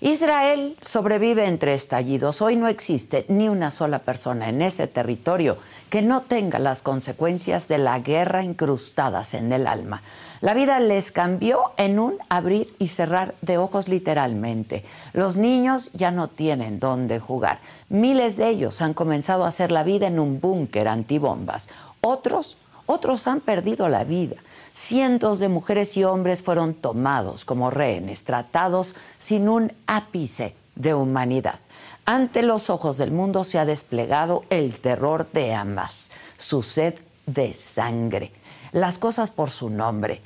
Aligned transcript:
Israel 0.00 0.74
sobrevive 0.80 1.46
entre 1.46 1.74
estallidos. 1.74 2.42
Hoy 2.42 2.56
no 2.56 2.66
existe 2.66 3.26
ni 3.28 3.48
una 3.48 3.70
sola 3.70 4.00
persona 4.00 4.48
en 4.48 4.62
ese 4.62 4.86
territorio 4.86 5.58
que 5.90 6.02
no 6.02 6.22
tenga 6.22 6.58
las 6.58 6.82
consecuencias 6.82 7.68
de 7.68 7.78
la 7.78 7.98
guerra 7.98 8.42
incrustadas 8.42 9.34
en 9.34 9.52
el 9.52 9.66
alma. 9.66 10.02
La 10.40 10.54
vida 10.54 10.80
les 10.80 11.12
cambió 11.12 11.72
en 11.76 12.00
un 12.00 12.16
abrir 12.30 12.74
y 12.78 12.88
cerrar 12.88 13.34
de 13.42 13.58
ojos 13.58 13.86
literalmente. 13.86 14.82
Los 15.12 15.36
niños 15.36 15.90
ya 15.92 16.10
no 16.10 16.28
tienen 16.28 16.80
dónde 16.80 17.20
jugar. 17.20 17.60
Miles 17.90 18.38
de 18.38 18.48
ellos 18.48 18.82
han 18.82 18.94
comenzado 18.94 19.44
a 19.44 19.48
hacer 19.48 19.70
la 19.70 19.84
vida 19.84 20.08
en 20.08 20.18
un 20.18 20.40
búnker 20.40 20.88
antibombas. 20.88 21.68
Otros, 22.00 22.56
otros 22.86 23.28
han 23.28 23.40
perdido 23.40 23.88
la 23.88 24.02
vida. 24.02 24.36
Cientos 24.74 25.38
de 25.38 25.48
mujeres 25.48 25.96
y 25.98 26.04
hombres 26.04 26.42
fueron 26.42 26.72
tomados 26.72 27.44
como 27.44 27.70
rehenes, 27.70 28.24
tratados 28.24 28.96
sin 29.18 29.48
un 29.48 29.72
ápice 29.86 30.54
de 30.76 30.94
humanidad. 30.94 31.60
Ante 32.06 32.42
los 32.42 32.70
ojos 32.70 32.96
del 32.96 33.12
mundo 33.12 33.44
se 33.44 33.58
ha 33.58 33.66
desplegado 33.66 34.44
el 34.48 34.78
terror 34.80 35.28
de 35.32 35.52
Hamas, 35.52 36.10
su 36.36 36.62
sed 36.62 36.94
de 37.26 37.52
sangre. 37.52 38.32
Las 38.72 38.98
cosas 38.98 39.30
por 39.30 39.50
su 39.50 39.68
nombre. 39.68 40.22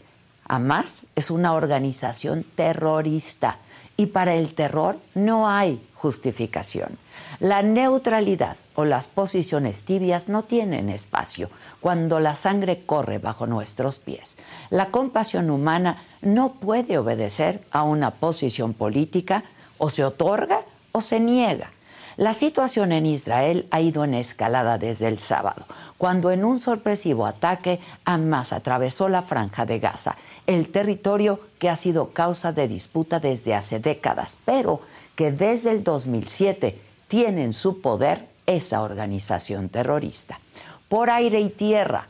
Hamas 0.49 1.07
es 1.17 1.33
una 1.33 1.55
organización 1.55 2.45
terrorista 2.55 3.59
y 3.97 4.07
para 4.07 4.35
el 4.35 4.55
terror 4.55 5.01
no 5.15 5.49
hay 5.49 5.86
justificación. 5.97 6.99
La 7.41 7.63
neutralidad 7.63 8.57
o 8.75 8.85
las 8.85 9.09
posiciones 9.09 9.85
tibias 9.85 10.29
no 10.29 10.43
tienen 10.43 10.89
espacio 10.91 11.51
cuando 11.81 12.21
la 12.21 12.35
sangre 12.35 12.85
corre 12.85 13.19
bajo 13.19 13.47
nuestros 13.47 13.99
pies. 13.99 14.37
La 14.71 14.91
compasión 14.91 15.51
humana 15.51 15.97
no 16.21 16.55
puede 16.55 16.99
obedecer 16.99 17.65
a 17.71 17.83
una 17.83 18.13
posición 18.13 18.75
política 18.75 19.45
o 19.79 19.89
se 19.89 20.05
otorga 20.05 20.63
o 20.93 21.01
se 21.01 21.19
niega. 21.19 21.73
La 22.17 22.33
situación 22.33 22.93
en 22.93 23.05
Israel 23.05 23.69
ha 23.71 23.83
ido 23.83 24.03
en 24.03 24.15
escalada 24.15 24.79
desde 24.79 25.07
el 25.07 25.19
sábado, 25.19 25.67
cuando 25.99 26.31
en 26.31 26.47
un 26.47 26.59
sorpresivo 26.59 27.27
ataque 27.27 27.79
Hamas 28.07 28.55
atravesó 28.55 29.11
la 29.11 29.21
franja 29.21 29.67
de 29.67 29.79
Gaza, 29.81 30.17
el 30.47 30.71
territorio 30.71 31.41
que 31.59 31.69
ha 31.69 31.77
sido 31.77 32.15
causa 32.15 32.53
de 32.53 32.69
disputa 32.69 33.21
desde 33.21 33.55
hace 33.55 33.81
décadas, 33.81 34.39
pero 34.47 34.81
que 35.17 35.33
desde 35.33 35.73
el 35.73 35.83
2007 35.83 36.79
tiene 37.09 37.43
en 37.43 37.53
su 37.53 37.81
poder 37.81 38.29
esa 38.47 38.83
organización 38.83 39.69
terrorista. 39.69 40.39
Por 40.89 41.11
aire 41.11 41.41
y 41.41 41.49
tierra, 41.49 42.07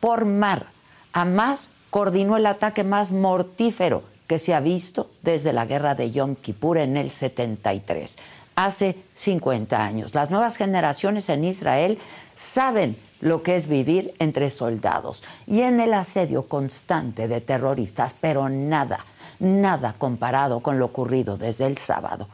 por 0.00 0.24
mar, 0.24 0.70
Hamas 1.12 1.70
coordinó 1.90 2.36
el 2.36 2.46
ataque 2.46 2.82
más 2.82 3.12
mortífero 3.12 4.02
que 4.26 4.38
se 4.38 4.54
ha 4.54 4.60
visto 4.60 5.10
desde 5.22 5.52
la 5.52 5.66
guerra 5.66 5.94
de 5.94 6.10
Yom 6.10 6.34
Kippur 6.34 6.78
en 6.78 6.96
el 6.96 7.12
73 7.12 8.16
hace 8.56 8.96
50 9.12 9.84
años. 9.84 10.14
Las 10.14 10.30
nuevas 10.30 10.56
generaciones 10.56 11.28
en 11.28 11.44
Israel 11.44 11.98
saben 12.34 12.98
lo 13.20 13.42
que 13.42 13.54
es 13.54 13.68
vivir 13.68 14.14
entre 14.18 14.50
soldados 14.50 15.22
y 15.46 15.60
en 15.60 15.78
el 15.80 15.94
asedio 15.94 16.48
constante 16.48 17.28
de 17.28 17.40
terroristas, 17.40 18.16
pero 18.18 18.48
nada, 18.48 19.04
nada 19.38 19.94
comparado 19.96 20.60
con 20.60 20.78
lo 20.78 20.86
ocurrido 20.86 21.36
desde 21.36 21.66
el 21.66 21.78
sábado. 21.78 22.28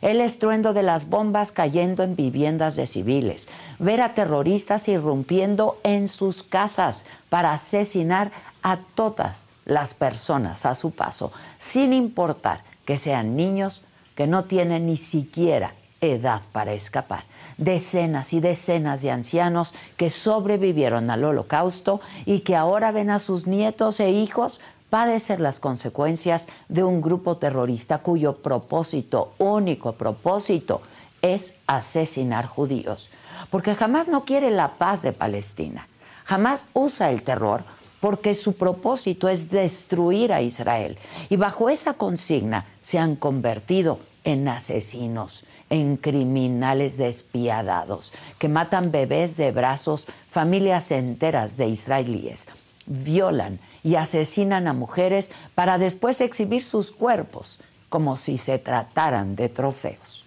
El 0.00 0.20
estruendo 0.20 0.72
de 0.72 0.82
las 0.82 1.08
bombas 1.08 1.52
cayendo 1.52 2.02
en 2.02 2.16
viviendas 2.16 2.76
de 2.76 2.86
civiles, 2.86 3.48
ver 3.78 4.00
a 4.00 4.14
terroristas 4.14 4.88
irrumpiendo 4.88 5.78
en 5.82 6.08
sus 6.08 6.42
casas 6.42 7.06
para 7.28 7.52
asesinar 7.52 8.30
a 8.62 8.78
todas 8.94 9.46
las 9.64 9.94
personas 9.94 10.66
a 10.66 10.74
su 10.74 10.92
paso, 10.92 11.32
sin 11.58 11.92
importar 11.92 12.64
que 12.84 12.96
sean 12.96 13.36
niños, 13.36 13.84
que 14.14 14.26
no 14.26 14.44
tienen 14.44 14.86
ni 14.86 14.96
siquiera 14.96 15.74
edad 16.00 16.42
para 16.52 16.72
escapar. 16.72 17.24
Decenas 17.56 18.32
y 18.32 18.40
decenas 18.40 19.02
de 19.02 19.10
ancianos 19.10 19.74
que 19.96 20.10
sobrevivieron 20.10 21.10
al 21.10 21.24
holocausto 21.24 22.00
y 22.24 22.40
que 22.40 22.56
ahora 22.56 22.92
ven 22.92 23.10
a 23.10 23.18
sus 23.18 23.46
nietos 23.46 24.00
e 24.00 24.10
hijos 24.10 24.60
padecer 24.90 25.40
las 25.40 25.60
consecuencias 25.60 26.48
de 26.68 26.84
un 26.84 27.00
grupo 27.00 27.36
terrorista 27.36 27.98
cuyo 27.98 28.36
propósito, 28.42 29.34
único 29.38 29.92
propósito, 29.92 30.82
es 31.22 31.56
asesinar 31.66 32.46
judíos. 32.46 33.10
Porque 33.50 33.74
jamás 33.74 34.08
no 34.08 34.24
quiere 34.24 34.50
la 34.50 34.78
paz 34.78 35.02
de 35.02 35.12
Palestina. 35.12 35.88
Jamás 36.24 36.66
usa 36.74 37.10
el 37.10 37.22
terror 37.22 37.64
porque 38.00 38.34
su 38.34 38.54
propósito 38.54 39.28
es 39.28 39.48
destruir 39.50 40.32
a 40.32 40.40
Israel. 40.40 40.98
Y 41.28 41.36
bajo 41.36 41.68
esa 41.68 41.94
consigna 41.94 42.64
se 42.80 42.98
han 42.98 43.16
convertido 43.16 44.00
en 44.24 44.46
asesinos, 44.46 45.44
en 45.70 45.96
criminales 45.96 46.98
despiadados, 46.98 48.12
que 48.38 48.48
matan 48.48 48.92
bebés 48.92 49.36
de 49.36 49.52
brazos, 49.52 50.06
familias 50.28 50.90
enteras 50.90 51.56
de 51.56 51.68
israelíes, 51.68 52.46
violan 52.88 53.60
y 53.82 53.94
asesinan 53.94 54.66
a 54.66 54.72
mujeres 54.72 55.30
para 55.54 55.78
después 55.78 56.20
exhibir 56.20 56.62
sus 56.62 56.90
cuerpos 56.90 57.60
como 57.88 58.16
si 58.16 58.36
se 58.36 58.58
trataran 58.58 59.36
de 59.36 59.48
trofeos. 59.48 60.24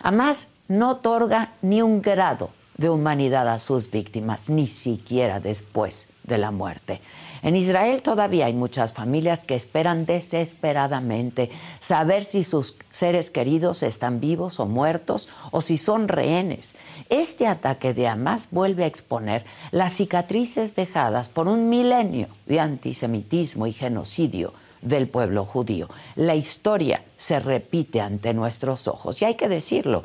Además, 0.00 0.50
no 0.68 0.90
otorga 0.90 1.52
ni 1.62 1.82
un 1.82 2.02
grado 2.02 2.50
de 2.76 2.88
humanidad 2.88 3.48
a 3.48 3.58
sus 3.58 3.90
víctimas, 3.90 4.48
ni 4.48 4.66
siquiera 4.66 5.40
después 5.40 6.08
de 6.22 6.38
la 6.38 6.50
muerte. 6.50 7.00
En 7.42 7.56
Israel 7.56 8.02
todavía 8.02 8.46
hay 8.46 8.54
muchas 8.54 8.92
familias 8.92 9.44
que 9.44 9.54
esperan 9.54 10.04
desesperadamente 10.04 11.50
saber 11.78 12.24
si 12.24 12.44
sus 12.44 12.76
seres 12.88 13.30
queridos 13.30 13.82
están 13.82 14.20
vivos 14.20 14.60
o 14.60 14.66
muertos 14.66 15.28
o 15.50 15.60
si 15.60 15.76
son 15.76 16.08
rehenes. 16.08 16.76
Este 17.08 17.46
ataque 17.46 17.94
de 17.94 18.08
Hamas 18.08 18.48
vuelve 18.50 18.84
a 18.84 18.88
exponer 18.88 19.44
las 19.70 19.92
cicatrices 19.92 20.74
dejadas 20.74 21.28
por 21.28 21.48
un 21.48 21.68
milenio 21.68 22.28
de 22.46 22.60
antisemitismo 22.60 23.66
y 23.66 23.72
genocidio 23.72 24.52
del 24.82 25.08
pueblo 25.08 25.44
judío. 25.44 25.88
La 26.16 26.34
historia 26.34 27.04
se 27.16 27.40
repite 27.40 28.00
ante 28.00 28.34
nuestros 28.34 28.88
ojos 28.88 29.20
y 29.20 29.24
hay 29.26 29.34
que 29.34 29.48
decirlo, 29.48 30.04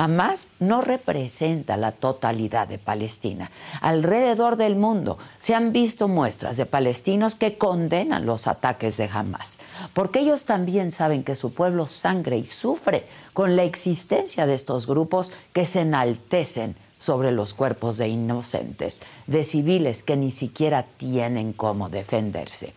Hamas 0.00 0.48
no 0.60 0.80
representa 0.80 1.76
la 1.76 1.92
totalidad 1.92 2.66
de 2.66 2.78
Palestina. 2.78 3.50
Alrededor 3.82 4.56
del 4.56 4.74
mundo 4.74 5.18
se 5.36 5.54
han 5.54 5.74
visto 5.74 6.08
muestras 6.08 6.56
de 6.56 6.64
palestinos 6.64 7.34
que 7.34 7.58
condenan 7.58 8.24
los 8.24 8.46
ataques 8.46 8.96
de 8.96 9.10
Hamas, 9.12 9.58
porque 9.92 10.20
ellos 10.20 10.46
también 10.46 10.90
saben 10.90 11.22
que 11.22 11.34
su 11.34 11.52
pueblo 11.52 11.86
sangre 11.86 12.38
y 12.38 12.46
sufre 12.46 13.06
con 13.34 13.56
la 13.56 13.64
existencia 13.64 14.46
de 14.46 14.54
estos 14.54 14.86
grupos 14.86 15.32
que 15.52 15.66
se 15.66 15.82
enaltecen 15.82 16.76
sobre 16.96 17.30
los 17.30 17.52
cuerpos 17.52 17.98
de 17.98 18.08
inocentes, 18.08 19.02
de 19.26 19.44
civiles 19.44 20.02
que 20.02 20.16
ni 20.16 20.30
siquiera 20.30 20.82
tienen 20.82 21.52
cómo 21.52 21.90
defenderse. 21.90 22.72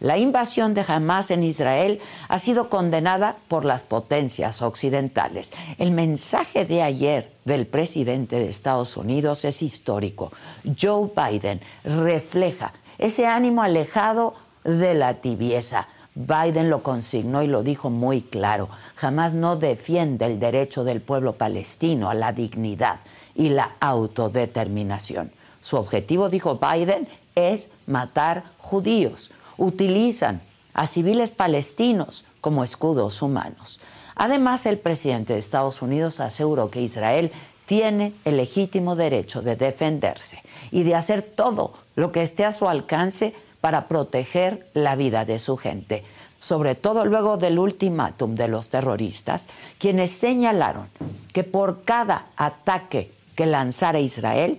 La 0.00 0.16
invasión 0.16 0.72
de 0.72 0.82
Hamas 0.88 1.30
en 1.30 1.42
Israel 1.42 2.00
ha 2.28 2.38
sido 2.38 2.70
condenada 2.70 3.36
por 3.48 3.66
las 3.66 3.82
potencias 3.82 4.62
occidentales. 4.62 5.52
El 5.76 5.90
mensaje 5.90 6.64
de 6.64 6.82
ayer 6.82 7.30
del 7.44 7.66
presidente 7.66 8.36
de 8.36 8.48
Estados 8.48 8.96
Unidos 8.96 9.44
es 9.44 9.60
histórico. 9.60 10.32
Joe 10.80 11.10
Biden 11.14 11.60
refleja 11.84 12.72
ese 12.96 13.26
ánimo 13.26 13.62
alejado 13.62 14.34
de 14.64 14.94
la 14.94 15.20
tibieza. 15.20 15.86
Biden 16.14 16.70
lo 16.70 16.82
consignó 16.82 17.42
y 17.42 17.46
lo 17.46 17.62
dijo 17.62 17.90
muy 17.90 18.22
claro. 18.22 18.70
Jamás 18.96 19.34
no 19.34 19.56
defiende 19.56 20.24
el 20.24 20.40
derecho 20.40 20.82
del 20.82 21.02
pueblo 21.02 21.34
palestino 21.34 22.08
a 22.08 22.14
la 22.14 22.32
dignidad 22.32 23.00
y 23.34 23.50
la 23.50 23.76
autodeterminación. 23.80 25.30
Su 25.60 25.76
objetivo, 25.76 26.30
dijo 26.30 26.58
Biden, 26.58 27.06
es 27.34 27.70
matar 27.86 28.44
judíos. 28.56 29.30
Utilizan 29.60 30.40
a 30.72 30.86
civiles 30.86 31.32
palestinos 31.32 32.24
como 32.40 32.64
escudos 32.64 33.20
humanos. 33.20 33.78
Además, 34.14 34.64
el 34.64 34.78
presidente 34.78 35.34
de 35.34 35.38
Estados 35.38 35.82
Unidos 35.82 36.18
aseguró 36.20 36.70
que 36.70 36.80
Israel 36.80 37.30
tiene 37.66 38.14
el 38.24 38.38
legítimo 38.38 38.96
derecho 38.96 39.42
de 39.42 39.56
defenderse 39.56 40.42
y 40.70 40.82
de 40.82 40.94
hacer 40.94 41.20
todo 41.20 41.74
lo 41.94 42.10
que 42.10 42.22
esté 42.22 42.46
a 42.46 42.52
su 42.52 42.70
alcance 42.70 43.34
para 43.60 43.86
proteger 43.86 44.66
la 44.72 44.96
vida 44.96 45.26
de 45.26 45.38
su 45.38 45.58
gente, 45.58 46.04
sobre 46.38 46.74
todo 46.74 47.04
luego 47.04 47.36
del 47.36 47.58
ultimátum 47.58 48.36
de 48.36 48.48
los 48.48 48.70
terroristas, 48.70 49.46
quienes 49.78 50.10
señalaron 50.10 50.88
que 51.34 51.44
por 51.44 51.84
cada 51.84 52.28
ataque 52.36 53.12
que 53.34 53.44
lanzara 53.44 54.00
Israel, 54.00 54.58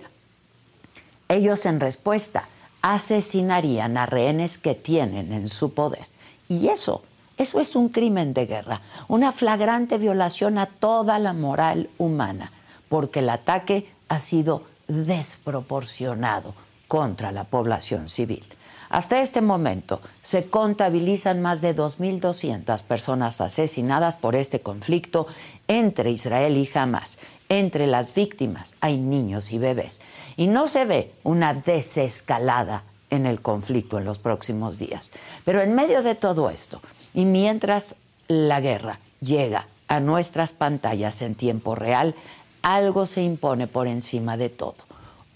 ellos 1.28 1.66
en 1.66 1.80
respuesta 1.80 2.48
asesinarían 2.82 3.96
a 3.96 4.06
rehenes 4.06 4.58
que 4.58 4.74
tienen 4.74 5.32
en 5.32 5.48
su 5.48 5.72
poder. 5.72 6.06
Y 6.48 6.68
eso, 6.68 7.02
eso 7.38 7.60
es 7.60 7.74
un 7.74 7.88
crimen 7.88 8.34
de 8.34 8.46
guerra, 8.46 8.82
una 9.08 9.32
flagrante 9.32 9.96
violación 9.96 10.58
a 10.58 10.66
toda 10.66 11.18
la 11.18 11.32
moral 11.32 11.88
humana, 11.98 12.52
porque 12.88 13.20
el 13.20 13.30
ataque 13.30 13.90
ha 14.08 14.18
sido 14.18 14.64
desproporcionado 14.88 16.54
contra 16.88 17.32
la 17.32 17.44
población 17.44 18.08
civil. 18.08 18.44
Hasta 18.92 19.22
este 19.22 19.40
momento 19.40 20.02
se 20.20 20.50
contabilizan 20.50 21.40
más 21.40 21.62
de 21.62 21.74
2.200 21.74 22.82
personas 22.82 23.40
asesinadas 23.40 24.18
por 24.18 24.36
este 24.36 24.60
conflicto 24.60 25.26
entre 25.66 26.10
Israel 26.10 26.58
y 26.58 26.68
Hamas. 26.74 27.16
Entre 27.52 27.86
las 27.86 28.14
víctimas 28.14 28.76
hay 28.80 28.96
niños 28.96 29.52
y 29.52 29.58
bebés. 29.58 30.00
Y 30.38 30.46
no 30.46 30.66
se 30.66 30.86
ve 30.86 31.12
una 31.22 31.52
desescalada 31.52 32.84
en 33.10 33.26
el 33.26 33.42
conflicto 33.42 33.98
en 33.98 34.06
los 34.06 34.18
próximos 34.18 34.78
días. 34.78 35.12
Pero 35.44 35.60
en 35.60 35.74
medio 35.74 36.02
de 36.02 36.14
todo 36.14 36.48
esto, 36.48 36.80
y 37.12 37.26
mientras 37.26 37.96
la 38.26 38.62
guerra 38.62 39.00
llega 39.20 39.68
a 39.86 40.00
nuestras 40.00 40.54
pantallas 40.54 41.20
en 41.20 41.34
tiempo 41.34 41.74
real, 41.74 42.14
algo 42.62 43.04
se 43.04 43.22
impone 43.22 43.66
por 43.66 43.86
encima 43.86 44.38
de 44.38 44.48
todo. 44.48 44.76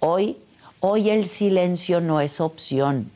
Hoy, 0.00 0.38
hoy 0.80 1.10
el 1.10 1.26
silencio 1.26 2.00
no 2.00 2.22
es 2.22 2.40
opción, 2.40 3.10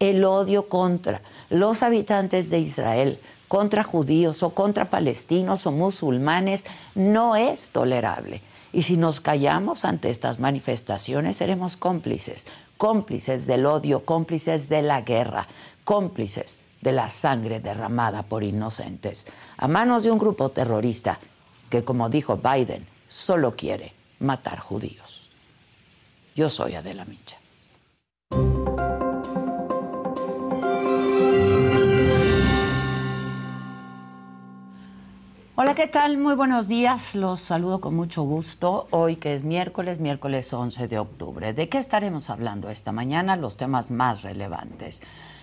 el 0.00 0.24
odio 0.24 0.68
contra 0.68 1.22
los 1.50 1.84
habitantes 1.84 2.50
de 2.50 2.58
Israel, 2.58 3.20
contra 3.50 3.82
judíos 3.82 4.44
o 4.44 4.50
contra 4.50 4.90
palestinos 4.90 5.66
o 5.66 5.72
musulmanes, 5.72 6.66
no 6.94 7.34
es 7.34 7.70
tolerable. 7.70 8.42
Y 8.72 8.82
si 8.82 8.96
nos 8.96 9.20
callamos 9.20 9.84
ante 9.84 10.08
estas 10.08 10.38
manifestaciones, 10.38 11.38
seremos 11.38 11.76
cómplices, 11.76 12.46
cómplices 12.76 13.48
del 13.48 13.66
odio, 13.66 14.04
cómplices 14.04 14.68
de 14.68 14.82
la 14.82 15.00
guerra, 15.00 15.48
cómplices 15.82 16.60
de 16.80 16.92
la 16.92 17.08
sangre 17.08 17.58
derramada 17.58 18.22
por 18.22 18.44
inocentes, 18.44 19.26
a 19.56 19.66
manos 19.66 20.04
de 20.04 20.12
un 20.12 20.20
grupo 20.20 20.50
terrorista 20.50 21.18
que, 21.70 21.82
como 21.82 22.08
dijo 22.08 22.36
Biden, 22.36 22.86
solo 23.08 23.56
quiere 23.56 23.92
matar 24.20 24.60
judíos. 24.60 25.28
Yo 26.36 26.48
soy 26.48 26.76
Adela 26.76 27.04
Micha. 27.04 27.38
Hola, 35.62 35.74
¿qué 35.74 35.88
tal? 35.88 36.16
Muy 36.16 36.36
buenos 36.36 36.68
días. 36.68 37.14
Los 37.14 37.38
saludo 37.38 37.82
con 37.82 37.94
mucho 37.94 38.22
gusto. 38.22 38.86
Hoy 38.92 39.16
que 39.16 39.34
es 39.34 39.44
miércoles, 39.44 40.00
miércoles 40.00 40.50
11 40.50 40.88
de 40.88 40.98
octubre. 40.98 41.52
¿De 41.52 41.68
qué 41.68 41.76
estaremos 41.76 42.30
hablando 42.30 42.70
esta 42.70 42.92
mañana? 42.92 43.36
Los 43.36 43.58
temas 43.58 43.90
más 43.90 44.22
relevantes. 44.22 45.02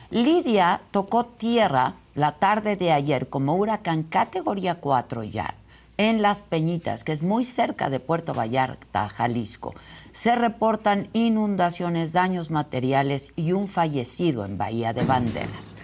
Lidia 0.09 0.81
tocó 0.89 1.27
tierra 1.27 1.93
la 2.15 2.31
tarde 2.31 2.75
de 2.75 2.91
ayer 2.91 3.29
como 3.29 3.57
huracán 3.57 4.01
categoría 4.01 4.79
4 4.79 5.23
ya 5.23 5.53
en 5.97 6.23
Las 6.23 6.41
Peñitas, 6.41 7.03
que 7.03 7.11
es 7.11 7.21
muy 7.21 7.45
cerca 7.45 7.91
de 7.91 7.99
Puerto 7.99 8.33
Vallarta, 8.33 9.09
Jalisco. 9.09 9.75
Se 10.13 10.35
reportan 10.35 11.09
inundaciones, 11.13 12.11
daños 12.11 12.49
materiales 12.49 13.33
y 13.35 13.51
un 13.51 13.67
fallecido 13.67 14.45
en 14.45 14.57
Bahía 14.57 14.93
de 14.93 15.05
Banderas. 15.05 15.75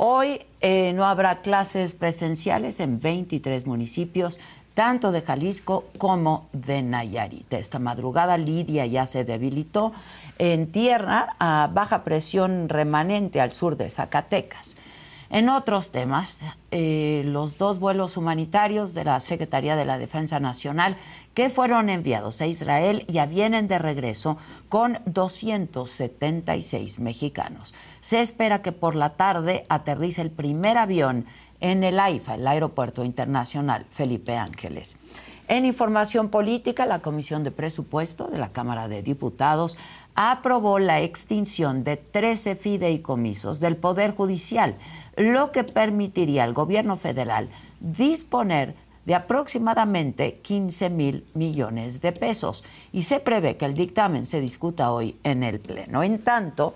Hoy 0.00 0.46
eh, 0.60 0.92
no 0.92 1.06
habrá 1.06 1.42
clases 1.42 1.94
presenciales 1.94 2.78
en 2.78 3.00
23 3.00 3.66
municipios, 3.66 4.38
tanto 4.72 5.10
de 5.10 5.22
Jalisco 5.22 5.86
como 5.98 6.46
de 6.52 6.82
Nayarit. 6.82 7.52
Esta 7.52 7.80
madrugada 7.80 8.38
Lidia 8.38 8.86
ya 8.86 9.06
se 9.06 9.24
debilitó 9.24 9.90
en 10.38 10.70
tierra 10.70 11.34
a 11.40 11.68
baja 11.74 12.04
presión 12.04 12.68
remanente 12.68 13.40
al 13.40 13.52
sur 13.52 13.76
de 13.76 13.90
Zacatecas. 13.90 14.76
En 15.30 15.50
otros 15.50 15.90
temas, 15.90 16.46
eh, 16.70 17.22
los 17.26 17.58
dos 17.58 17.80
vuelos 17.80 18.16
humanitarios 18.16 18.94
de 18.94 19.04
la 19.04 19.20
Secretaría 19.20 19.76
de 19.76 19.84
la 19.84 19.98
Defensa 19.98 20.40
Nacional 20.40 20.96
que 21.34 21.50
fueron 21.50 21.90
enviados 21.90 22.40
a 22.40 22.46
Israel 22.46 23.04
ya 23.08 23.26
vienen 23.26 23.68
de 23.68 23.78
regreso 23.78 24.38
con 24.70 25.00
276 25.04 27.00
mexicanos. 27.00 27.74
Se 28.00 28.20
espera 28.20 28.62
que 28.62 28.72
por 28.72 28.96
la 28.96 29.16
tarde 29.16 29.64
aterrice 29.68 30.22
el 30.22 30.30
primer 30.30 30.78
avión 30.78 31.26
en 31.60 31.84
el 31.84 32.00
AIFA, 32.00 32.36
el 32.36 32.46
Aeropuerto 32.46 33.04
Internacional 33.04 33.84
Felipe 33.90 34.34
Ángeles. 34.36 34.96
En 35.48 35.64
información 35.64 36.28
política, 36.28 36.84
la 36.84 37.00
Comisión 37.00 37.42
de 37.42 37.50
Presupuesto 37.50 38.26
de 38.26 38.36
la 38.36 38.52
Cámara 38.52 38.86
de 38.86 39.02
Diputados 39.02 39.78
aprobó 40.14 40.78
la 40.78 41.00
extinción 41.00 41.84
de 41.84 41.96
13 41.96 42.54
fideicomisos 42.54 43.58
del 43.58 43.78
Poder 43.78 44.14
Judicial, 44.14 44.76
lo 45.16 45.50
que 45.50 45.64
permitiría 45.64 46.44
al 46.44 46.52
gobierno 46.52 46.96
federal 46.96 47.48
disponer 47.80 48.74
de 49.06 49.14
aproximadamente 49.14 50.38
15 50.40 50.90
mil 50.90 51.26
millones 51.32 52.02
de 52.02 52.12
pesos. 52.12 52.62
Y 52.92 53.04
se 53.04 53.18
prevé 53.18 53.56
que 53.56 53.64
el 53.64 53.72
dictamen 53.72 54.26
se 54.26 54.42
discuta 54.42 54.92
hoy 54.92 55.16
en 55.24 55.42
el 55.42 55.60
Pleno. 55.60 56.02
En 56.02 56.22
tanto, 56.22 56.74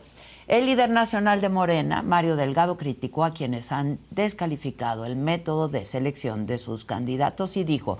el 0.49 0.65
líder 0.65 0.89
nacional 0.89 1.43
de 1.43 1.51
Morena, 1.51 2.01
Mario 2.01 2.37
Delgado, 2.37 2.79
criticó 2.79 3.25
a 3.25 3.35
quienes 3.35 3.71
han 3.71 3.99
descalificado 4.11 5.05
el 5.05 5.17
método 5.17 5.69
de 5.69 5.85
selección 5.85 6.47
de 6.47 6.57
sus 6.57 6.87
candidatos 6.87 7.59
y 7.59 7.65
dijo, 7.65 7.99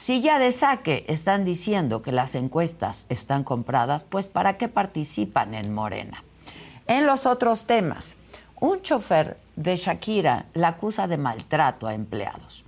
si 0.00 0.22
ya 0.22 0.38
de 0.38 0.50
saque 0.50 1.04
están 1.08 1.44
diciendo 1.44 2.00
que 2.00 2.10
las 2.10 2.34
encuestas 2.34 3.04
están 3.10 3.44
compradas, 3.44 4.02
pues 4.02 4.28
¿para 4.28 4.56
qué 4.56 4.66
participan 4.66 5.52
en 5.52 5.74
Morena? 5.74 6.24
En 6.86 7.04
los 7.04 7.26
otros 7.26 7.66
temas, 7.66 8.16
un 8.60 8.80
chofer 8.80 9.36
de 9.56 9.76
Shakira 9.76 10.46
la 10.54 10.68
acusa 10.68 11.06
de 11.06 11.18
maltrato 11.18 11.86
a 11.86 11.92
empleados. 11.92 12.64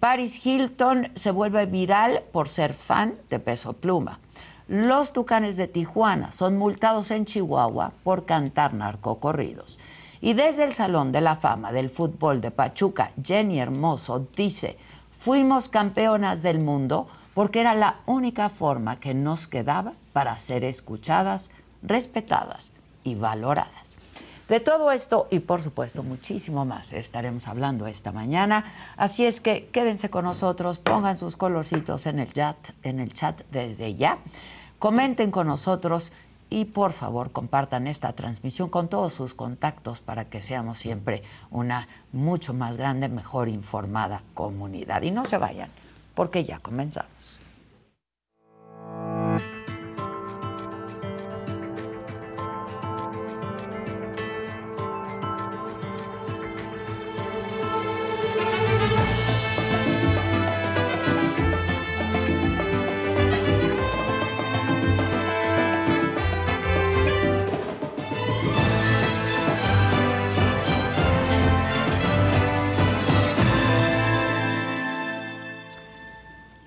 Paris 0.00 0.46
Hilton 0.46 1.12
se 1.14 1.30
vuelve 1.32 1.66
viral 1.66 2.22
por 2.32 2.48
ser 2.48 2.72
fan 2.72 3.14
de 3.28 3.40
Peso 3.40 3.74
Pluma. 3.74 4.18
Los 4.66 5.12
Tucanes 5.12 5.58
de 5.58 5.68
Tijuana 5.68 6.32
son 6.32 6.56
multados 6.56 7.10
en 7.10 7.26
Chihuahua 7.26 7.92
por 8.02 8.24
cantar 8.24 8.72
narcocorridos. 8.72 9.78
Y 10.22 10.32
desde 10.32 10.64
el 10.64 10.72
Salón 10.72 11.12
de 11.12 11.20
la 11.20 11.36
Fama 11.36 11.72
del 11.72 11.90
Fútbol 11.90 12.40
de 12.40 12.50
Pachuca, 12.50 13.12
Jenny 13.22 13.60
Hermoso 13.60 14.26
dice, 14.34 14.78
Fuimos 15.20 15.68
campeonas 15.68 16.42
del 16.42 16.60
mundo 16.60 17.06
porque 17.34 17.60
era 17.60 17.74
la 17.74 18.00
única 18.06 18.48
forma 18.48 18.98
que 18.98 19.12
nos 19.12 19.46
quedaba 19.46 19.92
para 20.14 20.38
ser 20.38 20.64
escuchadas, 20.64 21.50
respetadas 21.82 22.72
y 23.04 23.16
valoradas. 23.16 23.98
De 24.48 24.60
todo 24.60 24.90
esto 24.90 25.28
y 25.30 25.40
por 25.40 25.60
supuesto 25.60 26.02
muchísimo 26.02 26.64
más 26.64 26.94
estaremos 26.94 27.48
hablando 27.48 27.86
esta 27.86 28.12
mañana, 28.12 28.64
así 28.96 29.26
es 29.26 29.42
que 29.42 29.68
quédense 29.68 30.08
con 30.08 30.24
nosotros, 30.24 30.78
pongan 30.78 31.18
sus 31.18 31.36
colorcitos 31.36 32.06
en 32.06 32.18
el 32.18 32.32
chat, 32.32 32.56
en 32.82 32.98
el 32.98 33.12
chat 33.12 33.42
desde 33.50 33.96
ya. 33.96 34.16
Comenten 34.78 35.30
con 35.30 35.48
nosotros 35.48 36.12
y 36.50 36.64
por 36.64 36.92
favor 36.92 37.30
compartan 37.30 37.86
esta 37.86 38.12
transmisión 38.12 38.68
con 38.68 38.88
todos 38.88 39.12
sus 39.12 39.34
contactos 39.34 40.02
para 40.02 40.24
que 40.24 40.42
seamos 40.42 40.78
siempre 40.78 41.22
una 41.50 41.88
mucho 42.12 42.52
más 42.52 42.76
grande, 42.76 43.08
mejor 43.08 43.48
informada 43.48 44.22
comunidad. 44.34 45.02
Y 45.02 45.12
no 45.12 45.24
se 45.24 45.38
vayan, 45.38 45.70
porque 46.14 46.44
ya 46.44 46.58
comenzamos. 46.58 47.10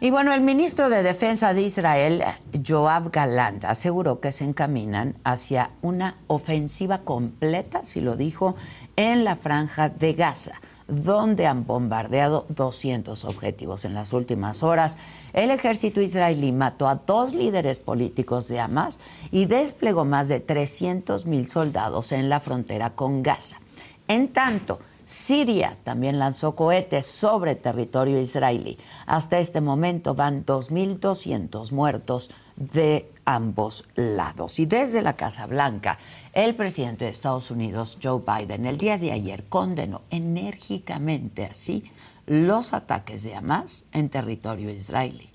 Y 0.04 0.12
bueno, 0.12 0.34
el 0.34 0.42
ministro 0.42 0.90
de 0.90 1.02
Defensa 1.02 1.54
de 1.54 1.62
Israel, 1.62 2.26
Joab 2.68 3.10
Galant, 3.10 3.64
aseguró 3.64 4.20
que 4.20 4.34
se 4.34 4.44
encaminan 4.44 5.16
hacia 5.24 5.70
una 5.82 6.18
ofensiva 6.28 7.06
completa, 7.06 7.86
si 7.86 8.02
lo 8.02 8.18
dijo, 8.18 8.54
en 8.98 9.24
la 9.24 9.38
franja 9.38 9.88
de 9.88 10.12
Gaza, 10.12 10.60
donde 10.90 11.48
han 11.48 11.66
bombardeado 11.66 12.46
200 12.50 13.24
objetivos 13.24 13.86
en 13.86 13.94
las 13.94 14.12
últimas 14.12 14.62
horas. 14.62 14.98
El 15.32 15.52
ejército 15.52 16.02
israelí 16.02 16.52
mató 16.52 16.90
a 16.90 16.96
dos 16.96 17.34
líderes 17.34 17.80
políticos 17.80 18.50
de 18.50 18.60
Hamas 18.60 19.00
y 19.32 19.46
desplegó 19.46 20.04
más 20.04 20.28
de 20.28 20.42
300 20.42 21.26
mil 21.28 21.48
soldados 21.48 22.12
en 22.12 22.28
la 22.28 22.42
frontera 22.42 22.90
con 22.90 23.24
Gaza. 23.24 23.62
En 24.10 24.34
tanto, 24.34 24.80
Siria 25.14 25.78
también 25.84 26.18
lanzó 26.18 26.56
cohetes 26.56 27.06
sobre 27.06 27.54
territorio 27.54 28.20
israelí. 28.20 28.78
Hasta 29.06 29.38
este 29.38 29.62
momento 29.62 30.16
van 30.16 30.44
2.200 30.44 31.72
muertos 31.72 32.32
de 32.56 33.10
ambos 33.24 33.86
lados. 33.96 34.60
Y 34.60 34.66
desde 34.66 35.04
la 35.04 35.16
Casa 35.16 35.46
Blanca, 35.46 36.00
el 36.34 36.56
presidente 36.56 37.06
de 37.06 37.12
Estados 37.12 37.52
Unidos, 37.52 38.00
Joe 38.02 38.22
Biden, 38.26 38.66
el 38.66 38.78
día 38.78 38.98
de 38.98 39.12
ayer 39.12 39.44
condenó 39.46 40.02
enérgicamente 40.10 41.46
así 41.46 41.84
los 42.26 42.74
ataques 42.74 43.24
de 43.24 43.36
Hamas 43.36 43.86
en 43.92 44.10
territorio 44.10 44.72
israelí. 44.72 45.30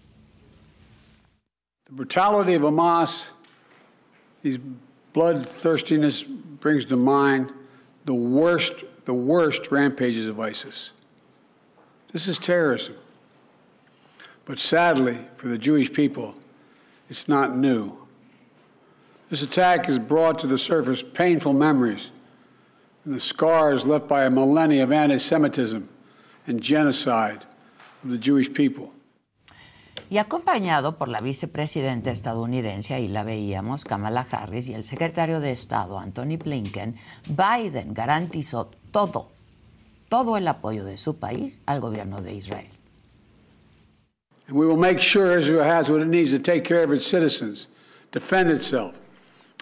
The 1.86 1.94
brutality 1.94 2.56
of 2.56 2.64
Hamas, 2.64 3.30
his 4.42 4.58
bloodthirstiness 5.14 6.24
brings 6.60 6.84
to 6.86 6.96
mind 6.96 7.52
the 8.04 8.12
worst 8.12 8.87
the 9.08 9.14
worst 9.14 9.70
rampages 9.70 10.28
of 10.28 10.38
ISIS. 10.38 10.90
This 12.12 12.28
is 12.28 12.36
terrorism. 12.36 12.94
But 14.44 14.58
sadly, 14.58 15.16
for 15.38 15.48
the 15.48 15.56
Jewish 15.56 15.90
people, 15.90 16.34
it's 17.08 17.26
not 17.26 17.56
new. 17.56 17.96
This 19.30 19.40
attack 19.40 19.86
has 19.86 19.98
brought 19.98 20.38
to 20.40 20.46
the 20.46 20.58
surface 20.58 21.02
painful 21.02 21.54
memories 21.54 22.10
and 23.06 23.14
the 23.14 23.20
scars 23.20 23.86
left 23.86 24.08
by 24.08 24.26
a 24.26 24.30
millennia 24.30 24.82
of 24.82 24.92
anti 24.92 25.16
Semitism 25.16 25.88
and 26.46 26.60
genocide 26.60 27.46
of 28.04 28.10
the 28.10 28.18
Jewish 28.18 28.52
people. 28.52 28.92
Y 30.10 30.18
acompañado 30.18 30.96
por 30.96 31.08
la 31.08 31.20
vicepresidenta 31.20 32.10
estadounidense, 32.10 32.94
ahí 32.94 33.08
la 33.08 33.24
veíamos, 33.24 33.84
Kamala 33.84 34.26
Harris, 34.30 34.68
y 34.68 34.74
el 34.74 34.84
secretario 34.84 35.40
de 35.40 35.52
Estado, 35.52 35.98
Anthony 35.98 36.38
Blinken, 36.42 36.96
Biden 37.28 37.92
garantizó 37.92 38.70
todo, 38.90 39.30
todo 40.08 40.36
el 40.36 40.48
apoyo 40.48 40.84
de 40.84 40.96
su 40.96 41.16
país 41.16 41.60
al 41.66 41.80
gobierno 41.80 42.22
de 42.22 42.34
Israel. 42.34 42.68
And 44.48 44.56
we 44.56 44.64
will 44.64 44.78
make 44.78 45.00
sure 45.00 45.38
Israel 45.38 45.62
has 45.62 45.90
what 45.90 46.00
it 46.00 46.08
needs 46.08 46.30
to 46.30 46.38
take 46.38 46.64
care 46.64 46.82
of 46.82 46.90
its 46.90 47.06
citizens, 47.06 47.66
defend 48.12 48.50
itself, 48.50 48.94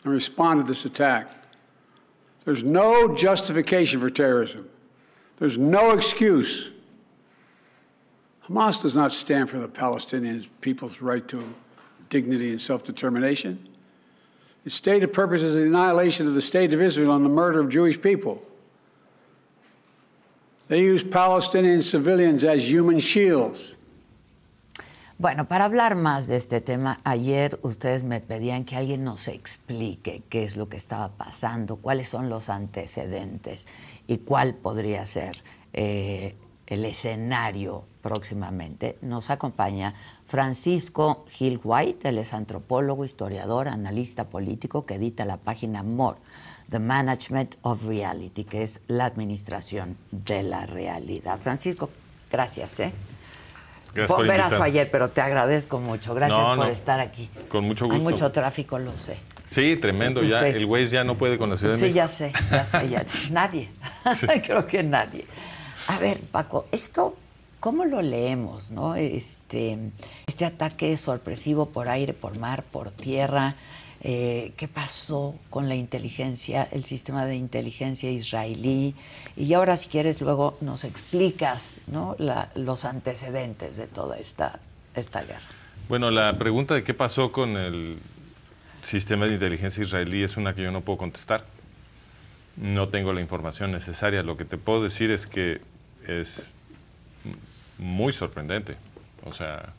and 0.04 0.14
respond 0.14 0.64
to 0.64 0.72
this 0.72 0.84
attack. 0.84 1.26
There's 2.44 2.62
no 2.62 3.12
justification 3.16 3.98
for 3.98 4.10
terrorism. 4.10 4.68
There's 5.40 5.58
no 5.58 5.90
excuse 5.90 6.70
Hamas 8.48 8.80
does 8.80 8.94
not 8.94 9.12
stand 9.12 9.50
for 9.50 9.58
the 9.58 9.68
Palestinian 9.68 10.46
people's 10.60 11.00
right 11.00 11.26
to 11.28 11.42
dignity 12.08 12.50
and 12.50 12.60
self 12.60 12.84
determination. 12.84 13.58
Its 14.64 14.74
stated 14.74 15.12
purpose 15.12 15.42
is 15.42 15.54
the 15.54 15.62
annihilation 15.62 16.26
of 16.28 16.34
the 16.34 16.42
state 16.42 16.72
of 16.72 16.80
Israel 16.80 17.14
and 17.14 17.24
the 17.24 17.30
murder 17.30 17.60
of 17.60 17.68
Jewish 17.68 18.00
people. 18.00 18.42
They 20.68 20.80
use 20.80 21.04
Palestinian 21.04 21.82
civilians 21.82 22.44
as 22.44 22.68
human 22.68 22.98
shields. 22.98 23.72
Bueno, 25.18 25.48
para 25.48 25.64
hablar 25.64 25.94
más 25.94 26.26
de 26.26 26.36
este 26.36 26.60
tema, 26.60 27.00
ayer 27.04 27.58
ustedes 27.62 28.02
me 28.02 28.20
pedían 28.20 28.66
que 28.66 28.76
alguien 28.76 29.02
nos 29.02 29.28
explique 29.28 30.22
qué 30.28 30.44
es 30.44 30.56
lo 30.56 30.68
que 30.68 30.76
estaba 30.76 31.08
pasando, 31.16 31.76
cuáles 31.76 32.08
son 32.08 32.28
los 32.28 32.50
antecedentes 32.50 33.66
y 34.06 34.18
cuál 34.18 34.54
podría 34.54 35.06
ser 35.06 35.36
eh, 35.72 36.34
el 36.66 36.84
escenario 36.84 37.84
próximamente, 38.02 38.98
nos 39.02 39.30
acompaña 39.30 39.94
Francisco 40.26 41.24
Gil 41.30 41.60
White, 41.62 42.08
él 42.08 42.18
es 42.18 42.32
antropólogo, 42.32 43.04
historiador, 43.04 43.68
analista 43.68 44.24
político 44.24 44.86
que 44.86 44.94
edita 44.94 45.24
la 45.24 45.36
página 45.36 45.82
MORE, 45.82 46.18
The 46.70 46.78
Management 46.78 47.56
of 47.62 47.84
Reality, 47.84 48.44
que 48.44 48.62
es 48.62 48.80
la 48.88 49.06
administración 49.06 49.96
de 50.10 50.42
la 50.42 50.66
realidad. 50.66 51.38
Francisco, 51.40 51.90
gracias. 52.30 52.80
¿eh? 52.80 52.92
Gracias 53.94 54.54
por 54.54 54.62
ayer, 54.62 54.90
pero 54.90 55.10
te 55.10 55.20
agradezco 55.20 55.78
mucho. 55.78 56.14
Gracias 56.14 56.56
por 56.56 56.68
estar 56.68 57.00
aquí. 57.00 57.30
Con 57.48 57.64
mucho 57.64 57.86
gusto. 57.86 57.98
Hay 57.98 58.04
mucho 58.04 58.30
tráfico, 58.32 58.78
lo 58.78 58.96
sé. 58.96 59.16
Sí, 59.46 59.76
tremendo. 59.76 60.22
Ya 60.22 60.46
el 60.46 60.64
Waze 60.64 60.88
ya 60.88 61.04
no 61.04 61.14
puede 61.14 61.38
conocer. 61.38 61.76
Sí, 61.76 61.92
ya 61.92 62.08
sé, 62.08 62.32
ya 62.50 62.64
sé, 62.64 62.88
ya 62.88 63.04
sé. 63.04 63.18
Nadie. 63.30 63.70
Creo 64.44 64.66
que 64.66 64.82
nadie. 64.82 65.24
A 65.88 65.98
ver, 65.98 66.20
Paco, 66.20 66.66
esto, 66.72 67.16
¿cómo 67.60 67.84
lo 67.84 68.02
leemos? 68.02 68.70
No? 68.70 68.96
Este, 68.96 69.78
este 70.26 70.44
ataque 70.44 70.96
sorpresivo 70.96 71.66
por 71.66 71.88
aire, 71.88 72.12
por 72.12 72.38
mar, 72.38 72.64
por 72.64 72.90
tierra. 72.90 73.56
Eh, 74.02 74.52
qué 74.56 74.68
pasó 74.68 75.34
con 75.48 75.68
la 75.68 75.74
inteligencia, 75.74 76.68
el 76.70 76.84
sistema 76.84 77.24
de 77.24 77.36
inteligencia 77.36 78.10
israelí. 78.10 78.94
Y 79.36 79.52
ahora, 79.54 79.76
si 79.76 79.88
quieres, 79.88 80.20
luego 80.20 80.58
nos 80.60 80.84
explicas 80.84 81.76
los 82.54 82.84
antecedentes 82.84 83.76
de 83.76 83.86
toda 83.86 84.18
esta 84.18 84.60
guerra. 84.94 85.40
Bueno, 85.88 86.10
la 86.10 86.36
pregunta 86.36 86.74
de 86.74 86.82
qué 86.84 86.94
pasó 86.94 87.30
con 87.30 87.56
el 87.56 87.98
sistema 88.82 89.26
de 89.26 89.34
inteligencia 89.34 89.82
israelí 89.82 90.22
es 90.22 90.36
una 90.36 90.54
que 90.54 90.62
yo 90.62 90.72
no 90.72 90.80
puedo 90.80 90.98
contestar. 90.98 91.44
No 92.56 92.88
tengo 92.88 93.12
la 93.12 93.20
información 93.20 93.72
necesaria. 93.72 94.22
Lo 94.22 94.36
que 94.36 94.44
te 94.44 94.58
puedo 94.58 94.82
decir 94.82 95.10
es 95.10 95.26
que 95.26 95.60
es 96.06 96.52
muy 97.78 98.12
sorprendente. 98.12 98.76
O 99.24 99.32
sea, 99.32 99.72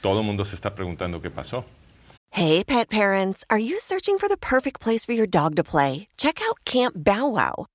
todo 0.00 0.20
el 0.20 0.26
mundo 0.26 0.44
se 0.44 0.54
está 0.54 0.74
preguntando 0.74 1.20
qué 1.20 1.30
pasó. 1.30 1.64
Hey, 2.30 2.64
pet 2.64 2.90
parents, 2.90 3.44
are 3.48 3.60
you 3.60 3.78
searching 3.78 4.18
for 4.18 4.28
the 4.28 4.36
perfect 4.36 4.80
place 4.80 5.04
for 5.04 5.12
your 5.12 5.26
dog 5.26 5.54
to 5.54 5.62
play? 5.62 6.08
Check 6.16 6.40
out 6.42 6.64
Camp 6.64 6.94
Bow 6.96 7.28
Wow. 7.28 7.66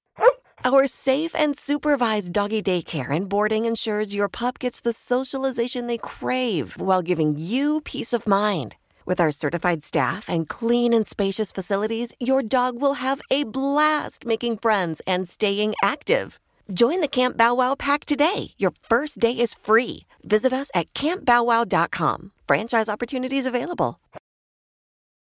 Our 0.65 0.87
safe 0.87 1.33
and 1.35 1.57
supervised 1.57 2.33
doggy 2.33 2.61
daycare 2.61 3.15
and 3.15 3.29
boarding 3.29 3.63
ensures 3.63 4.13
your 4.13 4.27
pup 4.27 4.59
gets 4.59 4.81
the 4.81 4.91
socialization 4.91 5.87
they 5.87 5.97
crave 5.97 6.73
while 6.73 7.01
giving 7.01 7.35
you 7.37 7.79
peace 7.79 8.11
of 8.11 8.27
mind. 8.27 8.75
With 9.05 9.21
our 9.21 9.31
certified 9.31 9.83
staff 9.83 10.29
and 10.29 10.49
clean 10.49 10.93
and 10.93 11.07
spacious 11.07 11.53
facilities, 11.53 12.11
your 12.19 12.43
dog 12.43 12.81
will 12.81 12.95
have 12.95 13.21
a 13.31 13.45
blast 13.45 14.25
making 14.25 14.57
friends 14.57 15.01
and 15.07 15.29
staying 15.29 15.75
active. 15.81 16.37
Join 16.71 17.01
the 17.01 17.07
Camp 17.07 17.35
Bow 17.35 17.55
Wow 17.55 17.75
pack 17.75 18.05
today. 18.05 18.53
Your 18.57 18.71
first 18.87 19.19
day 19.19 19.31
is 19.31 19.55
free. 19.55 20.05
Visit 20.23 20.53
us 20.53 20.69
at 20.75 20.93
campbowwow.com. 20.93 22.31
Franchise 22.47 22.89
opportunities 22.89 23.45
available. 23.47 23.99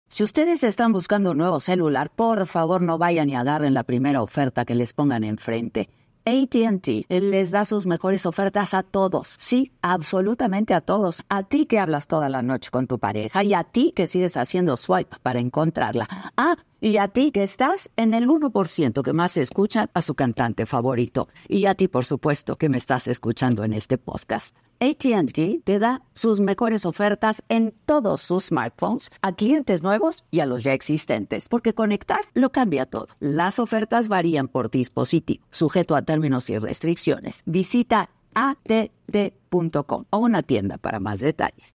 Si 0.08 0.22
ustedes 0.22 0.62
están 0.62 0.92
buscando 0.92 1.32
un 1.32 1.38
nuevo 1.38 1.60
celular, 1.60 2.08
por 2.14 2.46
favor 2.46 2.80
no 2.80 2.98
vayan 2.98 3.28
y 3.28 3.34
agarren 3.34 3.74
la 3.74 3.82
primera 3.82 4.22
oferta 4.22 4.64
que 4.64 4.74
les 4.74 4.92
pongan 4.92 5.24
enfrente. 5.24 5.88
ATT 6.26 7.06
les 7.08 7.50
da 7.50 7.64
sus 7.66 7.84
mejores 7.84 8.24
ofertas 8.24 8.72
a 8.72 8.82
todos. 8.82 9.28
Sí, 9.38 9.72
absolutamente 9.82 10.72
a 10.72 10.80
todos. 10.80 11.22
A 11.28 11.42
ti 11.42 11.66
que 11.66 11.78
hablas 11.78 12.06
toda 12.06 12.28
la 12.30 12.40
noche 12.42 12.70
con 12.70 12.86
tu 12.86 12.98
pareja 12.98 13.44
y 13.44 13.52
a 13.52 13.64
ti 13.64 13.92
que 13.94 14.06
sigues 14.06 14.36
haciendo 14.36 14.76
swipe 14.76 15.16
para 15.22 15.40
encontrarla. 15.40 16.08
Ah, 16.36 16.56
y 16.80 16.96
a 16.96 17.08
ti 17.08 17.30
que 17.30 17.42
estás 17.42 17.90
en 17.96 18.14
el 18.14 18.26
1% 18.26 19.02
que 19.02 19.12
más 19.12 19.36
escucha 19.36 19.90
a 19.92 20.02
su 20.02 20.14
cantante 20.14 20.66
favorito. 20.66 21.28
Y 21.48 21.66
a 21.66 21.74
ti, 21.74 21.88
por 21.88 22.04
supuesto, 22.04 22.56
que 22.56 22.68
me 22.68 22.78
estás 22.78 23.06
escuchando 23.06 23.64
en 23.64 23.74
este 23.74 23.98
podcast. 23.98 24.56
ATT 24.80 25.64
te 25.64 25.78
da 25.78 26.02
sus 26.14 26.40
mejores 26.40 26.86
ofertas 26.86 27.42
en 27.48 27.74
todos 27.86 28.20
sus 28.20 28.46
smartphones 28.46 29.10
a 29.22 29.34
clientes 29.34 29.82
nuevos 29.82 30.24
y 30.30 30.40
a 30.40 30.46
los 30.46 30.62
ya 30.62 30.72
existentes, 30.72 31.48
porque 31.48 31.74
conectar 31.74 32.20
lo 32.34 32.50
cambia 32.50 32.86
todo. 32.86 33.08
Las 33.20 33.58
ofertas 33.58 34.08
varían 34.08 34.48
por 34.48 34.70
dispositivo, 34.70 35.44
sujeto 35.50 35.94
a 35.96 36.02
términos 36.02 36.50
y 36.50 36.58
restricciones. 36.58 37.42
Visita 37.46 38.10
att.com 38.34 40.04
o 40.10 40.18
una 40.18 40.42
tienda 40.42 40.78
para 40.78 41.00
más 41.00 41.20
detalles. 41.20 41.74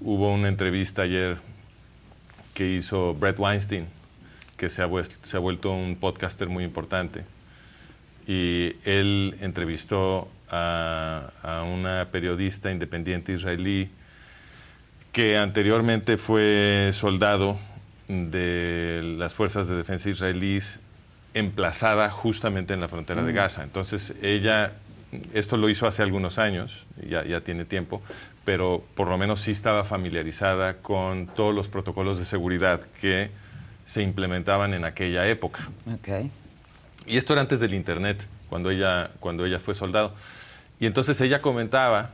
Hubo 0.00 0.32
una 0.32 0.48
entrevista 0.48 1.02
ayer 1.02 1.38
que 2.54 2.72
hizo 2.72 3.12
Brett 3.14 3.38
Weinstein, 3.38 3.86
que 4.56 4.68
se 4.68 4.82
ha, 4.82 4.88
se 5.22 5.36
ha 5.36 5.40
vuelto 5.40 5.72
un 5.72 5.96
podcaster 5.96 6.48
muy 6.48 6.64
importante. 6.64 7.24
Y 8.26 8.74
él 8.84 9.36
entrevistó 9.40 10.28
a, 10.52 11.30
a, 11.42 11.62
una 11.62 12.08
periodista 12.12 12.70
independiente 12.70 13.32
israelí 13.32 13.90
que 15.10 15.36
anteriormente 15.36 16.16
fue 16.16 16.90
soldado 16.92 17.58
de 18.08 19.00
las 19.18 19.34
fuerzas 19.34 19.68
de 19.68 19.76
defensa 19.76 20.08
israelíes 20.08 20.80
emplazada 21.34 22.10
justamente 22.10 22.74
en 22.74 22.80
la 22.80 22.88
frontera 22.88 23.22
de 23.22 23.32
mm. 23.32 23.36
Gaza. 23.36 23.64
Entonces 23.64 24.14
ella 24.22 24.72
esto 25.34 25.56
lo 25.56 25.68
hizo 25.68 25.86
hace 25.86 26.02
algunos 26.02 26.38
años, 26.38 26.86
ya, 27.08 27.24
ya 27.24 27.42
tiene 27.42 27.64
tiempo, 27.64 28.02
pero 28.44 28.82
por 28.94 29.08
lo 29.08 29.18
menos 29.18 29.40
sí 29.40 29.50
estaba 29.50 29.84
familiarizada 29.84 30.78
con 30.78 31.26
todos 31.26 31.54
los 31.54 31.68
protocolos 31.68 32.18
de 32.18 32.24
seguridad 32.24 32.80
que 33.00 33.30
se 33.84 34.02
implementaban 34.02 34.74
en 34.74 34.84
aquella 34.84 35.26
época. 35.26 35.68
Ok. 35.92 36.30
Y 37.06 37.16
esto 37.16 37.32
era 37.32 37.42
antes 37.42 37.60
del 37.60 37.74
Internet, 37.74 38.26
cuando 38.48 38.70
ella, 38.70 39.10
cuando 39.20 39.44
ella 39.44 39.58
fue 39.58 39.74
soldado. 39.74 40.14
Y 40.82 40.86
entonces 40.86 41.20
ella 41.20 41.40
comentaba 41.40 42.10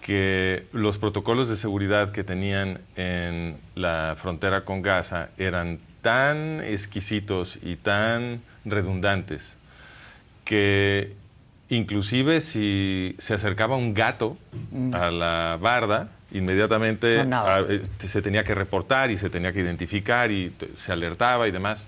que 0.00 0.66
los 0.72 0.98
protocolos 0.98 1.48
de 1.48 1.54
seguridad 1.54 2.10
que 2.10 2.24
tenían 2.24 2.80
en 2.96 3.58
la 3.76 4.16
frontera 4.18 4.64
con 4.64 4.82
Gaza 4.82 5.28
eran 5.38 5.78
tan 6.00 6.60
exquisitos 6.64 7.60
y 7.62 7.76
tan 7.76 8.42
redundantes 8.64 9.54
que 10.44 11.14
inclusive 11.68 12.40
si 12.40 13.14
se 13.18 13.34
acercaba 13.34 13.76
un 13.76 13.94
gato 13.94 14.36
a 14.92 15.12
la 15.12 15.56
barda, 15.60 16.08
inmediatamente 16.32 17.20
ah, 17.20 17.60
eh, 17.68 17.82
se 17.98 18.20
tenía 18.20 18.42
que 18.42 18.56
reportar 18.56 19.12
y 19.12 19.16
se 19.16 19.30
tenía 19.30 19.52
que 19.52 19.60
identificar 19.60 20.32
y 20.32 20.52
se 20.76 20.90
alertaba 20.90 21.46
y 21.46 21.52
demás. 21.52 21.86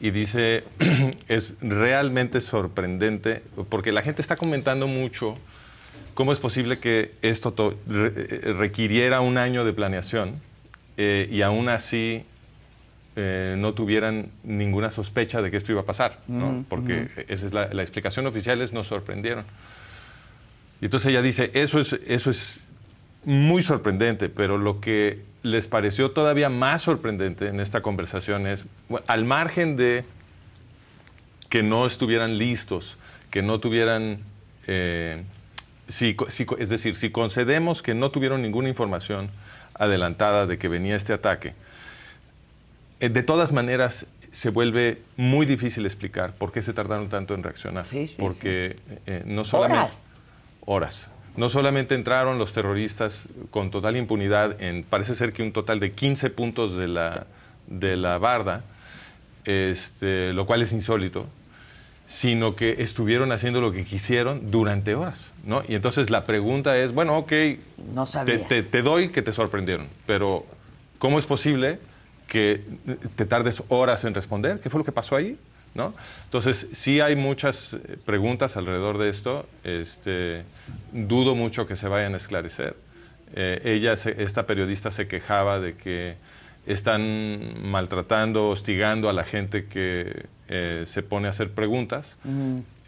Y 0.00 0.10
dice, 0.10 0.64
es 1.28 1.54
realmente 1.60 2.40
sorprendente, 2.40 3.42
porque 3.68 3.92
la 3.92 4.02
gente 4.02 4.20
está 4.22 4.36
comentando 4.36 4.86
mucho 4.86 5.38
cómo 6.14 6.32
es 6.32 6.40
posible 6.40 6.78
que 6.78 7.12
esto 7.22 7.76
re- 7.86 8.12
eh, 8.16 8.52
requiriera 8.58 9.20
un 9.20 9.36
año 9.38 9.64
de 9.64 9.72
planeación 9.72 10.34
eh, 10.96 11.28
y 11.30 11.42
aún 11.42 11.68
así 11.68 12.24
eh, 13.16 13.54
no 13.58 13.74
tuvieran 13.74 14.28
ninguna 14.42 14.90
sospecha 14.90 15.40
de 15.42 15.50
que 15.50 15.56
esto 15.56 15.72
iba 15.72 15.80
a 15.82 15.84
pasar, 15.86 16.20
¿no? 16.28 16.64
porque 16.68 17.08
esa 17.28 17.46
es 17.46 17.52
la, 17.54 17.66
la 17.72 17.82
explicación 17.82 18.26
oficial, 18.26 18.60
es 18.62 18.72
nos 18.72 18.88
sorprendieron. 18.88 19.44
Y 20.80 20.86
entonces 20.86 21.10
ella 21.10 21.22
dice, 21.22 21.50
eso 21.54 21.78
es, 21.78 21.92
eso 22.06 22.30
es 22.30 22.70
muy 23.24 23.62
sorprendente, 23.62 24.28
pero 24.28 24.58
lo 24.58 24.80
que 24.80 25.22
les 25.44 25.68
pareció 25.68 26.10
todavía 26.10 26.48
más 26.48 26.80
sorprendente 26.82 27.48
en 27.48 27.60
esta 27.60 27.82
conversación 27.82 28.46
es, 28.46 28.64
al 29.06 29.26
margen 29.26 29.76
de 29.76 30.06
que 31.50 31.62
no 31.62 31.86
estuvieran 31.86 32.38
listos, 32.38 32.96
que 33.30 33.42
no 33.42 33.60
tuvieran, 33.60 34.20
eh, 34.66 35.22
si 35.86 36.16
es 36.58 36.68
decir, 36.70 36.96
si 36.96 37.10
concedemos 37.10 37.82
que 37.82 37.92
no 37.92 38.10
tuvieron 38.10 38.40
ninguna 38.40 38.70
información 38.70 39.28
adelantada 39.74 40.46
de 40.46 40.56
que 40.56 40.68
venía 40.68 40.96
este 40.96 41.12
ataque, 41.12 41.52
eh, 43.00 43.10
de 43.10 43.22
todas 43.22 43.52
maneras 43.52 44.06
se 44.32 44.48
vuelve 44.48 45.02
muy 45.18 45.44
difícil 45.44 45.84
explicar 45.84 46.32
por 46.32 46.52
qué 46.52 46.62
se 46.62 46.72
tardaron 46.72 47.10
tanto 47.10 47.34
en 47.34 47.42
reaccionar. 47.42 47.84
Sí, 47.84 48.06
sí, 48.06 48.16
Porque 48.18 48.76
eh, 49.04 49.22
no 49.26 49.44
solamente... 49.44 49.78
Horas. 49.78 50.06
Horas. 50.64 51.08
No 51.36 51.48
solamente 51.48 51.94
entraron 51.94 52.38
los 52.38 52.52
terroristas 52.52 53.22
con 53.50 53.70
total 53.70 53.96
impunidad 53.96 54.60
en, 54.62 54.84
parece 54.84 55.14
ser 55.14 55.32
que 55.32 55.42
un 55.42 55.52
total 55.52 55.80
de 55.80 55.92
15 55.92 56.30
puntos 56.30 56.76
de 56.76 56.86
la, 56.88 57.26
de 57.66 57.96
la 57.96 58.18
barda, 58.18 58.62
este, 59.44 60.32
lo 60.32 60.46
cual 60.46 60.62
es 60.62 60.72
insólito, 60.72 61.26
sino 62.06 62.54
que 62.54 62.82
estuvieron 62.82 63.32
haciendo 63.32 63.60
lo 63.60 63.72
que 63.72 63.84
quisieron 63.84 64.50
durante 64.50 64.94
horas, 64.94 65.32
¿no? 65.44 65.62
Y 65.68 65.74
entonces 65.74 66.10
la 66.10 66.24
pregunta 66.26 66.76
es, 66.78 66.92
bueno, 66.92 67.16
ok, 67.18 67.32
No 67.94 68.04
te, 68.04 68.38
te- 68.48 68.62
te 68.62 68.82
doy 68.82 69.08
que 69.08 69.22
te 69.22 69.32
sorprendieron, 69.32 69.88
pero 70.06 70.44
¿cómo 70.98 71.18
es 71.18 71.26
posible 71.26 71.78
que 72.28 72.62
te 73.16 73.24
tardes 73.26 73.62
horas 73.68 74.04
en 74.04 74.14
responder? 74.14 74.60
¿Qué 74.60 74.70
fue 74.70 74.78
lo 74.78 74.84
que 74.84 74.92
pasó 74.92 75.16
ahí? 75.16 75.38
¿No? 75.74 75.92
Entonces, 76.26 76.68
sí 76.72 77.00
hay 77.00 77.16
muchas 77.16 77.74
eh, 77.74 77.96
preguntas 78.04 78.56
alrededor 78.56 78.96
de 78.98 79.08
esto. 79.10 79.46
Este, 79.64 80.44
dudo 80.92 81.34
mucho 81.34 81.66
que 81.66 81.74
se 81.76 81.88
vayan 81.88 82.14
a 82.14 82.16
esclarecer. 82.18 82.76
Eh, 83.34 83.60
ella, 83.64 83.96
se- 83.96 84.22
esta 84.22 84.46
periodista, 84.46 84.92
se 84.92 85.08
quejaba 85.08 85.58
de 85.58 85.74
que 85.74 86.14
están 86.66 87.68
maltratando, 87.70 88.48
hostigando 88.50 89.08
a 89.08 89.12
la 89.12 89.24
gente 89.24 89.66
que 89.66 90.26
eh, 90.48 90.84
se 90.86 91.02
pone 91.02 91.26
a 91.26 91.30
hacer 91.30 91.50
preguntas. 91.50 92.16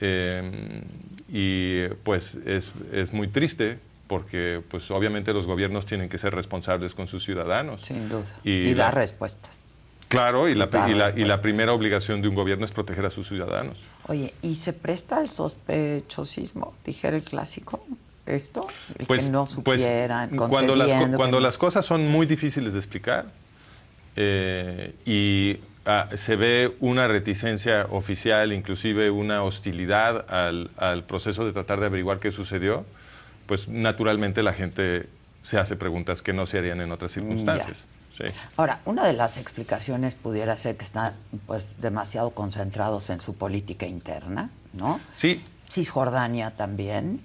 Eh, 0.01 0.83
y 1.29 1.89
pues 2.05 2.37
es, 2.47 2.73
es 2.93 3.13
muy 3.13 3.29
triste 3.29 3.79
porque 4.07 4.63
pues 4.71 4.91
obviamente 4.93 5.33
los 5.33 5.47
gobiernos 5.47 5.85
tienen 5.87 6.09
que 6.09 6.19
ser 6.19 6.33
responsables 6.35 6.95
con 6.95 7.09
sus 7.09 7.25
ciudadanos. 7.25 7.83
Sin 7.83 8.09
duda. 8.09 8.25
Y 8.45 8.75
dar 8.75 8.95
respuestas. 8.95 9.66
Claro, 10.09 10.49
y 10.49 10.55
la, 10.55 10.69
y, 10.89 10.95
la, 10.95 11.13
y 11.17 11.25
la 11.25 11.41
primera 11.41 11.73
obligación 11.73 12.23
de 12.23 12.29
un 12.29 12.35
gobierno 12.35 12.65
es 12.65 12.71
proteger 12.71 13.07
a 13.07 13.11
sus 13.11 13.27
ciudadanos. 13.29 13.77
Oye, 14.07 14.35
¿y 14.41 14.55
se 14.55 14.73
presta 14.73 15.19
al 15.19 15.29
sospechosismo? 15.29 16.75
Dijera 16.85 17.17
el 17.17 17.25
clásico. 17.25 17.85
¿Esto? 18.27 18.67
El 18.99 19.07
que 19.07 19.23
no 19.31 19.47
supieran, 19.47 20.37
cuando, 20.37 20.75
las, 20.75 20.91
cuando 21.15 21.39
que 21.39 21.43
las 21.45 21.57
cosas 21.57 21.87
son 21.87 22.11
muy 22.11 22.27
difíciles 22.27 22.73
de 22.73 22.81
explicar 22.81 23.27
eh, 24.17 24.97
y 25.07 25.61
ah, 25.85 26.09
se 26.13 26.35
ve 26.35 26.75
una 26.81 27.07
reticencia 27.07 27.87
oficial, 27.89 28.53
inclusive 28.53 29.11
una 29.11 29.45
hostilidad 29.45 30.27
al, 30.29 30.73
al 30.77 31.05
proceso 31.05 31.45
de 31.45 31.53
tratar 31.53 31.79
de 31.79 31.87
averiguar 31.87 32.19
qué 32.19 32.33
sucedió, 32.33 32.85
pues 33.47 33.69
naturalmente 33.69 34.43
la 34.43 34.53
gente 34.53 35.09
se 35.43 35.59
hace 35.59 35.77
preguntas 35.77 36.21
que 36.21 36.33
no 36.33 36.47
se 36.47 36.59
harían 36.59 36.81
en 36.81 36.91
otras 36.91 37.13
circunstancias. 37.13 37.85
Sí. 38.17 38.25
Ahora, 38.57 38.81
una 38.87 39.07
de 39.07 39.13
las 39.13 39.37
explicaciones 39.37 40.15
pudiera 40.15 40.57
ser 40.57 40.77
que 40.77 40.85
están 40.85 41.13
pues 41.47 41.81
demasiado 41.81 42.31
concentrados 42.31 43.11
en 43.11 43.21
su 43.21 43.35
política 43.35 43.87
interna, 43.87 44.51
¿no? 44.73 45.01
Sí, 45.15 45.43
Cisjordania 45.71 46.53
también. 46.53 47.21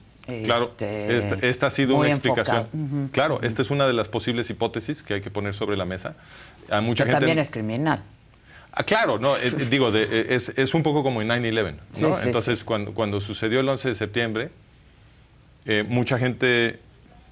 Claro, 0.46 0.64
este, 0.64 1.18
esta, 1.18 1.36
esta 1.48 1.68
ha 1.68 1.70
sido 1.72 1.96
una 1.96 2.10
explicación. 2.10 3.10
Claro, 3.12 3.42
esta 3.42 3.62
es 3.62 3.70
una 3.72 3.88
de 3.88 3.94
las 3.94 4.08
posibles 4.08 4.50
hipótesis 4.50 5.02
que 5.04 5.16
hay 5.16 5.22
que 5.22 5.32
poner 5.32 5.54
sobre 5.54 5.76
la 5.78 5.86
mesa. 5.86 6.16
A 6.70 6.80
mucha 6.80 7.04
Que 7.04 7.10
gente 7.12 7.20
también 7.20 7.40
es 7.40 7.50
criminal. 7.50 8.02
Ah, 8.72 8.84
claro, 8.84 9.20
no, 9.20 9.36
eh, 9.38 9.52
digo, 9.70 9.92
de- 9.92 10.04
eh, 10.04 10.26
es, 10.36 10.50
es 10.50 10.74
un 10.74 10.84
poco 10.84 11.04
como 11.04 11.22
en 11.22 11.28
9-11. 11.30 11.76
Sí, 11.92 12.02
¿no? 12.04 12.14
sí, 12.14 12.28
Entonces, 12.28 12.60
sí. 12.60 12.66
Cuando, 12.66 12.94
cuando 12.94 13.20
sucedió 13.20 13.60
el 13.60 13.68
11 13.68 13.90
de 13.90 13.96
septiembre, 13.96 14.52
eh, 15.66 15.84
mucha 15.88 16.18
gente 16.18 16.80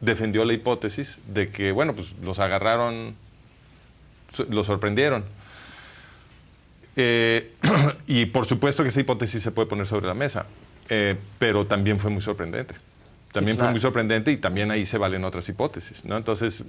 defendió 0.02 0.43
la 0.43 0.54
hipótesis 0.54 1.19
de 1.28 1.50
que, 1.52 1.72
bueno, 1.72 1.93
pues 1.95 2.10
los 2.22 2.39
agarraron, 2.39 3.15
los 4.50 4.68
sorprendieron. 4.68 5.24
Eh, 6.96 7.54
y 8.08 8.26
por 8.28 8.46
supuesto 8.46 8.84
que 8.84 8.89
esa 8.89 9.00
hipótesis 9.00 9.42
se 9.42 9.52
puede 9.52 9.68
poner 9.68 9.86
sobre 9.86 10.08
la 10.08 10.13
mesa, 10.13 10.46
eh, 10.89 11.15
pero 11.38 11.65
también 11.65 12.00
fue 12.00 12.12
muy 12.12 12.22
sorprendente. 12.22 12.76
También 13.32 13.56
fue 13.56 13.62
claro. 13.62 13.72
muy 13.72 13.80
sorprendente 13.80 14.32
y 14.32 14.38
también 14.38 14.72
ahí 14.72 14.86
se 14.86 14.98
valen 14.98 15.24
otras 15.24 15.48
hipótesis. 15.50 16.04
¿no? 16.04 16.18
Entonces, 16.18 16.63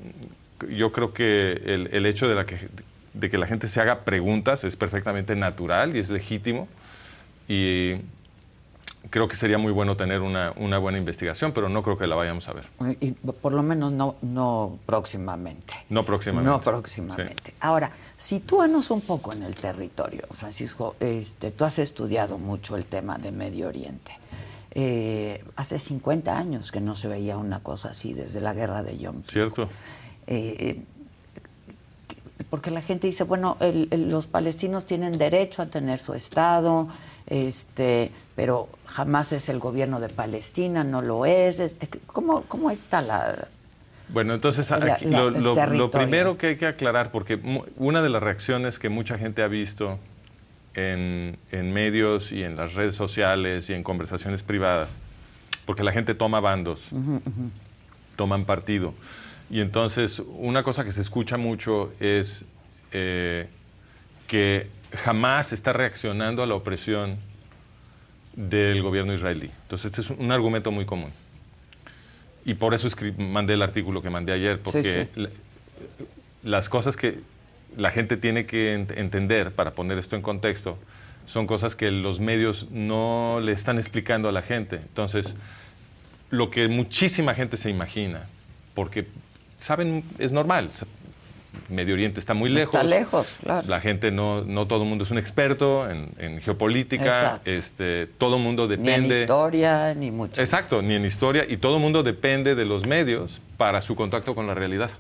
yo 0.69 0.93
creo 0.93 1.15
que 1.15 1.53
el, 1.53 1.89
el 1.93 2.05
hecho 2.05 2.29
de, 2.29 2.35
la 2.35 2.45
que, 2.45 2.69
de 3.15 3.31
que 3.31 3.39
la 3.39 3.47
gente 3.47 3.67
se 3.67 3.81
haga 3.81 4.01
preguntas 4.01 4.65
es 4.65 4.77
perfectamente 4.77 5.35
natural 5.37 5.97
y 5.97 6.01
es 6.01 6.11
legítimo. 6.11 6.69
Y 7.49 7.95
creo 9.11 9.29
que 9.29 9.37
sería 9.37 9.59
muy 9.59 9.73
bueno 9.73 9.97
tener 9.97 10.21
una, 10.21 10.53
una 10.57 10.79
buena 10.79 10.99
investigación, 10.99 11.53
pero 11.53 11.69
no 11.69 11.83
creo 11.83 11.99
que 11.99 12.07
la 12.07 12.15
vayamos 12.17 12.49
a 12.49 12.53
ver. 12.53 12.65
Y 13.01 13.13
por 13.13 13.53
lo 13.53 13.63
menos 13.63 13.93
no, 13.93 14.17
no 14.23 14.79
próximamente. 14.87 15.75
No 15.91 16.05
próximamente. 16.05 16.51
No 16.51 16.61
próximamente. 16.61 17.55
Ahora, 17.61 17.91
sitúanos 18.17 18.91
un 18.91 19.01
poco 19.03 19.33
en 19.33 19.43
el 19.43 19.55
territorio, 19.57 20.27
Francisco. 20.31 20.97
Este, 21.01 21.51
tú 21.51 21.65
has 21.65 21.79
estudiado 21.81 22.39
mucho 22.39 22.77
el 22.77 22.87
tema 22.87 23.19
de 23.19 23.33
Medio 23.33 23.69
Oriente. 23.69 24.17
Eh, 24.73 25.45
hace 25.57 25.79
50 25.79 26.37
años 26.37 26.71
que 26.71 26.81
no 26.81 26.95
se 26.95 27.09
veía 27.09 27.37
una 27.37 27.61
cosa 27.61 27.91
así 27.91 28.15
desde 28.15 28.41
la 28.41 28.55
guerra 28.55 28.85
de 28.85 28.97
Yom 28.97 29.17
Kippur. 29.17 29.33
¿Cierto? 29.33 29.69
Eh, 30.29 30.85
porque 32.51 32.71
la 32.73 32.83
gente 32.83 33.07
dice, 33.07 33.25
bueno, 33.25 33.57
el- 33.61 33.87
el- 33.93 34.11
los 34.11 34.27
palestinos 34.27 34.85
tienen 34.85 35.17
derecho 35.19 35.63
a 35.63 35.67
tener 35.67 35.99
su 36.01 36.15
Estado, 36.15 36.89
este, 37.29 38.11
pero 38.35 38.69
jamás 38.87 39.33
es 39.33 39.49
el 39.49 39.59
gobierno 39.61 40.01
de 40.01 40.09
Palestina, 40.09 40.83
no 40.85 41.01
lo 41.01 41.25
es. 41.27 41.61
es- 41.61 41.77
¿Cómo, 42.07 42.43
cómo 42.49 42.71
está 42.71 43.01
la...? 43.03 43.49
Bueno, 44.09 44.35
entonces 44.35 44.69
La- 44.71 44.95
aquí 44.95 45.05
la- 45.05 45.25
lo, 45.31 45.91
primero 45.91 46.37
que 46.37 46.49
hay 46.49 46.57
que 46.57 46.67
aclarar, 46.67 47.13
porque 47.13 47.39
una 47.77 48.03
de 48.03 48.09
las 48.09 48.21
reacciones 48.23 48.81
que 48.81 48.89
mucha 48.89 49.17
gente 49.17 49.43
ha 49.43 49.49
visto 49.49 50.01
en, 50.75 51.37
en 51.53 51.73
medios 51.73 52.33
y 52.33 52.43
en 52.43 52.57
las 52.57 52.75
redes 52.75 52.97
sociales 52.97 53.71
y 53.71 53.75
en 53.75 53.85
conversaciones 53.85 54.43
privadas, 54.43 54.99
porque 55.65 55.85
la 55.85 55.93
gente 55.93 56.17
toma 56.17 56.41
bandos, 56.41 56.89
toman 58.17 58.45
partido. 58.45 58.95
Y 59.51 59.61
entonces 59.61 60.23
una 60.39 60.63
cosa 60.63 60.85
que 60.85 60.93
se 60.93 61.01
escucha 61.01 61.37
mucho 61.37 61.93
es 62.01 62.45
eh, 62.93 63.49
que 64.29 64.69
jamás 64.95 65.53
está 65.53 65.73
reaccionando 65.73 66.43
a 66.43 66.47
la 66.47 66.55
opresión 66.55 67.17
del 68.35 68.83
gobierno 68.83 69.13
israelí. 69.13 69.51
Entonces 69.63 69.87
este 69.87 70.01
es 70.03 70.11
un 70.11 70.31
argumento 70.33 70.71
muy 70.71 70.85
común. 70.85 71.11
Y 72.45 72.55
por 72.55 72.75
eso 72.75 72.89
mandé 73.19 73.55
el 73.55 73.63
artículo 73.63 74.03
que 74.03 74.11
mandé 74.11 74.33
ayer, 74.33 74.61
porque 74.61 74.83
sí. 75.15 75.21
la- 75.21 75.31
las 76.43 76.69
cosas 76.69 76.97
que 76.97 77.19
la 77.77 77.91
gente 77.91 78.17
tiene 78.17 78.47
que 78.47 78.77
ent- 78.77 78.97
entender 78.97 79.53
para 79.53 79.73
poner 79.73 79.99
esto 79.99 80.17
en 80.17 80.23
contexto 80.23 80.79
son 81.27 81.47
cosas 81.47 81.77
que 81.77 81.91
los 81.91 82.19
medios 82.19 82.69
no 82.71 83.41
le 83.43 83.53
están 83.53 83.79
explicando 83.79 84.29
a 84.29 84.33
la 84.33 84.43
gente. 84.43 84.77
Entonces, 84.77 85.35
lo 86.31 86.51
que 86.51 86.67
muchísima 86.69 87.35
gente 87.35 87.57
se 87.57 87.69
imagina, 87.71 88.27
porque 88.75 89.07
saben, 89.61 90.05
es 90.19 90.33
normal. 90.33 90.71
Medio 91.69 91.95
Oriente 91.95 92.21
está 92.21 92.35
muy 92.35 92.51
lejos. 92.51 92.75
Está 92.75 92.83
lejos, 92.83 93.35
claro. 93.41 93.69
La 93.69 93.81
gente 93.81 94.11
no, 94.11 94.43
no 94.43 94.67
todo 94.67 94.83
el 94.83 94.89
mundo 94.89 95.05
es 95.05 95.11
un 95.11 95.19
experto 95.19 95.89
en, 95.89 96.41
geopolítica. 96.41 97.41
Este, 97.45 98.07
todo 98.07 98.37
el 98.37 98.43
mundo 98.43 98.67
depende. 98.67 99.09
Ni 99.09 99.15
en 99.15 99.21
historia, 99.23 99.95
ni 99.95 100.11
mucho. 100.11 100.41
Exacto, 100.41 100.83
ni 100.83 100.95
en 100.95 101.05
historia. 101.05 101.45
Y 101.49 101.57
todo 101.57 101.77
el 101.77 101.83
mundo 101.83 102.03
depende 102.03 102.55
de 102.55 102.65
los 102.65 102.87
medios 102.87 103.41
para 103.57 103.81
su 103.81 103.95
contacto 103.95 104.35
con 104.35 104.47
la 104.47 104.55
realidad. 104.55 104.91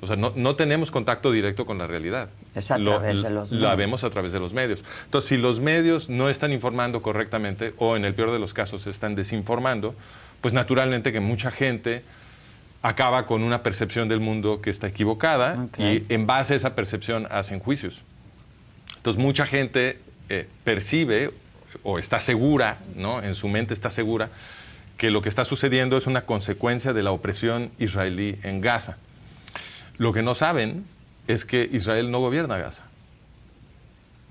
O 0.00 0.06
sea, 0.06 0.14
no, 0.14 0.54
tenemos 0.54 0.92
contacto 0.92 1.32
directo 1.32 1.66
con 1.66 1.78
la 1.78 1.88
realidad. 1.88 2.28
Es 2.54 2.70
a 2.70 2.78
través 2.78 3.22
de 3.22 3.30
los 3.30 3.50
medios. 3.50 3.68
La 3.68 3.74
vemos 3.74 4.04
a 4.04 4.10
través 4.10 4.30
de 4.30 4.38
los 4.38 4.54
medios. 4.54 4.84
Entonces, 5.06 5.28
si 5.28 5.36
los 5.36 5.58
medios 5.58 6.08
no 6.08 6.30
están 6.30 6.52
informando 6.52 7.02
correctamente 7.02 7.74
o 7.78 7.96
en 7.96 8.04
el 8.04 8.14
peor 8.14 8.30
de 8.30 8.38
los 8.38 8.54
casos 8.54 8.86
están 8.86 9.16
desinformando, 9.16 9.96
pues 10.40 10.54
naturalmente 10.54 11.12
que 11.12 11.18
mucha 11.18 11.50
gente 11.50 12.04
acaba 12.88 13.26
con 13.26 13.42
una 13.42 13.62
percepción 13.62 14.08
del 14.08 14.20
mundo 14.20 14.60
que 14.62 14.70
está 14.70 14.86
equivocada 14.86 15.68
y 15.76 16.02
en 16.08 16.26
base 16.26 16.54
a 16.54 16.56
esa 16.56 16.74
percepción 16.74 17.26
hacen 17.30 17.60
juicios. 17.60 18.02
Entonces, 18.96 19.22
mucha 19.22 19.46
gente 19.46 19.98
eh, 20.28 20.48
percibe 20.64 21.32
o 21.82 21.98
está 21.98 22.20
segura, 22.20 22.78
¿no? 22.96 23.22
en 23.22 23.34
su 23.34 23.48
mente 23.48 23.74
está 23.74 23.90
segura, 23.90 24.30
que 24.96 25.10
lo 25.10 25.22
que 25.22 25.28
está 25.28 25.44
sucediendo 25.44 25.96
es 25.96 26.06
una 26.06 26.22
consecuencia 26.22 26.92
de 26.92 27.02
la 27.02 27.12
opresión 27.12 27.70
israelí 27.78 28.38
en 28.42 28.60
Gaza. 28.60 28.96
Lo 29.98 30.12
que 30.12 30.22
no 30.22 30.34
saben 30.34 30.84
es 31.26 31.44
que 31.44 31.68
Israel 31.70 32.10
no 32.10 32.20
gobierna 32.20 32.56
Gaza. 32.56 32.84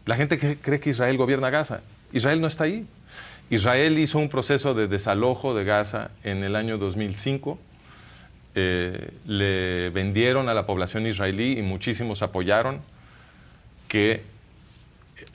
La 0.05 0.15
gente 0.15 0.37
cree 0.57 0.79
que 0.79 0.89
Israel 0.89 1.17
gobierna 1.17 1.49
Gaza. 1.49 1.81
Israel 2.11 2.41
no 2.41 2.47
está 2.47 2.63
ahí. 2.63 2.87
Israel 3.49 3.99
hizo 3.99 4.17
un 4.17 4.29
proceso 4.29 4.73
de 4.73 4.87
desalojo 4.87 5.53
de 5.53 5.63
Gaza 5.63 6.09
en 6.23 6.43
el 6.43 6.55
año 6.55 6.77
2005. 6.77 7.59
Eh, 8.59 9.11
le 9.27 9.91
vendieron 9.91 10.49
a 10.49 10.55
la 10.55 10.65
población 10.65 11.05
israelí 11.05 11.59
y 11.59 11.61
muchísimos 11.61 12.23
apoyaron 12.23 12.81
que 13.87 14.23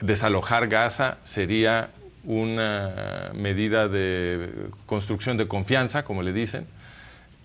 desalojar 0.01 0.67
Gaza 0.67 1.19
sería 1.23 1.89
una 2.25 3.31
medida 3.33 3.87
de 3.87 4.49
construcción 4.85 5.37
de 5.37 5.47
confianza, 5.47 6.03
como 6.03 6.21
le 6.21 6.33
dicen, 6.33 6.67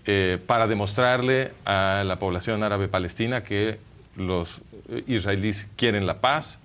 eh, 0.05 0.37
para 0.45 0.67
demostrarle 0.67 1.53
a 1.63 2.03
la 2.05 2.19
población 2.19 2.61
árabe 2.61 2.89
palestina 2.89 3.45
que 3.45 3.77
los 4.17 4.59
israelíes 5.07 5.65
quieren 5.77 6.05
la 6.05 6.19
paz. 6.19 6.59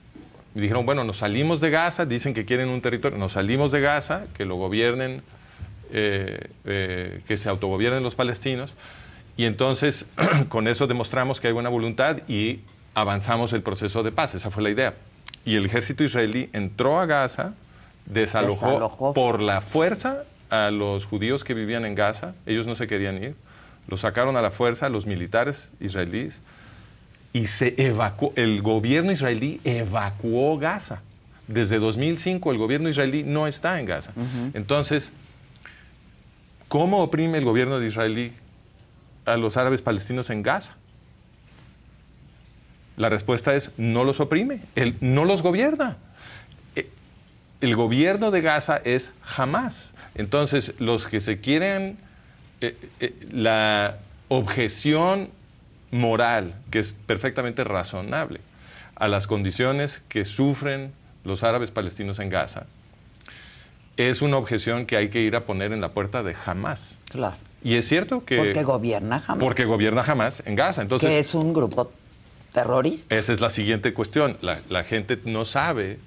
Y 0.57 0.61
dijeron, 0.61 0.87
bueno, 0.87 1.05
nos 1.05 1.19
salimos 1.19 1.61
de 1.61 1.71
Gaza, 1.71 2.05
dicen 2.05 2.35
que 2.35 2.45
quieren 2.45 2.69
un 2.69 2.81
territorio, 2.81 3.17
nos 3.17 3.35
salimos 3.35 3.71
de 3.71 3.81
Gaza, 3.81 4.25
que 4.37 4.45
lo 4.45 4.57
gobiernen, 4.57 5.23
eh, 5.93 6.49
eh, 6.65 7.21
que 7.29 7.37
se 7.37 7.49
autogobiernen 7.49 8.03
los 8.03 8.17
palestinos. 8.17 8.73
Y 9.37 9.45
entonces 9.45 10.07
con 10.49 10.69
eso 10.69 10.87
demostramos 10.87 11.41
que 11.41 11.49
hay 11.49 11.53
buena 11.53 11.69
voluntad 11.69 12.19
y 12.29 12.61
avanzamos 12.95 13.53
el 13.53 13.63
proceso 13.63 14.03
de 14.03 14.13
paz. 14.13 14.35
Esa 14.35 14.51
fue 14.51 14.63
la 14.63 14.71
idea. 14.71 14.95
Y 15.45 15.57
el 15.57 15.67
ejército 15.67 16.05
israelí 16.05 16.49
entró 16.53 16.99
a 16.99 17.07
Gaza, 17.07 17.55
desalojó. 18.07 19.13
por 19.13 19.41
la 19.41 19.61
fuerza 19.61 20.25
a 20.51 20.71
los 20.71 21.07
judíos 21.07 21.45
que 21.45 21.55
vivían 21.55 21.85
en 21.85 21.95
Gaza, 21.95 22.35
ellos 22.47 22.67
no 22.67 22.75
se 22.75 22.87
querían 22.87 23.23
ir, 23.23 23.35
los 23.89 24.01
sacaron 24.01 24.37
a 24.37 24.43
la 24.43 24.51
fuerza 24.51 24.89
los 24.89 25.07
militares 25.07 25.69
israelíes 25.81 26.41
y 27.33 27.49
se 27.49 27.75
evacuó, 27.77 28.33
el 28.37 28.63
gobierno 28.63 29.11
israelí 29.11 29.61
evacuó 29.65 30.57
Gaza. 30.57 31.03
Desde 31.49 31.79
2005 31.79 32.53
el 32.53 32.59
gobierno 32.59 32.89
israelí 32.89 33.23
no 33.25 33.47
está 33.47 33.81
en 33.81 33.87
Gaza. 33.87 34.13
Entonces, 34.55 35.13
¿cómo 36.69 37.03
oprime 37.03 37.39
el 37.39 37.45
gobierno 37.45 37.81
de 37.81 37.89
israelí 37.89 38.33
a 39.25 39.37
los 39.37 39.57
árabes 39.57 39.83
palestinos 39.83 40.31
en 40.31 40.43
Gaza? 40.43 40.75
La 42.97 43.09
respuesta 43.09 43.55
es 43.55 43.73
no 43.77 44.05
los 44.05 44.21
oprime, 44.21 44.61
él 44.77 44.97
no 45.01 45.25
los 45.25 45.43
gobierna. 45.43 45.97
E, 46.77 46.89
el 47.61 47.75
gobierno 47.75 48.31
de 48.31 48.41
Gaza 48.41 48.81
es 48.85 49.13
jamás. 49.23 49.95
Entonces, 50.15 50.75
los 50.79 51.07
que 51.07 51.21
se 51.21 51.41
quieren, 51.41 51.99
eh, 52.61 52.77
eh, 53.01 53.15
la 53.33 53.97
objeción 54.29 55.31
moral, 55.91 56.55
que 56.71 56.79
es 56.79 56.95
perfectamente 57.07 57.65
razonable, 57.65 58.41
a 58.97 59.09
las 59.09 59.27
condiciones 59.27 60.03
que 60.09 60.25
sufren 60.25 60.93
los 61.25 61.43
árabes 61.43 61.73
palestinos 61.73 62.21
en 62.21 62.31
Gaza, 62.31 62.67
es 63.97 64.23
una 64.23 64.37
objeción 64.37 64.87
que 64.87 64.97
hay 64.97 65.09
que 65.09 65.21
ir 65.21 65.37
a 65.37 65.45
poner 65.45 65.73
en 65.73 65.81
la 65.81 65.91
puerta 65.91 66.23
de 66.23 66.37
Hamas. 66.47 66.97
Claro. 67.11 67.37
Y 67.65 67.77
es 67.77 67.89
cierto 67.89 68.25
que... 68.25 68.37
Porque 68.37 68.63
gobierna 68.63 69.17
Hamas. 69.27 69.39
Porque 69.43 69.65
gobierna 69.65 70.03
Hamas 70.07 70.43
en 70.45 70.55
Gaza. 70.55 70.83
Entonces, 70.83 71.09
que 71.09 71.19
es 71.19 71.35
un 71.35 71.53
grupo 71.53 71.91
terrorista. 72.53 73.15
Esa 73.15 73.33
es 73.33 73.41
la 73.41 73.51
siguiente 73.51 73.95
cuestión. 73.95 74.37
La, 74.43 74.57
la 74.69 74.85
gente 74.85 75.19
no 75.25 75.45
sabe 75.45 75.99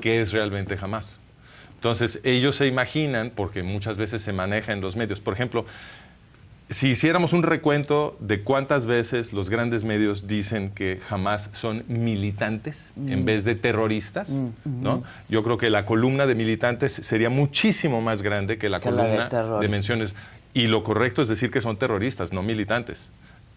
qué 0.00 0.20
es 0.20 0.32
realmente 0.32 0.76
Hamas. 0.80 1.18
Entonces, 1.76 2.20
ellos 2.24 2.56
se 2.56 2.66
imaginan, 2.66 3.30
porque 3.34 3.62
muchas 3.62 3.96
veces 3.96 4.22
se 4.22 4.32
maneja 4.32 4.72
en 4.72 4.80
los 4.80 4.96
medios, 4.96 5.20
por 5.20 5.34
ejemplo, 5.34 5.64
si 6.70 6.88
hiciéramos 6.88 7.32
un 7.32 7.42
recuento 7.42 8.16
de 8.20 8.42
cuántas 8.42 8.86
veces 8.86 9.32
los 9.32 9.50
grandes 9.50 9.84
medios 9.84 10.26
dicen 10.26 10.70
que 10.70 11.00
jamás 11.08 11.50
son 11.52 11.84
militantes 11.88 12.90
en 12.96 13.22
mm. 13.22 13.24
vez 13.24 13.44
de 13.44 13.54
terroristas, 13.54 14.30
mm, 14.30 14.48
¿no? 14.64 15.04
Yo 15.28 15.42
creo 15.42 15.58
que 15.58 15.68
la 15.68 15.84
columna 15.84 16.26
de 16.26 16.34
militantes 16.34 16.92
sería 16.92 17.28
muchísimo 17.28 18.00
más 18.00 18.22
grande 18.22 18.56
que 18.56 18.70
la 18.70 18.80
columna 18.80 19.28
de, 19.60 19.68
menciones. 19.68 20.14
Y 20.54 20.68
lo 20.68 20.84
correcto 20.84 21.20
es 21.20 21.28
decir 21.28 21.50
que 21.50 21.60
son 21.60 21.76
terroristas, 21.76 22.32
no 22.32 22.42
militantes. 22.42 23.10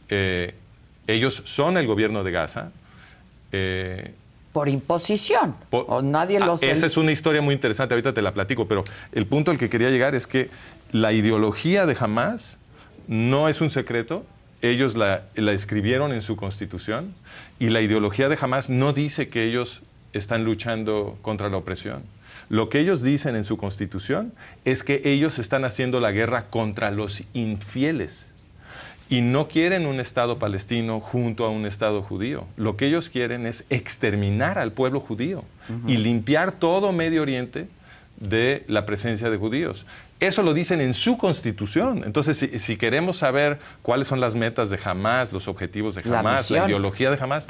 Eh, 0.10 0.56
ellos 1.06 1.44
son 1.46 1.78
el 1.78 1.86
gobierno 1.88 2.24
de 2.24 2.32
Gaza. 2.32 2.72
Eh, 3.52 4.14
por 4.52 4.68
imposición. 4.68 5.56
o 5.70 6.02
nadie 6.02 6.40
lo 6.40 6.54
ah, 6.54 6.58
Esa 6.60 6.88
es 6.88 6.98
una 6.98 7.12
historia 7.12 7.44
muy 7.44 7.54
interesante, 7.54 7.94
ahorita 7.94 8.14
te 8.14 8.24
la 8.24 8.34
platico, 8.34 8.68
pero 8.68 8.84
el 9.12 9.28
punto 9.28 9.52
al 9.52 9.60
que 9.60 9.70
quería 9.70 9.92
llegar 9.92 10.16
es 10.16 10.26
que 10.26 10.50
la 10.92 11.14
ideología 11.14 11.86
de 11.86 11.96
Hamas 12.00 12.58
no 13.08 13.50
es 13.50 13.62
un 13.62 13.70
secreto, 13.70 14.26
ellos 14.64 14.98
la, 14.98 15.26
la 15.36 15.52
escribieron 15.52 16.12
en 16.12 16.24
su 16.24 16.36
constitución 16.36 17.14
y 17.60 17.70
la 17.70 17.82
ideología 17.82 18.30
de 18.30 18.38
Hamas 18.42 18.72
no 18.72 18.94
dice 18.94 19.30
que 19.30 19.44
ellos 19.44 19.84
están 20.14 20.44
luchando 20.44 21.20
contra 21.22 21.50
la 21.50 21.58
opresión. 21.58 22.02
Lo 22.50 22.70
que 22.70 22.80
ellos 22.80 23.02
dicen 23.02 23.36
en 23.36 23.44
su 23.44 23.58
constitución 23.58 24.34
es 24.66 24.84
que 24.84 25.02
ellos 25.06 25.40
están 25.40 25.66
haciendo 25.66 26.00
la 26.00 26.12
guerra 26.12 26.46
contra 26.50 26.92
los 26.92 27.24
infieles 27.34 28.32
y 29.10 29.22
no 29.22 29.48
quieren 29.48 29.86
un 29.86 30.00
Estado 30.00 30.38
palestino 30.38 31.00
junto 31.00 31.46
a 31.46 31.50
un 31.50 31.66
Estado 31.66 32.02
judío. 32.02 32.46
Lo 32.58 32.76
que 32.76 32.88
ellos 32.88 33.10
quieren 33.10 33.46
es 33.46 33.66
exterminar 33.70 34.58
al 34.58 34.72
pueblo 34.72 35.00
judío 35.00 35.44
y 35.88 35.98
limpiar 35.98 36.54
todo 36.54 36.92
Medio 36.92 37.22
Oriente 37.22 37.68
de 38.20 38.66
la 38.68 38.86
presencia 38.86 39.30
de 39.30 39.38
judíos. 39.38 39.86
Eso 40.20 40.42
lo 40.42 40.54
dicen 40.54 40.82
en 40.82 40.94
su 40.94 41.18
constitución. 41.18 42.02
Entonces, 42.04 42.50
si, 42.62 42.78
queremos 42.78 43.18
saber 43.18 43.60
cuáles 43.84 44.08
son 44.08 44.20
las 44.20 44.36
metas 44.36 44.70
de 44.70 44.80
Hamas, 44.84 45.32
los 45.32 45.48
objetivos 45.48 45.96
de 45.96 46.02
Hamas, 46.12 46.50
la, 46.50 46.66
ideología 46.66 47.12
de 47.12 47.24
Hamas, 47.24 47.48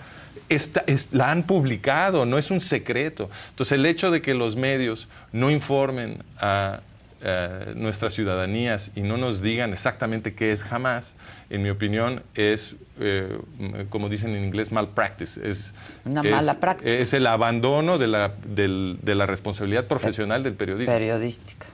la 1.11 1.31
han 1.31 1.43
publicado, 1.43 2.25
no 2.25 2.37
es 2.37 2.51
un 2.51 2.61
secreto. 2.61 3.29
Entonces, 3.49 3.73
el 3.73 3.85
hecho 3.85 4.11
de 4.11 4.21
que 4.21 4.33
los 4.33 4.55
medios 4.55 5.07
no 5.31 5.51
informen 5.51 6.23
a 6.39 6.81
nuestras 7.75 8.13
ciudadanías 8.13 8.91
y 8.95 9.01
no 9.01 9.17
nos 9.17 9.41
digan 9.41 9.73
exactamente 9.73 10.35
qué 10.35 10.51
es 10.51 10.63
jamás, 10.63 11.15
en 11.49 11.63
mi 11.63 11.69
opinión, 11.69 12.21
es, 12.35 12.75
eh, 12.99 13.39
como 13.89 14.07
dicen 14.07 14.35
en 14.35 14.45
inglés, 14.45 14.71
malpractice. 14.71 15.49
Es, 15.49 15.73
Una 16.05 16.23
mala 16.23 16.59
práctica. 16.59 16.91
Es 16.91 17.13
el 17.13 17.25
abandono 17.25 17.97
de 17.97 18.07
la, 18.07 18.33
de 18.45 19.15
la 19.15 19.25
responsabilidad 19.25 19.87
profesional 19.87 20.43
del 20.43 20.53
periodismo. 20.53 20.93
Periodística. 20.93 21.67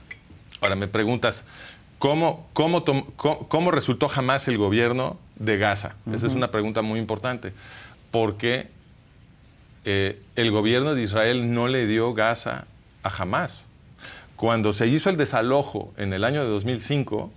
Ahora 0.60 0.76
me 0.76 0.88
preguntas, 0.88 1.44
¿cómo, 1.98 2.46
cómo, 2.52 2.84
cómo, 3.16 3.70
resultó 3.70 4.08
jamás 4.08 4.48
el 4.48 4.56
gobierno 4.56 5.18
de 5.36 5.58
Gaza? 5.58 5.94
Esa 6.12 6.26
es 6.26 6.32
una 6.32 6.50
pregunta 6.50 6.80
muy 6.80 6.98
importante, 6.98 7.52
porque 8.14 8.68
eh, 9.84 10.22
el 10.36 10.52
gobierno 10.52 10.94
de 10.94 11.02
Israel 11.02 11.52
no 11.52 11.66
le 11.66 11.88
dio 11.88 12.14
Gaza 12.14 12.66
a 13.02 13.08
Hamas. 13.08 13.64
Cuando 14.36 14.72
se 14.72 14.86
hizo 14.86 15.10
el 15.10 15.16
desalojo 15.16 15.92
en 15.96 16.12
el 16.12 16.22
año 16.22 16.44
de 16.44 16.48
2005 16.48 17.32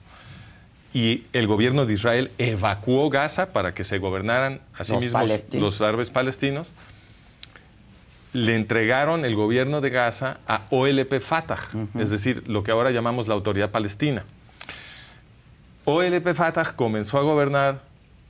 y 0.94 1.24
el 1.34 1.48
gobierno 1.48 1.88
de 1.88 1.94
Israel 1.96 2.30
evacuó 2.38 3.10
Gaza 3.10 3.54
para 3.54 3.74
que 3.74 3.84
se 3.84 3.98
gobernaran 3.98 4.62
a 4.78 4.84
sí 4.84 4.96
mismos 4.98 5.48
los 5.56 5.82
árabes 5.82 6.12
palestinos, 6.12 6.68
le 8.34 8.56
entregaron 8.56 9.26
el 9.26 9.36
gobierno 9.36 9.82
de 9.82 9.90
Gaza 9.90 10.38
a 10.48 10.68
OLP 10.70 11.20
Fatah, 11.20 11.58
es 11.98 12.12
decir, 12.12 12.44
lo 12.46 12.62
que 12.62 12.70
ahora 12.70 12.92
llamamos 12.92 13.28
la 13.28 13.34
Autoridad 13.34 13.72
Palestina. 13.72 14.26
OLP 15.86 16.36
Fatah 16.36 16.76
comenzó 16.76 17.18
a 17.18 17.24
gobernar 17.24 17.82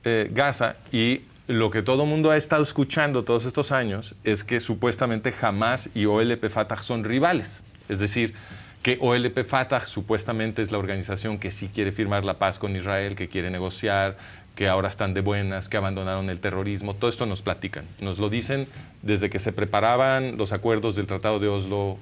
eh, 0.04 0.30
Gaza 0.32 0.76
y 0.90 1.27
lo 1.48 1.70
que 1.70 1.82
todo 1.82 2.04
el 2.04 2.08
mundo 2.10 2.30
ha 2.30 2.36
estado 2.36 2.62
escuchando 2.62 3.24
todos 3.24 3.46
estos 3.46 3.72
años 3.72 4.14
es 4.22 4.44
que 4.44 4.60
supuestamente 4.60 5.32
Hamas 5.40 5.88
y 5.94 6.04
OLP 6.04 6.50
Fatah 6.50 6.82
son 6.82 7.04
rivales. 7.04 7.62
Es 7.88 7.98
decir, 7.98 8.34
que 8.82 8.98
OLP 9.00 9.46
Fatah 9.46 9.86
supuestamente 9.86 10.60
es 10.60 10.72
la 10.72 10.78
organización 10.78 11.38
que 11.38 11.50
sí 11.50 11.70
quiere 11.74 11.90
firmar 11.90 12.26
la 12.26 12.34
paz 12.34 12.58
con 12.58 12.76
Israel, 12.76 13.16
que 13.16 13.28
quiere 13.28 13.50
negociar, 13.50 14.18
que 14.56 14.68
ahora 14.68 14.88
están 14.88 15.14
de 15.14 15.22
buenas, 15.22 15.70
que 15.70 15.78
abandonaron 15.78 16.28
el 16.28 16.38
terrorismo. 16.38 16.92
Todo 16.92 17.08
esto 17.08 17.24
nos 17.24 17.40
platican. 17.40 17.86
Nos 18.00 18.18
lo 18.18 18.28
dicen 18.28 18.68
desde 19.00 19.30
que 19.30 19.38
se 19.38 19.52
preparaban 19.52 20.36
los 20.36 20.52
acuerdos 20.52 20.96
del 20.96 21.06
Tratado 21.06 21.38
de 21.38 21.48
Oslo 21.48 21.96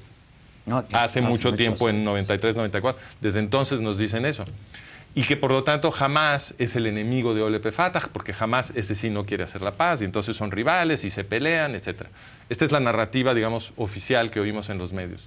hace, 0.92 1.20
mucho 1.20 1.52
tiempo, 1.52 1.88
en 1.88 2.04
93, 2.04 2.56
94. 2.56 3.00
Desde 3.20 3.38
entonces 3.38 3.80
nos 3.80 3.96
dicen 3.96 4.26
eso. 4.26 4.44
Y 5.16 5.22
que 5.22 5.38
por 5.38 5.50
lo 5.50 5.64
tanto 5.64 5.90
jamás 5.90 6.54
es 6.58 6.76
el 6.76 6.86
enemigo 6.86 7.32
de 7.32 7.40
OLP 7.40 7.72
Fatah, 7.72 8.10
porque 8.12 8.34
jamás 8.34 8.74
ese 8.76 8.94
sí 8.94 9.08
no 9.08 9.24
quiere 9.24 9.44
hacer 9.44 9.62
la 9.62 9.72
paz, 9.72 10.02
y 10.02 10.04
entonces 10.04 10.36
son 10.36 10.50
rivales 10.50 11.04
y 11.04 11.10
se 11.10 11.24
pelean, 11.24 11.74
etc. 11.74 12.02
Esta 12.50 12.66
es 12.66 12.70
la 12.70 12.80
narrativa, 12.80 13.32
digamos, 13.32 13.72
oficial 13.76 14.30
que 14.30 14.40
oímos 14.40 14.68
en 14.68 14.76
los 14.76 14.92
medios. 14.92 15.22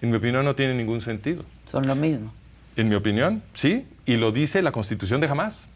En 0.00 0.10
mi 0.12 0.16
opinión 0.18 0.44
no 0.44 0.54
tiene 0.54 0.72
ningún 0.72 1.00
sentido. 1.00 1.44
Son 1.64 1.84
lo 1.88 1.96
mismo. 1.96 2.32
En 2.76 2.88
mi 2.88 2.94
opinión, 2.94 3.42
sí, 3.54 3.88
y 4.04 4.14
lo 4.14 4.30
dice 4.30 4.62
la 4.62 4.70
Constitución 4.70 5.20
de 5.20 5.26
Hamas. 5.26 5.66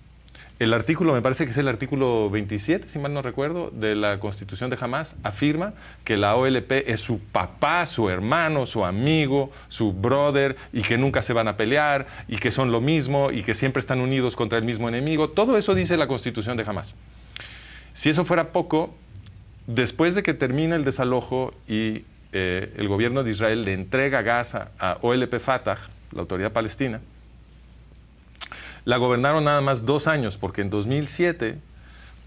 El 0.61 0.75
artículo, 0.75 1.15
me 1.15 1.23
parece 1.23 1.47
que 1.47 1.53
es 1.53 1.57
el 1.57 1.69
artículo 1.69 2.29
27, 2.29 2.87
si 2.87 2.99
mal 2.99 3.15
no 3.15 3.23
recuerdo, 3.23 3.71
de 3.71 3.95
la 3.95 4.21
Constitución 4.21 4.69
de 4.69 4.77
Hamas, 4.79 5.17
afirma 5.23 5.73
que 6.05 6.19
la 6.19 6.37
OLP 6.37 6.71
es 6.87 7.01
su 7.01 7.19
papá, 7.19 7.87
su 7.87 8.11
hermano, 8.11 8.67
su 8.67 8.85
amigo, 8.85 9.51
su 9.71 9.95
brother, 9.95 10.57
y 10.75 10.83
que 10.83 10.99
nunca 10.99 11.23
se 11.23 11.33
van 11.33 11.49
a 11.49 11.57
pelear, 11.57 12.07
y 12.29 12.37
que 12.37 12.51
son 12.51 12.73
lo 12.73 12.83
mismo, 12.83 13.31
y 13.31 13.43
que 13.43 13.55
siempre 13.55 13.81
están 13.81 14.01
unidos 14.01 14.37
contra 14.37 14.59
el 14.59 14.67
mismo 14.67 14.87
enemigo. 14.87 15.31
Todo 15.31 15.57
eso 15.57 15.75
dice 15.75 15.97
la 15.97 16.07
Constitución 16.07 16.59
de 16.59 16.65
Hamas. 16.65 16.95
Si 17.95 18.11
eso 18.11 18.27
fuera 18.27 18.53
poco, 18.53 18.95
después 19.67 20.15
de 20.15 20.23
que 20.23 20.35
termina 20.35 20.77
el 20.77 20.85
desalojo 20.85 21.55
y 21.69 22.05
eh, 22.35 22.71
el 22.77 22.87
gobierno 22.87 23.25
de 23.25 23.31
Israel 23.31 23.65
le 23.65 23.73
entrega 23.73 24.21
Gaza 24.21 24.73
a 24.79 24.99
OLP 25.01 25.39
Fatah, 25.39 25.79
la 26.13 26.21
autoridad 26.21 26.53
palestina, 26.53 27.01
la 28.91 28.97
gobernaron 28.97 29.45
nada 29.45 29.61
más 29.61 29.87
dos 29.87 30.09
años, 30.09 30.37
porque 30.37 30.63
en 30.63 30.71
2007 30.71 31.59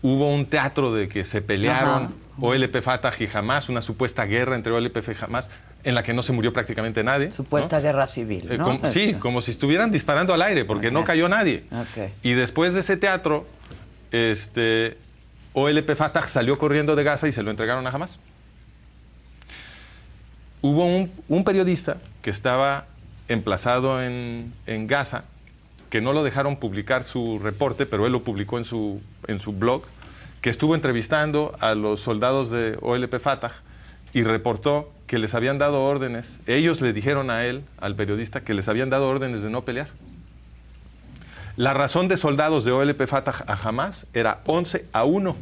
hubo 0.01 0.33
un 0.33 0.45
teatro 0.45 0.93
de 0.93 1.09
que 1.09 1.25
se 1.25 1.41
pelearon 1.41 2.15
OLP 2.39 2.81
Fatah 2.81 3.13
y 3.19 3.27
Hamas, 3.33 3.67
una 3.67 3.81
supuesta 3.81 4.23
guerra 4.23 4.55
entre 4.55 4.71
OLP 4.71 4.97
y 4.97 5.23
Hamas, 5.23 5.49
en 5.83 5.93
la 5.93 6.03
que 6.03 6.13
no 6.13 6.23
se 6.23 6.31
murió 6.31 6.53
prácticamente 6.53 7.03
nadie. 7.03 7.33
Supuesta 7.33 7.81
guerra 7.81 8.07
civil. 8.07 8.49
Eh, 8.49 8.57
¿no? 8.57 8.79
sí, 8.89 9.13
como 9.15 9.41
si 9.41 9.51
estuvieran 9.51 9.91
disparando 9.91 10.33
al 10.33 10.41
aire, 10.41 10.63
porque 10.63 10.89
no 10.89 11.03
cayó 11.03 11.27
nadie. 11.27 11.65
Y 12.21 12.31
después 12.31 12.73
de 12.73 12.79
ese 12.79 12.95
teatro, 12.95 13.45
este, 14.11 14.97
OLP 15.51 15.95
Fatah 15.95 16.27
salió 16.29 16.57
corriendo 16.57 16.95
de 16.95 17.03
Gaza 17.03 17.27
y 17.27 17.33
se 17.33 17.43
lo 17.43 17.51
entregaron 17.51 17.85
a 17.85 17.89
Hamas 17.89 18.19
hubo 20.63 20.85
un, 21.27 21.43
periodista 21.43 21.97
que 22.21 22.29
estaba 22.29 22.85
emplazado 23.27 24.01
en, 24.01 24.53
Gaza, 24.87 25.25
que 25.93 26.01
no 26.01 26.11
lo 26.11 26.23
dejaron 26.23 26.55
publicar 26.55 27.03
su 27.03 27.37
reporte, 27.37 27.85
pero 27.85 28.07
él 28.07 28.13
lo 28.13 28.23
publicó 28.23 28.57
en 28.57 28.65
su, 28.65 28.99
en 29.27 29.37
su 29.37 29.53
blog, 29.53 29.83
que 30.41 30.49
estuvo 30.49 30.73
entrevistando 30.73 31.55
a 31.59 31.75
los 31.75 31.99
soldados 31.99 32.49
de 32.49 32.79
OLP 32.81 33.19
Fatah 33.19 33.51
y 34.11 34.23
reportó 34.23 34.91
que 35.05 35.19
les 35.19 35.35
habían 35.35 35.59
dado 35.59 35.83
órdenes, 35.83 36.39
ellos 36.47 36.81
le 36.81 36.93
dijeron 36.93 37.29
a 37.29 37.45
él, 37.45 37.63
al 37.77 37.95
periodista, 37.95 38.41
que 38.41 38.55
les 38.55 38.69
habían 38.69 38.89
dado 38.89 39.07
órdenes 39.07 39.43
de 39.43 39.51
no 39.51 39.65
pelear. 39.65 39.89
La 41.57 41.75
razón 41.75 42.07
de 42.07 42.17
soldados 42.17 42.63
de 42.63 42.71
OLP 42.71 43.05
Fatah 43.05 43.43
a 43.45 43.53
Hamas 43.53 44.07
era 44.15 44.39
11 44.47 44.87
a 44.93 45.03
1 45.03 45.35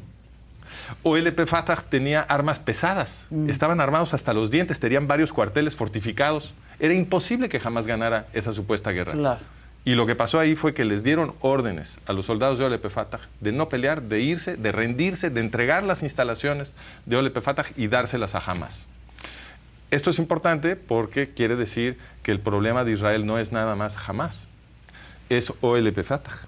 OLP 1.03 1.45
Fatah 1.45 1.77
tenía 1.77 2.23
armas 2.23 2.59
pesadas, 2.59 3.25
mm. 3.29 3.49
estaban 3.49 3.79
armados 3.79 4.13
hasta 4.13 4.33
los 4.33 4.51
dientes, 4.51 4.81
tenían 4.81 5.07
varios 5.07 5.31
cuarteles 5.31 5.77
fortificados. 5.77 6.53
Era 6.77 6.93
imposible 6.93 7.47
que 7.47 7.59
jamás 7.59 7.87
ganara 7.87 8.27
esa 8.33 8.51
supuesta 8.51 8.91
guerra. 8.91 9.37
Y 9.83 9.95
lo 9.95 10.05
que 10.05 10.15
pasó 10.15 10.39
ahí 10.39 10.55
fue 10.55 10.73
que 10.73 10.85
les 10.85 11.03
dieron 11.03 11.33
órdenes 11.41 11.99
a 12.05 12.13
los 12.13 12.27
soldados 12.27 12.59
de 12.59 12.65
OLP 12.65 12.89
Fatah 12.89 13.21
de 13.39 13.51
no 13.51 13.67
pelear, 13.67 14.03
de 14.03 14.21
irse, 14.21 14.55
de 14.55 14.71
rendirse, 14.71 15.31
de 15.31 15.39
entregar 15.41 15.83
las 15.83 16.03
instalaciones 16.03 16.73
de 17.07 17.17
OLP 17.17 17.41
Fatah 17.41 17.65
y 17.75 17.87
dárselas 17.87 18.35
a 18.35 18.39
Hamas. 18.39 18.85
Esto 19.89 20.11
es 20.11 20.19
importante 20.19 20.75
porque 20.75 21.29
quiere 21.29 21.55
decir 21.55 21.97
que 22.21 22.31
el 22.31 22.39
problema 22.39 22.83
de 22.83 22.91
Israel 22.91 23.25
no 23.25 23.39
es 23.39 23.51
nada 23.51 23.75
más 23.75 23.97
Hamas, 24.07 24.47
es 25.29 25.51
OLP 25.61 26.03
Fatah. 26.03 26.47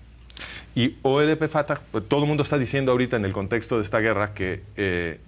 Y 0.76 0.98
OLP 1.02 1.48
Fatah, 1.48 1.82
pues, 1.92 2.08
todo 2.08 2.22
el 2.22 2.28
mundo 2.28 2.44
está 2.44 2.58
diciendo 2.58 2.92
ahorita 2.92 3.18
en 3.18 3.26
el 3.26 3.34
contexto 3.34 3.78
de 3.78 3.84
esta 3.84 4.00
guerra 4.00 4.34
que 4.34 4.62
eh, 4.76 5.20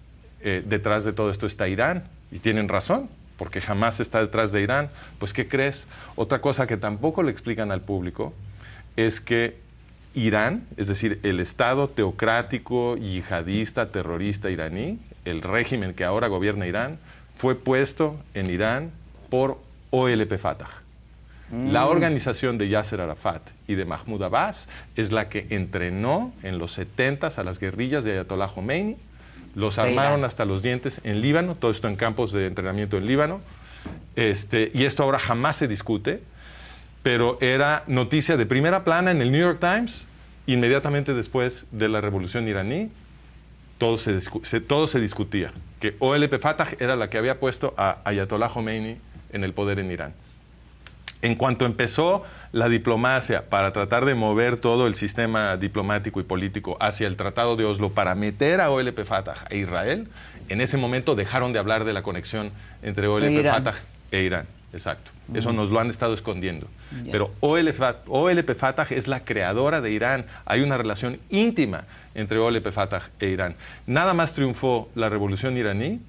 eh, 0.41 0.63
detrás 0.65 1.03
de 1.05 1.13
todo 1.13 1.31
esto 1.31 1.47
está 1.47 1.67
Irán, 1.67 2.07
y 2.31 2.39
tienen 2.39 2.67
razón, 2.67 3.09
porque 3.37 3.61
jamás 3.61 3.99
está 3.99 4.21
detrás 4.21 4.51
de 4.51 4.61
Irán. 4.61 4.89
Pues, 5.19 5.33
¿qué 5.33 5.47
crees? 5.47 5.87
Otra 6.15 6.41
cosa 6.41 6.67
que 6.67 6.77
tampoco 6.77 7.23
le 7.23 7.31
explican 7.31 7.71
al 7.71 7.81
público 7.81 8.33
es 8.95 9.19
que 9.19 9.57
Irán, 10.13 10.65
es 10.77 10.87
decir, 10.87 11.19
el 11.23 11.39
Estado 11.39 11.89
teocrático, 11.89 12.95
yihadista, 12.95 13.91
terrorista 13.91 14.49
iraní, 14.49 14.99
el 15.25 15.41
régimen 15.41 15.93
que 15.93 16.05
ahora 16.05 16.27
gobierna 16.27 16.67
Irán, 16.67 16.99
fue 17.33 17.55
puesto 17.55 18.17
en 18.33 18.49
Irán 18.49 18.91
por 19.29 19.59
OLP 19.91 20.37
Fatah. 20.37 20.69
La 21.51 21.85
mm. 21.85 21.89
organización 21.89 22.57
de 22.57 22.69
Yasser 22.69 23.01
Arafat 23.01 23.41
y 23.67 23.75
de 23.75 23.85
Mahmoud 23.85 24.23
Abbas 24.23 24.67
es 24.95 25.11
la 25.11 25.29
que 25.29 25.45
entrenó 25.49 26.33
en 26.41 26.57
los 26.57 26.71
70 26.71 27.27
a 27.27 27.43
las 27.43 27.59
guerrillas 27.59 28.03
de 28.03 28.13
Ayatollah 28.13 28.47
Khomeini, 28.47 28.97
los 29.55 29.79
armaron 29.79 30.25
hasta 30.25 30.45
los 30.45 30.61
dientes 30.61 31.01
en 31.03 31.21
Líbano, 31.21 31.55
todo 31.55 31.71
esto 31.71 31.87
en 31.87 31.95
campos 31.95 32.31
de 32.31 32.45
entrenamiento 32.47 32.97
en 32.97 33.05
Líbano, 33.05 33.41
este, 34.15 34.71
y 34.73 34.83
esto 34.83 35.03
ahora 35.03 35.19
jamás 35.19 35.57
se 35.57 35.67
discute, 35.67 36.21
pero 37.01 37.37
era 37.41 37.83
noticia 37.87 38.37
de 38.37 38.45
primera 38.45 38.83
plana 38.83 39.11
en 39.11 39.21
el 39.21 39.31
New 39.31 39.41
York 39.41 39.59
Times, 39.59 40.05
inmediatamente 40.47 41.13
después 41.13 41.65
de 41.71 41.89
la 41.89 42.01
revolución 42.01 42.47
iraní, 42.47 42.89
todo 43.77 43.97
se, 43.97 44.19
todo 44.61 44.87
se 44.87 44.99
discutía, 44.99 45.51
que 45.79 45.95
OLP 45.99 46.39
Fatah 46.39 46.67
era 46.79 46.95
la 46.95 47.09
que 47.09 47.17
había 47.17 47.39
puesto 47.39 47.73
a 47.77 47.99
Ayatollah 48.05 48.49
Khomeini 48.49 48.97
en 49.31 49.43
el 49.43 49.53
poder 49.53 49.79
en 49.79 49.91
Irán. 49.91 50.13
En 51.25 51.33
cuanto 51.33 51.65
empezó 51.65 52.23
la 52.51 52.69
diplomacia 52.69 53.49
para 53.49 53.73
tratar 53.73 54.05
de 54.05 54.13
mover 54.13 54.57
todo 54.57 54.85
el 54.85 54.93
sistema 54.93 55.57
diplomático 55.57 56.19
y 56.19 56.23
político 56.23 56.77
hacia 56.79 57.07
el 57.07 57.15
Tratado 57.15 57.55
de 57.55 57.65
Oslo 57.65 57.89
para 57.89 58.13
meter 58.13 58.61
a 58.61 58.69
OLP 58.69 59.03
Fatah 59.05 59.33
e 59.49 59.57
Israel, 59.57 60.07
en 60.49 60.61
ese 60.61 60.77
momento 60.77 61.15
dejaron 61.15 61.51
de 61.51 61.57
hablar 61.57 61.83
de 61.83 61.93
la 61.93 62.03
conexión 62.03 62.51
entre 62.83 63.07
OLP 63.07 63.43
Fatah 63.43 63.73
e 64.11 64.21
Irán. 64.21 64.45
Exacto. 64.71 65.09
Eso 65.33 65.51
nos 65.51 65.71
lo 65.71 65.79
han 65.79 65.89
estado 65.89 66.13
escondiendo. 66.13 66.67
Pero 67.11 67.33
OLP 67.39 68.53
Fatah 68.53 68.85
es 68.91 69.07
la 69.07 69.21
creadora 69.21 69.81
de 69.81 69.89
Irán. 69.89 70.27
Hay 70.45 70.61
una 70.61 70.77
relación 70.77 71.17
íntima 71.31 71.85
entre 72.13 72.38
OLP 72.38 72.69
Fatah 72.69 73.09
e 73.19 73.29
Irán. 73.29 73.55
Nada 73.88 74.13
más 74.13 74.35
triunfó 74.35 74.89
la 74.93 75.09
revolución 75.09 75.57
iraní 75.57 76.01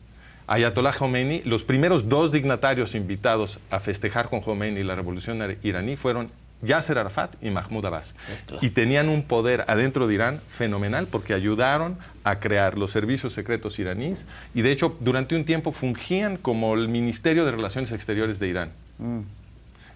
Ayatollah 0.47 0.93
Khomeini, 0.93 1.43
los 1.45 1.65
primeros 1.65 2.09
dos 2.09 2.31
dignatarios 2.31 2.95
invitados 2.95 3.59
a 3.71 3.81
festejar 3.81 4.29
con 4.29 4.41
Khomeini 4.41 4.85
la 4.85 4.95
revolución 4.95 5.59
iraní 5.63 5.97
fueron 5.97 6.31
Yasser 6.63 6.99
Arafat 6.99 7.35
y 7.43 7.51
Mahmoud 7.51 7.85
Abbas. 7.85 8.15
Y 8.61 8.71
tenían 8.71 9.09
un 9.09 9.23
poder 9.23 9.65
adentro 9.67 10.07
de 10.07 10.15
Irán 10.15 10.41
fenomenal 10.49 11.07
porque 11.07 11.35
ayudaron 11.35 11.99
a 12.25 12.39
crear 12.39 12.79
los 12.79 12.91
servicios 12.91 13.33
secretos 13.33 13.79
iraníes 13.79 14.25
y 14.55 14.63
de 14.63 14.73
hecho 14.73 14.97
durante 15.01 15.37
un 15.37 15.45
tiempo 15.45 15.73
fungían 15.73 16.37
como 16.37 16.75
el 16.75 16.89
Ministerio 16.89 17.45
de 17.45 17.53
Relaciones 17.53 17.93
Exteriores 17.93 18.39
de 18.39 18.49
Irán. 18.49 18.73
Mm. 18.99 19.21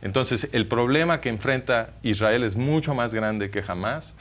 Entonces 0.03 0.49
el 0.53 0.67
problema 0.67 1.21
que 1.21 1.29
enfrenta 1.29 1.91
Israel 2.03 2.43
es 2.43 2.57
mucho 2.57 2.95
más 2.95 3.15
grande 3.15 3.51
que 3.51 3.63
jamás 3.63 4.15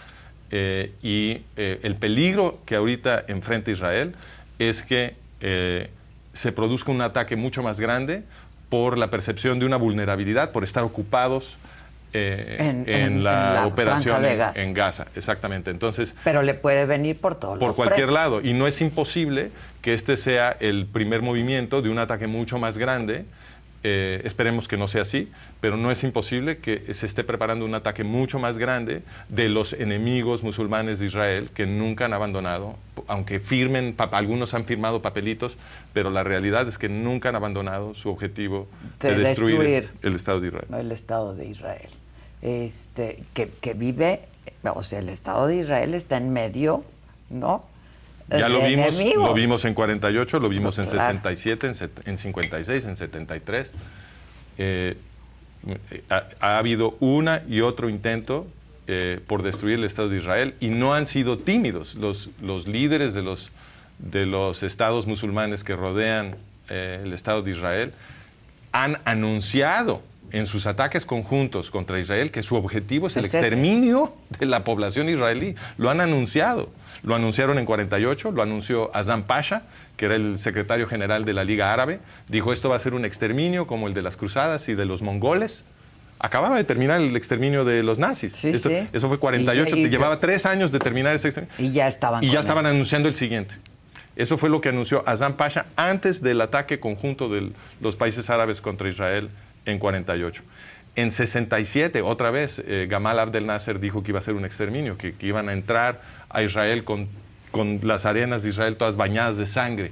eh, 0.51 0.93
y 1.03 1.41
eh, 1.57 1.79
el 1.83 1.95
peligro 1.95 2.59
que 2.65 2.75
ahorita 2.75 3.25
enfrenta 3.27 3.71
Israel 3.71 4.15
es 4.59 4.83
que 4.83 5.15
eh, 5.41 5.89
se 6.39 6.53
produzca 6.53 6.89
un 6.89 7.01
ataque 7.01 7.35
mucho 7.35 7.61
más 7.61 7.81
grande 7.81 8.23
por 8.69 8.97
la 8.97 9.09
percepción 9.09 9.59
de 9.59 9.65
una 9.65 9.75
vulnerabilidad, 9.75 10.53
por 10.53 10.63
estar 10.63 10.85
ocupados 10.85 11.57
eh, 12.13 12.83
en, 12.87 13.25
la, 13.25 13.65
operación 13.67 14.23
en, 14.23 14.73
Gaza. 14.73 15.07
Exactamente. 15.17 15.69
Entonces, 15.69 16.15
Pero 16.23 16.41
le 16.41 16.53
puede 16.53 16.85
venir 16.85 17.19
por 17.19 17.35
todos 17.35 17.59
Por 17.59 17.75
cualquier 17.75 18.09
lado. 18.09 18.39
Y 18.39 18.53
no 18.53 18.67
es 18.67 18.79
imposible 18.79 19.51
que 19.81 19.93
este 19.93 20.15
sea 20.15 20.55
el 20.61 20.85
primer 20.85 21.21
movimiento 21.21 21.81
de 21.81 21.89
un 21.89 21.99
ataque 21.99 22.27
mucho 22.27 22.57
más 22.57 22.77
grande 22.77 23.25
eh, 23.83 24.21
esperemos 24.25 24.67
que 24.67 24.77
no 24.77 24.87
sea 24.87 25.03
así, 25.03 25.31
pero 25.61 25.77
no 25.77 25.91
es 25.91 26.03
imposible 26.03 26.57
que 26.57 26.93
se 26.93 27.05
esté 27.05 27.23
preparando 27.23 27.65
un 27.65 27.73
ataque 27.75 28.03
mucho 28.03 28.39
más 28.39 28.57
grande 28.57 29.03
de 29.29 29.49
los 29.49 29.73
enemigos 29.73 30.43
musulmanes 30.43 30.99
de 30.99 31.05
Israel 31.05 31.49
que 31.53 31.65
nunca 31.65 32.05
han 32.05 32.13
abandonado, 32.13 32.75
aunque 33.07 33.39
firmen, 33.39 33.95
algunos 34.11 34.53
han 34.53 34.65
firmado 34.65 35.01
papelitos, 35.01 35.57
pero 35.93 36.09
la 36.09 36.23
realidad 36.23 36.67
es 36.67 36.77
que 36.77 36.89
nunca 36.89 37.29
han 37.29 37.35
abandonado 37.35 37.95
su 37.95 38.09
objetivo 38.09 38.67
de, 38.99 39.15
destruir, 39.15 39.89
el 40.01 40.15
Estado 40.15 40.41
de 40.41 40.47
Israel. 40.47 40.67
El 40.77 40.91
Estado 40.91 41.35
de 41.35 41.45
Israel. 41.45 41.89
Este, 42.41 43.23
que, 43.33 43.49
que 43.61 43.73
vive, 43.73 44.21
o 44.63 44.83
sea, 44.83 44.99
el 44.99 45.09
Estado 45.09 45.47
de 45.47 45.57
Israel 45.57 45.93
está 45.93 46.17
en 46.17 46.31
medio 46.31 46.83
¿no? 47.29 47.63
Ya 48.37 48.49
lo 48.49 48.63
vimos, 48.65 48.87
enemigos. 48.93 49.27
lo 49.27 49.33
vimos 49.33 49.65
en 49.65 49.73
48, 49.73 50.39
lo 50.39 50.49
vimos 50.49 50.77
en 50.79 50.85
Claro. 50.85 50.99
67, 51.13 51.67
en, 51.67 51.75
set- 51.75 52.07
en 52.07 52.17
56, 52.17 52.85
en 52.85 52.95
73. 52.95 53.71
Eh, 54.57 54.97
ha, 56.09 56.23
ha 56.39 56.57
habido 56.57 56.95
una 56.99 57.43
y 57.49 57.61
otro 57.61 57.89
intento 57.89 58.47
eh, 58.87 59.19
por 59.27 59.43
destruir 59.43 59.75
el 59.79 59.83
Estado 59.85 60.09
de 60.09 60.17
Israel 60.17 60.55
y 60.59 60.67
no 60.69 60.93
han 60.93 61.05
sido 61.07 61.37
tímidos 61.39 61.95
los, 61.95 62.29
los 62.41 62.67
líderes 62.67 63.13
de 63.13 63.21
los, 63.21 63.47
de 63.99 64.25
los 64.25 64.63
estados 64.63 65.05
musulmanes 65.07 65.63
que 65.63 65.75
rodean 65.75 66.35
eh, 66.69 67.01
el 67.03 67.13
Estado 67.13 67.41
de 67.41 67.51
Israel 67.51 67.93
han 68.71 68.99
anunciado 69.05 70.01
en 70.31 70.45
sus 70.45 70.67
ataques 70.67 71.05
conjuntos 71.05 71.71
contra 71.71 71.99
Israel 71.99 72.29
que 72.31 72.43
su 72.43 72.55
objetivo 72.55 73.07
es 73.07 73.17
el 73.17 73.25
Es 73.25 73.33
ese. 73.33 73.39
exterminio 73.39 74.13
de 74.39 74.45
la 74.45 74.63
población 74.63 75.09
israelí. 75.09 75.55
Lo 75.77 75.89
han 75.89 76.01
anunciado. 76.01 76.69
Lo 77.03 77.15
anunciaron 77.15 77.57
en 77.59 77.65
48, 77.65 78.31
lo 78.31 78.41
anunció 78.41 78.95
Azam 78.95 79.23
Pasha, 79.23 79.63
que 79.97 80.05
era 80.05 80.15
el 80.15 80.37
secretario 80.37 80.87
general 80.87 81.25
de 81.25 81.33
la 81.33 81.43
Liga 81.43 81.71
Árabe. 81.73 81.99
Dijo 82.27 82.51
esto 82.53 82.69
va 82.69 82.75
a 82.75 82.79
ser 82.79 82.93
un 82.93 83.05
exterminio 83.05 83.67
como 83.67 83.87
el 83.87 83.93
de 83.93 84.01
las 84.01 84.17
cruzadas 84.17 84.67
y 84.69 84.75
de 84.75 84.85
los 84.85 85.01
mongoles. 85.01 85.63
Acababa 86.21 86.57
de 86.57 86.65
terminar 86.65 86.99
el 86.99 87.15
exterminio 87.15 87.63
de 87.63 87.81
los 87.81 87.97
nazis. 87.97 88.33
Sí, 88.33 88.49
eso, 88.49 88.67
sí. 88.69 88.87
eso 88.91 89.07
fue 89.07 89.17
48, 89.19 89.77
Y- 89.77 89.89
llevaba 89.89 90.19
tres 90.19 90.45
años 90.45 90.71
de 90.71 90.79
terminar 90.79 91.15
ese 91.15 91.29
exterminio. 91.29 91.55
Y 91.57 91.71
ya 91.71 91.87
estaban 91.87 92.23
Y 92.23 92.31
ya 92.31 92.41
estaban 92.41 92.65
él. 92.65 92.73
anunciando 92.73 93.07
el 93.07 93.15
siguiente. 93.15 93.55
Eso 94.17 94.37
fue 94.37 94.49
lo 94.49 94.59
que 94.59 94.67
anunció 94.67 95.01
Azam 95.07 95.33
Pasha 95.37 95.67
antes 95.77 96.21
del 96.21 96.41
ataque 96.41 96.81
conjunto 96.81 97.29
de 97.29 97.53
los 97.79 97.95
países 97.95 98.29
árabes 98.29 98.59
contra 98.59 98.89
Israel 98.89 99.29
en 99.65 99.79
48. 99.79 100.43
En 100.97 101.11
67, 101.11 102.01
otra 102.01 102.29
vez, 102.31 102.61
eh, 102.65 102.87
Gamal 102.89 103.17
Abdel 103.19 103.45
Nasser 103.45 103.79
dijo 103.79 104.03
que 104.03 104.11
iba 104.11 104.19
a 104.19 104.21
ser 104.21 104.33
un 104.33 104.43
exterminio, 104.43 104.97
que, 104.97 105.13
que 105.13 105.25
iban 105.27 105.47
a 105.47 105.53
entrar 105.53 106.01
a 106.29 106.43
Israel 106.43 106.83
con, 106.83 107.07
con 107.51 107.79
las 107.83 108.05
arenas 108.05 108.43
de 108.43 108.49
Israel 108.49 108.77
todas 108.77 108.95
bañadas 108.95 109.37
de 109.37 109.45
sangre, 109.45 109.91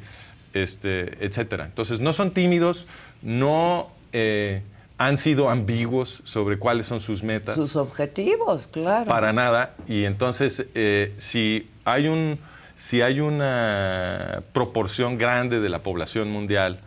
este, 0.54 1.24
etc. 1.26 1.64
Entonces, 1.66 2.00
no 2.00 2.14
son 2.14 2.32
tímidos, 2.32 2.88
no 3.22 3.90
eh, 4.14 4.62
han 4.98 5.18
sido 5.18 5.50
ambiguos 5.50 6.22
sobre 6.24 6.58
cuáles 6.58 6.86
son 6.86 7.02
sus 7.02 7.24
metas. 7.24 7.56
Sus 7.56 7.76
objetivos, 7.76 8.68
claro. 8.68 9.08
Para 9.08 9.34
nada. 9.34 9.76
Y 9.88 10.06
entonces, 10.06 10.66
eh, 10.74 11.14
si, 11.18 11.70
hay 11.86 12.08
un, 12.08 12.40
si 12.76 13.02
hay 13.02 13.20
una 13.20 14.42
proporción 14.54 15.18
grande 15.18 15.60
de 15.60 15.70
la 15.70 15.84
población 15.84 16.32
mundial 16.32 16.80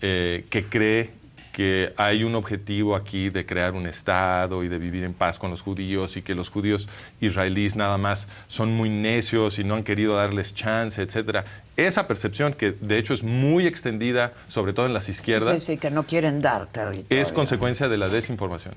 eh, 0.00 0.46
que 0.48 0.64
cree 0.64 1.19
que 1.52 1.92
hay 1.96 2.22
un 2.24 2.34
objetivo 2.34 2.94
aquí 2.94 3.28
de 3.30 3.44
crear 3.44 3.72
un 3.72 3.86
Estado 3.86 4.62
y 4.62 4.68
de 4.68 4.78
vivir 4.78 5.04
en 5.04 5.12
paz 5.14 5.38
con 5.38 5.50
los 5.50 5.62
judíos 5.62 6.16
y 6.16 6.22
que 6.22 6.34
los 6.34 6.48
judíos 6.48 6.88
israelíes 7.20 7.76
nada 7.76 7.98
más 7.98 8.28
son 8.46 8.72
muy 8.72 8.88
necios 8.88 9.58
y 9.58 9.64
no 9.64 9.74
han 9.74 9.82
querido 9.82 10.14
darles 10.16 10.54
chance, 10.54 11.02
etcétera. 11.02 11.44
Esa 11.76 12.06
percepción 12.06 12.52
que 12.52 12.72
de 12.72 12.98
hecho 12.98 13.14
es 13.14 13.22
muy 13.22 13.66
extendida, 13.66 14.32
sobre 14.48 14.72
todo 14.72 14.86
en 14.86 14.94
las 14.94 15.08
izquierdas, 15.08 15.62
Sí, 15.64 15.72
sí, 15.72 15.78
que 15.78 15.90
no 15.90 16.04
quieren 16.04 16.40
dar 16.40 16.66
territorio. 16.66 17.04
es 17.08 17.32
consecuencia 17.32 17.88
de 17.88 17.96
la 17.96 18.08
desinformación. 18.08 18.74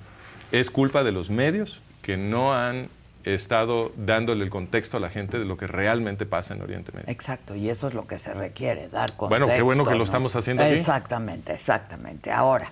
Es 0.52 0.70
culpa 0.70 1.04
de 1.04 1.12
los 1.12 1.30
medios 1.30 1.82
que 2.02 2.18
no 2.18 2.54
han 2.54 2.90
estado 3.24 3.92
dándole 3.96 4.44
el 4.44 4.50
contexto 4.50 4.98
a 4.98 5.00
la 5.00 5.10
gente 5.10 5.40
de 5.40 5.46
lo 5.46 5.58
que 5.58 5.68
realmente 5.68 6.26
pasa 6.26 6.54
en 6.54 6.62
Oriente 6.62 6.92
Medio. 6.92 7.10
Exacto, 7.10 7.56
y 7.56 7.70
eso 7.70 7.88
es 7.88 7.94
lo 7.94 8.06
que 8.06 8.18
se 8.18 8.34
requiere, 8.34 8.90
dar 8.90 9.16
contexto. 9.16 9.46
Bueno, 9.46 9.48
qué 9.48 9.62
bueno 9.62 9.86
que 9.86 9.96
lo 9.96 10.04
estamos 10.04 10.36
haciendo 10.36 10.64
aquí. 10.64 10.74
Exactamente, 10.74 11.54
exactamente. 11.54 12.32
Ahora, 12.32 12.72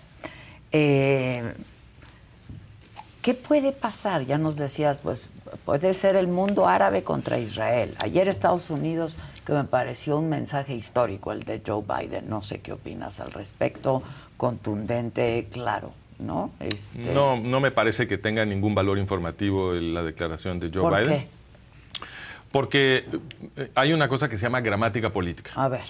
eh, 0.72 1.54
¿qué 3.22 3.34
puede 3.34 3.72
pasar? 3.72 4.24
Ya 4.24 4.38
nos 4.38 4.58
decías, 4.58 4.98
pues 4.98 5.30
puede 5.66 5.94
ser 5.94 6.16
el 6.16 6.28
mundo 6.28 6.68
árabe 6.68 7.04
contra 7.04 7.38
Israel. 7.38 7.96
Ayer 8.00 8.28
Estados 8.28 8.70
Unidos, 8.70 9.16
que 9.46 9.54
me 9.54 9.64
pareció 9.64 10.18
un 10.18 10.30
mensaje 10.30 10.74
histórico, 10.74 11.32
el 11.32 11.44
de 11.44 11.62
Joe 11.66 11.84
Biden, 11.84 12.30
no 12.30 12.42
sé 12.42 12.62
qué 12.62 12.74
opinas 12.74 13.20
al 13.20 13.32
respecto, 13.32 14.04
contundente, 14.38 15.48
claro, 15.52 15.94
¿no? 16.22 16.52
Este, 16.60 17.14
No, 17.14 17.38
no 17.38 17.60
me 17.60 17.72
parece 17.72 18.08
que 18.08 18.18
tenga 18.18 18.46
ningún 18.46 18.76
valor 18.76 18.98
informativo 18.98 19.76
en 19.76 19.94
la 19.94 20.04
declaración 20.04 20.60
de 20.60 20.70
Joe 20.74 20.82
¿Por 20.82 21.00
Biden. 21.02 21.20
qué? 21.22 21.28
Porque 22.52 23.06
eh, 23.58 23.72
hay 23.76 23.94
una 23.94 24.08
cosa 24.10 24.30
que 24.30 24.38
se 24.38 24.44
llama 24.44 24.60
gramática 24.62 25.10
política. 25.12 25.52
A 25.56 25.68
ver, 25.70 25.82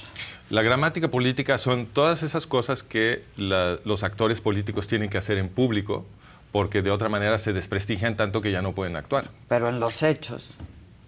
La 0.50 0.62
gramática 0.62 1.08
política 1.10 1.58
son 1.58 1.86
todas 1.86 2.24
esas 2.24 2.46
cosas 2.46 2.84
que 2.84 3.24
la- 3.38 3.78
los 3.86 4.04
actores 4.04 4.42
políticos 4.42 4.86
tienen 4.88 5.10
que 5.10 5.18
hacer 5.18 5.38
en 5.38 5.48
público 5.50 6.06
porque 6.52 6.82
de 6.82 6.92
otra 6.92 7.08
manera 7.10 7.40
se 7.40 7.54
desprestigian 7.54 8.16
tanto 8.18 8.42
que 8.42 8.52
ya 8.52 8.62
no 8.62 8.74
pueden 8.74 8.96
actuar. 8.98 9.26
pero 9.48 9.70
en 9.70 9.80
los 9.80 10.04
hechos. 10.04 10.56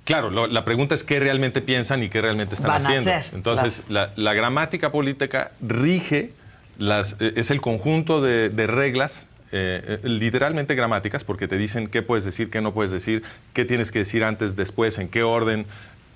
Claro, 0.06 0.30
lo- 0.32 0.48
la 0.48 0.66
pregunta 0.66 0.96
es 0.96 1.04
qué 1.04 1.20
realmente 1.20 1.62
piensan 1.62 2.02
y 2.04 2.10
qué 2.10 2.22
realmente 2.22 2.56
están 2.56 2.72
Van 2.72 2.82
a 2.82 2.86
haciendo. 2.86 3.12
hacer, 3.12 3.36
Entonces, 3.36 3.84
la, 3.90 4.12
la 4.16 4.34
gramática 4.34 4.92
política 4.92 5.52
rige, 5.62 6.32
eh, 6.80 7.34
es 7.36 7.52
el 7.52 7.62
conjunto 7.62 8.22
de, 8.22 8.68
reglas, 8.68 9.30
eh, 9.52 10.00
eh, 10.04 10.08
literalmente 10.08 10.76
gramáticas, 10.76 11.24
porque 11.24 11.48
te 11.48 11.58
dicen 11.58 11.88
qué 11.88 12.02
puedes 12.02 12.24
decir, 12.24 12.50
qué 12.50 12.62
no 12.62 12.74
puedes 12.74 12.92
decir, 12.92 13.24
qué 13.54 13.66
tienes 13.66 13.92
que 13.92 14.00
decir 14.00 14.24
antes, 14.24 14.56
después, 14.56 14.98
en 14.98 15.10
qué 15.10 15.24
orden, 15.24 15.66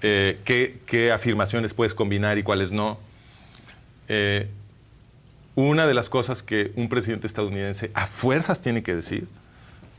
qué, 0.01 1.11
afirmaciones 1.13 1.73
puedes 1.73 1.93
combinar 1.93 2.37
y 2.37 2.43
cuáles 2.43 2.71
no. 2.71 2.99
Una 5.55 5.87
de 5.87 5.93
las 5.93 6.07
cosas 6.09 6.43
que 6.43 6.71
un 6.75 6.87
presidente 6.87 7.25
estadounidense 7.25 7.89
a 7.95 8.05
fuerzas 8.05 8.61
tiene 8.61 8.83
que 8.83 8.95
decir 8.95 9.27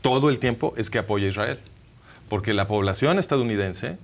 todo 0.01 0.29
el 0.29 0.39
tiempo 0.39 0.73
es 0.77 0.89
que 0.89 0.99
apoya 0.99 1.25
a 1.25 1.29
Israel. 1.29 1.59
Porque 2.29 2.53
la 2.53 2.67
población 2.67 3.19
estadounidense 3.19 3.97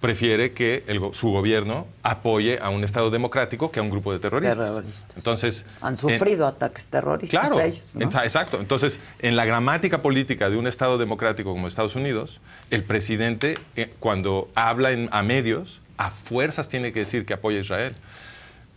prefiere 0.00 0.52
que 0.52 0.82
el 0.86 1.00
su 1.12 1.28
gobierno 1.30 1.86
apoye 2.02 2.58
a 2.60 2.70
un 2.70 2.84
Estado 2.84 3.10
democrático 3.10 3.70
que 3.70 3.80
a 3.80 3.82
un 3.82 3.90
grupo 3.90 4.12
de 4.12 4.18
terroristas. 4.18 4.56
Terroristas. 4.56 5.16
Entonces, 5.16 5.66
Han 5.82 5.92
en- 5.92 5.96
sufrido 5.98 6.46
ataques 6.46 6.86
terroristas 6.86 7.38
Claro, 7.38 7.60
ellos, 7.60 7.90
¿no? 7.94 8.00
enta- 8.08 8.24
exacto. 8.24 8.58
Entonces, 8.60 8.98
en 9.18 9.36
la 9.36 9.44
gramática 9.44 10.00
política 10.00 10.48
de 10.48 10.56
un 10.56 10.66
Estado 10.66 10.96
democrático 10.96 11.52
como 11.52 11.68
Estados 11.68 11.96
Unidos, 11.96 12.40
el 12.70 12.82
presidente, 12.84 13.58
eh, 13.76 13.92
cuando 14.00 14.50
habla 14.54 14.92
en- 14.92 15.08
a 15.12 15.22
medios, 15.22 15.80
a 15.98 16.10
fuerzas 16.10 16.68
tiene 16.70 16.92
que 16.92 17.00
decir 17.00 17.26
que 17.26 17.34
apoya 17.34 17.58
a 17.58 17.60
Israel. 17.60 17.94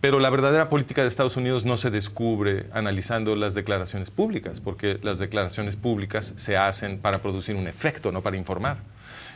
Pero 0.02 0.20
la 0.20 0.30
verdadera 0.30 0.68
política 0.70 1.02
de 1.04 1.08
Estados 1.08 1.38
Unidos 1.38 1.64
no 1.64 1.78
se 1.78 1.90
descubre 1.90 2.66
analizando 2.74 3.38
las 3.38 3.54
declaraciones 3.54 4.12
públicas, 4.12 4.60
porque 4.60 5.00
las 5.02 5.20
declaraciones 5.20 5.78
públicas 5.78 6.34
se 6.36 6.58
hacen 6.58 7.00
para 7.00 7.22
producir 7.22 7.56
un 7.56 7.68
efecto, 7.70 8.12
no 8.12 8.22
para 8.22 8.36
informar. 8.36 8.80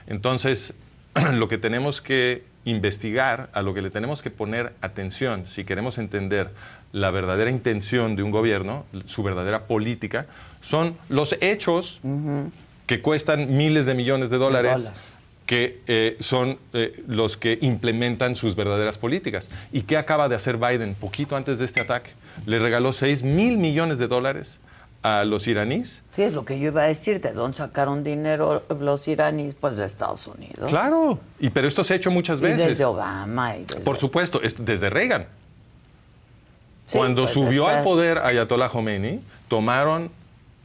Entonces, 0.08 0.74
lo 1.34 1.48
que 1.48 1.58
tenemos 1.58 2.02
que 2.02 2.44
investigar, 2.66 3.50
a 3.54 3.62
lo 3.62 3.74
que 3.74 3.82
le 3.82 3.90
tenemos 3.90 4.22
que 4.22 4.30
poner 4.30 4.74
atención, 4.82 5.48
si 5.48 5.64
queremos 5.64 5.98
entender 5.98 6.50
la 6.92 7.12
verdadera 7.12 7.50
intención 7.50 8.16
de 8.16 8.24
un 8.24 8.32
gobierno, 8.32 8.86
su 9.06 9.24
verdadera 9.24 9.68
política, 9.68 10.26
son 10.62 10.98
los 11.10 11.36
hechos 11.42 12.00
que 12.86 13.02
cuestan 13.02 13.56
miles 13.56 13.86
de 13.86 13.94
millones 13.94 14.30
de 14.30 14.38
dólares 14.38 14.92
que 15.46 15.82
eh, 15.88 16.18
son 16.20 16.60
eh, 16.74 17.02
los 17.08 17.38
que 17.38 17.58
implementan 17.62 18.36
sus 18.36 18.56
verdaderas 18.58 18.98
políticas. 18.98 19.50
¿Y 19.72 19.84
qué 19.84 19.96
acaba 19.96 20.28
de 20.28 20.36
hacer 20.36 20.58
Biden 20.58 20.94
poquito 20.94 21.38
antes 21.38 21.58
de 21.58 21.64
este 21.64 21.80
ataque? 21.80 22.12
Le 22.46 22.60
regaló 22.60 22.92
6 22.92 23.24
mil 23.24 23.58
millones 23.58 23.98
de 23.98 24.10
dólares 24.10 24.60
a 25.04 25.24
los 25.24 25.48
iraníes. 25.48 26.02
Sí, 26.12 26.24
es 26.24 26.34
lo 26.34 26.44
que 26.46 26.60
yo 26.60 26.68
iba 26.68 26.84
a 26.84 26.88
decir. 26.88 27.22
¿De 27.22 27.32
dónde 27.32 27.58
sacaron 27.58 28.04
dinero 28.04 28.64
los 28.80 29.08
iraníes? 29.08 29.54
Pues 29.54 29.78
de 29.78 29.86
Estados 29.86 30.28
Unidos. 30.28 30.70
Claro, 30.70 31.20
y, 31.40 31.50
pero 31.50 31.68
esto 31.68 31.84
se 31.84 31.94
ha 31.94 31.96
hecho 31.98 32.12
muchas 32.12 32.40
Y 32.40 32.44
veces. 32.44 32.66
desde 32.68 32.86
Obama 32.86 33.56
y 33.58 33.64
desde... 33.66 33.84
Por 33.84 33.98
supuesto, 33.98 34.42
es 34.42 34.56
desde 34.58 34.90
Reagan. 34.90 35.28
Sí, 36.86 36.98
Cuando 36.98 37.24
pues 37.24 37.34
subió 37.34 37.64
está- 37.68 37.80
al 37.80 37.84
poder 37.84 38.18
Ayatollah 38.20 38.70
Khomeini, 38.70 39.22
tomaron 39.50 40.10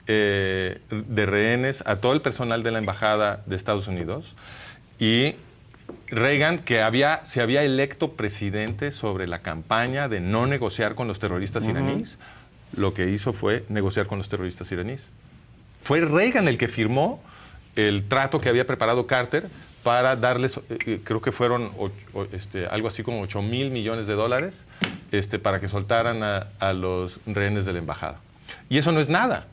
eh, 0.06 0.80
de 0.90 1.26
rehenes 1.26 1.82
a 1.86 1.96
todo 1.96 2.12
el 2.12 2.20
personal 2.22 2.62
de 2.62 2.70
la 2.72 2.78
embajada 2.78 3.42
de 3.46 3.56
Estados 3.56 3.86
Unidos 3.88 4.34
y 4.98 5.34
Reagan, 6.08 6.58
que 6.58 6.80
había, 6.82 7.24
se 7.24 7.40
había 7.40 7.62
electo 7.64 8.12
presidente 8.12 8.92
sobre 8.92 9.26
la 9.26 9.40
campaña 9.42 10.08
de 10.08 10.20
no 10.20 10.46
negociar 10.46 10.94
con 10.94 11.06
los 11.08 11.18
terroristas 11.18 11.64
iraníes, 11.66 12.18
lo 12.76 12.94
que 12.94 13.08
hizo 13.10 13.32
fue 13.32 13.64
negociar 13.68 14.06
con 14.06 14.18
los 14.18 14.28
terroristas 14.28 14.70
iraníes. 14.72 15.02
Fue 15.82 16.00
Reagan 16.00 16.48
el 16.48 16.58
que 16.58 16.68
firmó 16.68 17.22
el 17.76 18.04
trato 18.08 18.40
que 18.40 18.48
había 18.48 18.66
preparado 18.66 19.06
Carter 19.06 19.48
para 19.82 20.14
darles, 20.14 20.58
eh, 20.58 20.78
eh, 20.86 21.00
creo 21.02 21.20
que 21.20 21.32
fueron 21.32 21.72
este, 22.32 22.66
algo 22.66 22.86
así 22.88 23.02
como 23.02 23.20
8 23.22 23.42
mil 23.42 23.70
millones 23.70 24.06
de 24.06 24.14
dólares 24.14 24.62
este, 25.10 25.38
para 25.38 25.58
que 25.60 25.68
soltaran 25.68 26.22
a, 26.22 26.48
a 26.60 26.72
los 26.72 27.18
rehenes 27.26 27.64
de 27.64 27.72
la 27.72 27.78
embajada. 27.80 28.18
Y 28.68 28.78
eso 28.78 28.92
no 28.92 29.00
es 29.00 29.08
nada. 29.08 29.46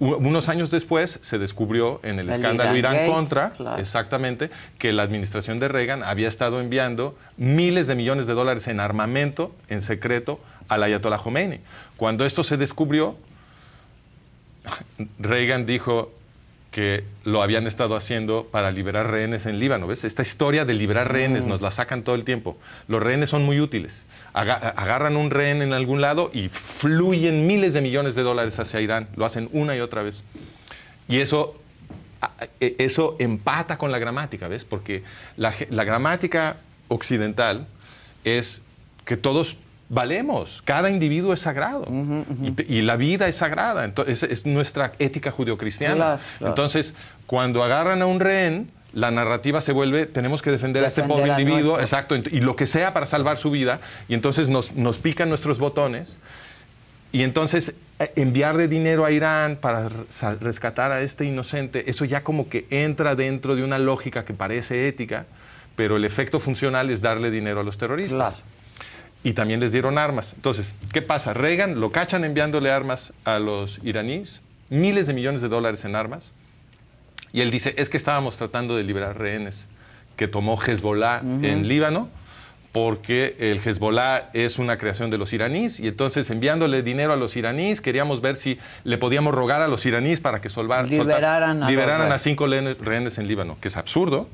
U- 0.00 0.14
unos 0.14 0.48
años 0.48 0.70
después 0.70 1.18
se 1.22 1.38
descubrió 1.38 2.00
en 2.02 2.18
el, 2.18 2.30
escándalo 2.30 2.74
Irán 2.74 3.06
contra, 3.12 3.50
claro. 3.50 3.80
exactamente, 3.80 4.50
que 4.78 4.92
la 4.92 5.02
administración 5.02 5.60
de 5.60 5.68
Reagan 5.68 6.02
había 6.02 6.26
estado 6.26 6.60
enviando 6.60 7.16
miles 7.36 7.86
de 7.86 7.94
millones 7.94 8.26
de 8.26 8.32
dólares 8.32 8.66
en 8.66 8.80
armamento 8.80 9.54
en 9.68 9.82
secreto 9.82 10.40
al 10.70 10.82
Ayatollah 10.82 11.18
Khomeini. 11.18 11.60
Cuando 11.98 12.24
esto 12.24 12.42
se 12.42 12.56
descubrió, 12.56 13.18
Reagan 15.18 15.66
dijo, 15.66 16.12
que 16.70 17.02
lo 17.24 17.42
habían 17.42 17.66
estado 17.66 17.96
haciendo 17.96 18.46
para 18.50 18.70
liberar 18.70 19.10
rehenes 19.10 19.46
en 19.46 19.58
Líbano. 19.58 19.86
¿Ves? 19.86 20.04
Esta 20.04 20.22
historia 20.22 20.64
de 20.64 20.74
liberar 20.74 21.12
rehenes 21.12 21.44
nos 21.44 21.60
la 21.60 21.70
sacan 21.70 22.02
todo 22.02 22.14
el 22.14 22.24
tiempo. 22.24 22.56
Los 22.86 23.02
rehenes 23.02 23.30
son 23.30 23.42
muy 23.42 23.60
útiles. 23.60 24.04
agarran 24.32 25.16
un 25.16 25.30
rehén 25.30 25.62
en 25.62 25.72
algún 25.72 26.00
lado 26.00 26.30
y 26.32 26.48
fluyen 26.48 27.46
miles 27.46 27.74
de 27.74 27.80
millones 27.80 28.14
de 28.14 28.22
dólares 28.22 28.58
hacia 28.60 28.80
Irán. 28.80 29.08
Lo 29.16 29.24
hacen 29.24 29.48
una 29.52 29.76
y 29.76 29.80
otra 29.80 30.02
vez. 30.02 30.22
Y 31.08 31.18
eso, 31.18 31.60
e, 32.60 32.76
eso 32.78 33.16
empata 33.18 33.76
con 33.76 33.90
la 33.90 33.98
gramática, 33.98 34.46
¿ves? 34.46 34.64
Porque 34.64 35.02
la, 35.36 35.52
gramática 35.84 36.58
occidental 36.86 37.66
es 38.22 38.62
que 39.04 39.16
todos 39.16 39.56
valemos, 39.90 40.62
cada 40.64 40.88
individuo 40.88 41.34
es 41.34 41.40
sagrado. 41.40 41.84
Y, 42.66 42.80
la 42.82 42.96
vida 42.96 43.28
es 43.28 43.36
sagrada, 43.36 43.84
entonces 43.84 44.22
es, 44.22 44.46
nuestra 44.46 44.92
ética 44.98 45.30
judeocristiana. 45.30 46.18
Entonces, 46.40 46.94
cuando 47.26 47.62
agarran 47.62 48.00
a 48.00 48.06
un 48.06 48.20
rehén, 48.20 48.70
la 48.92 49.10
narrativa 49.10 49.60
se 49.60 49.72
vuelve, 49.72 50.06
tenemos 50.06 50.42
que 50.42 50.50
defender, 50.50 50.82
a 50.84 50.86
este 50.86 51.02
pobre 51.02 51.28
individuo, 51.28 51.78
exacto, 51.78 52.16
y 52.16 52.40
lo 52.40 52.56
que 52.56 52.66
sea 52.66 52.92
para 52.92 53.06
salvar 53.06 53.36
su 53.36 53.50
vida, 53.50 53.80
y 54.08 54.14
entonces 54.14 54.48
nos, 54.48 54.74
nos 54.74 54.98
pican 54.98 55.28
nuestros 55.28 55.58
botones, 55.58 56.18
y 57.12 57.22
entonces 57.22 57.74
eh, 57.98 58.12
enviar 58.14 58.56
de 58.56 58.68
dinero 58.68 59.04
a 59.04 59.10
Irán 59.10 59.58
para 59.60 59.88
rescatar 60.40 60.92
a 60.92 61.02
este 61.02 61.24
inocente, 61.24 61.90
eso 61.90 62.04
ya 62.04 62.22
como 62.22 62.48
que 62.48 62.66
entra 62.70 63.16
dentro 63.16 63.56
de 63.56 63.64
una 63.64 63.78
lógica 63.78 64.24
que 64.24 64.34
parece 64.34 64.86
ética, 64.88 65.26
pero 65.76 65.96
el 65.96 66.04
efecto 66.04 66.38
funcional 66.38 66.90
es 66.90 67.00
darle 67.00 67.30
dinero 67.30 67.60
a 67.60 67.64
los 67.64 67.78
terroristas 67.78 68.42
y 69.22 69.32
también 69.34 69.60
les 69.60 69.72
dieron 69.72 69.98
armas. 69.98 70.32
Entonces, 70.34 70.74
¿qué 70.92 71.02
pasa? 71.02 71.34
Reagan 71.34 71.80
lo 71.80 71.92
cachan 71.92 72.24
enviándole 72.24 72.70
armas 72.70 73.12
a 73.24 73.38
los 73.38 73.80
iraníes, 73.82 74.40
miles 74.68 75.06
de 75.06 75.14
millones 75.14 75.40
de 75.42 75.48
dólares 75.48 75.84
en 75.84 75.94
armas, 75.94 76.32
y 77.32 77.42
él 77.42 77.50
dice, 77.50 77.74
es 77.76 77.88
que 77.88 77.96
estábamos 77.96 78.36
tratando 78.36 78.76
de 78.76 78.82
liberar 78.82 79.18
rehenes 79.18 79.66
que 80.16 80.26
tomó 80.26 80.60
Hezbollah 80.60 81.20
en 81.20 81.68
Líbano, 81.68 82.08
porque 82.72 83.36
el 83.38 83.58
Hezbollah 83.58 84.30
es 84.32 84.58
una 84.58 84.78
creación 84.78 85.10
de 85.10 85.18
los 85.18 85.32
iraníes, 85.32 85.80
y 85.80 85.88
entonces 85.88 86.30
enviándole 86.30 86.82
dinero 86.82 87.12
a 87.12 87.16
los 87.16 87.36
iraníes, 87.36 87.80
queríamos 87.80 88.20
ver 88.20 88.36
si 88.36 88.58
le 88.84 88.98
podíamos 88.98 89.34
rogar 89.34 89.60
a 89.62 89.68
los 89.68 89.84
iraníes 89.86 90.20
para 90.20 90.40
que 90.40 90.48
solvar, 90.48 90.88
liberaran, 90.88 91.62
a, 91.62 91.70
liberaran 91.70 92.12
a 92.12 92.18
cinco 92.18 92.46
rehenes 92.46 93.18
en 93.18 93.28
Líbano, 93.28 93.56
que 93.60 93.68
es 93.68 93.76
absurdo, 93.76 94.28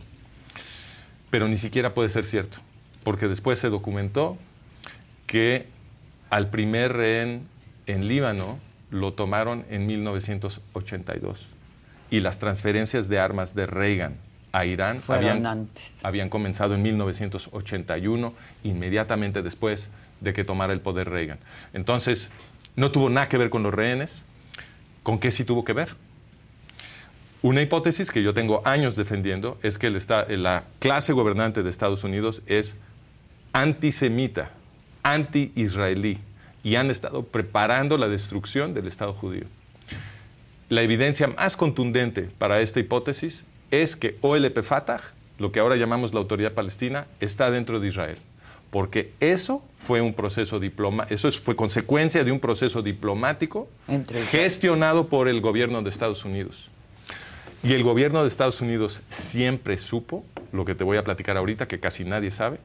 pero 1.31 1.49
ni 1.49 1.57
siquiera 1.57 1.95
puede 1.95 2.09
ser 2.09 2.25
cierto, 2.25 2.59
porque 3.03 3.29
después 3.29 3.59
se 3.59 3.69
documentó 3.69 4.39
que 5.27 5.67
al 6.31 6.51
primer 6.51 6.93
rehén 6.93 7.47
en 7.87 8.09
Líbano 8.09 8.59
lo 8.91 9.13
tomaron 9.13 9.65
en 9.71 9.87
1982 9.87 11.49
y 12.11 12.21
las 12.21 12.39
transferencias 12.39 13.09
de 13.09 13.19
armas 13.19 13.55
de 13.55 13.67
Reagan 13.67 14.17
a 14.53 14.65
Irán 14.65 15.01
habían, 15.09 15.69
habían, 16.03 16.29
comenzado 16.31 16.75
en 16.75 16.83
1981, 16.83 18.33
inmediatamente 18.65 19.43
después 19.43 19.91
de 20.21 20.33
que 20.33 20.45
tomara 20.45 20.73
el 20.73 20.81
poder 20.81 21.11
Reagan. 21.11 21.39
Entonces, 21.75 22.31
no 22.75 22.91
tuvo 22.91 23.11
nada 23.11 23.29
que 23.29 23.37
ver 23.37 23.51
con 23.51 23.63
los 23.63 23.75
rehenes. 23.75 24.23
¿Con 25.03 25.19
qué 25.19 25.31
sí 25.31 25.45
tuvo 25.45 25.65
que 25.65 25.73
ver? 25.73 25.91
Una 27.43 27.61
hipótesis 27.61 28.11
que 28.11 28.23
yo 28.23 28.35
tengo 28.35 28.67
años 28.67 28.97
defendiendo 28.97 29.59
es 29.63 29.79
que 29.79 29.91
la 29.91 30.65
clase 30.79 31.13
gobernante 31.13 31.63
de 31.63 31.71
Estados 31.71 32.03
Unidos 32.03 32.43
es 32.47 32.77
antisemita 33.53 34.51
anti-israelí 35.07 36.19
y 36.65 36.75
han 36.75 36.91
estado 36.91 37.23
preparando 37.23 37.97
la 37.97 38.09
destrucción 38.09 38.75
del 38.75 38.89
Estado 38.89 39.13
judío. 39.13 39.45
La 40.69 40.83
evidencia 40.83 41.29
más 41.29 41.57
contundente 41.57 42.23
para 42.39 42.61
esta 42.61 42.81
hipótesis 42.81 43.45
es 43.71 43.95
que 43.95 44.17
OLP 44.21 44.63
Fatah, 44.63 45.01
lo 45.39 45.53
que 45.53 45.61
ahora 45.61 45.77
llamamos 45.77 46.13
la 46.13 46.19
Autoridad 46.19 46.55
Palestina, 46.55 47.07
está 47.21 47.53
dentro 47.53 47.79
de 47.79 47.87
Israel. 47.87 48.19
Porque 48.71 49.13
eso 49.21 49.63
fue 49.79 50.01
un 50.01 50.13
proceso 50.13 50.59
diplomático, 50.59 51.15
eso 51.15 51.31
fue 51.31 51.55
consecuencia 51.55 52.25
de 52.25 52.33
un 52.33 52.41
proceso 52.41 52.83
diplomático 52.83 53.69
gestionado 54.31 55.07
por 55.07 55.29
el 55.29 55.41
gobierno 55.41 55.83
de 55.83 55.91
Estados 55.91 56.25
Unidos. 56.25 56.69
Y 57.63 57.75
el 57.75 57.85
gobierno 57.85 58.23
de 58.23 58.29
Estados 58.29 58.61
Unidos 58.61 59.03
siempre 59.09 59.79
supo, 59.79 60.25
lo 60.53 60.65
que 60.65 60.75
te 60.75 60.83
voy 60.83 60.97
a 60.97 61.05
platicar 61.05 61.37
ahorita, 61.37 61.69
que 61.69 61.79
casi 61.79 62.05
nadie 62.05 62.33
sabe, 62.33 62.59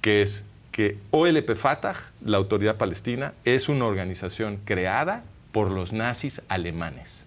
que 0.00 0.22
es 0.22 0.44
que 0.74 0.98
OLP 1.12 1.54
Fatah, 1.54 1.94
la 2.24 2.36
Autoridad 2.36 2.78
Palestina, 2.78 3.32
es 3.44 3.68
una 3.68 3.84
organización 3.84 4.58
creada 4.64 5.22
por 5.52 5.70
los 5.70 5.92
nazis 5.92 6.42
alemanes. 6.48 7.22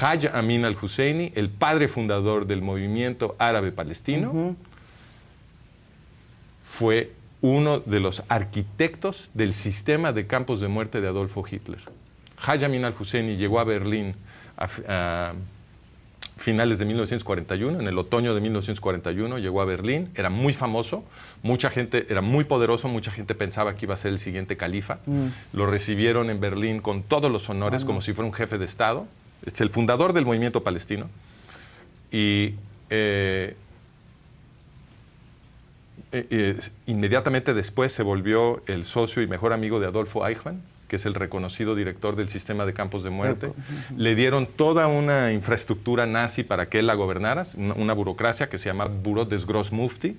Haj 0.00 0.28
Amin 0.32 0.64
al-Husseini, 0.64 1.32
el 1.34 1.50
padre 1.50 1.88
fundador 1.88 2.46
del 2.46 2.62
movimiento 2.62 3.36
árabe 3.38 3.70
palestino, 3.70 4.56
fue 6.64 7.12
uno 7.42 7.80
de 7.80 8.00
los 8.00 8.22
arquitectos 8.30 9.28
del 9.34 9.52
sistema 9.52 10.14
de 10.14 10.26
campos 10.26 10.58
de 10.62 10.68
muerte 10.68 11.02
de 11.02 11.08
Adolfo 11.08 11.44
Hitler. 11.46 11.80
Haj 12.38 12.64
Amin 12.64 12.86
al-Husseini 12.86 13.36
llegó 13.36 13.60
a 13.60 13.64
Berlín 13.64 14.14
a, 14.56 15.34
finales 16.42 16.78
de 16.78 16.84
1941, 16.84 17.80
en 17.80 17.86
el 17.86 17.96
otoño 17.96 18.34
de 18.34 18.40
1941, 18.40 19.38
llegó 19.38 19.62
a 19.62 19.64
Berlín, 19.64 20.10
era 20.14 20.28
muy 20.28 20.52
famoso, 20.52 21.04
mucha 21.42 21.70
gente, 21.70 22.06
era 22.10 22.20
muy 22.20 22.44
poderoso, 22.44 22.88
mucha 22.88 23.10
gente 23.10 23.34
pensaba 23.34 23.76
que 23.76 23.86
iba 23.86 23.94
a 23.94 23.96
ser 23.96 24.12
el 24.12 24.18
siguiente 24.18 24.56
califa. 24.56 24.98
Mm. 25.06 25.26
Lo 25.52 25.66
recibieron 25.66 26.30
en 26.30 26.40
Berlín 26.40 26.80
con 26.80 27.02
todos 27.02 27.30
los 27.30 27.48
honores, 27.48 27.84
como 27.84 28.02
si 28.02 28.12
fuera 28.12 28.26
un 28.26 28.34
jefe 28.34 28.58
de 28.58 28.64
Estado. 28.64 29.06
Es 29.46 29.60
el 29.60 29.70
fundador 29.70 30.12
del 30.12 30.24
movimiento 30.26 30.62
palestino. 30.62 31.08
Y 32.10 32.54
eh, 32.90 33.56
eh, 36.10 36.26
eh, 36.30 36.60
inmediatamente 36.86 37.54
después 37.54 37.92
se 37.92 38.02
volvió 38.02 38.62
el 38.66 38.84
socio 38.84 39.22
y 39.22 39.26
mejor 39.26 39.52
amigo 39.52 39.80
de 39.80 39.86
Adolfo 39.86 40.26
Eichmann 40.26 40.60
que 40.92 40.96
es 40.96 41.06
el 41.06 41.14
reconocido 41.14 41.74
director 41.74 42.16
del 42.16 42.28
sistema 42.28 42.66
de 42.66 42.74
campos 42.74 43.02
de 43.02 43.08
muerte. 43.08 43.50
Le 43.96 44.14
dieron 44.14 44.44
toda 44.46 44.88
una 44.88 45.32
infraestructura 45.32 46.04
nazi 46.04 46.42
para 46.42 46.68
que 46.68 46.80
él 46.80 46.86
la 46.86 46.92
gobernara, 46.92 47.44
una, 47.56 47.94
burocracia 47.94 48.50
que 48.50 48.58
se 48.58 48.66
llama 48.68 48.88
Bureau 48.88 49.24
des 49.24 49.46
Gros 49.46 49.72
Mufti. 49.72 50.18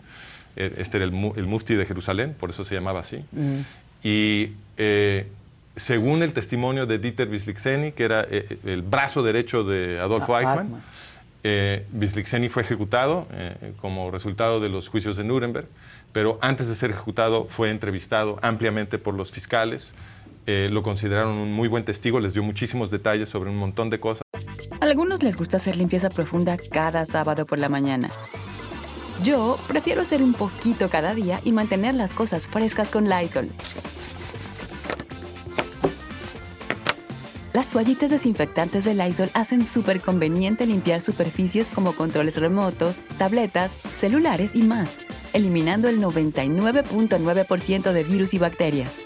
Eh, 0.55 0.73
este 0.79 0.97
era 0.97 1.05
el, 1.05 1.11
mufti 1.11 1.75
de 1.75 1.85
Jerusalén, 1.85 2.33
por 2.39 2.49
eso 2.49 2.63
se 2.63 2.73
llamaba 2.73 3.01
así. 3.01 3.17
Mm. 3.33 3.59
Y 4.01 4.53
eh, 4.77 5.27
según 5.75 6.23
el 6.23 6.33
testimonio 6.33 6.87
de 6.87 6.97
Dieter 6.97 7.29
Wisliczeny, 7.29 7.91
que 7.91 8.05
era 8.05 8.25
eh, 8.27 8.57
el 8.65 8.81
brazo 8.81 9.21
derecho 9.21 9.63
de 9.63 9.99
Adolfo 9.99 10.35
ah, 10.35 10.39
Eichmann, 10.41 10.81
Wisliczeny 11.93 12.49
fue 12.49 12.63
ejecutado 12.63 13.27
como 13.79 14.09
resultado 14.09 14.59
de 14.59 14.69
los 14.69 14.87
juicios 14.87 15.17
de 15.17 15.23
Nuremberg, 15.23 15.67
pero 16.13 16.39
antes 16.41 16.67
de 16.67 16.73
ser 16.73 16.89
ejecutado 16.89 17.45
fue 17.45 17.69
entrevistado 17.69 18.39
ampliamente 18.41 18.97
por 18.97 19.13
los 19.13 19.31
fiscales, 19.31 19.93
eh, 20.45 20.69
lo 20.71 20.83
consideraron 20.83 21.33
un 21.33 21.53
muy 21.53 21.67
buen 21.67 21.85
testigo, 21.85 22.19
les 22.19 22.33
dio 22.33 22.43
muchísimos 22.43 22.91
detalles 22.91 23.29
sobre 23.29 23.49
un 23.49 23.57
montón 23.57 23.89
de 23.89 23.99
cosas. 23.99 24.23
A 24.79 24.85
algunos 24.85 25.23
les 25.23 25.37
gusta 25.37 25.57
hacer 25.57 25.77
limpieza 25.77 26.09
profunda 26.09 26.57
cada 26.57 27.05
sábado 27.05 27.45
por 27.45 27.59
la 27.59 27.69
mañana. 27.69 28.09
Yo 29.23 29.57
prefiero 29.67 30.01
hacer 30.01 30.21
un 30.21 30.33
poquito 30.33 30.89
cada 30.89 31.15
día 31.15 31.39
y 31.43 31.51
mantener 31.53 31.95
las 31.95 32.13
cosas 32.13 32.49
frescas 32.49 32.91
con 32.91 33.07
Lysol. 33.07 33.49
Las 37.53 37.69
toallitas 37.69 38.09
desinfectantes 38.09 38.83
de 38.83 38.95
Lysol 38.95 39.29
hacen 39.35 39.63
súper 39.63 40.01
conveniente 40.01 40.65
limpiar 40.65 41.01
superficies 41.01 41.69
como 41.69 41.95
controles 41.95 42.37
remotos, 42.37 43.03
tabletas, 43.19 43.79
celulares 43.91 44.55
y 44.55 44.63
más, 44.63 44.97
eliminando 45.33 45.87
el 45.87 46.01
99.9% 46.01 47.91
de 47.91 48.03
virus 48.03 48.33
y 48.33 48.39
bacterias. 48.39 49.05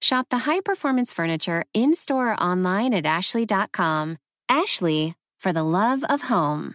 Shop 0.00 0.28
the 0.30 0.46
high 0.46 0.60
performance 0.60 1.12
furniture 1.12 1.64
in 1.72 1.94
store 1.94 2.32
or 2.32 2.42
online 2.42 2.94
at 2.94 3.06
ashley.com. 3.06 4.16
Ashley, 4.48 5.14
for 5.38 5.52
the 5.52 5.62
love 5.62 6.04
of 6.08 6.30
home. 6.30 6.74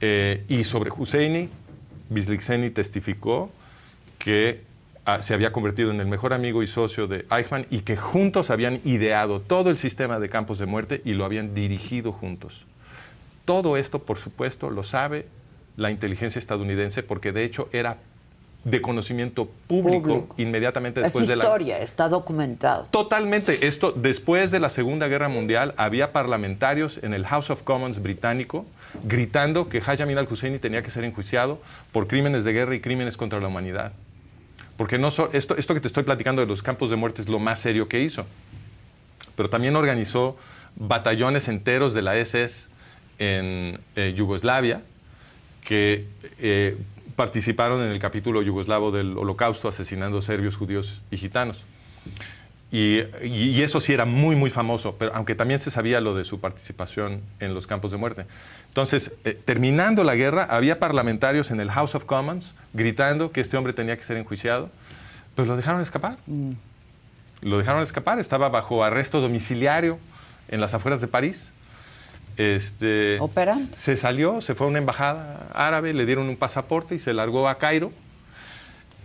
Eh, 0.00 0.44
y 0.48 0.64
sobre 0.64 0.90
Husseini, 0.90 1.48
Bislikseni 2.08 2.70
testificó 2.70 3.50
que 4.18 4.62
ah, 5.04 5.22
se 5.22 5.34
había 5.34 5.52
convertido 5.52 5.90
en 5.90 6.00
el 6.00 6.06
mejor 6.06 6.32
amigo 6.32 6.62
y 6.62 6.66
socio 6.66 7.06
de 7.06 7.26
Eichmann 7.30 7.66
y 7.70 7.80
que 7.80 7.96
juntos 7.96 8.50
habían 8.50 8.80
ideado 8.84 9.40
todo 9.40 9.70
el 9.70 9.78
sistema 9.78 10.20
de 10.20 10.28
campos 10.28 10.58
de 10.58 10.66
muerte 10.66 11.02
y 11.04 11.14
lo 11.14 11.24
habían 11.24 11.54
dirigido 11.54 12.12
juntos. 12.12 12.66
todo 13.44 13.78
esto, 13.78 14.00
por 14.00 14.18
supuesto, 14.18 14.68
lo 14.68 14.82
sabe 14.82 15.26
la 15.76 15.90
inteligencia 15.90 16.38
estadounidense 16.38 17.02
porque 17.02 17.32
de 17.32 17.44
hecho 17.44 17.70
era 17.72 17.96
de 18.64 18.82
conocimiento 18.82 19.48
público, 19.66 20.02
Público. 20.08 20.34
inmediatamente 20.36 21.00
Es 21.00 21.04
después 21.04 21.28
de 21.28 21.36
la 21.36 21.44
historia, 21.44 21.78
está 21.78 22.08
documentado. 22.08 22.86
Totalmente. 22.90 23.66
Esto, 23.66 23.92
después 23.92 24.50
de 24.50 24.60
la 24.60 24.68
Segunda 24.68 25.06
Guerra 25.08 25.28
Mundial, 25.28 25.74
había 25.76 26.12
parlamentarios 26.12 26.98
en 27.02 27.14
el 27.14 27.24
House 27.24 27.50
of 27.50 27.62
Commons 27.62 28.02
británico 28.02 28.66
gritando 29.04 29.68
que 29.68 29.78
Hajj 29.78 30.02
Amin 30.02 30.18
al-Husseini 30.18 30.58
tenía 30.58 30.82
que 30.82 30.90
ser 30.90 31.04
enjuiciado 31.04 31.60
por 31.92 32.08
crímenes 32.08 32.44
de 32.44 32.52
guerra 32.52 32.74
y 32.74 32.80
crímenes 32.80 33.16
contra 33.16 33.40
la 33.40 33.48
humanidad. 33.48 33.92
Porque 34.76 34.98
no 34.98 35.10
so- 35.10 35.30
esto, 35.32 35.56
esto 35.56 35.74
que 35.74 35.80
te 35.80 35.86
estoy 35.88 36.02
platicando 36.02 36.40
de 36.42 36.46
los 36.48 36.62
campos 36.62 36.90
de 36.90 36.96
muerte 36.96 37.22
es 37.22 37.28
lo 37.28 37.38
más 37.38 37.60
serio 37.60 37.88
que 37.88 38.00
hizo. 38.00 38.26
Pero 39.36 39.48
también 39.50 39.76
organizó 39.76 40.36
batallones 40.76 41.48
enteros 41.48 41.94
de 41.94 42.02
la 42.02 42.16
SS 42.16 42.68
en 43.18 43.80
eh, 43.96 44.14
Yugoslavia 44.16 44.82
que 45.64 46.06
eh, 46.38 46.76
participaron 47.18 47.82
en 47.82 47.90
el 47.90 47.98
capítulo 47.98 48.42
yugoslavo 48.42 48.92
del 48.92 49.18
Holocausto 49.18 49.66
asesinando 49.66 50.22
serbios, 50.22 50.56
judíos 50.56 51.02
y 51.10 51.16
gitanos. 51.16 51.64
Y, 52.70 53.60
eso 53.60 53.80
sí 53.80 53.92
era 53.92 54.04
muy, 54.04 54.36
muy 54.36 54.50
famoso, 54.50 54.94
pero 54.96 55.12
aunque 55.16 55.34
también 55.34 55.58
se 55.58 55.72
sabía 55.72 56.00
lo 56.00 56.14
de 56.14 56.22
su 56.22 56.38
participación 56.38 57.20
en 57.40 57.54
los 57.54 57.66
campos 57.66 57.90
de 57.90 57.96
muerte. 57.96 58.24
Entonces, 58.68 59.16
eh, 59.24 59.36
terminando 59.44 60.04
la 60.04 60.14
guerra, 60.14 60.44
había 60.48 60.78
parlamentarios 60.78 61.50
en 61.50 61.58
el 61.58 61.72
House 61.72 61.96
of 61.96 62.04
Commons 62.04 62.54
gritando 62.72 63.32
que 63.32 63.40
este 63.40 63.56
hombre 63.56 63.72
tenía 63.72 63.96
que 63.96 64.04
ser 64.04 64.16
enjuiciado, 64.16 64.70
pero 65.34 65.48
lo 65.48 65.56
dejaron 65.56 65.80
escapar. 65.80 66.18
Lo 67.40 67.58
dejaron 67.58 67.82
escapar, 67.82 68.20
estaba 68.20 68.48
bajo 68.48 68.84
arresto 68.84 69.20
domiciliario 69.20 69.98
en 70.46 70.60
las 70.60 70.72
afueras 70.72 71.00
de 71.00 71.08
París. 71.08 71.50
Este. 72.38 73.18
Se 73.76 73.96
salió, 73.96 74.40
se 74.40 74.54
fue 74.54 74.68
a 74.68 74.70
una 74.70 74.78
embajada 74.78 75.48
árabe, 75.52 75.92
le 75.92 76.06
dieron 76.06 76.28
un 76.28 76.36
pasaporte 76.36 76.94
y 76.94 77.00
se 77.00 77.12
largó 77.12 77.48
a 77.48 77.58
Cairo. 77.58 77.92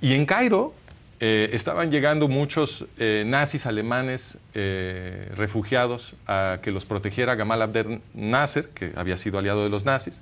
Y 0.02 0.14
en 0.14 0.28
Cairo 0.28 0.74
eh, 1.20 1.50
estaban 1.54 1.90
llegando 1.90 2.28
muchos 2.28 2.86
eh, 3.00 3.24
nazis 3.26 3.66
alemanes 3.66 4.38
eh, 4.54 5.32
refugiados 5.36 6.16
a 6.28 6.60
que 6.62 6.72
los 6.72 6.86
protegiera 6.86 7.34
Gamal 7.34 7.64
Abdel 7.64 8.02
Nasser, 8.14 8.70
que 8.70 8.92
había 8.96 9.18
sido 9.18 9.40
aliado 9.40 9.64
de 9.64 9.70
los 9.70 9.84
nazis. 9.84 10.22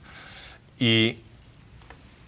Y 0.80 1.18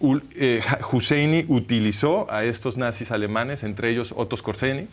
Husseini 0.00 1.46
utilizó 1.48 2.30
a 2.30 2.44
estos 2.44 2.76
nazis 2.76 3.10
alemanes, 3.10 3.62
entre 3.62 3.88
ellos 3.88 4.12
Otto 4.14 4.36
Skorzeny, 4.36 4.86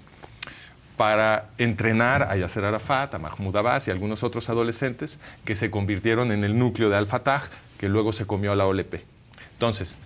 para 1.01 1.45
entrenar 1.57 2.21
a 2.29 2.37
Yasser 2.37 2.63
Arafat, 2.63 3.15
a 3.15 3.17
Mahmoud 3.17 3.55
Abbas 3.55 3.87
y 3.87 3.91
algunos 3.91 4.21
otros 4.21 4.49
adolescentes 4.49 5.17
que 5.45 5.55
se 5.55 5.71
convirtieron 5.71 6.31
en 6.31 6.43
el 6.43 6.59
núcleo 6.59 6.91
de 6.91 6.95
Al-Fatah, 6.97 7.41
que 7.79 7.89
luego 7.89 8.13
se 8.13 8.27
comió 8.27 8.51
a 8.51 8.55
la 8.55 8.67
OLP. 8.67 8.97
Entonces, 9.53 9.97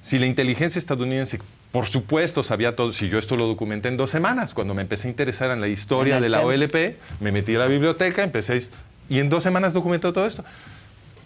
si 0.00 0.18
la 0.18 0.24
inteligencia 0.24 0.78
estadounidense, 0.78 1.40
por 1.72 1.84
supuesto, 1.84 2.42
sabía 2.42 2.74
todo, 2.74 2.90
si 2.90 3.10
yo 3.10 3.18
esto 3.18 3.36
lo 3.36 3.46
documenté 3.46 3.88
en 3.88 3.98
dos 3.98 4.10
semanas, 4.10 4.54
cuando 4.54 4.72
me 4.72 4.80
empecé 4.80 5.08
a 5.08 5.10
interesar 5.10 5.50
en 5.50 5.60
la 5.60 5.68
historia 5.68 6.20
de 6.22 6.30
la 6.30 6.38
tema. 6.38 6.48
OLP, 6.48 6.96
me 7.20 7.30
metí 7.30 7.54
a 7.54 7.58
la 7.58 7.66
biblioteca, 7.66 8.22
empecé, 8.24 8.54
a- 8.54 9.12
y 9.12 9.18
en 9.18 9.28
dos 9.28 9.42
semanas 9.42 9.74
documenté 9.74 10.10
todo 10.10 10.24
esto. 10.26 10.42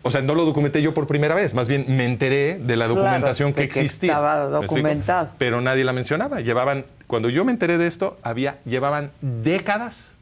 O 0.02 0.10
sea, 0.10 0.22
no 0.22 0.34
lo 0.34 0.44
documenté 0.46 0.80
yo 0.80 0.94
por 0.94 1.06
primera 1.06 1.34
vez, 1.34 1.54
más 1.54 1.68
bien 1.68 1.84
me 1.88 2.06
enteré 2.06 2.58
de 2.58 2.76
la 2.76 2.86
Claro, 2.86 3.00
documentación 3.02 3.52
de 3.52 3.62
que 3.62 3.68
que 3.68 3.80
existía. 3.80 4.12
estaba 4.12 4.46
documentado. 4.46 5.34
Pero 5.38 5.60
nadie 5.60 5.84
la 5.84 5.92
mencionaba. 5.92 6.40
Llevaban, 6.40 6.86
cuando 7.06 7.28
yo 7.28 7.44
me 7.44 7.52
enteré 7.52 7.76
de 7.76 7.86
esto, 7.86 8.18
había, 8.22 8.58
llevaban 8.64 9.10
décadas 9.20 10.14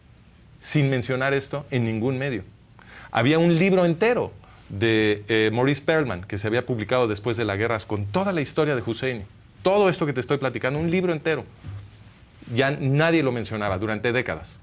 sin 0.60 0.90
mencionar 0.90 1.32
esto 1.32 1.64
en 1.70 1.84
ningún 1.84 2.18
medio. 2.18 2.42
Había 3.12 3.38
un 3.38 3.56
libro 3.56 3.84
entero 3.84 4.32
de 4.68 5.22
eh, 5.28 5.50
Maurice 5.52 5.80
Perlman 5.82 6.22
que 6.24 6.38
se 6.38 6.46
había 6.48 6.66
publicado 6.66 7.06
después 7.06 7.36
de 7.36 7.44
la 7.44 7.54
guerra 7.56 7.78
con 7.86 8.04
toda 8.04 8.32
la 8.32 8.40
historia 8.40 8.74
de 8.74 8.82
Hussein. 8.84 9.24
Todo 9.62 9.88
esto 9.88 10.06
que 10.06 10.12
te 10.12 10.20
estoy 10.20 10.38
platicando, 10.38 10.78
un 10.80 10.90
libro 10.90 11.12
entero. 11.12 11.44
Ya 12.54 12.70
nadie 12.72 13.22
lo 13.22 13.30
mencionaba 13.30 13.78
durante 13.78 14.12
décadas. 14.12 14.58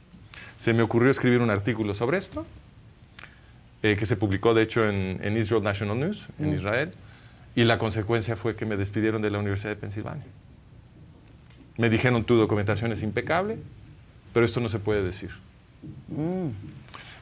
Se 0.57 0.73
me 0.73 0.81
ocurrió 0.81 1.09
escribir 1.09 1.39
un 1.41 1.49
artículo 1.49 1.93
sobre 1.93 2.17
esto, 2.17 2.45
eh, 3.85 3.95
que 3.95 4.07
se 4.07 4.15
publicó 4.15 4.55
de 4.55 4.63
hecho 4.63 4.89
en, 4.89 5.19
en 5.21 5.37
Israel 5.37 5.61
National 5.61 5.99
News, 5.99 6.25
en 6.39 6.55
Israel, 6.55 6.91
y 7.55 7.65
la 7.65 7.77
consecuencia 7.77 8.35
fue 8.35 8.55
que 8.55 8.65
me 8.65 8.77
despidieron 8.77 9.21
de 9.21 9.29
la 9.29 9.37
Universidad 9.37 9.69
de 9.69 9.75
Pensilvania. 9.75 10.25
Me 11.77 11.91
dijeron, 11.91 12.23
tu 12.23 12.35
documentación 12.35 12.91
es 12.93 13.03
impecable, 13.03 13.59
pero 14.33 14.43
esto 14.43 14.59
no 14.59 14.69
se 14.69 14.79
puede 14.79 15.03
decir. 15.03 15.29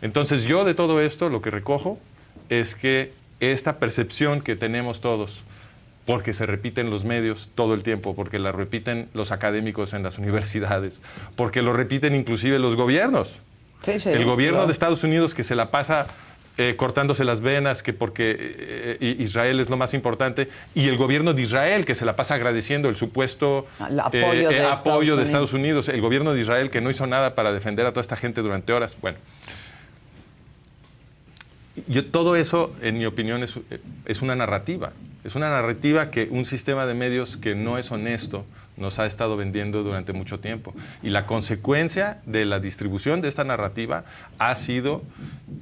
Entonces 0.02 0.46
yo 0.46 0.64
de 0.64 0.74
todo 0.74 1.02
esto 1.02 1.28
lo 1.28 1.42
que 1.42 1.52
recojo 1.52 2.00
es 2.48 2.76
que 2.76 3.12
esta 3.42 3.78
percepción 3.78 4.40
que 4.40 4.56
tenemos 4.56 5.02
todos, 5.02 5.44
porque 6.06 6.34
se 6.34 6.46
repiten 6.46 6.90
los 6.90 7.04
medios 7.04 7.50
todo 7.56 7.74
el 7.74 7.84
tiempo, 7.84 8.16
porque 8.16 8.40
la 8.40 8.54
repiten 8.54 9.10
los 9.14 9.34
académicos 9.34 9.94
en 9.94 10.02
las 10.02 10.18
universidades, 10.18 11.02
porque 11.36 11.62
lo 11.62 11.74
repiten 11.74 12.16
inclusive 12.16 12.58
los 12.58 12.78
gobiernos. 12.78 13.42
Sí, 13.82 14.00
sí, 14.00 14.12
el 14.12 14.24
gobierno 14.24 14.60
claro. 14.60 14.68
de 14.68 14.72
Estados 14.72 15.04
Unidos 15.04 15.34
que 15.34 15.44
se 15.44 15.56
la 15.56 15.70
pasa 15.70 16.08
eh, 16.58 16.76
cortándose 16.78 17.24
las 17.24 17.42
venas, 17.42 17.82
que 17.82 17.94
porque 17.94 18.38
eh, 18.40 18.98
eh, 19.00 19.16
Israel 19.20 19.60
es 19.60 19.72
lo 19.72 19.78
más 19.78 19.96
importante, 19.96 20.50
y 20.76 20.88
el 20.88 20.98
gobierno 20.98 21.34
de 21.34 21.42
Israel 21.42 21.84
que 21.84 21.96
se 21.96 22.06
la 22.06 22.16
pasa 22.16 22.36
agradeciendo 22.36 22.90
el 22.90 22.96
supuesto 22.96 23.66
El 23.80 24.00
apoyo 24.00 24.50
de 24.50 24.56
Estados 24.56 24.84
de 24.84 25.14
Unidos. 25.14 25.20
Estados 25.20 25.54
Unidos, 25.54 25.90
el 25.90 26.02
gobierno 26.02 26.34
de 26.34 26.42
Israel 26.42 26.70
que 26.70 26.80
no 26.80 26.92
hizo 26.92 27.08
nada 27.08 27.34
para 27.34 27.52
defender 27.54 27.88
a 27.88 27.90
toda 27.90 28.02
esta 28.02 28.16
gente 28.16 28.42
durante 28.42 28.72
horas. 28.72 28.96
Bueno, 29.02 29.18
yo, 31.88 32.06
todo 32.06 32.36
eso, 32.36 32.72
en 32.82 33.00
mi 33.00 33.08
opinión, 33.08 33.42
es, 33.42 33.56
es 34.06 34.22
una 34.22 34.36
narrativa. 34.36 34.92
Es 35.24 35.36
una 35.36 35.50
narrativa 35.50 36.12
que 36.12 36.28
un 36.30 36.46
sistema 36.46 36.86
de 36.86 36.94
medios 36.94 37.38
que 37.38 37.56
no 37.56 37.78
es 37.78 37.92
honesto 37.92 38.46
nos 38.76 39.00
ha 39.00 39.06
estado 39.06 39.38
vendiendo 39.38 39.84
durante 39.84 40.14
mucho 40.14 40.40
tiempo. 40.40 40.74
Y 41.02 41.10
la 41.10 41.26
consecuencia 41.26 42.22
de 42.26 42.46
la 42.46 42.60
distribución 42.60 43.22
de 43.22 43.30
esta 43.30 43.44
narrativa 43.44 44.04
ha 44.38 44.56
sido 44.56 45.04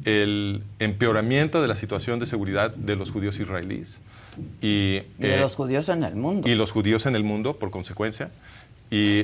el 0.06 0.64
empeoramiento 0.80 1.62
de 1.62 1.68
la 1.68 1.76
situación 1.76 2.20
de 2.20 2.26
seguridad 2.26 2.72
de 2.72 2.96
los 2.96 3.12
judíos 3.12 3.40
israelíes. 3.40 4.00
Y, 4.62 4.68
Y 4.68 5.02
de 5.20 5.36
eh, 5.36 5.40
los 5.40 5.56
judíos 5.56 5.90
en 5.90 6.04
el 6.04 6.16
mundo. 6.16 6.50
y 6.50 6.56
los 6.56 6.72
judíos 6.72 7.06
en 7.06 7.16
el 7.16 7.24
mundo, 7.24 7.58
por 7.58 7.70
consecuencia. 7.70 8.32
Y 8.90 9.20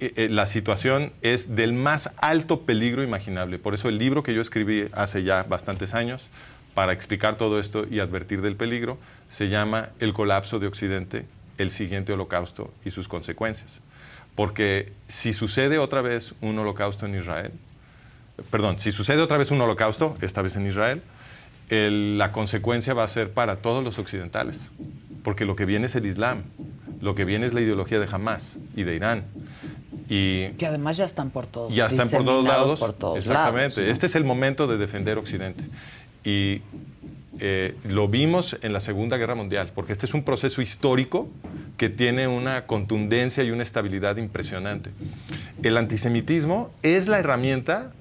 eh, 0.00 0.12
eh, 0.16 0.28
la 0.30 0.46
situación 0.46 1.12
es 1.22 1.54
del 1.54 1.72
más 1.72 2.10
alto 2.16 2.60
peligro 2.60 3.02
imaginable. 3.02 3.58
Por 3.58 3.74
eso 3.74 3.88
el 3.88 3.98
libro 3.98 4.22
que 4.22 4.34
yo 4.34 4.40
escribí 4.40 4.88
hace 4.92 5.24
ya 5.24 5.42
bastantes 5.42 5.92
años, 5.94 6.28
para 6.74 6.92
explicar 6.92 7.36
todo 7.36 7.58
esto 7.60 7.86
y 7.90 8.00
advertir 8.00 8.40
del 8.42 8.56
peligro, 8.56 8.98
se 9.28 9.48
llama 9.48 9.90
El 10.00 10.12
colapso 10.12 10.58
de 10.58 10.66
Occidente, 10.66 11.26
el 11.58 11.70
siguiente 11.70 12.12
holocausto 12.12 12.72
y 12.84 12.90
sus 12.90 13.08
consecuencias. 13.08 13.80
Porque 14.34 14.92
si 15.08 15.32
sucede 15.32 15.78
otra 15.78 16.00
vez 16.00 16.34
un 16.40 16.58
holocausto 16.58 17.04
en 17.06 17.14
Israel, 17.18 17.52
perdón, 18.50 18.80
si 18.80 18.90
sucede 18.92 19.20
otra 19.20 19.36
vez 19.36 19.50
un 19.50 19.60
holocausto, 19.60 20.16
esta 20.22 20.40
vez 20.40 20.56
en 20.56 20.66
Israel, 20.66 21.02
el- 21.68 22.16
la 22.18 22.32
consecuencia 22.32 22.94
va 22.94 23.04
a 23.04 23.08
ser 23.08 23.30
para 23.32 23.56
todos 23.56 23.84
los 23.84 23.98
occidentales, 23.98 24.58
porque 25.22 25.44
lo 25.44 25.54
que 25.56 25.66
viene 25.66 25.86
es 25.86 25.94
el 25.94 26.06
Islam, 26.06 26.44
lo 27.02 27.14
que 27.14 27.24
viene 27.26 27.44
es 27.46 27.52
la 27.52 27.60
ideología 27.60 28.00
de 28.00 28.08
Hamas 28.10 28.56
y 28.74 28.84
de 28.84 28.94
Irán. 28.94 29.24
Y 30.08 30.48
Que 30.52 30.66
además 30.66 30.96
ya 30.96 31.04
están 31.04 31.30
por 31.30 31.46
todos 31.46 31.74
ya 31.74 31.86
están 31.86 32.08
por 32.10 32.24
todos 32.24 32.44
lados. 32.46 32.80
por 32.80 32.92
todos 32.92 33.18
Exactamente. 33.18 33.60
lados, 33.60 33.78
¿no? 33.78 33.84
Este 33.92 34.06
es 34.06 34.14
el 34.14 34.24
momento 34.24 34.66
de 34.66 34.76
defender 34.78 35.16
Occidente. 35.18 35.64
Y 36.24 36.62
eh, 37.40 37.74
lo 37.88 38.08
vimos 38.08 38.56
en 38.62 38.72
la 38.72 38.80
Segunda 38.80 39.16
Guerra 39.16 39.34
Mundial, 39.34 39.70
porque 39.74 39.92
este 39.92 40.06
es 40.06 40.14
un 40.14 40.22
proceso 40.22 40.62
histórico 40.62 41.28
que 41.76 41.88
tiene 41.88 42.28
una 42.28 42.66
contundencia 42.66 43.42
y 43.42 43.50
una 43.50 43.62
estabilidad 43.62 44.16
impresionante. 44.18 44.90
El 45.62 45.76
antisemitismo 45.76 46.70
es 46.82 47.08
la 47.08 47.18
herramienta 47.18 47.92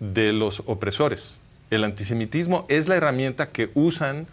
de 0.00 0.32
los 0.32 0.62
opresores. 0.66 1.36
El 1.70 1.84
antisemitismo 1.84 2.64
es 2.68 2.88
la 2.88 2.96
herramienta 2.96 3.50
que 3.50 3.70
usan 3.74 4.26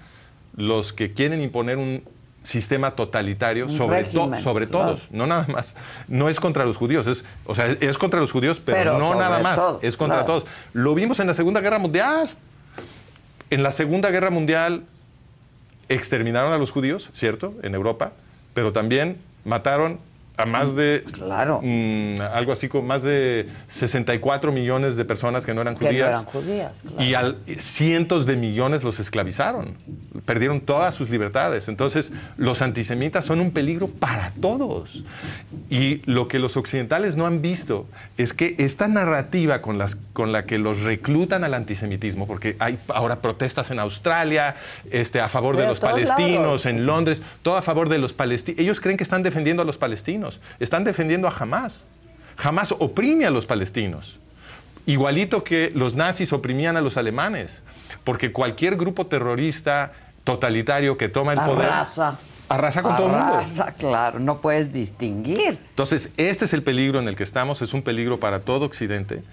los 0.55 0.93
que 0.93 1.11
quieren 1.13 1.41
imponer 1.41 1.77
un 1.77 2.03
sistema 2.43 2.91
totalitario 2.91 3.67
sobre, 3.69 4.03
to- 4.03 4.35
sobre 4.37 4.67
claro. 4.67 4.85
todos, 4.93 5.11
no 5.11 5.25
nada 5.27 5.45
más. 5.51 5.75
No 6.07 6.29
es 6.29 6.39
contra 6.39 6.63
los 6.63 6.77
judíos, 6.77 7.07
es, 7.07 7.25
o 7.45 7.55
sea, 7.55 7.67
es 7.67 7.97
contra 7.97 8.19
los 8.19 8.31
judíos, 8.31 8.61
pero, 8.63 8.77
Pero 8.77 8.99
no 8.99 9.15
nada 9.15 9.39
más, 9.39 9.55
todos, 9.55 9.83
es 9.83 9.97
contra 9.97 10.23
claro. 10.23 10.41
todos. 10.41 10.51
Lo 10.73 10.93
vimos 10.95 11.19
en 11.19 11.27
la 11.27 11.33
Segunda 11.33 11.59
Guerra 11.59 11.79
Mundial. 11.79 12.29
En 13.55 13.63
la 13.63 13.71
Segunda 13.71 14.11
Guerra 14.11 14.31
Mundial 14.31 14.83
exterminaron 15.87 16.51
a 16.51 16.57
los 16.57 16.71
judíos, 16.71 17.09
¿cierto? 17.13 17.53
En 17.63 17.73
Europa, 17.73 18.11
pero 18.53 18.73
también 18.73 19.15
mataron 19.45 19.97
a 20.35 20.45
más 20.45 20.75
de 20.75 21.05
Claro. 21.13 21.61
mm, 21.63 22.19
algo 22.33 22.51
así 22.51 22.67
como 22.67 22.85
más 22.85 23.03
de 23.03 23.47
64 23.69 24.51
millones 24.51 24.97
de 24.97 25.05
personas 25.05 25.45
que 25.45 25.53
no 25.53 25.61
eran 25.61 25.75
Que 25.77 25.85
no 25.85 25.89
judías. 25.91 26.09
eran 26.09 26.25
judías, 26.25 26.81
claro. 26.81 27.01
Y 27.01 27.13
al- 27.13 27.37
cientos 27.59 28.25
de 28.25 28.35
millones 28.35 28.83
los 28.83 28.99
esclavizaron. 28.99 29.77
Perdieron 30.26 30.59
todas 30.59 30.95
sus 30.95 31.09
libertades. 31.09 31.67
Entonces, 31.67 32.11
los 32.38 32.61
antisemitas 32.61 33.26
son 33.26 33.39
un 33.39 33.51
peligro 33.51 33.88
para 33.88 34.34
todos. 34.41 35.03
Y 35.69 36.01
lo 36.05 36.28
que 36.28 36.39
los 36.39 36.57
occidentales 36.57 37.15
no 37.15 37.26
han 37.26 37.41
visto 37.41 37.88
es 38.17 38.34
que 38.34 38.55
esta 38.57 38.88
narrativa 38.88 39.61
con, 39.61 39.78
las, 39.78 39.95
con 40.13 40.32
la 40.32 40.45
que 40.45 40.57
los 40.57 40.82
reclutan 40.82 41.43
al 41.43 41.53
antisemitismo, 41.53 42.28
porque 42.28 42.55
hay 42.59 42.80
ahora 42.88 43.21
protestas 43.21 43.71
en 43.71 43.80
Australia 43.80 44.55
este, 44.91 45.21
a 45.21 45.30
favor 45.30 45.57
de 45.57 45.67
los 45.67 45.80
palestinos, 45.80 46.65
en 46.65 46.86
Londres, 46.86 47.21
todo 47.41 47.57
a 47.57 47.61
favor 47.61 47.89
de 47.89 47.99
los 47.99 48.13
palestinos. 48.13 48.59
Ellos 48.59 48.82
creen 48.82 48.97
que 48.97 49.03
están 49.03 49.23
defendiendo 49.23 49.61
a 49.61 49.65
los 49.65 49.78
palestinos, 49.78 50.39
están 50.59 50.84
defendiendo 50.84 51.28
a 51.28 51.34
Hamas. 51.38 51.86
Hamas 52.38 52.73
oprime 52.78 53.26
a 53.26 53.30
los 53.30 53.45
palestinos. 53.45 54.19
Igualito 54.88 55.43
que 55.43 55.71
los 55.73 55.95
nazis 55.95 56.32
oprimían 56.32 56.78
a 56.78 56.82
los 56.82 56.97
alemanes, 56.97 57.63
porque 58.03 58.32
cualquier 58.32 58.76
grupo 58.76 59.07
terrorista 59.07 59.93
totalitario 60.26 60.97
que 60.97 61.07
toma 61.07 61.32
el 61.32 61.39
poder... 61.39 61.67
Arrasa. 61.67 62.19
Arrasa 62.49 62.84
con 62.84 62.95
todo 62.95 63.07
el 63.07 63.13
mundo. 63.13 63.34
Arrasa, 63.38 63.73
claro, 63.73 64.19
no 64.19 64.41
puedes 64.41 64.71
distinguir. 64.73 65.57
Entonces, 65.69 66.11
este 66.17 66.45
es 66.45 66.53
el 66.53 66.61
peligro 66.61 66.99
en 66.99 67.07
el 67.07 67.15
que 67.15 67.23
estamos, 67.23 67.61
es 67.61 67.73
un 67.73 67.82
peligro 67.82 68.19
para 68.19 68.41
todo 68.41 68.65
Occidente 68.65 69.23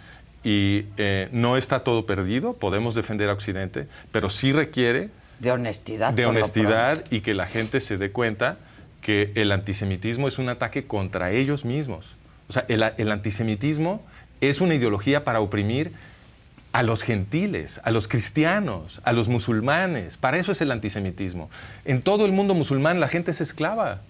y 0.44 0.86
eh, 0.96 1.28
no 1.30 1.56
está 1.56 1.84
todo 1.84 2.06
perdido, 2.06 2.54
podemos 2.54 2.94
defender 2.94 3.28
a 3.28 3.32
Occidente, 3.34 3.86
pero 4.12 4.30
sí 4.30 4.52
requiere 4.52 5.10
De 5.40 5.52
honestidad. 5.52 6.12
de 6.14 6.26
honestidad 6.26 7.04
y 7.10 7.20
que 7.20 7.34
la 7.34 7.46
gente 7.46 7.80
se 7.80 7.98
dé 7.98 8.12
cuenta 8.12 8.56
que 9.02 9.32
el 9.34 9.52
antisemitismo 9.52 10.26
es 10.26 10.38
un 10.38 10.48
ataque 10.48 10.86
contra 10.86 11.32
ellos 11.32 11.64
mismos. 11.64 12.14
O 12.48 12.52
sea, 12.52 12.64
el, 12.68 12.82
el 12.96 13.10
antisemitismo 13.12 14.02
es 14.40 14.60
una 14.60 14.74
ideología 14.74 15.24
para 15.24 15.40
oprimir 15.40 15.92
a 16.72 16.82
los 16.82 17.02
gentiles, 17.02 17.80
a 17.84 17.90
los 17.90 18.08
cristianos, 18.08 19.00
a 19.04 19.12
los 19.12 19.28
musulmanes. 19.28 20.16
Para 20.16 20.38
eso 20.38 20.52
es 20.52 20.60
el 20.60 20.70
antisemitismo. 20.70 21.50
En 21.84 22.00
todo 22.02 22.24
el 22.24 22.32
mundo 22.32 22.54
musulmán 22.54 22.98
la 23.00 23.08
gente 23.08 23.30
es 23.32 23.40
esclava. 23.40 24.00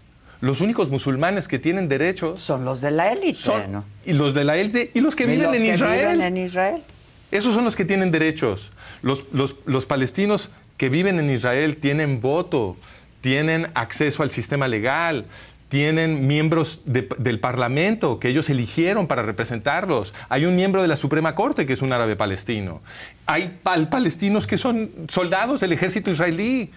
Los 0.40 0.60
únicos 0.60 0.90
musulmanes 0.90 1.46
que 1.48 1.58
tienen 1.58 1.88
derechos 1.88 2.40
Son 2.40 2.64
los 2.64 2.80
de 2.80 2.90
la 2.90 3.12
élite, 3.12 3.34
son 3.38 3.72
¿no? 3.72 3.84
y 4.04 4.12
los 4.12 4.34
de 4.34 4.42
la 4.44 4.56
élite 4.56 4.90
y 4.94 5.00
los 5.00 5.14
que 5.14 5.24
Y 5.24 5.28
viven 5.28 5.46
los 5.46 5.56
en 5.56 5.62
que 5.62 5.74
Israel. 5.74 6.12
viven 6.12 6.20
en 6.22 6.36
Israel. 6.36 6.82
Esos 7.30 7.54
son 7.54 7.64
los 7.64 7.76
que 7.76 7.84
tienen 7.84 8.10
derechos. 8.10 8.70
Los, 9.02 9.24
los- 9.32 9.56
los 9.66 9.86
palestinos 9.86 10.50
que 10.76 10.88
viven 10.88 11.18
en 11.20 11.30
Israel 11.30 11.76
tienen 11.76 12.20
voto, 12.20 12.76
tienen 13.20 13.68
acceso 13.74 14.22
al 14.24 14.30
sistema 14.32 14.66
legal, 14.68 15.26
tienen 15.72 16.26
miembros 16.26 16.82
de- 16.84 17.08
del 17.16 17.40
Parlamento 17.40 18.20
que 18.20 18.28
ellos 18.28 18.50
eligieron 18.50 19.06
para 19.06 19.22
representarlos. 19.22 20.12
Hay 20.28 20.44
un 20.44 20.54
miembro 20.54 20.82
de 20.82 20.88
la 20.88 20.96
Suprema 20.96 21.34
Corte 21.34 21.64
que 21.64 21.72
es 21.72 21.80
un 21.80 21.94
árabe 21.94 22.14
palestino. 22.14 22.82
Hay 23.24 23.58
pal- 23.64 23.88
palestinos 23.88 24.46
que 24.46 24.58
son 24.58 24.90
soldados 25.08 25.60
del 25.60 25.72
ejército 25.72 26.10
israelí. 26.10 26.72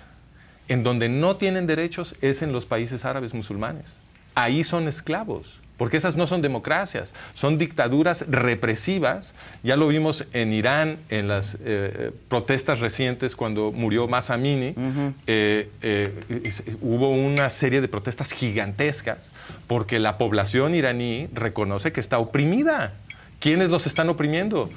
En 0.70 0.82
donde 0.82 1.10
no 1.10 1.36
tienen 1.36 1.68
derechos 1.68 2.16
es 2.22 2.42
en 2.42 2.54
los 2.54 2.66
países 2.66 3.04
árabes 3.04 3.34
musulmanes. 3.34 3.98
Ahí 4.34 4.64
son 4.64 4.88
esclavos, 4.88 5.60
porque 5.78 5.98
esas 5.98 6.16
no 6.16 6.28
son 6.28 6.42
democracias, 6.42 7.14
son 7.34 7.58
dictaduras 7.58 8.26
represivas. 8.30 9.34
Ya 9.64 9.76
lo 9.76 9.88
vimos 9.88 10.26
en 10.34 10.54
Irán 10.54 10.98
en 11.10 11.28
las 11.28 11.58
eh, 11.64 12.12
protestas 12.28 12.80
recientes 12.80 13.36
cuando 13.36 13.72
murió 13.72 14.08
Masa 14.08 14.36
Amini. 14.36 14.74
Eh, 15.28 15.70
eh, 15.82 16.14
hubo 16.82 17.10
una 17.10 17.50
serie 17.50 17.82
de 17.82 17.88
protestas 17.88 18.32
gigantescas 18.32 19.32
porque 19.68 20.00
la 20.00 20.18
población 20.18 20.76
iraní 20.76 21.28
reconoce 21.34 21.92
que 21.92 22.00
está 22.00 22.20
oprimida. 22.20 22.94
¿Quiénes 23.40 23.70
los 23.70 23.88
están 23.88 24.10
oprimiendo? 24.10 24.70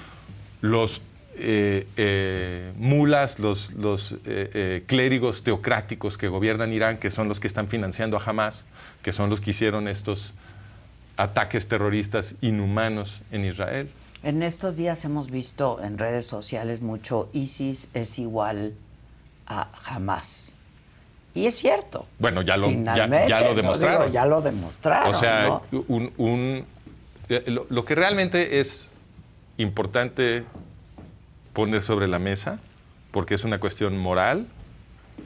Los 0.61 1.01
eh, 1.41 1.87
eh, 1.97 2.73
mulas, 2.77 3.39
los, 3.39 3.71
los, 3.75 4.17
eh, 4.25 4.83
clérigos 4.87 5.45
teocráticos 5.45 6.19
que 6.19 6.27
gobiernan 6.27 6.73
Irán, 6.73 6.97
que 6.97 7.13
son 7.13 7.29
los 7.29 7.39
que 7.39 7.47
están 7.47 7.69
financiando 7.69 8.17
a 8.17 8.23
Hamas, 8.25 8.65
que 9.03 9.13
son 9.13 9.31
los 9.31 9.41
que 9.41 9.51
hicieron 9.51 9.87
estos 9.87 10.35
ataques 11.19 11.69
terroristas 11.69 12.37
inhumanos 12.41 13.21
en 13.31 13.45
Israel. 13.45 13.91
En 14.23 14.43
estos 14.43 14.77
días 14.77 15.05
hemos 15.05 15.31
visto 15.31 15.83
en 15.83 15.99
redes 15.99 16.25
sociales 16.27 16.81
mucho 16.81 17.29
ISIS 17.33 17.89
es 17.93 18.19
igual 18.19 18.73
a 19.47 19.69
Hamas. 19.87 20.53
Y 21.35 21.47
es 21.47 21.55
cierto. 21.55 22.07
Bueno, 22.19 22.43
ya 22.43 22.57
lo, 22.57 22.71
ya- 22.71 23.07
lo 23.07 23.49
¿no? 23.51 23.55
demostraron. 23.55 24.01
Digo, 24.03 24.13
ya 24.13 24.27
lo 24.27 24.41
demostraron. 24.43 25.15
O 25.15 25.19
sea, 25.19 25.43
¿no? 25.71 25.85
un- 25.89 26.13
un- 26.17 26.65
eh, 27.29 27.45
lo, 27.47 27.67
lo 27.69 27.85
que 27.85 27.95
realmente 27.95 28.59
es 28.61 28.89
importante 29.57 30.45
poner 31.53 31.83
sobre 31.83 32.09
la 32.09 32.19
mesa, 32.19 32.61
porque 33.11 33.35
es 33.35 33.45
una 33.45 33.59
cuestión 33.61 33.99
moral 33.99 34.47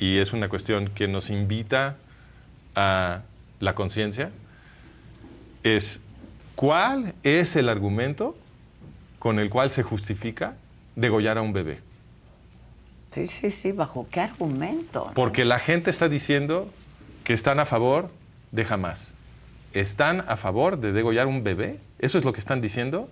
y 0.00 0.18
es 0.18 0.32
una 0.32 0.48
cuestión 0.48 0.88
que 0.88 1.06
nos 1.08 1.30
invita 1.30 1.96
a 2.74 3.22
la 3.60 3.74
conciencia, 3.74 4.30
es 5.62 6.00
cuál 6.54 7.14
es 7.22 7.56
el 7.56 7.68
argumento 7.68 8.36
con 9.18 9.38
el 9.38 9.50
cual 9.50 9.70
se 9.70 9.82
justifica 9.82 10.54
degollar 10.96 11.38
a 11.38 11.42
un 11.42 11.52
bebé. 11.52 11.80
Sí, 13.10 13.26
sí, 13.26 13.50
sí. 13.50 13.72
¿Bajo 13.72 14.06
qué 14.10 14.20
argumento? 14.20 15.12
Porque 15.14 15.44
la 15.44 15.58
gente 15.58 15.90
está 15.90 16.08
diciendo 16.08 16.70
que 17.24 17.34
están 17.34 17.60
a 17.60 17.66
favor 17.66 18.10
de 18.50 18.66
Hamas. 18.68 19.14
¿Están 19.74 20.24
a 20.28 20.36
favor 20.36 20.78
de 20.78 20.92
degollar 20.92 21.26
un 21.26 21.44
bebé? 21.44 21.78
¿Eso 21.98 22.18
es 22.18 22.24
lo 22.24 22.32
que 22.32 22.40
están 22.40 22.60
diciendo? 22.60 23.08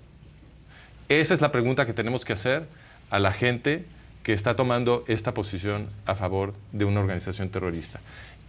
Esa 1.09 1.34
es 1.34 1.40
la 1.40 1.53
pregunta 1.53 1.86
que 1.86 1.92
tenemos 1.92 2.24
que 2.24 2.32
hacer 2.32 2.66
a 3.11 3.18
la 3.18 3.32
gente 3.32 3.84
que 4.22 4.32
está 4.32 4.57
tomando 4.57 5.05
esta 5.07 5.34
posición 5.34 5.88
a 6.07 6.14
favor 6.14 6.55
de 6.72 6.84
una 6.84 7.01
organización 7.01 7.48
terrorista. 7.51 8.01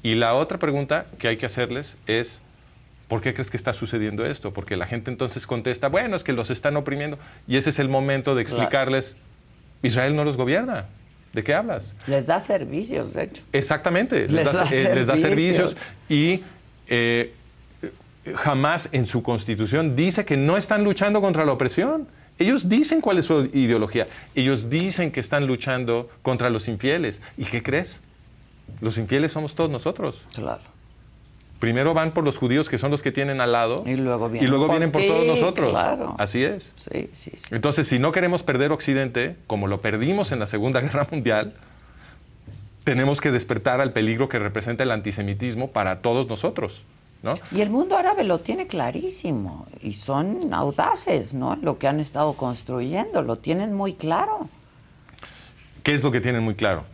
Y 0.03 0.15
la 0.15 0.33
otra 0.33 0.57
pregunta 0.57 1.05
que 1.19 1.27
hay 1.27 1.37
que 1.37 1.45
hacerles 1.45 1.97
es, 2.07 2.41
¿por 3.11 3.19
qué 3.19 3.33
crees 3.33 3.51
que 3.51 3.57
está 3.57 3.73
sucediendo 3.73 4.25
esto? 4.25 4.53
Porque 4.53 4.77
la 4.77 4.87
gente 4.87 5.11
entonces 5.11 5.45
contesta, 5.45 5.89
bueno, 5.89 6.15
es 6.15 6.23
que 6.23 6.31
los 6.31 6.49
están 6.49 6.77
oprimiendo. 6.77 7.19
Y 7.45 7.57
ese 7.57 7.71
es 7.71 7.79
el 7.79 7.89
momento 7.89 8.35
de 8.35 8.41
explicarles, 8.41 9.17
Israel 9.83 10.15
no 10.15 10.23
los 10.23 10.37
gobierna. 10.37 10.85
¿De 11.33 11.43
qué 11.43 11.53
hablas? 11.53 11.93
Les 12.07 12.25
da 12.25 12.39
servicios, 12.39 13.13
de 13.13 13.23
hecho. 13.23 13.43
Exactamente, 13.51 14.29
les, 14.29 14.31
Les 14.31 14.45
da, 14.45 14.63
da 14.63 14.69
eh, 14.71 14.95
les 14.95 15.07
da 15.07 15.17
servicios. 15.17 15.71
servicios 15.71 15.75
y 16.07 16.41
eh, 16.87 17.33
jamás 18.33 18.87
en 18.93 19.05
su 19.05 19.21
constitución 19.21 19.93
dice 19.93 20.23
que 20.23 20.37
no 20.37 20.55
están 20.55 20.85
luchando 20.85 21.19
contra 21.19 21.43
la 21.43 21.51
opresión. 21.51 22.07
Ellos 22.39 22.69
dicen 22.69 23.01
cuál 23.01 23.17
es 23.17 23.25
su 23.25 23.43
ideología. 23.53 24.07
Ellos 24.35 24.69
dicen 24.69 25.11
que 25.11 25.19
están 25.19 25.47
luchando 25.47 26.09
contra 26.21 26.49
los 26.49 26.69
infieles. 26.69 27.21
¿Y 27.37 27.43
qué 27.43 27.61
crees? 27.61 27.99
Los 28.79 28.97
infieles 28.97 29.33
somos 29.33 29.53
todos 29.53 29.69
nosotros. 29.69 30.23
Claro. 30.33 30.61
Primero 31.61 31.93
van 31.93 32.11
por 32.11 32.23
los 32.23 32.39
judíos 32.39 32.69
que 32.69 32.79
son 32.79 32.89
los 32.89 33.03
que 33.03 33.11
tienen 33.11 33.39
al 33.39 33.51
lado 33.51 33.83
Y 33.85 33.95
luego 33.95 34.29
vienen 34.29 34.47
y 34.47 34.49
luego 34.49 34.65
por 34.65 34.77
vienen 34.77 34.91
por 34.91 35.03
todos 35.03 35.27
nosotros. 35.27 35.69
claro. 35.69 36.15
Así 36.17 36.43
es. 36.43 36.71
Sí, 36.75 37.07
sí, 37.11 37.31
sí. 37.35 37.53
Entonces, 37.53 37.87
si 37.87 37.99
no 37.99 38.11
queremos 38.11 38.41
perder 38.41 38.71
Occidente, 38.71 39.35
como 39.45 39.67
lo 39.67 39.79
perdimos 39.79 40.31
en 40.31 40.39
la 40.39 40.47
Segunda 40.47 40.81
Guerra 40.81 41.07
Mundial, 41.11 41.53
tenemos 42.83 43.21
que 43.21 43.29
despertar 43.29 43.79
al 43.79 43.93
peligro 43.93 44.27
que 44.27 44.39
representa 44.39 44.81
el 44.81 44.89
antisemitismo 44.89 45.69
para 45.69 46.01
todos 46.01 46.27
nosotros. 46.27 46.83
¿no? 47.21 47.35
Y 47.51 47.61
el 47.61 47.69
mundo 47.69 47.95
árabe 47.95 48.23
lo 48.23 48.39
tiene 48.39 48.65
clarísimo 48.65 49.67
y 49.83 49.93
son 49.93 50.51
audaces, 50.55 51.35
¿no? 51.35 51.55
Lo 51.57 51.77
que 51.77 51.87
han 51.87 51.99
estado 51.99 52.33
construyendo, 52.33 53.21
lo 53.21 53.35
tienen 53.35 53.75
muy 53.75 53.93
claro. 53.93 54.49
¿Qué 55.83 55.93
es 55.93 56.03
lo 56.03 56.09
que 56.09 56.21
tienen 56.21 56.41
muy 56.41 56.55
claro? 56.55 56.85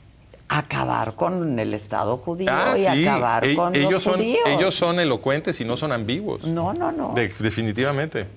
Acabar 0.49 1.15
con 1.15 1.59
el 1.59 1.73
Estado 1.73 2.15
judío 2.17 2.47
Ah, 2.49 2.73
y 2.77 2.81
sí, 2.81 3.05
acabar 3.05 3.43
e- 3.45 3.53
con 3.55 3.75
ellos 3.75 3.91
los 3.93 4.03
son, 4.03 4.13
judíos. 4.15 4.39
Ellos 4.47 4.75
son 4.75 4.99
elocuentes 4.99 5.59
y 5.59 5.65
no 5.65 5.75
son 5.75 5.91
ambiguos. 5.91 6.43
No, 6.45 6.73
no, 6.73 6.91
no. 6.91 7.13
De- 7.13 7.27
definitivamente. 7.39 8.27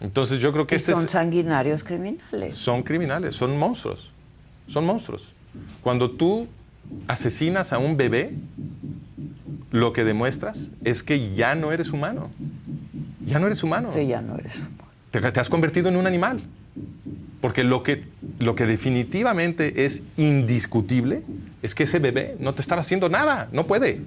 Entonces 0.00 0.40
yo 0.40 0.52
creo 0.52 0.66
que 0.66 0.74
Y 0.74 0.76
este 0.76 0.92
son 0.92 1.04
es- 1.04 1.10
sanguinarios 1.10 1.82
criminales. 1.84 2.56
son 2.56 2.82
criminales, 2.82 3.34
son 3.34 3.56
monstruos. 3.58 4.10
Son 4.68 4.84
monstruos. 4.84 5.32
Cuando 5.82 6.10
tú 6.10 6.46
asesinas 7.08 7.72
a 7.72 7.78
un 7.78 7.96
bebé, 7.96 8.32
lo 9.70 9.92
que 9.92 10.04
demuestras 10.04 10.70
es 10.84 11.02
que 11.02 11.34
ya 11.34 11.54
no 11.54 11.72
eres 11.72 11.90
humano. 11.90 12.30
Ya 13.26 13.38
no 13.38 13.46
eres 13.46 13.62
humano. 13.62 13.90
Sí, 13.92 14.06
ya 14.06 14.20
no 14.20 14.36
eres. 14.36 14.64
Te, 15.10 15.20
te 15.20 15.40
has 15.40 15.48
convertido 15.48 15.88
en 15.88 15.96
un 15.96 16.06
animal. 16.06 16.40
Porque 17.40 17.62
lo 17.64 17.82
que, 17.82 18.04
lo 18.38 18.54
que 18.54 18.66
definitivamente 18.66 19.84
es 19.84 20.04
indiscutible 20.16 21.22
es 21.62 21.74
que 21.74 21.84
ese 21.84 21.98
bebé 21.98 22.36
no 22.38 22.54
te 22.54 22.62
estaba 22.62 22.82
haciendo 22.82 23.08
nada, 23.08 23.48
no 23.52 23.66
puede. 23.66 24.00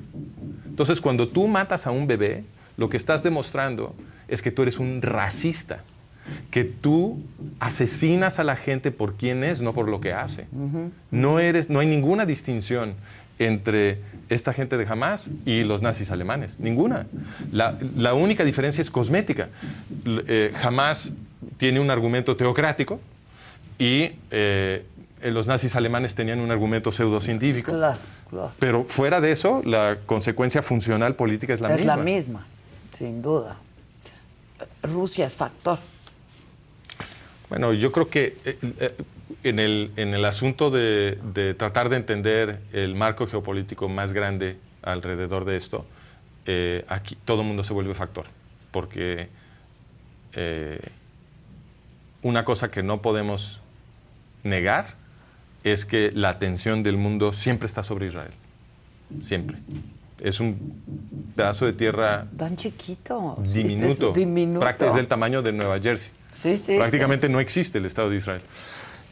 Entonces, 0.65 1.01
cuando 1.01 1.27
tú 1.27 1.47
matas 1.47 1.85
a 1.85 1.91
un 1.91 2.07
bebé, 2.07 2.43
lo 2.77 2.89
que 2.89 2.97
estás 2.97 3.23
demostrando 3.23 3.93
es 4.27 4.41
que 4.41 4.51
tú 4.51 4.61
eres 4.61 4.79
un 4.79 5.01
racista, 5.01 5.83
que 6.49 6.63
tú 6.63 7.21
asesinas 7.59 8.39
a 8.39 8.45
la 8.45 8.55
gente 8.55 8.91
por 8.91 9.15
quién 9.15 9.43
es, 9.43 9.61
no 9.61 9.73
por 9.73 9.89
lo 9.89 9.99
que 9.99 10.13
hace. 10.13 10.47
no, 11.11 11.39
eres, 11.39 11.69
no 11.69 11.79
hay 11.79 11.87
ninguna 11.87 12.25
distinción 12.25 12.93
entre 13.37 13.99
esta 14.29 14.53
gente 14.53 14.77
de 14.77 14.85
Hamas 14.87 15.29
y 15.45 15.63
los 15.63 15.81
nazis 15.81 16.09
alemanes. 16.09 16.59
Ninguna. 16.59 17.07
La, 17.51 17.77
la 17.97 18.13
única 18.13 18.45
diferencia 18.45 18.81
es 18.81 18.89
cosmética. 18.89 19.49
Eh, 20.05 20.53
Hamas 20.61 21.11
tiene 21.57 21.79
un 21.79 21.89
argumento 21.89 22.37
teocrático 22.37 23.01
y 23.81 24.11
eh, 24.29 24.85
los 25.23 25.47
nazis 25.47 25.75
alemanes 25.75 26.13
tenían 26.13 26.39
un 26.39 26.51
argumento 26.51 26.91
pseudocientífico. 26.91 27.71
Claro, 27.71 27.97
claro. 28.29 28.51
Pero 28.59 28.83
fuera 28.83 29.19
de 29.19 29.31
eso, 29.31 29.61
la 29.65 29.97
consecuencia 30.05 30.61
funcional 30.61 31.15
política 31.15 31.53
es 31.53 31.61
la 31.61 31.69
es 31.73 31.77
misma. 31.77 31.95
la 31.95 32.03
misma, 32.03 32.47
sin 32.95 33.21
duda. 33.23 33.57
Rusia 34.83 35.25
es 35.25 35.35
factor. 35.35 35.79
Bueno, 37.49 37.73
yo 37.73 37.91
creo 37.91 38.07
que 38.07 38.37
eh, 38.45 38.57
eh, 38.79 38.95
en, 39.43 39.57
el, 39.57 39.91
en 39.95 40.13
el 40.13 40.25
asunto 40.25 40.69
de, 40.69 41.17
de 41.33 41.55
tratar 41.55 41.89
de 41.89 41.97
entender 41.97 42.59
el 42.73 42.93
marco 42.93 43.25
geopolítico 43.25 43.89
más 43.89 44.13
grande 44.13 44.57
alrededor 44.83 45.43
de 45.45 45.57
esto, 45.57 45.85
eh, 46.45 46.85
aquí 46.87 47.17
todo 47.25 47.41
el 47.41 47.47
mundo 47.47 47.63
se 47.63 47.73
vuelve 47.73 47.95
factor, 47.95 48.25
porque 48.71 49.27
eh, 50.33 50.79
una 52.21 52.45
cosa 52.45 52.69
que 52.69 52.83
no 52.83 53.01
podemos 53.01 53.57
negar 54.43 54.95
es 55.63 55.85
que 55.85 56.11
la 56.13 56.29
atención 56.29 56.83
del 56.83 56.97
mundo 56.97 57.33
siempre 57.33 57.67
está 57.67 57.83
sobre 57.83 58.07
Israel, 58.07 58.31
siempre. 59.23 59.57
Es 60.19 60.39
un 60.39 61.31
pedazo 61.35 61.65
de 61.65 61.73
tierra 61.73 62.27
Tan 62.37 62.55
chiquito. 62.55 63.37
diminuto, 63.39 64.09
Es 64.09 64.15
diminuto. 64.15 64.59
prácticamente 64.59 64.89
es 64.89 64.95
del 64.95 65.07
tamaño 65.07 65.41
de 65.41 65.51
Nueva 65.51 65.79
Jersey. 65.79 66.11
Sí, 66.31 66.55
sí, 66.57 66.77
Prácticamente 66.77 67.27
no 67.27 67.39
existe 67.39 67.79
el 67.79 67.85
Estado 67.85 68.09
de 68.09 68.17
Israel. 68.17 68.41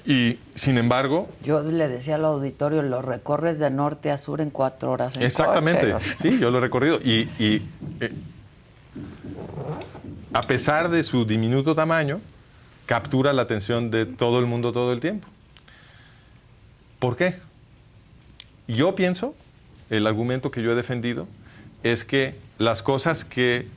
Y 0.06 0.38
sin 0.56 0.78
embargo, 0.78 1.30
Yo 1.44 1.62
le 1.62 1.88
decía 1.88 2.16
al 2.16 2.26
auditorio, 2.26 2.82
lo 2.82 3.02
recorres 3.02 3.60
de 3.60 3.70
norte 3.70 4.10
a 4.12 4.18
sur 4.18 4.40
en 4.42 4.50
cuatro 4.52 4.92
horas. 4.92 5.16
en 5.18 5.24
exactamente, 5.24 5.92
coche. 5.92 6.06
sí, 6.06 6.40
yo 6.40 6.50
lo 6.52 6.60
he 6.60 6.62
recorrido. 6.62 7.00
Y, 7.04 7.28
y, 7.40 7.62
eh, 8.00 8.14
a 10.34 10.44
pesar 10.44 10.90
de 10.90 11.04
su 11.04 11.26
diminuto 11.26 11.76
tamaño, 11.76 12.22
captura 12.94 13.34
la 13.34 13.44
atención 13.44 13.92
de 13.92 14.08
todo 14.08 14.40
el 14.40 14.48
mundo 14.48 14.74
todo 14.74 14.92
el 14.94 15.00
tiempo. 15.00 15.28
¿Por 16.98 17.16
qué? 17.16 17.36
Yo 18.68 18.96
pienso, 18.96 19.36
el 19.92 20.08
argumento 20.08 20.50
que 20.50 20.64
yo 20.64 20.72
he 20.72 20.76
defendido, 20.76 21.28
es 21.84 22.04
que 22.04 22.34
las 22.58 22.82
cosas 22.82 23.26
que 23.26 23.68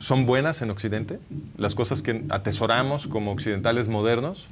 son 0.00 0.26
buenas 0.26 0.62
en 0.62 0.70
Occidente, 0.70 1.20
las 1.56 1.76
cosas 1.76 2.02
que 2.02 2.24
atesoramos 2.28 3.06
como 3.06 3.30
occidentales 3.30 3.86
modernos, 3.86 4.48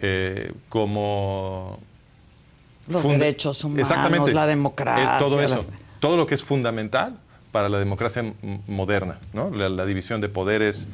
eh, 0.00 0.50
como 0.70 1.80
Los 2.88 3.06
derechos 3.06 3.62
humanos, 3.62 4.32
la 4.32 4.44
Eh, 4.46 4.48
democracia. 4.48 5.18
todo 5.18 5.36
la- 5.36 5.44
eso. 5.44 5.66
Todo 6.00 6.16
lo 6.16 6.26
que 6.26 6.34
es 6.34 6.42
fundamental 6.42 7.18
para 7.52 7.68
la 7.68 7.78
democracia 7.78 8.24
moderna, 8.66 9.18
la, 9.34 9.86
división 9.86 10.22
de 10.22 10.30
poderes, 10.30 10.88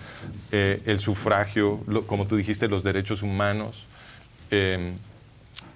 eh, 0.50 0.82
el 0.86 0.98
sufragio, 0.98 1.80
como 2.06 2.26
tú 2.26 2.36
dijiste, 2.36 2.68
los 2.68 2.82
derechos 2.82 3.22
humanos, 3.22 3.84
eh, 4.50 4.92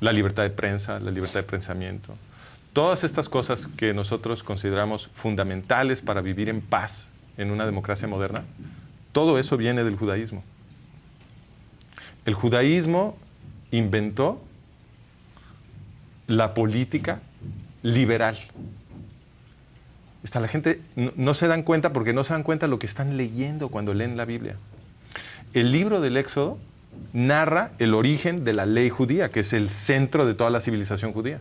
la 0.00 0.12
libertad 0.12 0.42
de 0.42 0.50
prensa, 0.50 0.98
la 0.98 1.12
libertad 1.12 1.40
de 1.40 1.44
pensamiento. 1.44 2.14
Todas 2.72 3.04
estas 3.04 3.28
cosas 3.28 3.68
que 3.76 3.94
nosotros 3.94 4.42
consideramos 4.42 5.08
fundamentales 5.14 6.02
para 6.02 6.20
vivir 6.20 6.48
en 6.48 6.60
paz 6.60 7.08
en 7.36 7.52
una 7.52 7.64
democracia 7.64 8.08
moderna, 8.08 8.44
todo 9.12 9.38
eso 9.38 9.56
viene 9.56 9.84
del 9.84 9.96
judaísmo. 9.96 10.42
El 12.24 12.34
judaísmo 12.34 13.16
inventó 13.70 14.42
la 16.26 16.54
política 16.54 17.20
liberal. 17.82 18.36
Está, 20.24 20.40
la 20.40 20.48
gente 20.48 20.80
no, 20.96 21.12
no 21.16 21.34
se 21.34 21.48
dan 21.48 21.62
cuenta 21.62 21.92
porque 21.92 22.12
no 22.12 22.24
se 22.24 22.32
dan 22.32 22.42
cuenta 22.42 22.66
lo 22.68 22.78
que 22.78 22.86
están 22.86 23.16
leyendo 23.16 23.68
cuando 23.68 23.94
leen 23.94 24.16
la 24.16 24.24
Biblia. 24.24 24.56
El 25.52 25.72
libro 25.72 26.00
del 26.00 26.16
Éxodo 26.16 26.58
narra 27.12 27.72
el 27.78 27.94
origen 27.94 28.44
de 28.44 28.54
la 28.54 28.66
ley 28.66 28.90
judía, 28.90 29.30
que 29.30 29.40
es 29.40 29.52
el 29.52 29.70
centro 29.70 30.26
de 30.26 30.34
toda 30.34 30.50
la 30.50 30.60
civilización 30.60 31.12
judía. 31.12 31.40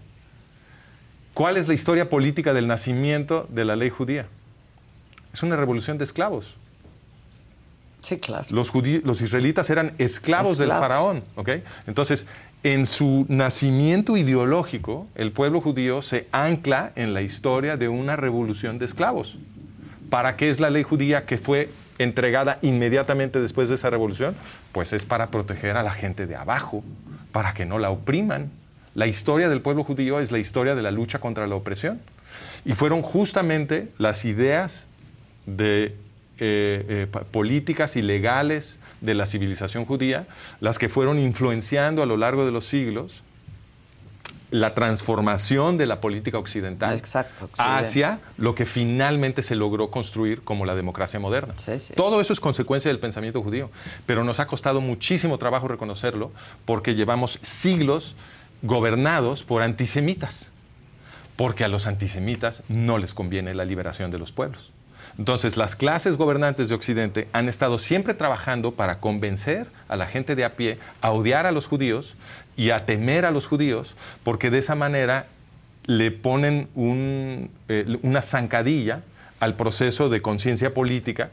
¿Cuál 1.34 1.57
es 1.57 1.67
la 1.67 1.73
historia 1.73 2.09
política 2.09 2.53
del 2.53 2.67
nacimiento 2.67 3.47
de 3.49 3.65
la 3.65 3.75
ley 3.75 3.89
judía? 3.89 4.27
Es 5.34 5.43
una 5.43 5.55
revolución 5.55 5.97
de 5.97 6.03
esclavos. 6.03 6.55
Sí, 8.01 8.17
claro. 8.19 8.45
Los, 8.49 8.73
los 9.03 9.21
israelitas 9.21 9.69
eran 9.69 9.93
esclavos, 9.97 10.57
del 10.57 10.69
Esclavos. 10.69 10.88
faraón. 10.88 11.23
¿ok? 11.36 11.49
Entonces, 11.88 12.25
en 12.64 12.86
su 12.86 13.26
nacimiento 13.28 14.18
ideológico, 14.18 15.07
el 15.16 15.32
pueblo 15.32 15.62
judío 15.62 16.01
se 16.01 16.28
ancla 16.32 16.91
en 16.95 17.14
la 17.14 17.22
historia 17.24 17.76
de 17.76 17.89
una 17.89 18.16
revolución 18.16 18.78
de 18.78 18.86
esclavos. 18.86 19.38
¿Para 20.09 20.36
qué 20.36 20.49
es 20.49 20.59
la 20.59 20.70
ley 20.70 20.84
judía 20.84 21.26
que 21.26 21.38
fue 21.38 21.70
entregada 21.97 22.59
inmediatamente 22.62 23.41
después 23.41 23.70
de 23.70 23.76
esa 23.76 23.89
revolución? 23.89 24.36
Pues 24.74 24.93
es 24.93 25.05
para 25.05 25.32
proteger 25.32 25.76
a 25.76 25.84
la 25.84 25.91
gente 25.91 26.28
de 26.28 26.36
abajo, 26.36 26.84
para 27.32 27.53
que 27.53 27.66
no 27.66 27.80
la 27.80 27.89
opriman. 27.89 28.51
La 28.93 29.07
historia 29.07 29.49
del 29.49 29.62
pueblo 29.62 29.84
judío 29.84 30.20
es 30.20 30.32
la 30.32 30.38
historia 30.38 30.76
de 30.76 30.84
la 30.84 30.91
lucha 30.91 31.20
contra 31.20 31.47
la 31.47 31.55
opresión. 31.55 31.99
Y 32.64 32.74
fueron 32.74 33.01
justamente 33.01 33.89
las 33.97 34.24
ideas 34.26 34.88
de 35.47 35.95
eh, 36.38 37.07
eh, 37.07 37.07
políticas 37.32 37.95
y 37.95 38.01
legales 38.01 38.78
de 39.02 39.16
la 39.16 39.26
civilización 39.26 39.86
judía 39.86 40.28
las 40.60 40.78
que 40.78 40.89
fueron 40.89 41.20
influenciando 41.20 42.02
a 42.02 42.06
lo 42.06 42.18
largo 42.18 42.45
de 42.45 42.52
los 42.52 42.68
siglos 42.68 43.24
la 44.52 44.74
transformación 44.74 45.78
de 45.78 45.86
la 45.86 46.02
política 46.02 46.38
occidental 46.38 46.97
Exacto, 46.97 47.49
hacia 47.58 48.20
lo 48.38 48.54
que 48.54 48.66
finalmente 48.66 49.43
se 49.43 49.56
logró 49.56 49.89
construir 49.89 50.41
como 50.43 50.66
la 50.66 50.76
democracia 50.76 51.20
moderna. 51.20 51.54
Sí, 51.58 51.80
sí. 51.80 51.93
Todo 51.95 52.20
eso 52.20 52.34
es 52.34 52.41
consecuencia 52.41 52.89
del 52.89 52.99
pensamiento 52.99 53.41
judío, 53.41 53.72
pero 54.06 54.26
nos 54.26 54.41
ha 54.41 54.47
costado 54.47 54.82
muchísimo 54.82 55.38
trabajo 55.38 55.70
reconocerlo 55.70 56.32
porque 56.66 56.95
llevamos 56.95 57.39
siglos 57.41 58.16
gobernados 58.62 59.43
por 59.43 59.62
antisemitas, 59.62 60.52
porque 61.38 61.64
a 61.64 61.70
los 61.70 61.88
antisemitas 61.88 62.64
no 62.68 62.97
les 62.97 63.14
conviene 63.14 63.56
la 63.56 63.64
liberación 63.64 64.12
de 64.12 64.20
los 64.20 64.34
pueblos. 64.34 64.72
Entonces, 65.18 65.58
las 65.58 65.76
clases 65.76 66.18
gobernantes 66.18 66.70
de 66.70 66.76
Occidente 66.76 67.28
han 67.34 67.49
estado 67.49 67.80
siempre 67.80 68.14
trabajando 68.14 68.72
para 68.74 68.99
convencer 68.99 69.68
a 69.88 69.95
la 69.95 70.08
gente 70.08 70.36
de 70.36 70.45
a 70.45 70.56
pie 70.56 70.80
a 71.02 71.12
odiar 71.12 71.45
a 71.45 71.52
los 71.52 71.68
judíos 71.68 72.16
y 72.56 72.72
a 72.72 72.86
temer 72.86 73.26
a 73.26 73.32
los 73.32 73.47
judíos, 73.47 73.95
porque 74.24 74.49
de 74.49 74.60
esa 74.60 74.76
manera 74.76 75.28
le 75.86 76.12
ponen 76.12 76.70
un, 76.76 77.49
eh, 77.68 77.97
una 78.04 78.22
zancadilla 78.22 79.02
al 79.39 79.56
proceso 79.56 80.10
de 80.10 80.22
conciencia 80.22 80.74
política 80.74 81.32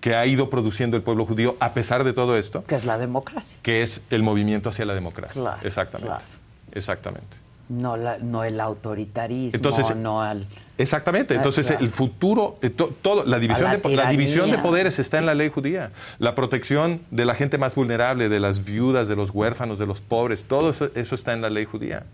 que 0.00 0.14
ha 0.14 0.26
ido 0.26 0.50
produciendo 0.50 0.96
el 0.96 1.02
pueblo 1.02 1.24
judío 1.26 1.56
a 1.60 1.72
pesar 1.74 2.04
de 2.04 2.12
todo 2.12 2.36
esto, 2.36 2.62
Que 2.62 2.74
es 2.74 2.84
la 2.84 2.98
democracia. 2.98 3.56
que 3.62 3.82
es 3.82 4.00
el 4.10 4.22
movimiento 4.22 4.68
hacia 4.70 4.84
la 4.84 4.94
democracia. 4.94 5.40
Claro, 5.40 5.58
Exactamente. 5.62 6.08
claro. 6.08 6.24
Exactamente. 6.72 7.36
No, 7.68 7.96
la- 7.96 8.18
no 8.18 8.44
el 8.44 8.60
autoritarismo, 8.60 9.56
Entonces, 9.56 9.96
no 9.96 10.20
al... 10.20 10.46
Exactamente. 10.76 11.32
Ah, 11.34 11.38
Entonces, 11.38 11.70
el 11.70 11.88
futuro, 11.88 12.58
eh, 12.60 12.68
to- 12.68 12.92
todo, 13.00 13.24
la, 13.24 13.38
división 13.38 13.70
la 13.70 13.76
de, 13.78 13.96
la 13.96 14.10
división 14.10 14.50
de 14.50 14.58
poderes 14.58 14.98
está 14.98 15.18
en 15.18 15.24
la 15.26 15.34
ley 15.34 15.48
judía. 15.48 15.90
La 16.18 16.34
protección 16.34 17.00
de 17.10 17.24
la 17.24 17.34
gente 17.34 17.56
más 17.56 17.74
vulnerable, 17.74 18.28
de 18.28 18.38
las 18.40 18.64
viudas, 18.64 19.08
de 19.08 19.16
los 19.16 19.30
huérfanos, 19.30 19.78
de 19.78 19.86
los 19.86 20.00
pobres, 20.02 20.44
todo 20.44 20.70
eso, 20.70 20.90
eso 20.94 21.14
está 21.14 21.32
en 21.32 21.40
la 21.42 21.48
ley 21.48 21.64
judía. 21.64 22.04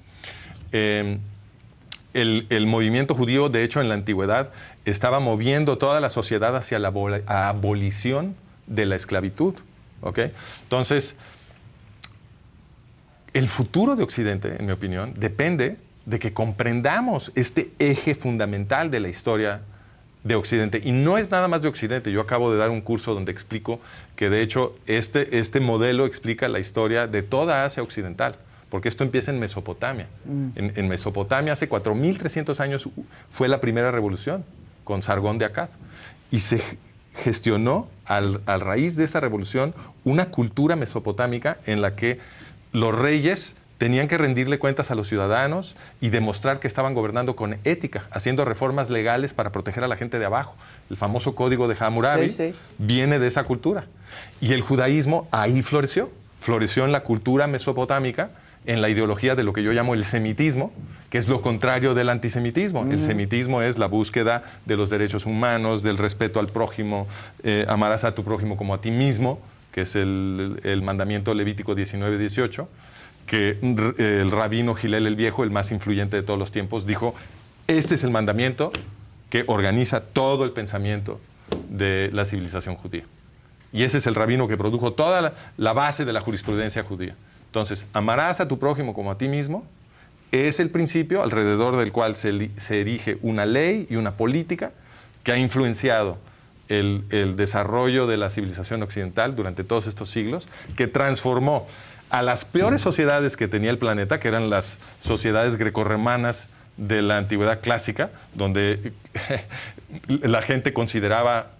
Eh, 0.73 1.19
el, 2.15 2.47
el 2.51 2.67
movimiento 2.67 3.15
judío, 3.15 3.49
de 3.49 3.65
hecho, 3.65 3.81
en 3.81 3.89
la 3.89 3.95
antigüedad, 3.95 4.51
estaba 4.85 5.21
moviendo 5.21 5.79
toda 5.79 6.01
la 6.01 6.11
sociedad 6.11 6.55
hacia 6.57 6.79
la 6.79 6.93
abol- 6.93 7.23
abolición 7.27 8.35
de 8.67 8.87
la 8.87 8.97
esclavitud. 8.97 9.55
¿ok? 10.03 10.19
Entonces, 10.63 11.17
el 13.33 13.49
futuro 13.49 13.97
de 13.97 14.03
Occidente, 14.03 14.57
en 14.59 14.67
mi 14.67 14.73
opinión, 14.73 15.15
depende 15.17 15.77
de 16.07 16.19
que 16.19 16.33
comprendamos 16.33 17.33
este 17.35 17.71
eje 17.79 18.15
fundamental 18.15 18.91
de 18.91 19.01
la 19.01 19.09
historia 19.09 19.63
de 20.25 20.35
Occidente. 20.35 20.81
Y 20.83 20.93
no 20.93 21.19
es 21.19 21.31
nada 21.31 21.49
más 21.49 21.63
de 21.63 21.69
Occidente. 21.69 22.13
Yo 22.13 22.21
acabo 22.21 22.53
de 22.53 22.59
dar 22.59 22.71
un 22.71 22.81
curso 22.81 23.15
donde 23.15 23.33
explico 23.33 23.81
que, 24.17 24.29
de 24.29 24.43
hecho, 24.43 24.77
este, 24.87 25.39
este 25.39 25.61
modelo 25.61 26.07
explica 26.07 26.49
la 26.49 26.59
historia 26.59 27.07
de 27.07 27.23
toda 27.23 27.65
Asia 27.65 27.83
Occidental, 27.83 28.37
porque 28.69 28.89
esto 28.89 29.05
empieza 29.05 29.31
en 29.31 29.39
Mesopotamia. 29.39 30.09
En, 30.57 30.73
en 30.77 30.89
Mesopotamia, 30.89 31.55
hace 31.55 31.69
4.300 31.69 32.61
años, 32.61 32.89
fue 33.31 33.49
la 33.49 33.61
primera 33.61 33.91
revolución 33.91 34.45
con 34.85 35.03
Sargón 35.03 35.39
de 35.39 35.47
Akkad. 35.47 35.71
Y 36.31 36.41
se 36.41 36.61
gestionó 37.15 37.89
al, 38.05 38.41
al 38.47 38.61
raíz 38.61 38.97
de 38.97 39.05
esa 39.05 39.21
revolución 39.21 39.75
una 40.05 40.27
cultura 40.27 40.77
mesopotámica 40.77 41.59
en 41.67 41.83
la 41.83 41.97
que 41.97 42.19
los 42.73 42.95
reyes 42.95 43.55
tenían 43.79 44.09
que 44.09 44.19
rendirle 44.19 44.59
cuentas 44.59 44.91
a 44.91 44.95
los 44.95 45.09
ciudadanos 45.09 45.75
y 46.03 46.11
demostrar 46.11 46.61
que 46.61 46.69
estaban 46.69 46.93
gobernando 46.93 47.35
con 47.35 47.57
ética, 47.65 48.05
haciendo 48.11 48.45
reformas 48.45 48.91
legales 48.91 49.33
para 49.33 49.53
proteger 49.53 49.83
a 49.85 49.89
la 49.89 49.97
gente 49.97 50.19
de 50.19 50.27
abajo. 50.27 50.55
El 50.91 50.99
famoso 50.99 51.35
código 51.35 51.67
de 51.67 51.77
Hammurabi 51.81 52.29
Sí, 52.29 52.51
sí. 52.51 52.55
viene 52.77 53.19
de 53.19 53.27
esa 53.27 53.45
cultura. 53.45 53.85
Y 54.43 54.53
el 54.53 54.61
judaísmo 54.61 55.29
ahí 55.31 55.63
floreció. 55.63 56.11
Floreció 56.41 56.85
en 56.85 56.93
la 56.93 57.01
cultura 57.01 57.47
mesopotámica, 57.47 58.31
en 58.67 58.83
la 58.83 58.91
ideología 58.91 59.35
de 59.35 59.45
lo 59.45 59.55
que 59.55 59.63
yo 59.63 59.73
llamo 59.73 59.95
el 59.95 60.05
semitismo, 60.05 60.73
que 61.09 61.17
es 61.17 61.27
lo 61.27 61.41
contrario 61.41 61.95
del 61.95 62.11
antisemitismo. 62.11 62.87
El 62.91 63.01
semitismo 63.03 63.63
es 63.63 63.79
la 63.79 63.87
búsqueda 63.87 64.45
de 64.67 64.77
los 64.77 64.91
derechos 64.91 65.25
humanos, 65.25 65.83
del 65.83 65.97
respeto 65.97 66.39
al 66.39 66.47
prójimo, 66.49 67.07
eh, 67.43 67.65
amarás 67.69 68.05
a 68.05 68.15
tu 68.15 68.25
prójimo 68.25 68.59
como 68.59 68.75
a 68.75 68.81
ti 68.83 68.91
mismo, 68.91 69.41
es 69.83 69.97
el, 69.97 70.81
mandamiento 70.83 71.35
levítico 71.35 71.75
19-18 71.75 72.67
que 73.27 73.59
el 73.63 74.31
rabino 74.31 74.75
Gilel 74.75 75.07
el 75.07 75.15
Viejo, 75.15 75.45
el 75.45 75.51
más 75.51 75.71
influyente 75.71 76.17
de 76.17 76.23
todos 76.23 76.39
los 76.39 76.51
tiempos, 76.51 76.85
dijo, 76.85 77.15
este 77.69 77.95
es 77.95 78.03
el 78.03 78.11
mandamiento 78.11 78.73
que 79.29 79.45
organiza 79.47 80.01
todo 80.01 80.45
el 80.45 80.51
pensamiento 80.51 81.21
de 81.69 82.11
la 82.13 82.25
civilización 82.25 82.75
judía. 82.75 83.05
Y 83.73 83.85
ese 83.85 83.99
es 83.99 84.07
el 84.07 84.15
rabino 84.15 84.49
que 84.49 84.57
produjo 84.57 84.93
toda 84.93 85.35
la, 85.57 85.73
base 85.73 86.05
de 86.05 86.13
la 86.13 86.21
jurisprudencia 86.21 86.83
judía. 86.83 87.15
Entonces, 87.47 87.87
amarás 87.93 88.41
a 88.41 88.49
tu 88.49 88.59
prójimo 88.59 88.95
como 88.95 89.11
a 89.11 89.19
ti 89.19 89.29
mismo 89.29 89.65
es 90.33 90.61
el 90.61 90.71
principio 90.71 91.23
alrededor 91.23 91.77
del 91.77 91.93
cual 91.93 92.17
se, 92.17 92.51
erige 92.69 93.19
una 93.23 93.47
ley 93.47 93.87
y 93.91 93.97
una 93.97 94.17
política 94.17 94.73
que 95.23 95.33
ha 95.33 95.39
influenciado 95.39 96.19
el, 96.71 97.05
el, 97.11 97.37
desarrollo 97.37 98.07
de 98.07 98.17
la 98.17 98.31
civilización 98.31 98.83
occidental 98.83 99.37
durante 99.37 99.63
todos 99.63 99.87
estos 99.87 100.09
siglos, 100.09 100.49
que 100.77 100.87
transformó 100.87 101.67
a 102.09 102.23
las 102.23 102.45
peores 102.45 102.81
sociedades 102.81 103.37
que 103.37 103.49
tenía 103.49 103.71
el 103.71 103.79
planeta, 103.79 104.19
que 104.19 104.29
eran 104.29 104.51
las 104.51 104.81
sociedades 104.99 105.57
grecorremanas 105.57 106.49
de 106.77 107.03
la 107.03 107.19
antigüedad 107.19 107.61
clásica, 107.61 108.11
donde 108.35 108.93
la 110.09 110.43
gente 110.43 110.73
consideraba 110.73 111.51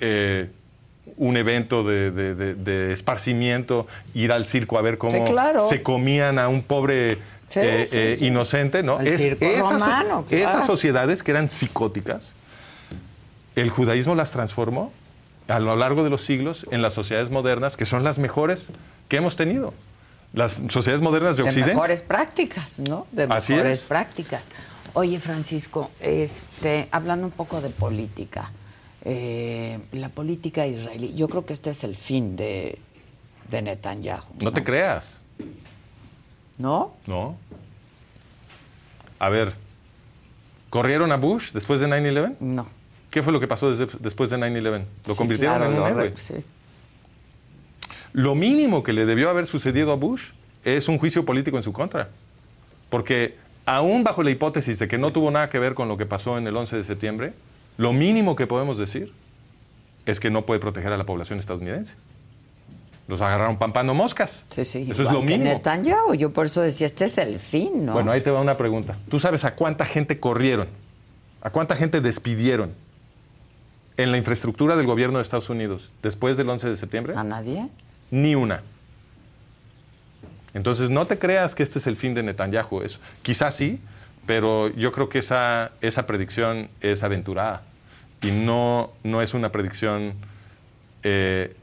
eh, 0.00 0.48
un 1.16 1.36
evento 1.36 1.84
de, 1.84 2.92
esparcimiento 2.92 3.86
ir 4.14 4.32
al 4.32 4.46
circo 4.46 4.78
a 4.78 4.82
ver 4.82 4.98
cómo 4.98 5.26
se 5.68 5.82
comían 5.82 6.38
a 6.38 6.48
un 6.48 6.62
pobre 6.62 7.12
eh, 7.12 7.18
eh, 7.92 8.16
inocente, 8.20 8.82
¿no? 8.82 9.00
Es, 9.00 9.22
esas, 9.22 10.66
sociedades 10.66 11.22
que 11.22 11.32
eran 11.32 11.50
psicóticas, 11.50 12.34
el 13.56 13.70
judaísmo 13.70 14.14
las 14.14 14.30
transformó 14.30 14.92
a 15.48 15.58
lo 15.60 15.76
largo 15.76 16.04
de 16.04 16.10
los 16.10 16.24
siglos 16.24 16.66
en 16.70 16.82
las 16.82 16.94
sociedades 16.94 17.30
modernas, 17.30 17.76
que 17.76 17.84
son 17.84 18.04
las 18.04 18.18
mejores 18.18 18.68
que 19.08 19.16
hemos 19.16 19.36
tenido 19.36 19.74
las 20.32 20.62
sociedades 20.68 21.02
modernas 21.02 21.36
de, 21.36 21.42
Occidente. 21.42 21.70
De 21.70 21.74
mejores 21.74 22.02
prácticas, 22.02 22.78
¿no? 22.78 23.06
De 23.12 23.26
mejores 23.26 23.80
prácticas. 23.80 24.50
Oye, 24.94 25.20
Francisco, 25.20 25.90
este, 26.00 26.88
hablando 26.90 27.26
un 27.26 27.32
poco 27.32 27.60
de 27.60 27.70
política, 27.70 28.50
eh, 29.04 29.78
la 29.92 30.08
política 30.08 30.66
israelí, 30.66 31.14
yo 31.14 31.28
creo 31.28 31.44
que 31.44 31.52
este 31.52 31.70
es 31.70 31.84
el 31.84 31.96
fin 31.96 32.36
de, 32.36 32.78
de 33.50 33.62
Netanyahu. 33.62 34.24
¿no? 34.40 34.52
te 34.52 34.64
creas. 34.64 35.22
¿No? 36.58 36.94
No. 37.06 37.36
A 39.18 39.28
ver, 39.28 39.54
¿corrieron 40.70 41.12
a 41.12 41.16
Bush 41.16 41.52
después 41.52 41.80
de 41.80 41.88
9-11? 41.88 42.36
No. 42.40 42.66
¿Qué 43.12 43.22
fue 43.22 43.30
lo 43.30 43.40
que 43.40 43.46
pasó 43.46 43.74
después 43.74 44.30
de 44.30 44.38
9-11? 44.38 44.84
Lo 45.06 45.14
convirtieron 45.16 45.62
en 45.62 45.78
un 45.78 45.86
héroe. 45.86 46.14
Sí. 46.16 46.36
Lo 48.14 48.34
mínimo 48.34 48.82
que 48.82 48.94
le 48.94 49.04
debió 49.04 49.28
haber 49.28 49.46
sucedido 49.46 49.92
a 49.92 49.96
Bush 49.96 50.30
es 50.64 50.88
un 50.88 50.96
juicio 50.96 51.22
político 51.26 51.58
en 51.58 51.62
su 51.62 51.74
contra. 51.74 52.08
Porque 52.88 53.36
aún 53.66 54.02
bajo 54.02 54.22
la 54.22 54.30
hipótesis 54.30 54.78
de 54.78 54.88
que 54.88 54.96
no 54.96 55.12
tuvo 55.12 55.30
nada 55.30 55.50
que 55.50 55.58
ver 55.58 55.74
con 55.74 55.88
lo 55.88 55.98
que 55.98 56.06
pasó 56.06 56.38
en 56.38 56.46
el 56.46 56.56
11 56.56 56.74
de 56.74 56.84
septiembre, 56.84 57.34
lo 57.76 57.92
mínimo 57.92 58.34
que 58.34 58.46
podemos 58.46 58.78
decir 58.78 59.12
es 60.06 60.18
que 60.18 60.30
no 60.30 60.46
puede 60.46 60.58
proteger 60.58 60.90
a 60.90 60.96
la 60.96 61.04
población 61.04 61.38
estadounidense. 61.38 61.92
Los 63.08 63.20
agarraron 63.20 63.58
pampando 63.58 63.92
moscas. 63.92 64.46
Sí, 64.48 64.64
sí. 64.64 64.88
Eso 64.90 65.02
es 65.02 65.12
lo 65.12 65.20
mínimo. 65.20 65.44
Netanyahu, 65.44 66.14
yo 66.14 66.32
por 66.32 66.46
eso 66.46 66.62
decía, 66.62 66.86
este 66.86 67.04
es 67.04 67.18
el 67.18 67.38
fin, 67.38 67.84
¿no? 67.84 67.92
Bueno, 67.92 68.10
ahí 68.10 68.22
te 68.22 68.30
va 68.30 68.40
una 68.40 68.56
pregunta. 68.56 68.96
¿Tú 69.10 69.18
sabes 69.18 69.44
a 69.44 69.54
cuánta 69.54 69.84
gente 69.84 70.18
corrieron? 70.18 70.66
¿A 71.42 71.50
cuánta 71.50 71.76
gente 71.76 72.00
despidieron 72.00 72.72
en 73.96 74.10
la 74.10 74.18
infraestructura 74.18 74.76
del 74.76 74.86
gobierno 74.86 75.18
de 75.18 75.22
Estados 75.22 75.50
Unidos 75.50 75.90
después 76.02 76.36
del 76.36 76.48
11 76.48 76.70
de 76.70 76.76
septiembre? 76.76 77.14
¿A 77.16 77.24
nadie? 77.24 77.68
ni 78.12 78.36
una. 78.36 78.62
Entonces 80.54 80.90
no 80.90 81.06
te 81.06 81.18
creas 81.18 81.56
que 81.56 81.64
este 81.64 81.80
es 81.80 81.88
el 81.88 81.96
fin 81.96 82.14
de 82.14 82.22
Netanyahu. 82.22 82.82
Eso. 82.82 83.00
Quizás 83.22 83.56
sí, 83.56 83.80
pero 84.26 84.68
yo 84.68 84.92
creo 84.92 85.08
que 85.08 85.18
esa, 85.18 85.72
esa 85.80 86.06
predicción 86.06 86.68
es 86.80 87.02
aventurada 87.02 87.62
y 88.20 88.30
no, 88.30 88.92
no 89.02 89.22
es 89.22 89.34
una 89.34 89.50
predicción 89.50 90.12
eh, 91.02 91.56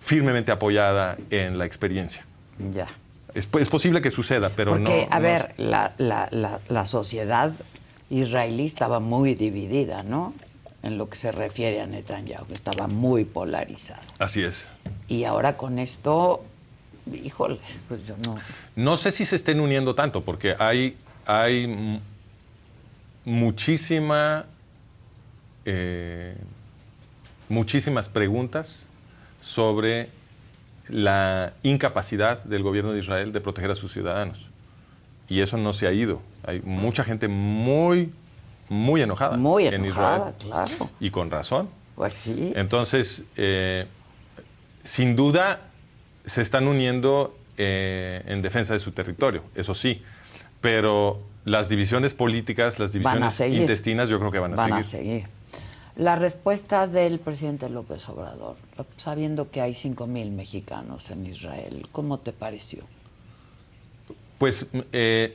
firmemente 0.00 0.50
apoyada 0.50 1.18
en 1.30 1.58
la 1.58 1.66
experiencia. 1.66 2.24
Ya. 2.72 2.86
Es, 3.34 3.46
posible 3.46 4.00
que 4.00 4.10
suceda, 4.10 4.50
pero 4.56 4.72
Porque, 4.72 4.84
no. 4.84 5.00
Porque, 5.00 5.08
a 5.10 5.18
ver, 5.18 5.54
la, 5.58 5.92
la, 5.98 6.60
la 6.66 6.86
sociedad 6.86 7.52
israelí 8.08 8.64
estaba 8.64 9.00
muy 9.00 9.34
dividida, 9.34 10.02
¿no? 10.02 10.32
En 10.84 10.98
lo 10.98 11.08
que 11.08 11.16
se 11.16 11.32
refiere 11.32 11.80
a 11.80 11.86
Netanyahu, 11.86 12.46
que 12.46 12.54
estaba 12.54 12.86
muy 12.86 13.24
polarizado. 13.24 14.02
Así 14.18 14.42
es. 14.42 14.68
Y 15.08 15.24
ahora 15.24 15.56
con 15.56 15.78
esto, 15.78 16.44
híjole, 17.10 17.58
pues 17.88 18.06
yo 18.06 18.14
no. 18.22 18.36
No 18.76 18.96
sé 18.98 19.10
si 19.10 19.24
se 19.24 19.36
estén 19.36 19.60
uniendo 19.60 19.94
tanto, 19.94 20.22
porque 20.22 20.54
hay, 20.58 20.96
hay 21.24 22.00
muchísima, 23.24 24.44
eh, 25.64 26.36
muchísimas 27.48 28.10
preguntas 28.10 28.86
sobre 29.40 30.10
la 30.88 31.54
incapacidad 31.62 32.44
del 32.44 32.62
gobierno 32.62 32.92
de 32.92 32.98
Israel 32.98 33.32
de 33.32 33.40
proteger 33.40 33.70
a 33.70 33.74
sus 33.74 33.90
ciudadanos. 33.90 34.38
Y 35.28 35.40
eso 35.40 35.56
no 35.56 35.72
se 35.72 35.86
ha 35.86 35.92
ido. 35.92 36.20
Hay 36.46 36.60
mucha 36.60 37.04
gente 37.04 37.26
muy 37.26 38.12
muy 38.68 39.02
enojada. 39.02 39.36
Muy 39.36 39.66
enojada, 39.66 40.34
claro. 40.38 40.90
Y 41.00 41.10
con 41.10 41.30
razón. 41.30 41.68
Pues 41.94 42.12
sí. 42.12 42.52
Entonces, 42.56 43.24
eh, 43.36 43.86
sin 44.82 45.16
duda, 45.16 45.60
se 46.26 46.42
están 46.42 46.66
uniendo 46.66 47.36
eh, 47.56 48.22
en 48.26 48.42
defensa 48.42 48.74
de 48.74 48.80
su 48.80 48.92
territorio, 48.92 49.42
eso 49.54 49.74
sí. 49.74 50.02
Pero 50.60 51.20
las 51.44 51.68
divisiones 51.68 52.14
políticas, 52.14 52.78
las 52.78 52.92
divisiones 52.92 53.40
intestinas, 53.40 54.08
yo 54.08 54.18
creo 54.18 54.30
que 54.30 54.38
van 54.38 54.54
a 54.54 54.56
seguir. 54.56 54.70
Van 54.70 54.80
a 54.80 54.82
seguir. 54.82 55.24
La 55.96 56.16
respuesta 56.16 56.88
del 56.88 57.20
presidente 57.20 57.68
López 57.68 58.08
Obrador, 58.08 58.56
sabiendo 58.96 59.50
que 59.50 59.60
hay 59.60 59.72
5.000 59.72 60.32
mexicanos 60.32 61.10
en 61.10 61.26
Israel, 61.26 61.86
¿cómo 61.92 62.18
te 62.18 62.32
pareció? 62.32 62.82
Pues 64.44 64.66
eh, 64.92 65.34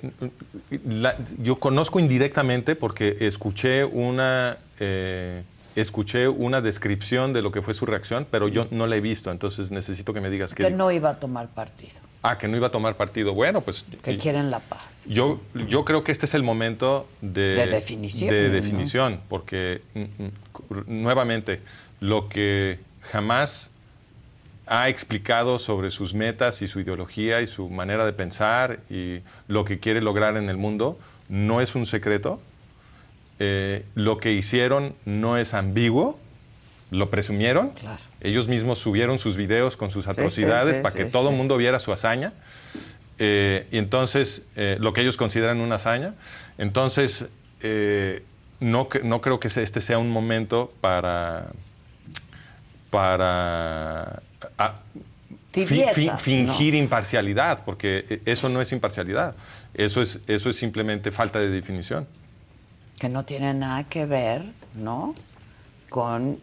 yo 1.39 1.55
conozco 1.55 1.99
indirectamente 1.99 2.75
porque 2.75 3.17
escuché 3.21 3.83
una, 3.83 4.55
eh, 4.79 5.41
escuché 5.75 6.27
una 6.27 6.61
descripción 6.61 7.33
de 7.33 7.41
lo 7.41 7.51
que 7.51 7.63
fue 7.63 7.73
su 7.73 7.87
reacción, 7.87 8.27
pero 8.29 8.47
yo 8.49 8.67
no 8.69 8.85
la 8.85 8.97
he 8.97 9.01
visto, 9.01 9.31
entonces 9.31 9.71
necesito 9.71 10.13
que 10.13 10.21
me 10.21 10.29
digas 10.29 10.53
que... 10.53 10.61
Que 10.61 10.69
no 10.69 10.91
iba 10.91 11.09
a 11.09 11.19
tomar 11.19 11.47
partido. 11.47 12.01
Ah, 12.21 12.37
que 12.37 12.47
no 12.47 12.55
iba 12.55 12.67
a 12.67 12.71
tomar 12.71 12.97
partido. 12.97 13.33
Bueno, 13.33 13.61
pues... 13.61 13.83
Que 14.03 14.15
quieren 14.15 14.51
la 14.51 14.59
paz. 14.59 15.07
Yo, 15.07 15.41
yo 15.67 15.85
creo 15.85 16.03
que 16.03 16.11
este 16.11 16.27
es 16.27 16.35
el 16.35 16.43
momento 16.43 17.09
de... 17.21 17.55
De 17.55 17.65
definición. 17.65 18.29
De 18.29 18.49
definición, 18.51 19.21
porque 19.27 19.81
mm, 19.95 20.01
mm, 20.01 21.01
nuevamente, 21.01 21.61
lo 21.99 22.29
que 22.29 22.77
jamás 23.01 23.71
ha 24.71 24.87
explicado 24.87 25.57
sobre 25.57 25.89
sus 25.89 26.13
metas 26.13 26.61
y 26.61 26.67
su 26.67 26.79
ideología 26.79 27.41
y 27.41 27.47
su 27.47 27.69
manera 27.69 28.05
de 28.05 28.13
pensar 28.13 28.81
y 28.87 29.21
lo 29.47 29.65
que 29.65 29.79
quiere 29.79 29.99
lograr 29.99 30.37
en 30.37 30.47
el 30.47 30.57
mundo, 30.57 30.99
no 31.27 31.59
es 31.59 31.73
un 31.73 31.87
secreto. 31.87 32.39
Eh, 33.39 33.83
lo 33.95 34.19
que 34.19 34.31
hicieron 34.31 34.93
no 35.05 35.37
es 35.37 35.55
ambiguo, 35.55 36.19
lo 36.91 37.09
presumieron. 37.09 37.71
Ellos 38.21 38.47
mismos 38.47 38.77
subieron 38.77 39.17
sus 39.17 39.37
videos 39.37 39.75
con 39.75 39.89
sus 39.89 40.07
atrocidades 40.07 40.77
para 40.77 40.93
que 40.93 41.05
todo 41.05 41.31
el 41.31 41.35
mundo 41.35 41.57
viera 41.57 41.79
su 41.79 41.91
hazaña. 41.91 42.33
Eh, 43.17 43.65
y 43.71 43.79
entonces, 43.79 44.45
eh, 44.55 44.77
lo 44.79 44.93
que 44.93 45.01
ellos 45.01 45.17
consideran 45.17 45.61
una 45.61 45.75
hazaña. 45.75 46.13
Entonces, 46.59 47.27
no, 48.59 48.87
no 49.03 49.21
creo 49.21 49.39
que 49.39 49.47
este 49.47 49.81
sea 49.81 49.97
un 49.97 50.11
momento 50.11 50.71
para, 50.79 51.47
para 52.91 54.21
fingir 55.51 56.75
imparcialidad, 56.75 57.63
porque 57.63 58.21
eso 58.25 58.49
no 58.49 58.61
es 58.61 58.71
imparcialidad, 58.71 59.35
eso 59.73 60.01
es, 60.01 60.19
eso 60.27 60.49
es 60.49 60.55
simplemente 60.55 61.11
falta 61.11 61.39
de 61.39 61.49
definición. 61.49 62.07
Que 62.99 63.09
no 63.09 63.23
tiene 63.25 63.53
nada 63.53 63.85
que 63.85 64.05
ver, 64.05 64.43
¿no? 64.75 65.15
Con 65.89 66.39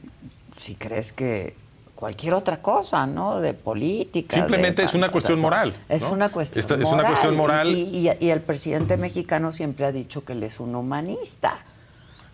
si 0.56 0.74
crees 0.74 1.12
que 1.12 1.54
cualquier 1.96 2.34
otra 2.34 2.60
cosa, 2.62 3.06
¿no? 3.06 3.40
De 3.40 3.54
política. 3.54 4.36
Simplemente 4.36 4.84
es 4.84 4.94
una 4.94 5.10
cuestión 5.10 5.40
moral. 5.40 5.74
Es 5.88 6.10
una 6.10 6.30
cuestión 6.30 6.64
moral. 6.64 6.82
Es 6.82 6.92
una 6.92 7.04
cuestión 7.08 7.36
moral. 7.36 7.68
Y, 7.68 8.08
el 8.08 8.40
presidente 8.42 8.96
mexicano 8.96 9.50
siempre 9.52 9.86
ha 9.86 9.92
dicho 9.92 10.24
que 10.24 10.34
él 10.34 10.42
es 10.42 10.60
un 10.60 10.74
humanista. 10.74 11.58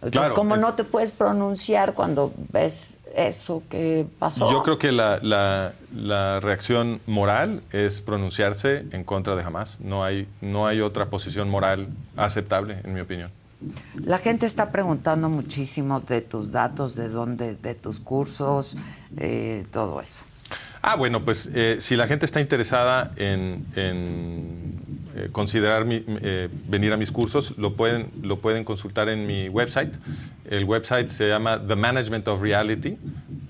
Entonces, 0.03 0.33
¿cómo 0.33 0.57
no 0.57 0.75
te 0.75 0.83
puedes 0.85 1.13
pronunciar 1.13 1.95
cuando 1.95 2.35
ves 2.51 2.99
eso 3.15 3.63
que 3.69 4.07
pasó? 4.19 4.51
Yo 4.51 4.63
creo 4.63 4.79
que 4.79 4.93
la, 4.93 5.73
reacción 6.41 7.01
moral 7.07 7.63
es 7.73 8.01
pronunciarse 8.01 8.85
en 8.93 9.05
contra 9.05 9.37
de 9.37 9.43
Hamas. 9.43 9.79
No 9.81 10.05
hay, 10.05 10.27
no 10.41 10.67
hay 10.67 10.81
otra 10.81 11.11
posición 11.11 11.49
moral 11.49 11.89
aceptable, 12.17 12.79
en 12.85 12.95
mi 12.95 13.01
opinión. 13.01 13.31
La 13.95 14.19
gente 14.19 14.47
está 14.47 14.73
preguntando 14.73 15.29
muchísimo 15.29 16.01
de 16.01 16.21
tus 16.21 16.51
datos, 16.51 16.97
de 16.97 17.09
dónde, 17.09 17.55
de 17.55 17.75
tus 17.75 18.01
cursos, 18.01 18.77
eh, 19.17 19.65
todo 19.71 20.01
eso. 20.01 20.19
Ah, 20.83 20.97
bueno, 20.97 21.25
pues 21.25 21.49
eh, 21.55 21.77
si 21.79 21.95
la 21.95 22.09
gente 22.09 22.27
está 22.27 22.41
interesada 22.41 23.13
en, 23.17 23.65
eh, 25.15 25.29
considerar 25.31 25.85
eh, 25.89 26.49
venir 26.69 26.93
a 26.93 26.97
mis 26.97 27.13
cursos, 27.13 27.55
lo 27.59 27.75
pueden, 27.75 28.11
lo 28.23 28.39
pueden 28.39 28.65
consultar 28.65 29.09
en 29.09 29.27
mi 29.27 29.49
website. 29.49 29.93
El 30.49 30.65
website 30.65 31.11
se 31.11 31.29
llama 31.29 31.61
The 31.67 31.77
Management 31.77 32.29
of 32.29 32.41
Reality. 32.41 32.97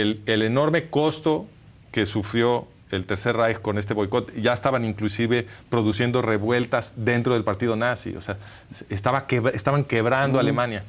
el, 0.00 0.22
el 0.26 0.42
enorme 0.42 0.88
costo 0.88 1.46
que 1.92 2.06
sufrió 2.06 2.66
el 2.90 3.06
Tercer 3.06 3.36
Reich 3.36 3.60
con 3.60 3.78
este 3.78 3.94
boicot, 3.94 4.34
ya 4.34 4.52
estaban 4.52 4.84
inclusive 4.84 5.46
produciendo 5.70 6.22
revueltas 6.22 6.94
dentro 6.96 7.34
del 7.34 7.44
partido 7.44 7.76
nazi, 7.76 8.14
o 8.16 8.20
sea, 8.20 8.36
estaba 8.90 9.26
estaban 9.52 9.84
quebrando 9.84 10.38
Alemania. 10.38 10.84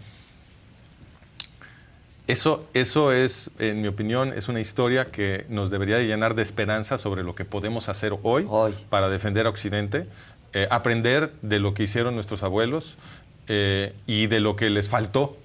Eso, 2.28 2.68
eso 2.74 3.12
es, 3.12 3.52
en 3.60 3.84
mi 3.84 3.88
opinión, 3.88 4.34
es 4.36 4.48
una 4.48 4.60
historia 4.60 5.06
que 5.06 5.46
nos 5.48 5.70
debería 5.70 6.00
llenar 6.00 6.34
de 6.34 6.42
esperanza 6.42 6.98
sobre 6.98 7.22
lo 7.24 7.36
que 7.36 7.46
podemos 7.46 7.88
hacer 7.88 8.16
hoy, 8.24 8.48
para 8.90 9.10
defender 9.10 9.46
a 9.46 9.50
Occidente, 9.50 10.08
eh, 10.54 10.68
aprender 10.72 11.32
de 11.44 11.60
lo 11.60 11.76
que 11.76 11.84
hicieron 11.84 12.16
nuestros 12.16 12.42
abuelos 12.42 12.98
eh, 13.48 13.94
y 14.08 14.26
de 14.26 14.40
lo 14.40 14.56
que 14.56 14.72
les 14.72 14.90
faltó 14.90 15.38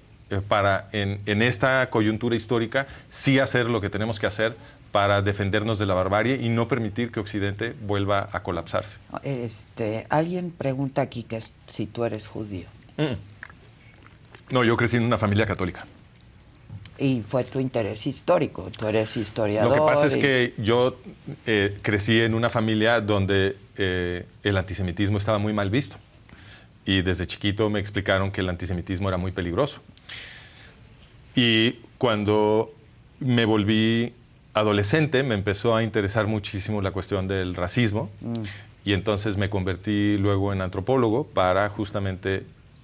para 0.47 0.89
en, 0.91 1.21
en, 1.25 1.41
esta 1.41 1.89
coyuntura 1.89 2.35
histórica 2.35 2.87
sí 3.09 3.39
hacer 3.39 3.65
lo 3.67 3.81
que 3.81 3.89
tenemos 3.89 4.19
que 4.19 4.27
hacer 4.27 4.55
para 4.91 5.21
defendernos 5.21 5.79
de 5.79 5.85
la 5.85 5.93
barbarie 5.93 6.35
y 6.35 6.49
no 6.49 6.67
permitir 6.67 7.11
que 7.11 7.19
Occidente 7.19 7.73
vuelva 7.81 8.29
a 8.31 8.43
colapsarse. 8.43 8.97
Este, 9.23 10.05
alguien 10.09 10.51
pregunta 10.51 11.01
aquí 11.01 11.23
que 11.23 11.39
si 11.65 11.85
tú 11.87 12.03
eres 12.03 12.27
judío. 12.27 12.67
Mm. 12.97 14.53
No, 14.53 14.63
yo 14.63 14.75
crecí 14.75 14.97
en 14.97 15.03
una 15.03 15.17
familia 15.17 15.45
católica. 15.45 15.85
Y 16.97 17.21
fue 17.21 17.45
tu 17.45 17.59
interés 17.59 18.05
histórico, 18.05 18.69
tú 18.77 18.87
eres 18.87 19.15
historiador. 19.17 19.75
Lo 19.75 19.85
que 19.85 19.91
pasa 19.91 20.05
es 20.05 20.17
que 20.17 20.53
yo 20.57 20.99
eh, 21.47 21.79
crecí 21.81 22.21
en 22.21 22.35
una 22.35 22.49
familia 22.49 23.01
donde 23.01 23.55
eh, 23.77 24.25
el 24.43 24.57
antisemitismo 24.57 25.17
estaba 25.17 25.39
muy 25.39 25.53
mal 25.53 25.69
visto. 25.69 25.95
Y 26.85 27.01
desde 27.01 27.25
chiquito 27.25 27.69
me 27.69 27.79
explicaron 27.79 28.31
que 28.31 28.41
el 28.41 28.49
antisemitismo 28.49 29.07
era 29.07 29.17
muy 29.17 29.31
peligroso. 29.31 29.81
Y 31.35 31.73
cuando 31.97 32.73
me 33.19 33.45
volví 33.45 34.13
adolescente 34.53 35.23
me 35.23 35.35
empezó 35.35 35.75
a 35.75 35.83
interesar 35.83 36.27
muchísimo 36.27 36.81
la 36.81 36.91
cuestión 36.91 37.27
del 37.27 37.55
racismo 37.55 38.09
mm. 38.21 38.43
y 38.83 38.93
entonces 38.93 39.37
me 39.37 39.49
convertí 39.49 40.17
luego 40.17 40.51
en 40.51 40.61
antropólogo 40.61 41.25
para 41.25 41.69
justamente 41.69 42.43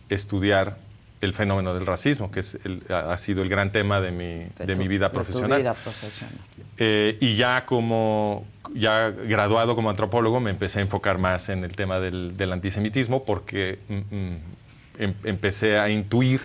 estudiar 0.09 0.77
el 1.19 1.33
fenómeno 1.33 1.73
del 1.73 1.85
racismo, 1.85 2.29
que 2.29 2.41
es 2.41 2.59
ha 2.89 3.17
sido 3.17 3.41
el 3.41 3.49
gran 3.49 3.71
tema 3.71 3.99
de 3.99 4.11
mi, 4.11 4.45
de, 4.63 4.75
mi 4.75 4.87
vida 4.87 5.11
profesional. 5.11 5.59
Vida 5.61 5.73
profesional. 5.73 6.35
Eh, 6.77 7.17
y 7.19 7.35
ya 7.35 7.65
como 7.65 8.45
ya 8.75 9.09
graduado 9.09 9.75
como 9.75 9.89
antropólogo 9.89 10.39
me 10.39 10.51
empecé 10.51 10.77
a 10.77 10.83
enfocar 10.83 11.17
más 11.17 11.49
en 11.49 11.63
el 11.63 11.75
tema 11.75 11.99
del, 11.99 12.37
del 12.37 12.53
antisemitismo 12.53 13.23
porque 13.23 13.79
mm, 13.89 14.15
mm, 14.15 14.37
em, 14.99 15.13
empecé 15.23 15.79
a 15.79 15.89
intuir 15.89 16.41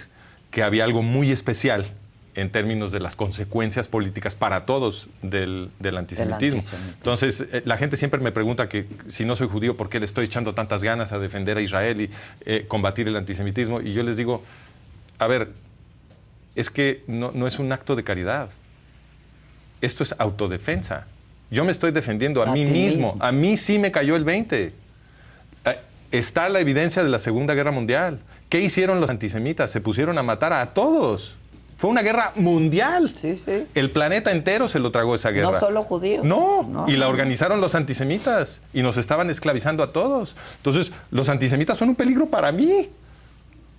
que 0.53 0.63
había 0.63 0.85
algo 0.85 1.03
muy 1.03 1.33
especial 1.33 1.87
en 2.35 2.51
términos 2.51 2.93
de 2.93 3.01
las 3.01 3.17
consecuencias 3.17 3.89
políticas 3.89 4.35
para 4.35 4.65
todos 4.65 5.09
del, 5.23 5.71
antisemitismo. 5.83 6.63
Entonces, 6.97 7.45
eh, 7.53 7.63
la 7.65 7.77
gente 7.77 7.97
siempre 7.97 8.21
me 8.21 8.33
pregunta 8.33 8.69
que 8.69 8.87
si 9.09 9.25
no 9.25 9.35
soy 9.35 9.49
judío, 9.49 9.77
¿por 9.77 9.89
qué 9.91 9.99
le 9.99 10.07
estoy 10.07 10.27
echando 10.27 10.55
tantas 10.55 10.83
ganas 10.83 11.13
a 11.13 11.19
defender 11.19 11.59
a 11.59 11.61
Israel 11.61 12.03
y 12.03 12.11
eh, 12.47 12.65
combatir 12.69 13.09
el 13.09 13.17
antisemitismo? 13.17 13.81
Y 13.81 13.93
yo 13.93 14.03
les 14.03 14.17
digo, 14.17 14.43
a 15.19 15.27
ver, 15.27 15.51
es 16.55 16.71
que 16.71 17.03
no, 17.07 17.33
no, 17.35 17.47
es 17.47 17.59
un 17.59 17.71
acto 17.73 17.97
de 17.97 18.05
caridad. 18.05 18.51
Esto 19.81 20.03
es 20.03 20.15
autodefensa. 20.19 21.07
Yo 21.51 21.65
me 21.65 21.73
estoy 21.73 21.91
defendiendo 21.91 22.43
a, 22.43 22.47
mí 22.47 22.65
mismo. 22.65 23.17
A 23.21 23.31
mí 23.31 23.59
sí 23.59 23.79
me 23.79 23.91
cayó 23.91 24.17
el 24.17 24.25
20. 24.25 24.73
Eh, 25.65 25.79
está 26.13 26.49
la 26.49 26.61
evidencia 26.61 27.05
de 27.05 27.11
la 27.11 27.19
Segunda 27.19 27.53
Guerra 27.53 27.73
Mundial. 27.73 28.21
¿Qué 28.53 28.61
hicieron 28.61 29.01
los 29.01 29.09
antisemitas? 29.09 29.71
Se 29.71 29.81
pusieron 29.81 30.19
a 30.19 30.23
matar 30.23 30.53
a 30.53 30.75
todos. 30.75 31.37
Fue 31.79 31.89
una 31.89 32.03
guerra 32.03 32.33
mundial. 32.35 33.11
Sí, 33.17 33.35
sí. 33.35 33.67
El 33.75 33.91
planeta 33.91 34.31
entero 34.31 34.69
se 34.69 34.79
lo 34.79 34.93
tragó 34.93 35.15
esa 35.15 35.31
guerra. 35.31 35.53
No 35.53 35.59
solo 35.59 35.83
judíos. 35.83 36.23
No, 36.23 36.85
y 36.87 36.99
la 36.99 37.09
organizaron 37.09 37.63
los 37.63 37.75
antisemitas 37.75 38.61
y 38.75 38.83
nos 38.83 38.99
estaban 38.99 39.31
esclavizando 39.31 39.83
a 39.83 39.91
todos. 39.91 40.37
Entonces, 40.59 40.93
los 41.11 41.31
antisemitas 41.31 41.79
son 41.79 41.89
un 41.89 41.95
peligro 41.95 42.27
para 42.27 42.53
mí. 42.53 42.91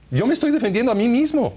Yo 0.10 0.26
me 0.26 0.34
estoy 0.34 0.50
defendiendo 0.50 0.92
a 0.92 0.96
mí 0.96 1.08
mismo 1.08 1.54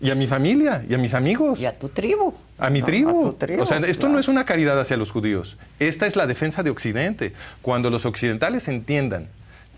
y 0.00 0.12
a 0.12 0.14
mi 0.14 0.28
familia 0.28 0.84
y 0.88 0.94
a 0.94 0.98
mis 0.98 1.14
amigos. 1.14 1.58
Y 1.58 1.66
a 1.66 1.76
tu 1.76 1.88
tribu. 1.88 2.34
A 2.56 2.70
mi 2.70 2.82
tribu. 2.82 3.34
O 3.58 3.66
sea, 3.66 3.78
esto 3.78 4.08
no 4.08 4.20
es 4.20 4.28
una 4.28 4.44
caridad 4.44 4.78
hacia 4.78 4.96
los 4.96 5.10
judíos. 5.10 5.56
Esta 5.80 6.06
es 6.06 6.14
la 6.14 6.28
defensa 6.28 6.62
de 6.62 6.70
Occidente. 6.70 7.32
Cuando 7.62 7.90
los 7.90 8.06
occidentales 8.06 8.68
entiendan 8.68 9.28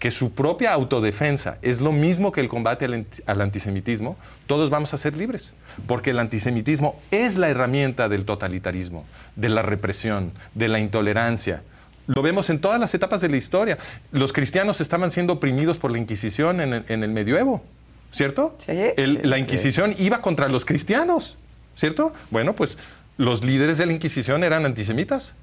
que 0.02 0.10
su 0.10 0.32
propia 0.32 0.72
autodefensa 0.72 1.58
es 1.62 1.80
lo 1.80 1.92
mismo 1.92 2.32
que 2.32 2.40
el 2.40 2.48
combate 2.48 2.86
al, 3.24 3.40
antisemitismo, 3.40 4.16
todos 4.48 4.68
vamos 4.68 4.92
a 4.92 4.98
ser 4.98 5.16
libres. 5.16 5.52
Porque 5.86 6.10
el 6.10 6.18
antisemitismo 6.18 7.00
es 7.12 7.36
la 7.36 7.48
herramienta 7.48 8.08
del 8.08 8.24
totalitarismo, 8.24 9.04
de 9.36 9.48
la 9.48 9.62
represión, 9.62 10.32
de 10.56 10.66
la 10.66 10.80
intolerancia. 10.80 11.62
Lo 12.08 12.20
vemos 12.20 12.50
en 12.50 12.60
todas 12.60 12.80
las 12.80 12.92
etapas 12.94 13.20
de 13.20 13.28
la 13.28 13.36
historia. 13.36 13.78
Los 14.10 14.32
cristianos 14.32 14.80
estaban 14.80 15.12
siendo 15.12 15.34
oprimidos 15.34 15.78
por 15.78 15.92
la 15.92 15.98
Inquisición 15.98 16.60
en 16.60 16.82
el, 17.04 17.12
medioevo, 17.12 17.62
¿cierto? 18.10 18.56
Sí, 18.58 18.72
la 18.96 19.38
Inquisición 19.38 19.94
iba 20.00 20.20
contra 20.20 20.48
los 20.48 20.64
cristianos, 20.64 21.38
¿cierto? 21.76 22.12
Bueno, 22.32 22.56
pues 22.56 22.76
los 23.18 23.44
líderes 23.44 23.78
de 23.78 23.86
la 23.86 23.92
Inquisición 23.92 24.42
eran 24.42 24.66
antisemitas 24.66 25.34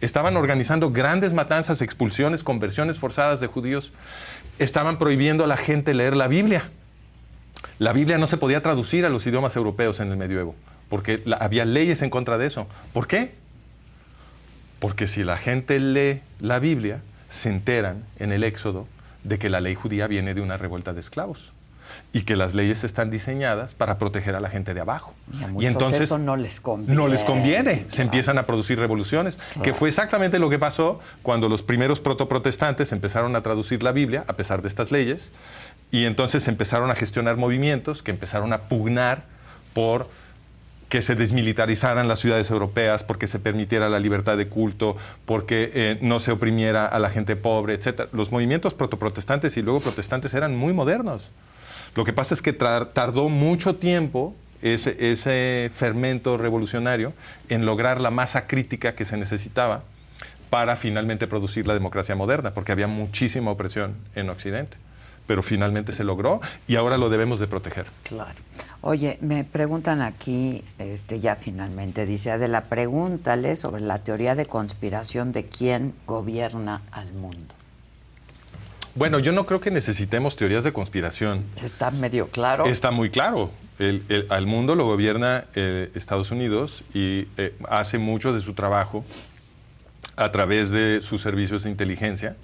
estaban 0.00 0.36
organizando 0.36 0.90
grandes 0.90 1.34
matanzas, 1.34 1.82
expulsiones, 1.82 2.42
conversiones 2.42 2.98
forzadas 2.98 3.40
de 3.40 3.46
judíos. 3.46 3.92
Estaban 4.58 4.98
prohibiendo 4.98 5.44
a 5.44 5.46
la 5.46 5.56
gente 5.56 5.94
leer 5.94 6.16
la 6.16 6.28
Biblia. 6.28 6.70
La 7.78 7.92
Biblia 7.92 8.18
no 8.18 8.26
se 8.26 8.36
podía 8.36 8.62
traducir 8.62 9.04
a 9.04 9.08
los 9.08 9.26
idiomas 9.26 9.56
europeos 9.56 10.00
en 10.00 10.10
el 10.10 10.16
medioevo, 10.16 10.54
porque 10.88 11.22
había 11.38 11.64
leyes 11.64 12.02
en 12.02 12.10
contra 12.10 12.38
de 12.38 12.46
eso. 12.46 12.66
¿Por 12.92 13.06
qué? 13.06 13.34
Porque 14.78 15.08
si 15.08 15.24
la 15.24 15.36
gente 15.36 15.78
lee 15.80 16.20
la 16.40 16.58
Biblia, 16.58 17.00
se 17.28 17.50
enteran 17.50 18.04
en 18.18 18.32
el 18.32 18.44
Éxodo 18.44 18.86
de 19.24 19.38
que 19.38 19.50
la 19.50 19.60
ley 19.60 19.74
judía 19.74 20.06
viene 20.06 20.34
de 20.34 20.40
una 20.40 20.56
revuelta 20.56 20.92
de 20.92 21.00
esclavos. 21.00 21.52
Y 22.12 22.22
que 22.22 22.36
las 22.36 22.54
leyes 22.54 22.84
están 22.84 23.10
diseñadas 23.10 23.74
para 23.74 23.98
proteger 23.98 24.34
a 24.34 24.40
la 24.40 24.50
gente 24.50 24.74
de 24.74 24.80
abajo. 24.80 25.14
Y, 25.58 25.66
entonces 25.66 26.02
eso 26.02 26.18
no 26.18 26.36
les 26.36 26.60
conviene. 26.60 26.94
No 26.94 27.08
les 27.08 27.22
conviene. 27.22 27.84
Se 27.88 28.02
empiezan 28.02 28.38
a 28.38 28.44
producir 28.44 28.78
revoluciones, 28.78 29.38
que 29.62 29.74
fue 29.74 29.88
exactamente 29.88 30.38
lo 30.38 30.50
que 30.50 30.58
pasó 30.58 31.00
cuando 31.22 31.48
los 31.48 31.62
primeros 31.62 32.00
protoprotestantes 32.00 32.92
empezaron 32.92 33.36
a 33.36 33.42
traducir 33.42 33.82
la 33.82 33.92
Biblia, 33.92 34.24
a 34.26 34.34
pesar 34.34 34.62
de 34.62 34.68
estas 34.68 34.90
leyes, 34.90 35.30
y 35.90 36.04
entonces 36.04 36.46
empezaron 36.48 36.90
a 36.90 36.94
gestionar 36.94 37.36
movimientos 37.36 38.02
que 38.02 38.10
empezaron 38.10 38.52
a 38.52 38.62
pugnar 38.62 39.24
por 39.72 40.08
que 40.90 41.00
se 41.02 41.14
desmilitarizaran 41.14 42.08
las 42.08 42.18
ciudades 42.18 42.50
europeas, 42.50 43.04
porque 43.04 43.28
se 43.28 43.38
permitiera 43.38 43.88
la 43.88 44.00
libertad 44.00 44.36
de 44.36 44.48
culto, 44.48 44.96
porque 45.24 45.70
eh, 45.72 45.98
no 46.02 46.18
se 46.18 46.32
oprimiera 46.32 46.84
a 46.84 46.98
la 46.98 47.10
gente 47.10 47.36
pobre, 47.36 47.74
etc. 47.74 48.08
Los 48.12 48.32
movimientos 48.32 48.74
protoprotestantes 48.74 49.56
y 49.56 49.62
luego 49.62 49.78
protestantes 49.78 50.34
eran 50.34 50.56
muy 50.56 50.72
modernos. 50.72 51.30
Lo 51.94 52.04
que 52.04 52.12
pasa 52.12 52.34
es 52.34 52.42
que 52.42 52.52
tardó 52.52 53.28
mucho 53.28 53.76
tiempo 53.76 54.34
ese, 54.62 55.70
fermento 55.72 56.36
revolucionario 56.36 57.12
en 57.48 57.66
lograr 57.66 58.00
la 58.00 58.10
masa 58.10 58.46
crítica 58.46 58.94
que 58.94 59.04
se 59.04 59.16
necesitaba 59.16 59.82
para 60.50 60.76
finalmente 60.76 61.26
producir 61.26 61.66
la 61.66 61.74
democracia 61.74 62.14
moderna, 62.14 62.52
porque 62.52 62.72
había 62.72 62.86
muchísima 62.86 63.50
opresión 63.50 63.96
en 64.14 64.30
Occidente 64.30 64.76
pero 65.26 65.44
finalmente 65.44 65.92
se 65.92 66.02
logró 66.02 66.40
y 66.66 66.74
ahora 66.74 66.98
lo 66.98 67.08
debemos 67.08 67.38
de 67.38 67.46
proteger. 67.46 67.86
Claro. 68.02 68.34
Oye, 68.80 69.16
me 69.20 69.44
preguntan 69.44 70.02
aquí, 70.02 70.64
este, 70.80 71.20
ya 71.20 71.36
finalmente, 71.36 72.04
dice 72.04 72.32
Adela, 72.32 72.62
pregúntale 72.62 73.54
sobre 73.54 73.80
la 73.80 74.00
teoría 74.00 74.34
de 74.34 74.46
conspiración 74.46 75.30
de 75.30 75.44
quién 75.44 75.94
gobierna 76.04 76.82
al 76.90 77.12
mundo. 77.12 77.54
Bueno, 78.94 79.18
yo 79.18 79.32
no 79.32 79.46
creo 79.46 79.60
que 79.60 79.70
necesitemos 79.70 80.36
teorías 80.36 80.64
de 80.64 80.72
conspiración. 80.72 81.44
Está 81.62 81.90
medio 81.90 82.28
claro. 82.28 82.66
Está 82.66 82.90
muy 82.90 83.10
claro. 83.10 83.50
El, 83.78 84.26
al 84.28 84.46
mundo 84.46 84.74
lo 84.74 84.84
gobierna 84.84 85.44
eh, 85.54 85.90
Estados 85.94 86.30
Unidos 86.30 86.84
y 86.92 87.28
eh, 87.38 87.54
hace 87.68 87.96
mucho 87.98 88.34
de 88.34 88.40
su 88.40 88.52
trabajo 88.52 89.04
a 90.16 90.30
través 90.32 90.70
de 90.70 91.00
sus 91.00 91.22
servicios 91.22 91.62
de 91.62 91.70
inteligencia 91.70 92.36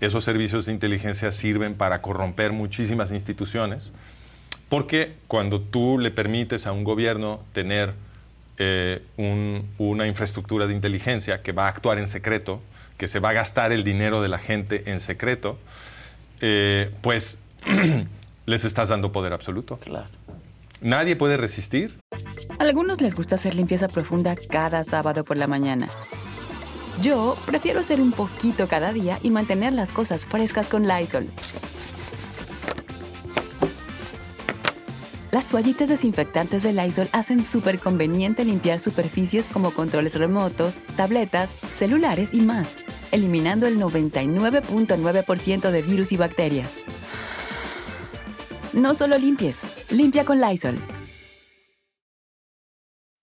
esos 0.00 0.24
servicios 0.24 0.66
de 0.66 0.72
inteligencia 0.72 1.32
sirven 1.32 1.74
para 1.74 2.02
corromper 2.02 2.52
muchísimas 2.52 3.10
instituciones, 3.12 3.92
porque 4.68 5.14
cuando 5.28 5.60
tú 5.60 5.98
le 5.98 6.10
permites 6.10 6.66
a 6.66 6.72
un 6.72 6.84
gobierno 6.84 7.40
tener 7.52 7.94
eh, 8.58 9.02
una 9.16 10.06
infraestructura 10.06 10.66
de 10.66 10.74
inteligencia 10.74 11.42
que 11.42 11.52
va 11.52 11.66
a 11.66 11.68
actuar 11.68 11.98
en 11.98 12.08
secreto, 12.08 12.60
que 12.98 13.08
se 13.08 13.18
va 13.18 13.30
a 13.30 13.32
gastar 13.32 13.72
el 13.72 13.84
dinero 13.84 14.22
de 14.22 14.28
la 14.28 14.38
gente 14.38 14.90
en 14.90 15.00
secreto, 15.00 15.58
eh, 16.40 16.92
pues 17.00 17.38
les 18.46 18.64
estás 18.64 18.88
dando 18.88 19.12
poder 19.12 19.32
absoluto. 19.32 19.78
Claro. 19.78 20.06
Nadie 20.80 21.16
puede 21.16 21.36
resistir. 21.36 21.98
A 22.58 22.62
algunos 22.62 23.00
les 23.00 23.14
gusta 23.14 23.36
hacer 23.36 23.54
limpieza 23.54 23.88
profunda 23.88 24.36
cada 24.36 24.84
sábado 24.84 25.24
por 25.24 25.36
la 25.36 25.46
mañana. 25.46 25.88
Yo 27.00 27.36
prefiero 27.46 27.80
hacer 27.80 28.00
un 28.00 28.12
poquito 28.12 28.68
cada 28.68 28.92
día 28.92 29.18
y 29.22 29.30
mantener 29.30 29.72
las 29.72 29.92
cosas 29.92 30.26
frescas 30.26 30.68
con 30.68 30.86
Lysol. 30.86 31.28
Las 35.34 35.48
toallitas 35.48 35.88
desinfectantes 35.88 36.62
de 36.62 36.72
Lysol 36.72 37.08
hacen 37.10 37.42
súper 37.42 37.80
conveniente 37.80 38.44
limpiar 38.44 38.78
superficies 38.78 39.48
como 39.48 39.74
controles 39.74 40.14
remotos, 40.14 40.80
tabletas, 40.96 41.58
celulares 41.70 42.32
y 42.34 42.40
más, 42.40 42.76
eliminando 43.10 43.66
el 43.66 43.76
99.9% 43.80 45.72
de 45.72 45.82
virus 45.82 46.12
y 46.12 46.16
bacterias. 46.16 46.84
No 48.72 48.94
solo 48.94 49.18
limpies, 49.18 49.64
limpia 49.90 50.24
con 50.24 50.40
Lysol. 50.40 50.78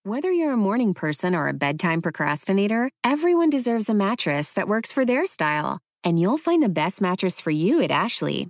Whether 0.03 0.33
you're 0.33 0.51
a 0.51 0.57
morning 0.57 0.93
person 0.93 1.33
or 1.33 1.47
a 1.47 1.53
bedtime 1.53 2.01
procrastinator, 2.01 2.89
everyone 3.05 3.49
deserves 3.49 3.89
a 3.89 3.93
mattress 3.93 4.51
that 4.55 4.67
works 4.67 4.91
for 4.91 5.05
their 5.05 5.25
style. 5.25 5.79
And 6.03 6.19
you'll 6.19 6.37
find 6.37 6.61
the 6.61 6.67
best 6.67 6.99
mattress 6.99 7.39
for 7.39 7.51
you 7.51 7.81
at 7.81 7.89
Ashley. 7.89 8.49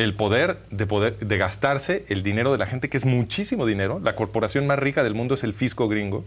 El 0.00 0.14
poder 0.14 0.58
de, 0.70 0.86
poder 0.86 1.18
de 1.18 1.36
gastarse 1.36 2.04
el 2.08 2.22
dinero 2.22 2.52
de 2.52 2.58
la 2.58 2.66
gente, 2.66 2.88
que 2.88 2.96
es 2.96 3.04
muchísimo 3.04 3.66
dinero. 3.66 4.00
La 4.02 4.14
corporación 4.14 4.66
más 4.66 4.78
rica 4.78 5.02
del 5.02 5.14
mundo 5.14 5.34
es 5.34 5.44
el 5.44 5.52
fisco 5.52 5.88
gringo. 5.88 6.24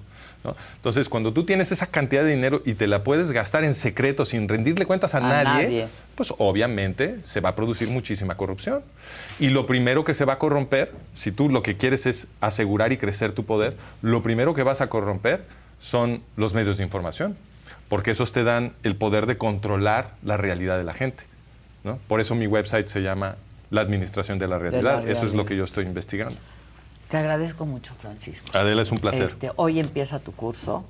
Entonces, 0.75 1.07
cuando 1.07 1.31
tú 1.31 1.45
tienes 1.45 1.71
esa 1.71 1.87
cantidad 1.87 2.23
de 2.23 2.31
dinero 2.31 2.61
y 2.65 2.73
te 2.73 2.87
la 2.87 3.03
puedes 3.03 3.31
gastar 3.31 3.63
en 3.63 3.73
secreto 3.73 4.25
sin 4.25 4.49
rendirle 4.49 4.85
cuentas 4.85 5.15
a, 5.15 5.21
nadie, 5.21 5.87
pues 6.15 6.33
obviamente 6.37 7.19
se 7.23 7.39
va 7.39 7.49
a 7.49 7.55
producir 7.55 7.89
muchísima 7.89 8.35
corrupción. 8.35 8.83
Y 9.39 9.49
lo 9.49 9.65
primero 9.65 10.03
que 10.03 10.13
se 10.13 10.25
va 10.25 10.33
a 10.33 10.39
corromper, 10.39 10.91
si 11.13 11.31
tú 11.31 11.49
lo 11.49 11.63
que 11.63 11.77
quieres 11.77 12.05
es 12.05 12.27
asegurar 12.41 12.91
y 12.91 12.97
crecer 12.97 13.31
tu 13.31 13.45
poder, 13.45 13.77
lo 14.01 14.21
primero 14.21 14.53
que 14.53 14.63
vas 14.63 14.81
a 14.81 14.87
corromper 14.87 15.45
son 15.79 16.21
los 16.35 16.53
medios 16.53 16.77
de 16.77 16.83
información, 16.83 17.37
porque 17.87 18.11
esos 18.11 18.31
te 18.31 18.43
dan 18.43 18.73
el 18.83 18.95
poder 18.95 19.25
de 19.25 19.37
controlar 19.37 20.15
la 20.23 20.37
realidad 20.37 20.77
de 20.77 20.83
la 20.83 20.93
gente. 20.93 21.23
Por 22.07 22.21
eso 22.21 22.35
mi 22.35 22.47
website 22.47 22.87
se 22.87 23.01
llama 23.01 23.35
la 23.73 23.81
administración 23.81 24.37
de 24.37 24.47
la 24.47 24.59
realidad. 24.59 25.07
Eso 25.07 25.25
es 25.25 25.33
lo 25.33 25.45
que 25.45 25.55
yo 25.55 25.63
estoy 25.63 25.85
investigando. 25.85 26.37
Te 27.13 27.19
agradezco 27.19 27.67
mucho, 27.67 27.93
Francisco. 27.93 28.49
Adela, 28.57 28.81
es 28.81 28.91
un 28.91 28.97
placer. 28.97 29.25
Este, 29.25 29.51
hoy 29.57 29.79
empieza 29.79 30.17
tu 30.17 30.31
curso. 30.31 30.83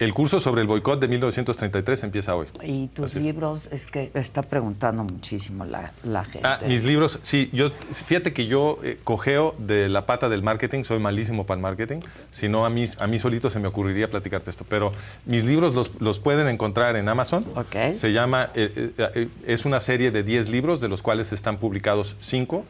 El 0.00 0.12
curso 0.12 0.40
sobre 0.40 0.62
el 0.62 0.66
boicot 0.66 0.98
de 0.98 1.06
1933 1.06 2.02
empieza 2.02 2.34
hoy. 2.34 2.48
Y 2.64 2.88
tus 2.88 3.14
libros, 3.14 3.68
es. 3.70 3.86
que 3.86 4.10
está 4.14 4.42
preguntando 4.42 5.04
muchísimo 5.04 5.64
la, 5.64 5.92
gente. 6.24 6.40
Ah, 6.42 6.58
mis 6.66 6.82
libros, 6.82 7.20
sí, 7.22 7.48
yo, 7.52 7.70
fíjate 7.92 8.32
que 8.32 8.48
yo 8.48 8.80
eh, 8.82 8.98
cogeo 9.04 9.54
de 9.58 9.88
la 9.88 10.04
pata 10.04 10.28
del 10.28 10.42
marketing, 10.42 10.82
soy 10.82 10.98
malísimo 10.98 11.46
para 11.46 11.58
el 11.58 11.62
marketing, 11.62 12.00
si 12.32 12.48
no 12.48 12.66
a 12.66 12.70
mí, 12.70 12.86
a 12.98 13.06
mí 13.06 13.20
solito 13.20 13.48
se 13.48 13.60
me 13.60 13.68
ocurriría 13.68 14.10
platicarte 14.10 14.50
esto, 14.50 14.64
pero 14.68 14.90
mis 15.26 15.44
libros 15.44 15.76
los, 16.00 16.18
pueden 16.18 16.48
encontrar 16.48 16.96
en 16.96 17.08
Amazon. 17.08 17.46
Ok. 17.54 17.92
Se 17.92 18.12
llama, 18.12 18.50
eh, 18.56 18.92
eh, 18.98 19.28
es 19.46 19.64
una 19.64 19.78
serie 19.78 20.10
de 20.10 20.24
10 20.24 20.48
libros, 20.48 20.80
de 20.80 20.88
los 20.88 21.02
cuales 21.02 21.32
están 21.32 21.58
publicados 21.58 22.16
5. 22.18 22.64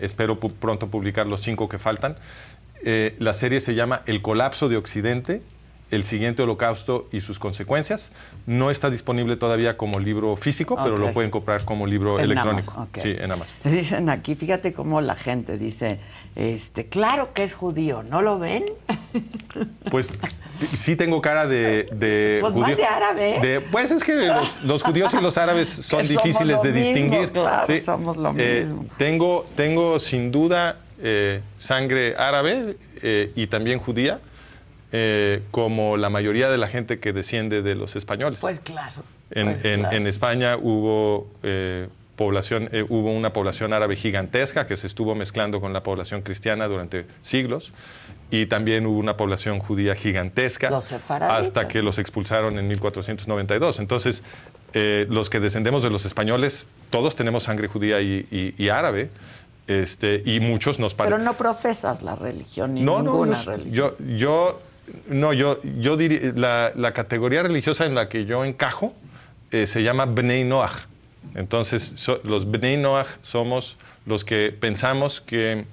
Espero 0.00 0.38
pronto 0.38 0.88
publicar 0.88 1.26
los 1.26 1.40
5 1.42 1.68
que 1.68 1.78
faltan. 1.78 2.16
la 2.84 3.34
serie 3.34 3.60
se 3.60 3.74
llama 3.74 4.02
El 4.06 4.22
colapso 4.22 4.68
de 4.68 4.76
Occidente 4.76 5.42
el 5.92 6.04
siguiente 6.04 6.42
holocausto 6.42 7.06
y 7.12 7.20
sus 7.20 7.38
consecuencias. 7.38 8.12
No 8.46 8.70
está 8.70 8.88
disponible 8.88 9.36
todavía 9.36 9.76
como 9.76 10.00
libro 10.00 10.34
físico, 10.36 10.76
pero 10.82 10.96
lo 10.96 11.12
pueden 11.12 11.30
comprar 11.30 11.64
como 11.64 11.86
libro 11.86 12.18
electrónico. 12.18 12.88
Sí, 13.00 13.10
en 13.10 13.30
Amazon. 13.30 13.54
Dicen 13.64 14.08
aquí, 14.08 14.34
fíjate 14.34 14.72
cómo 14.72 15.02
la 15.02 15.16
gente 15.16 15.58
dice, 15.58 16.00
este, 16.34 16.86
claro 16.86 17.34
que 17.34 17.42
es 17.42 17.54
judío, 17.54 18.02
¿no 18.02 18.22
lo 18.22 18.38
ven? 18.38 18.64
Pues 19.90 20.10
sí 20.56 20.96
tengo 20.96 21.20
cara 21.20 21.46
de, 21.46 22.38
pues 22.40 22.54
más 22.54 22.74
de 22.74 22.84
árabe. 22.84 23.62
pues 23.70 23.90
es 23.90 24.02
que 24.02 24.32
los, 24.64 24.82
judíos 24.82 25.12
y 25.12 25.20
los 25.20 25.36
árabes 25.36 25.68
son 25.68 26.00
difíciles 26.06 26.62
de 26.62 26.72
distinguir. 26.72 27.30
Claro, 27.30 27.78
somos 27.78 28.16
lo 28.16 28.32
eh, 28.38 28.60
mismo. 28.60 28.86
Tengo, 28.96 29.46
tengo 29.54 30.00
sin 30.00 30.32
duda 30.32 30.78
eh, 31.02 31.42
sangre 31.58 32.16
árabe 32.16 32.78
eh, 33.02 33.32
y 33.34 33.46
también 33.48 33.78
judía 33.78 34.20
eh, 34.94 35.42
como 35.50 35.96
la 35.96 36.10
mayoría 36.10 36.50
de 36.50 36.58
la 36.58 36.68
gente 36.68 37.00
que 37.00 37.14
desciende 37.14 37.62
de 37.62 37.74
los 37.74 37.96
españoles. 37.96 38.40
Pues 38.42 38.60
claro. 38.60 39.02
En, 39.30 39.54
pues 39.54 39.64
España 40.06 40.58
hubo, 40.58 41.30
eh, 41.42 41.88
población, 42.14 42.68
eh, 42.72 42.84
hubo 42.86 43.10
una 43.10 43.32
población 43.32 43.72
árabe 43.72 43.96
gigantesca 43.96 44.66
que 44.66 44.76
se 44.76 44.86
estuvo 44.86 45.14
mezclando 45.14 45.62
con 45.62 45.72
la 45.72 45.82
población 45.82 46.20
cristiana 46.20 46.68
durante 46.68 47.06
siglos 47.22 47.72
y 48.30 48.44
también 48.44 48.84
hubo 48.84 48.98
una 48.98 49.16
población 49.16 49.60
judía 49.60 49.94
gigantesca 49.94 50.68
hasta 51.22 51.68
que 51.68 51.80
los 51.80 51.98
expulsaron 51.98 52.58
en 52.58 52.68
1492. 52.68 53.78
Entonces, 53.78 54.22
los 54.74 55.30
que 55.30 55.40
descendemos 55.40 55.82
de 55.82 55.88
los 55.88 56.04
españoles, 56.04 56.66
todos 56.90 57.16
tenemos 57.16 57.44
sangre 57.44 57.66
judía 57.66 58.02
y, 58.02 58.68
árabe. 58.68 59.08
Este, 59.68 60.22
y 60.26 60.40
muchos 60.40 60.78
nos 60.78 60.92
Pero 60.92 61.18
no 61.18 61.34
profesas 61.36 62.02
la 62.02 62.16
religión 62.16 62.74
ni 62.74 62.80
ninguna 62.82 63.42
religión. 63.42 63.72
Yo, 63.72 63.96
yo 64.18 64.58
no, 65.06 65.32
yo, 65.32 65.60
yo 65.62 65.96
diría, 65.96 66.32
la, 66.34 66.92
categoría 66.92 67.42
religiosa 67.42 67.86
en 67.86 67.94
la 67.94 68.08
que 68.08 68.24
yo 68.24 68.44
encajo 68.44 68.94
eh, 69.50 69.66
se 69.66 69.82
llama 69.82 70.06
Bnei 70.06 70.44
Noach. 70.44 70.86
Entonces, 71.34 72.06
los 72.24 72.50
Bnei 72.50 72.76
Noach 72.76 73.08
somos 73.22 73.76
los 74.06 74.24
que 74.24 74.54
pensamos 74.58 75.20
que 75.20 75.64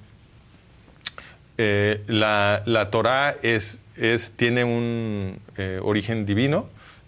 eh, 1.58 2.04
la, 2.08 2.64
la 2.66 2.90
Torah 2.92 3.36
es, 3.42 3.82
es, 3.98 4.34
tiene 4.34 4.64
un 4.64 5.40
eh, 5.58 5.80
origen 5.84 6.26
divino, 6.26 6.68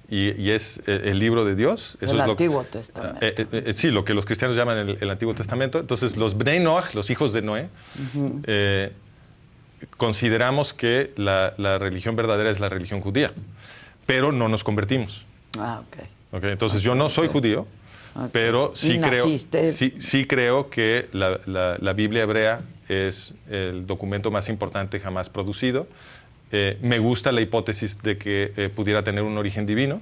y, 0.09 0.51
es 0.51 0.81
eh, 0.87 1.03
el 1.05 1.19
libro 1.19 1.45
de 1.45 1.55
Dios. 1.55 1.97
Eso 2.01 2.15
el 2.15 2.19
Antiguo 2.19 2.65
Testamento. 2.65 3.25
Sí, 3.73 3.91
lo 3.91 4.03
que 4.03 4.13
los 4.13 4.25
cristianos 4.25 4.57
llaman 4.57 4.97
el, 4.99 5.09
Antiguo 5.09 5.33
Testamento. 5.33 5.79
Entonces, 5.79 6.17
los 6.17 6.37
Bnei 6.37 6.59
Noach, 6.59 6.93
los 6.93 7.09
hijos 7.09 7.31
de 7.31 7.41
Noé, 7.41 7.69
consideramos 9.97 10.73
que 10.73 11.11
la, 11.15 11.53
religión 11.77 12.15
verdadera 12.15 12.49
es 12.49 12.59
la 12.59 12.69
religión 12.69 13.01
judía, 13.01 13.31
pero 14.05 14.31
no 14.31 14.47
nos 14.47 14.63
convertimos. 14.63 15.25
Ah, 15.59 15.81
ok. 16.31 16.43
entonces, 16.43 16.81
yo 16.81 16.95
no 16.95 17.09
soy 17.09 17.27
judío, 17.27 17.67
pero 18.31 18.73
sí 18.75 18.99
creo, 18.99 19.27
sí, 19.27 19.93
sí 19.97 20.25
creo 20.25 20.69
que 20.69 21.07
la 21.11 21.93
Biblia 21.93 22.23
hebrea 22.23 22.61
es 22.89 23.33
el 23.49 23.87
documento 23.87 24.31
más 24.31 24.49
importante 24.49 24.99
jamás 24.99 25.29
producido. 25.29 25.87
Eh, 26.51 26.77
me 26.81 26.99
gusta 26.99 27.31
la 27.31 27.39
hipótesis 27.39 28.01
de 28.01 28.17
que 28.17 28.53
eh, 28.57 28.69
pudiera 28.69 29.03
tener 29.03 29.23
un 29.23 29.37
origen 29.37 29.65
divino, 29.65 30.01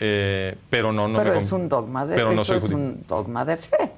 eh, 0.00 0.56
pero 0.70 0.92
no, 0.92 1.08
no 1.08 1.18
pero 1.18 1.34
es 1.34 1.52
un 1.52 1.68
dogma 1.68 2.06
de 2.06 2.14
pero 2.14 2.32
eso 2.32 2.54
es 2.54 2.70
un 2.70 3.04
dogma 3.06 3.44
de 3.44 3.58
fe. 3.58 3.92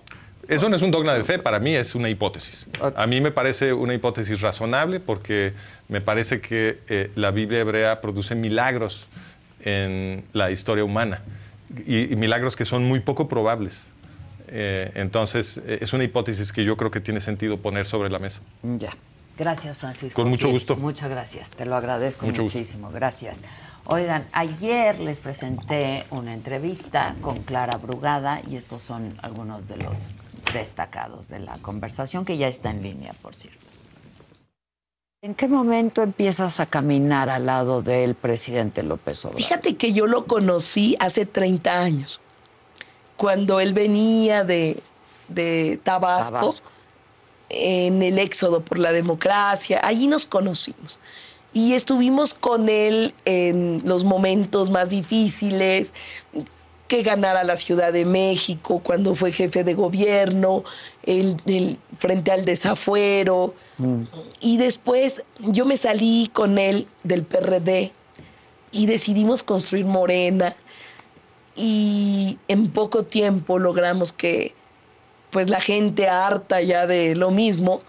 Eso 0.51 0.69
no 0.69 0.77
es 0.77 0.83
un 0.83 0.91
dogma 0.91 1.15
de 1.15 1.25
fe, 1.25 1.39
para 1.39 1.61
mí 1.61 1.75
es 1.75 1.95
una 1.95 2.09
hipótesis. 2.09 2.67
A 2.97 3.07
mí 3.07 3.21
me 3.21 3.31
parece 3.31 3.73
una 3.73 3.95
hipótesis 3.95 4.41
razonable 4.41 5.01
porque 5.01 5.53
me 5.89 6.01
parece 6.01 6.41
que 6.41 7.11
la 7.15 7.31
Biblia 7.31 7.61
hebrea 7.61 8.01
produce 8.01 8.35
milagros 8.35 9.07
en 9.63 10.25
la 10.33 10.51
historia 10.51 10.85
humana 10.85 11.23
y, 11.87 12.13
y 12.13 12.17
milagros 12.17 12.57
que 12.57 12.65
son 12.65 12.85
muy 12.85 13.01
poco 13.01 13.29
probables. 13.29 13.83
Eh, 14.53 14.91
entonces, 14.95 15.61
eh, 15.65 15.79
es 15.81 15.93
una 15.93 16.05
hipótesis 16.05 16.53
que 16.53 16.65
yo 16.65 16.77
creo 16.77 16.91
que 16.91 17.01
tiene 17.01 17.21
sentido 17.21 17.59
poner 17.59 17.87
sobre 17.87 18.11
la 18.11 18.19
mesa. 18.19 18.41
Ya. 18.63 18.91
Gracias, 19.39 19.79
Francisco. 19.79 20.21
Con 20.21 20.29
mucho 20.29 20.51
gusto. 20.51 20.77
Muchas 20.77 21.09
gracias, 21.09 21.51
te 21.51 21.65
lo 21.65 21.75
agradezco 21.75 22.27
muchísimo. 22.27 22.91
Gracias. 22.91 23.45
Oigan, 23.87 24.27
ayer 24.33 25.01
les 25.01 25.19
presenté 25.19 26.05
una 26.11 26.35
entrevista 26.35 27.15
con 27.23 27.39
Clara 27.45 27.79
Brugada 27.79 28.43
y 28.51 28.57
estos 28.57 28.83
son 28.83 29.17
algunos 29.23 29.67
de 29.67 29.79
los 29.79 30.11
destacados 30.53 31.29
de 31.29 31.41
la 31.41 31.57
conversación 31.59 32.25
que 32.25 32.37
ya 32.37 32.49
está 32.49 32.71
en 32.71 32.83
línea, 32.83 33.13
por 33.23 33.35
cierto. 33.35 33.61
¿En 35.23 35.35
qué 35.35 35.49
momento 35.49 36.03
empiezas 36.03 36.61
a 36.61 36.67
caminar 36.67 37.29
al 37.29 37.45
lado 37.45 37.83
del 37.83 38.15
presidente 38.15 38.83
López 38.83 39.23
Obrador? 39.25 39.43
Fíjate 39.43 39.77
que 39.77 39.93
yo 39.93 40.07
lo 40.07 40.25
conocí 40.27 40.97
hace 40.99 41.27
30 41.27 41.79
años 41.79 42.21
cuando 43.21 43.61
él 43.61 43.75
venía 43.75 44.45
de, 44.45 44.81
Tabasco, 45.83 46.55
en 47.51 48.03
el 48.03 48.19
éxodo 48.19 48.63
por 48.63 48.79
la 48.79 48.93
democracia, 48.93 49.79
allí 49.85 50.07
nos 50.07 50.25
conocimos. 50.25 50.99
Y 51.53 51.75
estuvimos 51.75 52.33
con 52.33 52.71
él 52.71 53.13
en 53.27 53.83
los 53.85 54.05
momentos 54.05 54.71
más 54.71 54.89
difíciles, 54.89 55.93
que 56.91 57.05
ganara 57.05 57.45
la 57.45 57.55
Ciudad 57.55 57.93
de 57.93 58.05
México 58.05 58.81
cuando 58.83 59.15
fue 59.15 59.31
jefe 59.31 59.63
de 59.63 59.75
gobierno, 59.75 60.65
el, 61.05 61.79
frente 61.97 62.33
al 62.33 62.45
desafuero. 62.45 63.55
Mm. 63.79 64.03
Y 64.41 64.57
después 64.57 65.23
yo 65.39 65.67
me 65.67 65.77
salí 65.77 66.29
con 66.33 66.59
él 66.59 66.89
del 67.05 67.23
PRD 67.23 67.93
y 68.73 68.87
decidimos 68.87 69.45
construir 69.45 69.85
Morena 69.85 70.57
y 71.55 72.41
en 72.49 72.73
poco 72.73 73.05
tiempo 73.05 73.61
logramos 73.61 74.13
que 74.13 74.57
pues 75.31 75.49
la 75.49 75.61
gente 75.61 76.09
harta 76.09 76.61
ya 76.61 76.89
de 76.89 77.15
lo 77.15 77.31
mismo 77.31 77.83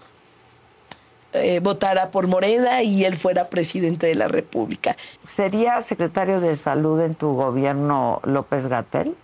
eh, 1.32 1.60
votara 1.60 2.10
por 2.10 2.26
Morena 2.26 2.82
y 2.82 3.04
él 3.04 3.16
fuera 3.16 3.48
presidente 3.48 4.06
de 4.06 4.14
la 4.14 4.28
República. 4.28 4.96
¿Sería 5.26 5.80
secretario 5.80 6.40
de 6.40 6.56
salud 6.56 7.00
en 7.00 7.14
tu 7.14 7.34
gobierno 7.34 8.20
López 8.24 8.66
Gatel? 8.66 9.16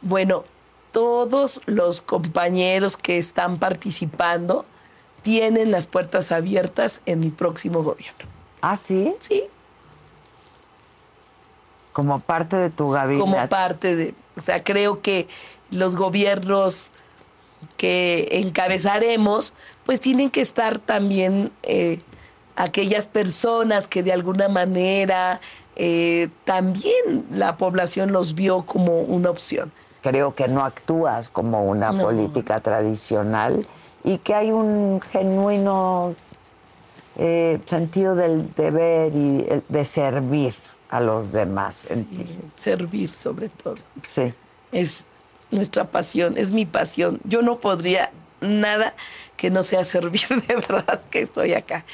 Bueno, 0.00 0.44
todos 0.92 1.60
los 1.66 2.02
compañeros 2.02 2.96
que 2.96 3.18
están 3.18 3.58
participando 3.58 4.64
tienen 5.22 5.70
las 5.70 5.86
puertas 5.86 6.32
abiertas 6.32 7.00
en 7.06 7.20
mi 7.20 7.30
próximo 7.30 7.82
gobierno. 7.82 8.26
¿Ah, 8.60 8.76
sí? 8.76 9.14
Sí. 9.20 9.44
Como 11.92 12.20
parte 12.20 12.56
de 12.56 12.70
tu 12.70 12.90
gabinete. 12.90 13.20
Como 13.20 13.48
parte 13.48 13.96
de, 13.96 14.14
o 14.36 14.40
sea, 14.40 14.62
creo 14.62 15.02
que 15.02 15.28
los 15.70 15.96
gobiernos 15.96 16.90
que 17.76 18.28
encabezaremos, 18.32 19.52
pues 19.90 20.00
tienen 20.00 20.30
que 20.30 20.40
estar 20.40 20.78
también 20.78 21.50
eh, 21.64 21.98
aquellas 22.54 23.08
personas 23.08 23.88
que 23.88 24.04
de 24.04 24.12
alguna 24.12 24.48
manera 24.48 25.40
eh, 25.74 26.28
también 26.44 27.26
la 27.32 27.56
población 27.56 28.12
los 28.12 28.36
vio 28.36 28.62
como 28.62 29.00
una 29.00 29.30
opción. 29.30 29.72
Creo 30.00 30.32
que 30.36 30.46
no 30.46 30.64
actúas 30.64 31.28
como 31.28 31.64
una 31.64 31.92
política 31.92 32.60
tradicional 32.60 33.66
y 34.04 34.18
que 34.18 34.32
hay 34.32 34.52
un 34.52 35.00
genuino 35.10 36.14
eh, 37.18 37.58
sentido 37.66 38.14
del 38.14 38.54
deber 38.54 39.12
y 39.12 39.44
de 39.68 39.84
servir 39.84 40.54
a 40.88 41.00
los 41.00 41.32
demás. 41.32 41.92
servir 42.54 43.10
sobre 43.10 43.48
todo. 43.48 43.74
Sí. 44.04 44.32
Es 44.70 45.04
nuestra 45.50 45.88
pasión, 45.88 46.38
es 46.38 46.52
mi 46.52 46.64
pasión. 46.64 47.18
Yo 47.24 47.42
no 47.42 47.58
podría 47.58 48.12
nada 48.40 48.94
que 49.36 49.50
no 49.50 49.62
sea 49.62 49.84
servir, 49.84 50.26
de 50.48 50.56
verdad 50.56 51.02
que 51.10 51.20
estoy 51.20 51.54
acá. 51.54 51.84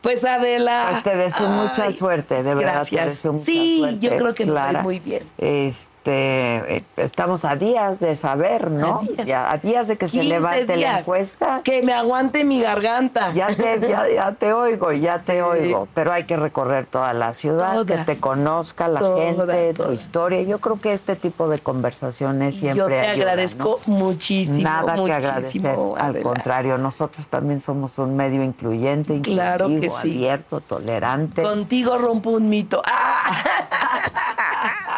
Pues 0.00 0.24
Adela. 0.24 0.88
Pues 0.90 1.04
te 1.04 1.16
deseo 1.16 1.48
mucha 1.48 1.90
suerte, 1.92 2.42
de 2.42 2.54
verdad. 2.54 2.84
Gracias. 2.90 3.24
sí, 3.38 3.98
yo 4.00 4.16
creo 4.16 4.34
que 4.34 4.46
nos 4.46 4.82
muy 4.82 4.98
bien. 4.98 5.22
Este, 5.38 5.91
eh, 6.06 6.84
estamos 6.96 7.44
a 7.44 7.56
días 7.56 8.00
de 8.00 8.16
saber, 8.16 8.70
¿no? 8.70 9.00
A 9.34 9.58
días, 9.58 9.88
de 9.88 9.96
que 9.96 10.08
se 10.08 10.22
levante 10.22 10.76
la 10.76 11.00
encuesta. 11.00 11.60
Que 11.62 11.82
me 11.82 11.92
aguante 11.92 12.44
mi 12.44 12.60
garganta. 12.60 13.32
Ya 13.32 13.48
te, 13.48 13.80
ya, 13.80 14.32
te 14.32 14.52
oigo, 14.52 14.92
ya 14.92 15.18
te 15.18 15.42
oigo. 15.42 15.88
Pero 15.94 16.12
hay 16.12 16.24
que 16.24 16.36
recorrer 16.36 16.86
toda 16.86 17.12
la 17.12 17.32
ciudad, 17.32 17.84
que 17.84 17.98
te 17.98 18.18
conozca 18.18 18.88
la 18.88 19.00
gente, 19.16 19.74
tu 19.74 19.92
historia. 19.92 20.42
Yo 20.42 20.58
creo 20.58 20.80
que 20.80 20.92
este 20.92 21.16
tipo 21.16 21.48
de 21.48 21.58
conversaciones 21.58 22.56
siempre 22.56 22.78
Yo 22.78 22.88
te 22.88 23.08
agradezco 23.08 23.80
muchísimo. 23.86 24.62
Nada 24.62 24.94
que 24.94 25.12
agradecer. 25.12 25.76
Al 25.96 26.22
contrario, 26.22 26.78
nosotros 26.78 27.26
también 27.28 27.60
somos 27.60 27.98
un 27.98 28.16
medio 28.16 28.42
incluyente, 28.42 29.20
claro 29.20 29.68
que 29.68 29.88
abierto, 29.88 30.60
tolerante. 30.60 31.42
Contigo 31.42 31.98
rompo 31.98 32.30
un 32.30 32.48
mito. 32.48 32.82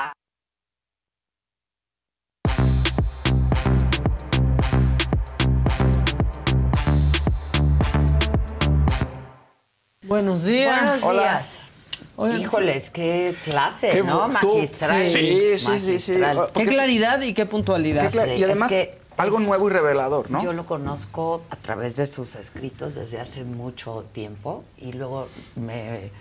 Buenos 10.15 10.45
días. 10.45 11.01
Buenos 11.01 12.39
días. 12.39 12.45
Híjoles, 12.47 12.91
qué 12.91 13.35
clase, 13.43 14.01
¿no? 14.05 14.29
Magistral. 14.29 15.05
Sí, 15.09 15.59
sí, 15.59 15.99
sí, 15.99 16.15
Qué 16.55 16.67
claridad 16.67 17.21
y 17.23 17.35
qué 17.35 17.47
puntualidad. 17.47 18.09
y 18.37 18.45
además, 18.45 18.73
algo 19.17 19.41
nuevo 19.41 19.69
y 19.69 19.73
revelador, 19.73 20.31
¿no? 20.31 20.41
Yo 20.41 20.53
lo 20.53 20.67
conozco 20.67 21.43
a 21.51 21.57
través 21.57 21.97
de 21.97 22.07
sus 22.07 22.37
escritos 22.37 22.95
desde 22.95 23.19
hace 23.19 23.43
mucho 23.43 24.05
tiempo 24.13 24.63
y 24.79 24.93
luego 24.93 25.27
me, 25.57 26.13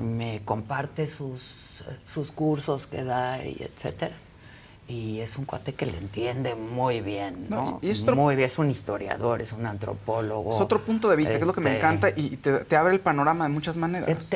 me 0.00 0.42
comparte 0.44 1.06
sus, 1.06 1.54
sus 2.06 2.32
cursos 2.32 2.88
que 2.88 3.04
da 3.04 3.44
y 3.44 3.62
etcétera 3.62 4.16
y 4.90 5.20
es 5.20 5.38
un 5.38 5.44
cuate 5.44 5.74
que 5.74 5.86
le 5.86 5.96
entiende 5.96 6.56
muy 6.56 7.00
bien, 7.00 7.46
¿no? 7.48 7.78
y 7.80 7.90
es 7.90 8.04
muy 8.04 8.34
bien, 8.34 8.46
es 8.46 8.58
un 8.58 8.70
historiador, 8.70 9.40
es 9.40 9.52
un 9.52 9.64
antropólogo. 9.64 10.50
Es 10.50 10.60
otro 10.60 10.80
punto 10.80 11.08
de 11.08 11.16
vista, 11.16 11.34
que 11.34 11.42
es 11.42 11.46
lo 11.46 11.52
que 11.52 11.60
me 11.60 11.70
este, 11.70 11.78
encanta 11.78 12.08
y 12.10 12.36
te, 12.38 12.76
abre 12.76 12.94
el 12.94 13.00
panorama 13.00 13.44
de 13.44 13.50
muchas 13.50 13.76
maneras. 13.76 14.30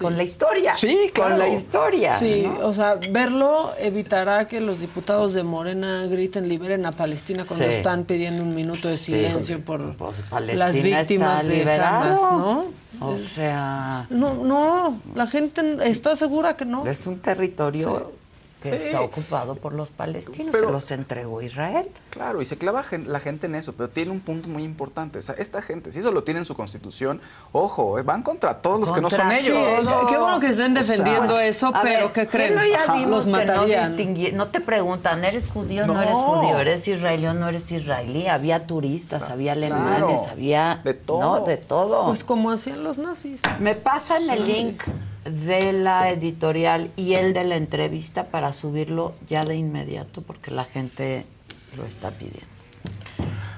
Con 0.00 0.16
la 0.16 0.24
historia. 0.24 0.74
Sí, 0.74 1.10
claro. 1.14 1.30
Con 1.30 1.38
la 1.38 1.48
historia. 1.48 2.18
Sí, 2.18 2.44
o 2.62 2.74
sea, 2.74 2.98
verlo 3.10 3.72
evitará 3.78 4.46
que 4.48 4.60
los 4.60 4.80
diputados 4.80 5.34
de 5.34 5.44
Morena 5.44 6.06
griten 6.06 6.48
liberen 6.48 6.84
a 6.84 6.92
Palestina 6.92 7.44
cuando 7.46 7.66
están 7.66 8.04
pidiendo 8.04 8.42
un 8.42 8.56
minuto 8.56 8.88
de 8.88 8.96
silencio 8.96 9.64
por 9.64 9.96
pues, 9.96 10.24
las 10.54 10.76
víctimas 10.76 11.46
de 11.46 11.72
Hamas, 11.72 12.20
¿no? 12.20 12.64
O 13.00 13.16
sea... 13.18 14.06
No, 14.10 14.34
no, 14.34 15.00
la 15.14 15.26
gente 15.26 15.78
está 15.88 16.16
segura 16.16 16.56
que 16.56 16.64
no. 16.64 16.86
Es 16.86 17.06
un 17.06 17.20
territorio 17.20 18.12
que 18.62 18.74
está 18.74 19.00
ocupado 19.00 19.54
por 19.56 19.72
los 19.72 19.90
palestinos, 19.90 20.54
se 20.54 20.60
los 20.60 20.90
entregó 20.90 21.42
Israel. 21.42 21.88
Claro, 22.10 22.40
y 22.42 22.44
se 22.44 22.56
clava 22.56 22.84
la 23.06 23.20
gente 23.20 23.46
en 23.46 23.54
eso, 23.54 23.72
pero 23.72 23.88
tiene 23.88 24.10
un 24.10 24.20
punto 24.20 24.48
muy 24.48 24.62
importante. 24.62 25.18
O 25.18 25.22
sea, 25.22 25.34
esta 25.36 25.62
gente, 25.62 25.92
si 25.92 25.98
eso 25.98 26.12
lo 26.12 26.24
tiene 26.24 26.38
en 26.38 26.44
su 26.44 26.54
constitución, 26.54 27.20
ojo, 27.52 27.98
eh, 27.98 28.02
van 28.02 28.22
contra 28.22 28.60
todos 28.60 28.80
los 28.80 28.92
que 28.92 29.00
no 29.00 29.10
son 29.10 29.32
ellos. 29.32 29.88
qué 30.08 30.18
bueno 30.18 30.40
que 30.40 30.48
estén 30.48 30.74
defendiendo 30.74 31.38
eso, 31.38 31.72
pero 31.82 32.12
¿qué 32.12 32.26
creen? 32.26 32.54
No 32.54 32.66
ya 32.66 32.92
vimos 32.94 33.26
los 33.26 33.38
que 33.38 34.32
no, 34.32 34.48
te 34.48 34.60
preguntan, 34.60 35.24
¿eres 35.24 35.48
judío 35.48 35.86
no. 35.86 35.94
no 35.94 36.02
eres 36.02 36.14
judío? 36.14 36.58
¿Eres 36.58 36.86
israelí 36.88 37.26
o 37.26 37.34
no 37.34 37.48
eres 37.48 37.70
israelí? 37.70 38.26
Había 38.28 38.66
turistas, 38.66 39.30
había 39.30 39.52
alemanes, 39.52 40.26
había... 40.28 40.80
De 40.84 40.94
todo. 40.94 41.44
de 41.44 41.56
todo. 41.56 42.06
Pues 42.06 42.24
como 42.24 42.50
hacían 42.50 42.84
los 42.84 42.98
nazis. 42.98 43.40
Me 43.58 43.74
pasan 43.74 44.28
el 44.30 44.46
link 44.46 44.82
de 45.24 45.72
la 45.72 46.10
editorial 46.10 46.90
y 46.96 47.14
el 47.14 47.32
de 47.32 47.44
la 47.44 47.56
entrevista 47.56 48.28
para 48.28 48.52
subirlo 48.52 49.14
ya 49.28 49.44
de 49.44 49.56
inmediato 49.56 50.22
porque 50.22 50.50
la 50.50 50.64
gente 50.64 51.24
lo 51.76 51.84
está 51.84 52.10
pidiendo. 52.10 52.46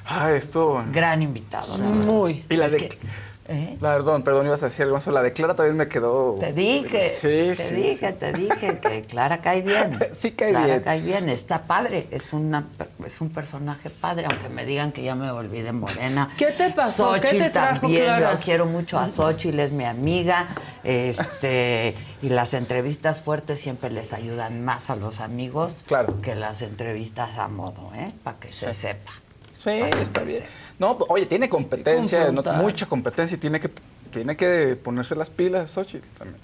Ah, 0.07 0.33
esto. 0.33 0.85
Gran 0.93 1.23
invitado, 1.23 1.79
¿no? 1.79 1.91
Muy. 1.91 2.45
Y 2.51 2.57
la 2.57 2.69
de. 2.69 2.99
¿Eh? 3.47 3.77
Perdón, 3.79 4.23
perdón, 4.23 4.47
ibas 4.47 4.63
a 4.63 4.67
decir 4.67 4.85
algo 4.85 4.97
más, 4.97 5.07
la 5.07 5.23
de 5.23 5.35
Clara 5.35 5.55
también 5.55 5.77
me 5.77 5.87
quedó... 5.87 6.37
Te 6.41 6.53
dije, 6.55 7.11
sí, 7.11 7.53
te 7.55 7.75
dije, 7.75 8.13
te 8.13 8.33
dije 8.33 8.79
que 8.79 9.03
Clara 9.03 9.43
cae 9.43 9.61
bien. 9.61 9.99
sí 10.15 10.31
cae 10.31 10.51
Clara 10.51 10.67
bien. 10.67 10.81
cae 10.81 11.01
bien, 11.03 11.29
está 11.29 11.63
padre, 11.63 12.09
es, 12.11 12.33
una, 12.33 12.67
es 13.05 13.21
un 13.21 13.29
personaje 13.29 13.91
padre, 13.91 14.27
aunque 14.31 14.49
me 14.49 14.65
digan 14.65 14.93
que 14.93 15.03
ya 15.03 15.15
me 15.15 15.31
volví 15.31 15.61
de 15.61 15.73
morena. 15.73 16.31
¿Qué 16.39 16.47
te 16.47 16.71
pasó? 16.71 17.13
¿Qué 17.21 17.39
te 17.39 17.51
trajo 17.51 17.83
también, 17.83 18.05
Clara? 18.05 18.33
yo 18.33 18.41
quiero 18.41 18.65
mucho 18.65 18.99
a 18.99 19.09
Xochitl, 19.09 19.61
es 19.61 19.73
mi 19.73 19.85
amiga, 19.85 20.49
este, 20.83 21.95
y 22.23 22.31
las 22.31 22.55
entrevistas 22.55 23.21
fuertes 23.21 23.61
siempre 23.61 23.91
les 23.91 24.15
ayudan 24.15 24.65
más 24.65 24.89
a 24.89 24.97
los 24.97 25.21
amigos 25.21 25.75
claro. 25.87 26.23
que 26.23 26.35
las 26.35 26.63
entrevistas 26.63 27.37
a 27.39 27.49
modo, 27.49 27.93
¿eh? 27.95 28.11
Para 28.23 28.39
que 28.39 28.51
se 28.51 28.73
sepa. 28.73 29.13
Sí, 29.57 29.71
está 29.71 30.23
bien. 30.23 30.45
No, 30.79 30.99
oye, 31.09 31.27
tiene 31.27 31.49
competencia, 31.49 32.31
no, 32.33 32.43
mucha 32.55 32.87
competencia 32.87 33.37
y 33.37 33.39
tiene 33.39 33.61
que, 33.61 33.71
tiene 34.11 34.37
que 34.37 34.77
ponerse 34.83 35.15
las 35.15 35.31
pilas 35.31 35.71
Xochitl 35.71 36.07
también. 36.19 36.41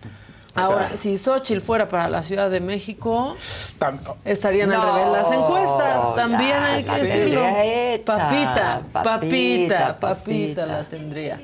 Ahora, 0.55 0.89
sea, 0.89 0.97
si 0.97 1.16
Xochitl 1.16 1.61
fuera 1.61 1.89
para 1.89 2.09
la 2.09 2.23
Ciudad 2.23 2.51
de 2.51 2.61
México, 2.61 3.37
estarían 4.24 4.70
no, 4.70 4.81
al 4.81 4.95
revés 4.95 5.12
las 5.12 5.32
encuestas. 5.32 6.15
También 6.16 6.51
ya, 6.51 6.65
hay 6.65 6.85
que 6.85 7.07
decirlo. 7.07 7.45
Hecha. 7.47 8.05
Papita, 8.05 8.82
papita, 8.93 9.03
papita, 9.03 10.01
papita, 10.01 10.66
la 10.66 10.85
tendría. 10.85 11.41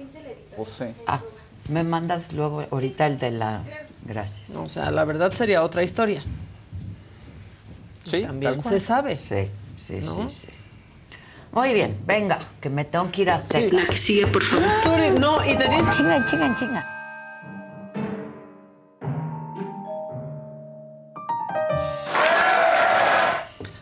Pues 0.57 0.69
sí. 0.71 0.87
Ah, 1.07 1.21
me 1.69 1.85
mandas 1.85 2.33
luego 2.33 2.65
ahorita 2.71 3.07
el 3.07 3.19
de 3.19 3.31
la. 3.33 3.63
Gracias. 4.05 4.55
O 4.57 4.69
sea, 4.69 4.91
la 4.91 5.05
verdad 5.05 5.33
sería 5.33 5.63
otra 5.63 5.83
historia. 5.83 6.23
Sí, 8.05 8.23
también 8.23 8.63
se 8.63 8.79
sabe. 8.79 9.21
Sí, 9.21 9.51
sí, 9.77 10.01
¿no? 10.05 10.29
sí, 10.29 10.47
sí. 10.47 10.56
Muy 11.57 11.73
bien, 11.73 11.97
venga, 12.05 12.39
que 12.61 12.69
me 12.69 12.85
tengo 12.85 13.11
que 13.11 13.23
ir 13.23 13.31
a 13.31 13.37
hacer. 13.37 13.71
Sí, 13.71 13.75
la 13.75 13.87
que 13.87 13.97
sigue, 13.97 14.27
por 14.27 14.43
favor. 14.43 14.67
No, 15.19 15.43
y 15.43 15.57
te 15.57 15.67
dices. 15.67 15.97
Chinga, 15.97 16.27
chinga, 16.27 16.55
chinga. 16.55 16.93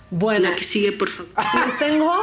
Bueno, 0.08 0.50
la 0.50 0.54
que 0.54 0.62
sigue, 0.62 0.92
por 0.92 1.08
favor. 1.08 1.32
Les 1.66 1.76
tengo. 1.76 2.14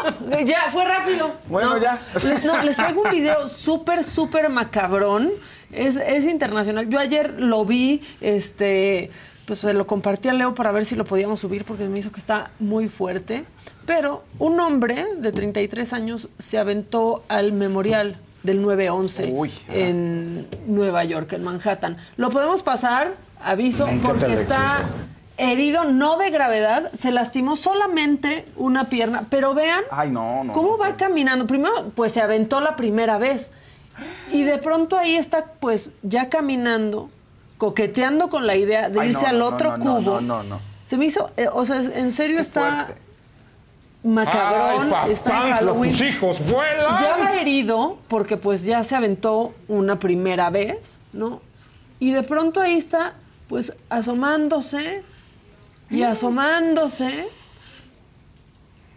Ya, 0.46 0.72
fue 0.72 0.86
rápido. 0.86 1.36
Bueno, 1.48 1.72
no, 1.72 1.78
ya. 1.80 2.02
Les, 2.24 2.46
no, 2.46 2.64
les 2.64 2.78
traigo 2.78 3.02
un 3.02 3.10
video 3.12 3.50
súper, 3.50 4.06
súper 4.06 4.48
macabrón. 4.48 5.34
Es, 5.74 5.98
es 5.98 6.28
internacional. 6.28 6.88
Yo 6.88 6.98
ayer 6.98 7.42
lo 7.42 7.66
vi, 7.66 8.02
este 8.22 9.12
pues 9.52 9.60
se 9.60 9.74
lo 9.74 9.86
compartí 9.86 10.30
a 10.30 10.34
Leo 10.34 10.56
para 10.56 10.72
ver 10.72 10.86
si 10.86 10.96
lo 10.96 11.04
podíamos 11.04 11.42
subir 11.42 11.66
porque 11.66 11.84
me 11.90 12.00
hizo 12.00 12.10
que 12.14 12.22
está 12.22 12.52
muy 12.60 12.88
fuerte. 12.88 13.44
Pero 13.86 14.24
un 14.40 14.58
hombre 14.62 15.06
de 15.18 15.34
33 15.34 15.92
años 15.92 16.30
se 16.38 16.58
aventó 16.58 17.26
al 17.28 17.52
memorial 17.52 18.16
del 18.44 18.64
9-11 18.64 19.30
Uy, 19.34 19.52
en 19.68 20.48
Nueva 20.68 21.04
York, 21.04 21.34
en 21.34 21.44
Manhattan. 21.44 21.98
Lo 22.16 22.30
podemos 22.30 22.64
pasar, 22.64 23.16
aviso, 23.44 23.90
porque 24.02 24.32
está 24.32 24.86
herido, 25.36 25.84
no 25.84 26.16
de 26.16 26.30
gravedad, 26.30 26.90
se 26.98 27.12
lastimó 27.12 27.58
solamente 27.58 28.46
una 28.56 28.88
pierna. 28.88 29.26
Pero 29.30 29.54
vean 29.54 29.84
Ay, 29.92 30.12
no, 30.12 30.46
no, 30.46 30.54
cómo 30.54 30.70
no, 30.70 30.78
va 30.78 30.96
caminando. 30.96 31.46
Primero, 31.46 31.92
pues 31.94 32.14
se 32.14 32.22
aventó 32.22 32.62
la 32.62 32.78
primera 32.78 33.18
vez. 33.18 33.52
Y 34.32 34.44
de 34.44 34.60
pronto 34.60 34.98
ahí 34.98 35.18
está, 35.18 35.48
pues, 35.60 35.92
ya 36.04 36.30
caminando 36.30 37.10
coqueteando 37.62 38.28
con 38.32 38.48
la 38.48 38.56
idea 38.56 38.90
de 38.90 39.00
Ay, 39.00 39.10
irse 39.10 39.22
no, 39.22 39.28
al 39.30 39.38
no, 39.38 39.46
otro 39.46 39.78
no, 39.78 39.78
no, 39.78 39.84
cubo. 39.98 40.20
no, 40.20 40.42
no, 40.42 40.44
no. 40.46 40.60
Se 40.88 40.98
me 40.98 41.06
hizo, 41.06 41.30
eh, 41.38 41.46
o 41.54 41.64
sea, 41.64 41.78
en 41.80 42.12
serio 42.12 42.38
Qué 42.38 42.42
está 42.42 42.86
fuerte. 42.86 43.02
macabrón, 44.04 44.92
Ay, 44.96 45.12
está 45.12 45.48
en 45.48 45.54
Halloween. 45.58 45.92
tus 45.92 46.02
hijos 46.02 46.44
vuelan. 46.50 47.00
Ya 47.00 47.18
va 47.18 47.36
herido 47.40 48.00
porque 48.08 48.36
pues 48.36 48.64
ya 48.64 48.84
se 48.84 48.96
aventó 48.96 49.54
una 49.68 50.00
primera 50.00 50.50
vez, 50.50 50.98
¿no? 51.14 51.40
Y 52.00 52.12
de 52.14 52.24
pronto 52.24 52.62
ahí 52.62 52.80
está, 52.80 53.14
pues 53.48 53.74
asomándose 53.92 55.04
y 55.92 56.02
asomándose. 56.02 57.28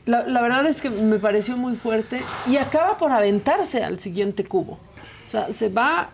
La, 0.07 0.27
la 0.27 0.41
verdad 0.41 0.65
es 0.65 0.81
que 0.81 0.89
me 0.89 1.19
pareció 1.19 1.59
muy 1.59 1.77
fuerte 1.77 2.23
y 2.49 2.57
acaba 2.57 2.97
por 2.97 3.13
aventarse 3.13 3.85
al 3.85 3.99
siguiente 3.99 4.47
cubo. 4.47 4.79
O 5.27 5.29
sea, 5.29 5.53
se 5.53 5.69
va 5.69 6.09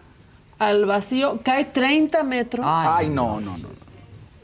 al 0.60 0.84
vacío, 0.84 1.40
cae 1.42 1.64
30 1.64 2.22
metros. 2.22 2.64
Ay, 2.68 3.08
no, 3.08 3.40
no, 3.40 3.58
no. 3.58 3.68
no. 3.68 3.80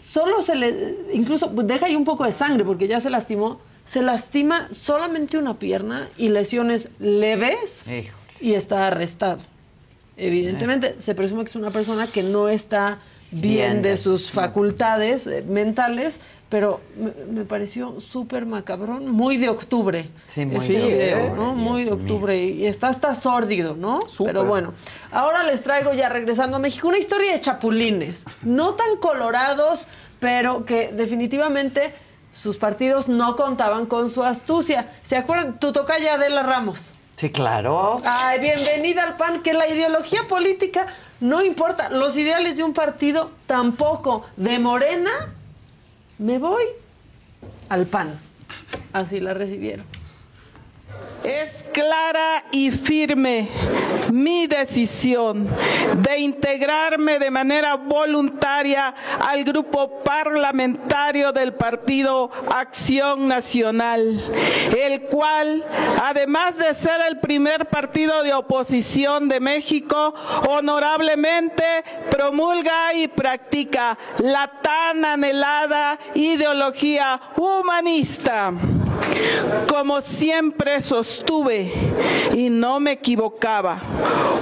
Solo 0.02 0.40
se 0.42 0.54
le, 0.56 0.96
incluso 1.12 1.52
pues, 1.52 1.66
deja 1.66 1.86
ahí 1.86 1.94
un 1.94 2.04
poco 2.04 2.24
de 2.24 2.32
sangre 2.32 2.64
porque 2.64 2.88
ya 2.88 2.98
se 3.00 3.10
lastimó. 3.10 3.60
Se 3.84 4.02
lastima 4.02 4.66
solamente 4.72 5.38
una 5.38 5.58
pierna 5.58 6.08
y 6.16 6.30
lesiones 6.30 6.88
leves 6.98 7.82
Híjole. 7.86 8.10
y 8.40 8.54
está 8.54 8.88
arrestado. 8.88 9.38
Evidentemente, 10.16 10.96
se 11.00 11.14
presume 11.14 11.44
que 11.44 11.50
es 11.50 11.56
una 11.56 11.70
persona 11.70 12.06
que 12.06 12.22
no 12.22 12.48
está 12.48 12.98
bien, 13.30 13.42
Bien 13.72 13.82
de 13.82 13.90
de- 13.90 13.96
sus 13.96 14.30
facultades 14.30 15.26
eh, 15.26 15.44
mentales, 15.46 16.20
pero 16.48 16.80
me, 16.96 17.10
me 17.32 17.44
pareció 17.44 18.00
súper 18.00 18.46
macabrón, 18.46 19.08
muy 19.08 19.36
de 19.36 19.48
octubre. 19.48 20.08
Sí, 20.26 20.46
muy 20.46 20.56
este 20.56 20.72
de 20.74 20.86
video, 20.86 21.16
octubre. 21.18 21.42
¿no? 21.42 21.54
Muy 21.54 21.84
de 21.84 21.92
octubre 21.92 22.38
y 22.38 22.66
está 22.66 22.88
hasta 22.88 23.14
sórdido, 23.14 23.74
¿no? 23.74 24.02
Súper. 24.08 24.34
Pero 24.34 24.46
bueno, 24.46 24.74
ahora 25.10 25.42
les 25.42 25.62
traigo 25.62 25.92
ya 25.92 26.08
regresando 26.08 26.56
a 26.56 26.60
México 26.60 26.88
una 26.88 26.98
historia 26.98 27.32
de 27.32 27.40
chapulines, 27.40 28.24
no 28.42 28.74
tan 28.74 28.96
colorados, 28.98 29.86
pero 30.20 30.64
que 30.64 30.88
definitivamente 30.92 31.94
sus 32.32 32.56
partidos 32.56 33.08
no 33.08 33.34
contaban 33.34 33.86
con 33.86 34.08
su 34.08 34.22
astucia. 34.22 34.92
¿Se 35.02 35.16
acuerdan? 35.16 35.58
Tu 35.58 35.72
toca 35.72 35.98
ya 35.98 36.14
Adela 36.14 36.42
Ramos. 36.42 36.92
Sí, 37.16 37.30
claro. 37.30 37.98
Ay, 38.04 38.40
bienvenida 38.40 39.02
al 39.02 39.16
PAN, 39.16 39.42
que 39.42 39.54
la 39.54 39.66
ideología 39.66 40.28
política 40.28 40.86
no 41.20 41.42
importa, 41.42 41.88
los 41.88 42.16
ideales 42.16 42.56
de 42.56 42.64
un 42.64 42.74
partido 42.74 43.30
tampoco. 43.46 44.26
De 44.36 44.58
Morena, 44.58 45.10
me 46.18 46.38
voy 46.38 46.64
al 47.68 47.86
PAN. 47.86 48.18
Así 48.92 49.20
la 49.20 49.34
recibieron. 49.34 49.84
Es 51.26 51.64
clara 51.72 52.44
y 52.52 52.70
firme 52.70 53.48
mi 54.12 54.46
decisión 54.46 55.48
de 55.96 56.18
integrarme 56.20 57.18
de 57.18 57.32
manera 57.32 57.74
voluntaria 57.74 58.94
al 59.18 59.42
grupo 59.42 60.04
parlamentario 60.04 61.32
del 61.32 61.52
Partido 61.54 62.30
Acción 62.54 63.26
Nacional, 63.26 64.22
el 64.78 65.00
cual, 65.02 65.64
además 66.00 66.58
de 66.58 66.72
ser 66.74 67.00
el 67.08 67.18
primer 67.18 67.66
partido 67.66 68.22
de 68.22 68.32
oposición 68.32 69.26
de 69.26 69.40
México, 69.40 70.14
honorablemente 70.48 71.64
promulga 72.08 72.94
y 72.94 73.08
practica 73.08 73.98
la 74.18 74.60
tan 74.62 75.04
anhelada 75.04 75.98
ideología 76.14 77.20
humanista. 77.34 78.52
Como 79.68 80.00
siempre 80.00 80.80
sostuve 80.80 81.70
y 82.34 82.50
no 82.50 82.80
me 82.80 82.92
equivocaba, 82.92 83.78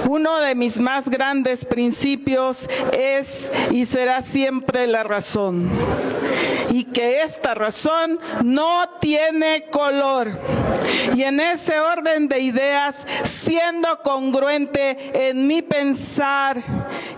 uno 0.07 0.39
de 0.39 0.55
mis 0.55 0.79
más 0.79 1.09
grandes 1.09 1.65
principios 1.65 2.67
es 2.93 3.51
y 3.71 3.85
será 3.85 4.21
siempre 4.21 4.87
la 4.87 5.03
razón. 5.03 5.69
Y 6.71 6.85
que 6.85 7.21
esta 7.21 7.53
razón 7.53 8.19
no 8.43 8.89
tiene 8.99 9.67
color. 9.71 10.39
Y 11.15 11.23
en 11.23 11.39
ese 11.39 11.79
orden 11.79 12.27
de 12.27 12.39
ideas, 12.39 12.95
siendo 13.23 14.01
congruente 14.03 15.29
en 15.29 15.47
mi 15.47 15.61
pensar 15.61 16.61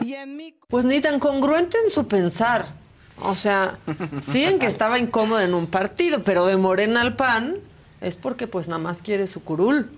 y 0.01 0.13
en 0.13 0.35
mi... 0.35 0.53
Pues 0.67 0.85
ni 0.85 0.99
tan 1.01 1.19
congruente 1.19 1.77
en 1.83 1.91
su 1.91 2.07
pensar. 2.07 2.86
O 3.21 3.35
sea, 3.35 3.77
sí 4.21 4.43
en 4.43 4.59
que 4.59 4.67
estaba 4.67 4.99
incómodo 4.99 5.39
en 5.41 5.53
un 5.53 5.67
partido, 5.67 6.23
pero 6.23 6.45
de 6.45 6.55
Morena 6.57 7.01
al 7.01 7.15
PAN 7.15 7.55
es 8.01 8.15
porque 8.15 8.47
pues 8.47 8.67
nada 8.67 8.79
más 8.79 9.01
quiere 9.01 9.25
su 9.27 9.43
curul. 9.43 9.89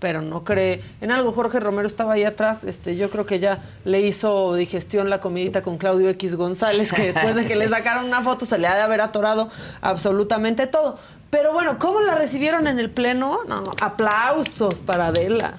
Pero 0.00 0.20
no 0.20 0.44
cree. 0.44 0.82
En 1.00 1.10
algo 1.12 1.32
Jorge 1.32 1.58
Romero 1.60 1.86
estaba 1.86 2.12
ahí 2.12 2.24
atrás. 2.24 2.62
Este, 2.64 2.96
yo 2.96 3.08
creo 3.08 3.24
que 3.24 3.38
ya 3.38 3.62
le 3.86 4.02
hizo 4.02 4.54
digestión 4.54 5.08
la 5.08 5.20
comidita 5.20 5.62
con 5.62 5.78
Claudio 5.78 6.10
X 6.10 6.34
González, 6.34 6.92
que 6.92 7.04
después 7.12 7.34
de 7.34 7.44
que 7.46 7.50
Sí. 7.54 7.58
le 7.58 7.68
sacaron 7.70 8.04
una 8.04 8.20
foto 8.20 8.44
se 8.44 8.58
le 8.58 8.66
ha 8.66 8.74
de 8.74 8.82
haber 8.82 9.00
atorado 9.00 9.48
absolutamente 9.80 10.66
todo. 10.66 10.98
Pero 11.30 11.54
bueno, 11.54 11.78
¿cómo 11.78 12.00
la 12.02 12.14
recibieron 12.16 12.66
en 12.66 12.78
el 12.78 12.90
pleno? 12.90 13.38
No, 13.48 13.62
aplausos 13.80 14.74
para 14.80 15.06
Adela. 15.06 15.54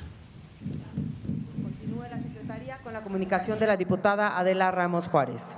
Continúa 1.64 2.08
la 2.10 2.18
Secretaría 2.22 2.78
con 2.84 2.94
la 2.94 3.02
comunicación 3.02 3.58
de 3.58 3.66
la 3.66 3.78
diputada 3.78 4.38
Adela 4.38 4.70
Ramos 4.70 5.08
Juárez. 5.08 5.56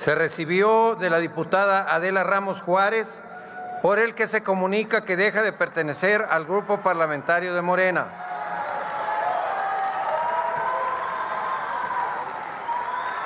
Se 0.00 0.14
recibió 0.14 0.94
de 0.94 1.10
la 1.10 1.18
diputada 1.18 1.94
Adela 1.94 2.24
Ramos 2.24 2.62
Juárez, 2.62 3.20
por 3.82 3.98
el 3.98 4.14
que 4.14 4.28
se 4.28 4.42
comunica 4.42 5.04
que 5.04 5.14
deja 5.14 5.42
de 5.42 5.52
pertenecer 5.52 6.26
al 6.30 6.46
grupo 6.46 6.78
parlamentario 6.78 7.52
de 7.52 7.60
Morena. 7.60 8.06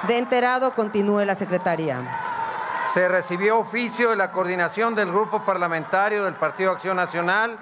De 0.09 0.19
enterado, 0.19 0.73
continúe 0.73 1.25
la 1.25 1.37
secretaria. 1.37 2.03
Se 2.93 3.07
recibió 3.07 3.61
oficio 3.61 4.11
de 4.11 4.17
la 4.17 4.33
coordinación 4.33 4.97
del 4.97 5.13
Grupo 5.13 5.45
Parlamentario 5.45 6.25
del 6.25 6.35
Partido 6.35 6.73
Acción 6.73 6.97
Nacional 6.97 7.57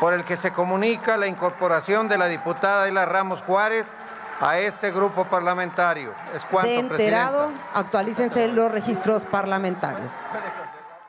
por 0.00 0.14
el 0.14 0.24
que 0.24 0.36
se 0.36 0.52
comunica 0.52 1.16
la 1.16 1.28
incorporación 1.28 2.08
de 2.08 2.18
la 2.18 2.26
diputada 2.26 2.88
Ela 2.88 3.06
Ramos 3.06 3.40
Juárez 3.42 3.94
a 4.40 4.58
este 4.58 4.90
grupo 4.92 5.24
parlamentario. 5.24 6.12
Es 6.34 6.44
cuanto, 6.44 6.68
De 6.70 6.76
enterado, 6.78 7.46
Presidenta. 7.48 7.78
actualícense 7.78 8.48
los 8.48 8.70
registros 8.70 9.24
parlamentarios. 9.24 10.12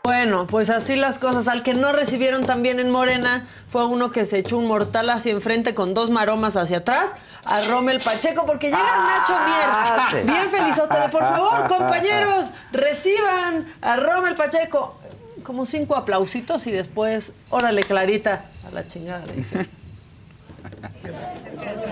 Bueno, 0.03 0.47
pues 0.47 0.69
así 0.69 0.95
las 0.95 1.19
cosas. 1.19 1.47
Al 1.47 1.61
que 1.61 1.73
no 1.73 1.91
recibieron 1.91 2.43
también 2.45 2.79
en 2.79 2.89
Morena 2.89 3.47
fue 3.69 3.85
uno 3.85 4.11
que 4.11 4.25
se 4.25 4.39
echó 4.39 4.57
un 4.57 4.65
mortal 4.65 5.09
hacia 5.09 5.31
enfrente 5.33 5.75
con 5.75 5.93
dos 5.93 6.09
maromas 6.09 6.55
hacia 6.55 6.77
atrás. 6.77 7.11
A 7.45 7.61
Rommel 7.69 7.99
Pacheco, 8.03 8.45
porque 8.45 8.67
llega 8.67 8.79
Nacho 8.79 9.33
Ah, 9.37 10.07
Mier. 10.11 10.21
sí. 10.23 10.27
Bien 10.31 10.49
felizótele. 10.49 11.09
Por 11.09 11.21
favor, 11.21 11.67
compañeros, 11.67 12.53
reciban 12.71 13.67
a 13.81 13.95
Rommel 13.97 14.35
Pacheco. 14.35 14.95
Como 15.43 15.65
cinco 15.65 15.95
aplausitos 15.95 16.67
y 16.67 16.71
después, 16.71 17.31
órale, 17.49 17.83
Clarita, 17.83 18.45
a 18.67 18.71
la 18.71 18.85
chingada. 18.87 19.23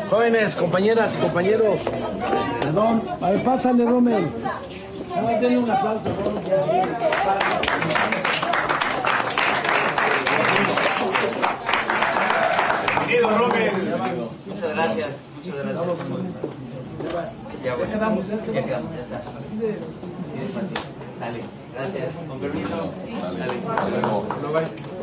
Jóvenes, 0.09 0.55
compañeras 0.55 1.15
y 1.15 1.21
compañeros, 1.21 1.81
perdón, 2.61 3.01
a 3.21 3.31
ver, 3.31 3.43
pásale, 3.43 3.85
denle 3.85 5.57
un 5.57 5.69
aplauso, 5.71 6.09
Bienvenido, 13.07 13.37
Rommel. 13.37 13.71
Muchas 14.45 14.75
gracias. 14.75 15.09
Muchas 15.37 15.55
gracias. 15.55 16.07
Ya, 17.63 17.75
bueno. 17.75 17.93
quedamos, 17.93 18.27
ya 18.27 18.65
quedamos, 18.65 18.95
ya 18.95 19.01
está. 19.01 19.17
Así 19.37 19.57
de, 19.57 19.69
así 19.69 20.43
de 20.43 20.49
fácil. 20.49 20.77
Dale, 21.19 21.41
gracias. 21.73 22.15
Con 22.27 22.39
permiso. 22.39 22.93
Dale. 24.51 24.96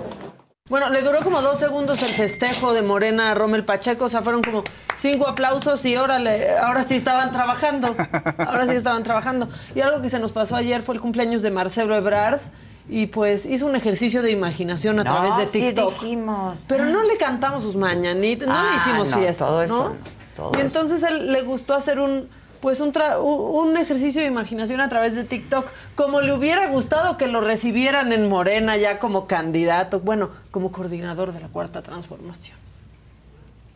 Bueno, 0.70 0.88
le 0.88 1.02
duró 1.02 1.20
como 1.22 1.42
dos 1.42 1.58
segundos 1.58 2.00
el 2.02 2.08
festejo 2.08 2.72
de 2.72 2.80
Morena 2.80 3.30
a 3.30 3.34
Rommel 3.34 3.66
Pacheco, 3.66 4.06
o 4.06 4.08
sea, 4.08 4.22
fueron 4.22 4.40
como 4.42 4.64
cinco 4.96 5.28
aplausos 5.28 5.84
y 5.84 5.94
órale, 5.94 6.56
ahora 6.56 6.84
sí 6.84 6.94
estaban 6.94 7.30
trabajando, 7.32 7.94
ahora 8.38 8.64
sí 8.64 8.72
estaban 8.72 9.02
trabajando. 9.02 9.50
Y 9.74 9.82
algo 9.82 10.00
que 10.00 10.08
se 10.08 10.18
nos 10.18 10.32
pasó 10.32 10.56
ayer 10.56 10.80
fue 10.80 10.94
el 10.94 11.02
cumpleaños 11.02 11.42
de 11.42 11.50
Marcelo 11.50 11.94
Ebrard 11.94 12.40
y 12.88 13.08
pues 13.08 13.44
hizo 13.44 13.66
un 13.66 13.76
ejercicio 13.76 14.22
de 14.22 14.30
imaginación 14.30 14.98
a 15.00 15.04
No, 15.04 15.12
través 15.12 15.36
de 15.36 15.46
sí 15.48 15.66
TikTok. 15.66 15.92
dijimos. 16.00 16.60
Pero 16.66 16.86
no 16.86 17.02
le 17.02 17.18
cantamos 17.18 17.62
sus 17.62 17.76
mañanitas, 17.76 18.48
no 18.48 18.54
le 18.54 18.68
Ah, 18.70 18.72
hicimos 18.74 19.10
no, 19.10 19.18
fiesta, 19.18 19.44
todo 19.46 19.62
eso 19.62 19.76
¿no? 19.76 19.88
no, 19.90 19.94
todo 20.34 20.52
y 20.56 20.62
entonces 20.62 21.02
él 21.02 21.30
le 21.30 21.42
gustó 21.42 21.74
hacer 21.74 21.98
un 22.00 22.26
pues 22.64 22.80
un, 22.80 22.94
tra- 22.94 23.18
un 23.20 23.76
ejercicio 23.76 24.22
de 24.22 24.26
imaginación 24.26 24.80
a 24.80 24.88
través 24.88 25.14
de 25.14 25.22
TikTok, 25.24 25.66
como 25.96 26.22
le 26.22 26.32
hubiera 26.32 26.66
gustado 26.68 27.18
que 27.18 27.26
lo 27.26 27.42
recibieran 27.42 28.10
en 28.10 28.26
Morena 28.26 28.78
ya 28.78 28.98
como 28.98 29.26
candidato, 29.26 30.00
bueno, 30.00 30.30
como 30.50 30.72
coordinador 30.72 31.32
de 31.32 31.40
la 31.40 31.48
Cuarta 31.48 31.82
Transformación. 31.82 32.56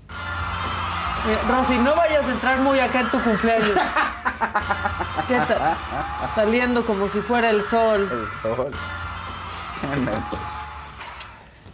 Eh, 0.08 1.38
Rosy, 1.50 1.76
no 1.80 1.94
vayas 1.96 2.24
a 2.26 2.30
entrar 2.30 2.60
muy 2.60 2.78
acá 2.80 3.00
en 3.00 3.10
tu 3.10 3.20
cumpleaños. 3.22 3.68
¿Qué 5.28 5.36
tal? 5.36 5.76
Saliendo 6.34 6.86
como 6.86 7.08
si 7.08 7.20
fuera 7.20 7.50
el 7.50 7.62
sol. 7.62 8.08
El 8.10 8.56
sol. 8.56 8.72
Qué. 9.82 10.38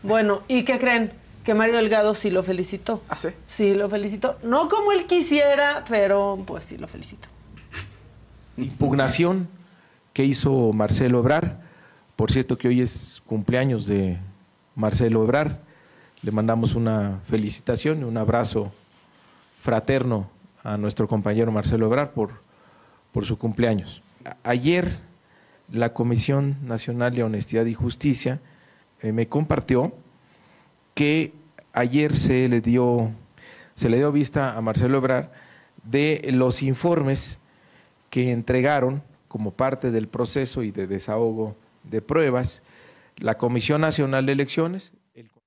Bueno, 0.03 0.43
¿y 0.49 0.65
qué 0.65 0.81
creen? 0.81 1.13
Que 1.45 1.53
Mario 1.53 1.77
Delgado 1.77 2.15
sí 2.15 2.31
lo 2.31 2.43
felicitó. 2.43 3.03
¿Ah, 3.09 3.17
sí? 3.17 3.29
Sí, 3.47 3.75
lo 3.75 3.91
felicitó. 3.91 4.39
No 4.43 4.69
como 4.69 4.93
él 4.93 5.05
quisiera, 5.05 5.85
pero 5.89 6.43
pues 6.47 6.65
sí 6.65 6.79
lo 6.79 6.89
felicitó. 6.89 7.29
impugnación 8.57 9.49
que 10.15 10.25
hizo 10.25 10.73
Marcelo 10.73 11.19
Ebrar. 11.19 11.61
Por 12.17 12.33
cierto 12.33 12.57
que 12.57 12.69
hoy 12.69 12.81
es 12.81 13.23
cumpleaños 13.27 13.87
de 13.87 14.17
Marcelo 14.75 15.23
Ebrar. 15.23 15.61
Le 16.23 16.31
mandamos 16.31 16.75
una 16.75 17.21
felicitación 17.25 18.01
y 18.01 18.05
un 18.05 18.17
abrazo 18.17 18.73
fraterno 19.61 20.31
a 20.63 20.79
nuestro 20.79 21.07
compañero 21.09 21.53
Marcelo 21.53 21.87
Ebrar 21.87 22.13
por, 22.13 22.41
por 23.13 23.27
su 23.27 23.37
cumpleaños. 23.37 24.03
Ayer 24.45 24.99
la 25.71 25.93
Comisión 25.93 26.57
Nacional 26.63 27.15
de 27.15 27.23
Honestidad 27.23 27.67
y 27.67 27.75
Justicia 27.75 28.41
eh, 29.03 29.13
me 29.13 29.29
compartió 29.29 29.93
que 30.95 31.33
ayer 31.73 32.17
se 32.17 32.49
le 32.49 32.61
dio 32.61 33.11
se 33.75 33.89
le 33.89 33.97
dio 33.97 34.13
vista 34.13 34.57
a 34.57 34.61
Marcelo 34.61 34.99
Ebrar 34.99 35.33
de 35.83 36.29
los 36.33 36.63
informes 36.63 37.41
que 38.09 38.31
entregaron 38.31 39.03
como 39.27 39.51
parte 39.51 39.91
del 39.91 40.07
proceso 40.07 40.63
y 40.63 40.71
de 40.71 40.87
desahogo 40.87 41.57
de 41.83 42.01
pruebas 42.01 42.63
la 43.17 43.37
Comisión 43.37 43.81
Nacional 43.81 44.27
de 44.27 44.33
Elecciones. 44.33 44.93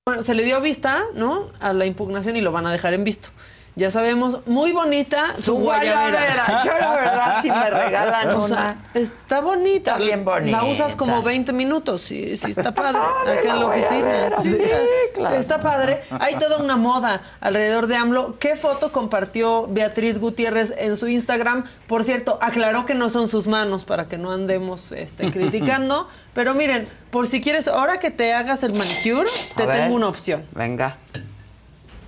Bueno, 0.06 0.24
se 0.24 0.34
le 0.34 0.44
dio 0.44 0.62
vista, 0.62 1.04
¿no? 1.16 1.48
A 1.60 1.74
la 1.74 1.86
impugnación 1.86 2.36
y 2.38 2.42
lo 2.42 2.52
van 2.52 2.66
a 2.66 2.72
dejar 2.72 2.94
en 2.94 3.04
visto. 3.04 3.30
Ya 3.78 3.92
sabemos, 3.92 4.40
muy 4.48 4.72
bonita 4.72 5.36
su, 5.36 5.42
Su 5.44 5.54
guayabera. 5.60 6.64
Yo, 6.66 6.72
la 6.80 6.92
verdad, 6.96 7.42
si 7.44 7.52
me 7.52 7.70
regalan 7.70 8.30
O 8.32 8.48
sea, 8.48 8.76
una. 8.76 9.00
está 9.00 9.40
bonita. 9.40 9.92
Está 9.92 10.04
bien 10.04 10.26
bonita. 10.26 10.58
La 10.58 10.64
usas 10.64 10.96
como 10.96 11.22
20 11.22 11.54
minutos. 11.54 12.02
Sí, 12.02 12.36
sí 12.38 12.56
está 12.58 12.74
padre. 12.74 12.98
Acá 13.00 13.52
en 13.52 13.60
la 13.60 13.66
oficina. 13.68 14.30
Sí, 14.42 14.54
Sí, 14.54 14.62
está, 14.64 14.78
claro. 15.14 15.36
está 15.36 15.60
padre. 15.60 16.02
Hay 16.20 16.38
toda 16.38 16.58
una 16.58 16.76
moda 16.76 17.22
alrededor 17.40 17.86
de 17.86 17.98
AMLO. 17.98 18.40
¿Qué 18.40 18.56
foto 18.56 18.92
compartió 18.92 19.68
Beatriz 19.68 20.20
Gutiérrez 20.20 20.74
en 20.76 20.98
su 20.98 21.08
Instagram? 21.08 21.66
Por 21.86 22.04
cierto, 22.04 22.40
aclaró 22.42 22.88
que 22.88 22.96
no 22.96 23.10
son 23.10 23.28
sus 23.28 23.46
manos 23.46 23.86
para 23.86 24.08
que 24.10 24.18
no 24.18 24.32
andemos 24.32 24.92
este, 24.92 25.32
criticando. 25.32 26.10
Pero 26.34 26.56
miren, 26.56 26.90
por 27.12 27.28
si 27.28 27.42
quieres, 27.42 27.68
ahora 27.68 28.00
que 28.00 28.10
te 28.10 28.34
hagas 28.34 28.64
el 28.64 28.74
manicure, 28.74 29.30
te 29.56 29.62
A 29.62 29.66
ver. 29.68 29.82
tengo 29.84 29.96
una 29.96 30.08
opción. 30.08 30.44
Venga. 30.54 30.98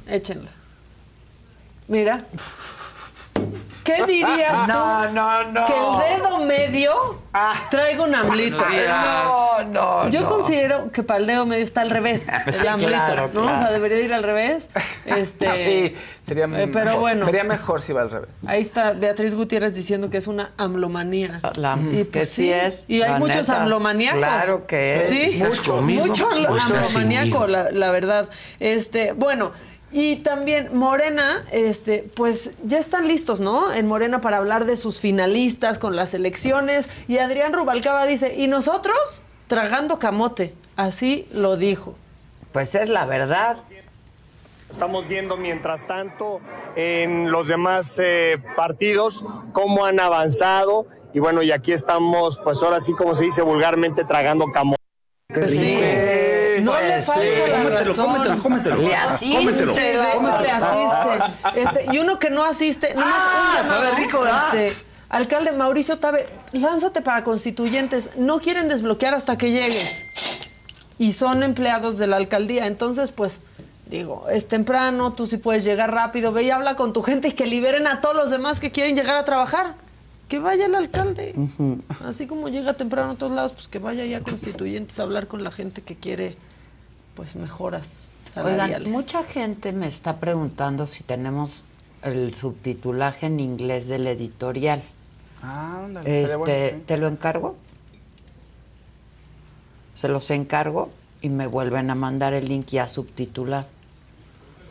Échenla. 0.07 0.49
Mira. 1.89 2.23
¿Qué 3.83 4.03
dirías 4.05 4.65
tú? 4.67 4.71
No, 4.71 5.09
no, 5.11 5.43
no. 5.45 5.65
Que 5.65 5.73
el 5.73 6.19
dedo 6.21 6.39
medio 6.45 7.19
traiga 7.71 8.03
un 8.03 8.11
días. 8.37 8.53
No, 9.25 9.63
no, 9.63 10.09
Yo 10.09 10.21
no. 10.21 10.29
considero 10.29 10.91
que 10.91 11.01
para 11.01 11.19
el 11.19 11.25
dedo 11.25 11.47
medio 11.47 11.63
está 11.63 11.81
al 11.81 11.89
revés. 11.89 12.25
El 12.45 12.53
Sí, 12.53 12.67
amlito, 12.67 12.91
claro, 12.91 13.31
¿no? 13.33 13.45
O 13.45 13.47
sea, 13.47 13.71
debería 13.71 13.99
ir 14.01 14.13
al 14.13 14.21
revés. 14.21 14.69
Este, 15.05 15.47
Sí, 15.57 15.95
sería, 16.21 16.45
eh, 16.45 16.69
pero 16.71 16.99
bueno. 16.99 17.25
sería 17.25 17.43
mejor 17.43 17.81
si 17.81 17.91
va 17.93 18.01
al 18.03 18.11
revés. 18.11 18.29
Ahí 18.45 18.61
está 18.61 18.91
Beatriz 18.91 19.33
Gutiérrez 19.33 19.73
diciendo 19.73 20.11
que 20.11 20.17
es 20.17 20.27
una 20.27 20.51
amlomanía. 20.57 21.41
La- 21.55 21.75
Y, 21.91 21.97
que 21.97 22.05
pues, 22.05 22.29
sí 22.29 22.51
es, 22.51 22.85
Y 22.87 23.01
hay 23.01 23.17
muchos 23.19 23.47
neta. 23.47 23.63
amlomaníacos. 23.63 24.19
Claro 24.19 24.67
que 24.67 24.97
es. 24.97 25.09
Sí, 25.09 25.21
¿Estás 25.41 25.49
muchos. 25.57 25.85
Mucho 25.85 26.27
¿O 26.27 26.57
estás 26.57 26.95
amlomaníaco, 26.95 27.47
la, 27.47 27.71
la 27.71 27.89
verdad. 27.89 28.29
Este, 28.59 29.13
bueno. 29.13 29.51
Y 29.91 30.17
también 30.17 30.77
Morena, 30.77 31.43
este, 31.51 32.09
pues 32.15 32.51
ya 32.63 32.77
están 32.77 33.07
listos, 33.07 33.39
¿no? 33.39 33.73
En 33.73 33.87
Morena 33.87 34.21
para 34.21 34.37
hablar 34.37 34.65
de 34.65 34.75
sus 34.75 34.99
finalistas 34.99 35.79
con 35.79 35.95
las 35.95 36.13
elecciones. 36.13 36.89
Y 37.07 37.17
Adrián 37.17 37.53
Rubalcaba 37.53 38.05
dice, 38.05 38.35
¿y 38.35 38.47
nosotros? 38.47 39.23
Tragando 39.47 39.97
camote. 39.97 40.53
Así 40.75 41.27
lo 41.33 41.57
dijo. 41.57 41.95
Pues 42.51 42.75
es 42.75 42.89
la 42.89 43.05
verdad. 43.05 43.57
Estamos 44.71 45.07
viendo 45.07 45.37
mientras 45.37 45.85
tanto 45.87 46.39
en 46.75 47.31
los 47.31 47.47
demás 47.47 47.87
eh, 47.97 48.37
partidos 48.55 49.23
cómo 49.53 49.85
han 49.85 49.99
avanzado 49.99 50.85
y 51.13 51.19
bueno, 51.19 51.41
y 51.41 51.51
aquí 51.51 51.73
estamos 51.73 52.39
pues 52.43 52.61
ahora 52.61 52.79
sí 52.79 52.93
como 52.93 53.15
se 53.15 53.25
dice 53.25 53.41
vulgarmente 53.41 54.03
tragando 54.03 54.51
camote. 54.51 54.77
Sí. 55.47 55.79
No 56.61 56.79
le 56.79 56.87
Pues 56.93 57.05
falta 57.05 57.21
sí. 57.21 57.29
la 57.29 57.57
Cómetelo, 57.57 57.79
razón. 57.93 58.05
cómetelo, 58.05 58.41
cómetelo. 58.43 58.75
Le 58.77 58.95
asiste. 58.95 59.35
Cómetelo. 59.37 59.73
De 59.73 59.91
hecho 59.93 60.13
Cómetelo. 60.15 60.41
le 60.41 60.51
asiste. 60.51 61.61
Este, 61.61 61.95
y 61.95 61.99
uno 61.99 62.19
que 62.19 62.29
no 62.29 62.43
asiste, 62.45 62.93
nomás 62.93 63.13
Ah, 63.17 63.57
un 63.61 63.63
llamado, 63.67 63.83
sabe 63.91 64.05
rico, 64.05 64.19
¿verdad? 64.21 64.55
este, 64.55 64.83
alcalde 65.09 65.51
Mauricio 65.53 65.97
Tabe, 65.99 66.27
lánzate 66.53 67.01
para 67.01 67.23
constituyentes. 67.23 68.11
No 68.17 68.39
quieren 68.39 68.67
desbloquear 68.67 69.13
hasta 69.13 69.37
que 69.37 69.51
llegues. 69.51 70.05
Y 70.97 71.13
son 71.13 71.43
empleados 71.43 71.97
de 71.97 72.07
la 72.07 72.17
alcaldía. 72.17 72.67
Entonces, 72.67 73.11
pues, 73.11 73.39
digo, 73.85 74.27
es 74.29 74.47
temprano, 74.47 75.13
tú 75.13 75.27
sí 75.27 75.37
puedes 75.37 75.63
llegar 75.63 75.93
rápido. 75.93 76.31
Ve 76.33 76.43
y 76.43 76.51
habla 76.51 76.75
con 76.75 76.91
tu 76.93 77.01
gente 77.01 77.29
y 77.29 77.31
que 77.31 77.45
liberen 77.47 77.87
a 77.87 77.99
todos 78.01 78.15
los 78.15 78.29
demás 78.31 78.59
que 78.59 78.71
quieren 78.71 78.95
llegar 78.95 79.15
a 79.15 79.23
trabajar. 79.23 79.75
Que 80.27 80.37
vaya 80.37 80.67
el 80.67 80.75
alcalde. 80.75 81.33
Así 82.05 82.27
como 82.27 82.49
llega 82.49 82.73
temprano 82.73 83.13
a 83.13 83.15
todos 83.15 83.31
lados, 83.31 83.53
pues 83.53 83.67
que 83.67 83.79
vaya 83.79 84.05
ya 84.05 84.17
a 84.17 84.21
constituyentes 84.21 84.99
a 84.99 85.03
hablar 85.03 85.25
con 85.27 85.43
la 85.43 85.49
gente 85.49 85.81
que 85.81 85.95
quiere, 85.95 86.37
pues, 87.19 87.35
mejoras 87.35 88.05
salariales. 88.33 88.77
Oigan, 88.77 88.91
mucha 88.93 89.23
gente 89.25 89.73
me 89.73 89.87
está 89.87 90.21
preguntando 90.21 90.85
si 90.85 91.03
tenemos 91.03 91.65
el 92.01 92.33
subtitulaje 92.33 93.25
en 93.25 93.41
inglés 93.41 93.89
del 93.89 94.07
editorial. 94.07 94.81
Ah, 95.43 95.81
ándale, 95.83 96.23
Este, 96.23 96.37
bueno, 96.37 96.55
sí. 96.55 96.83
¿Te 96.85 96.97
lo 96.97 97.09
encargo? 97.09 97.57
Se 99.95 100.07
los 100.07 100.31
encargo 100.31 100.91
y 101.19 101.27
me 101.27 101.47
vuelven 101.47 101.89
a 101.89 101.95
mandar 101.95 102.31
el 102.31 102.47
link 102.47 102.67
ya 102.67 102.87
subtitulado. 102.87 103.67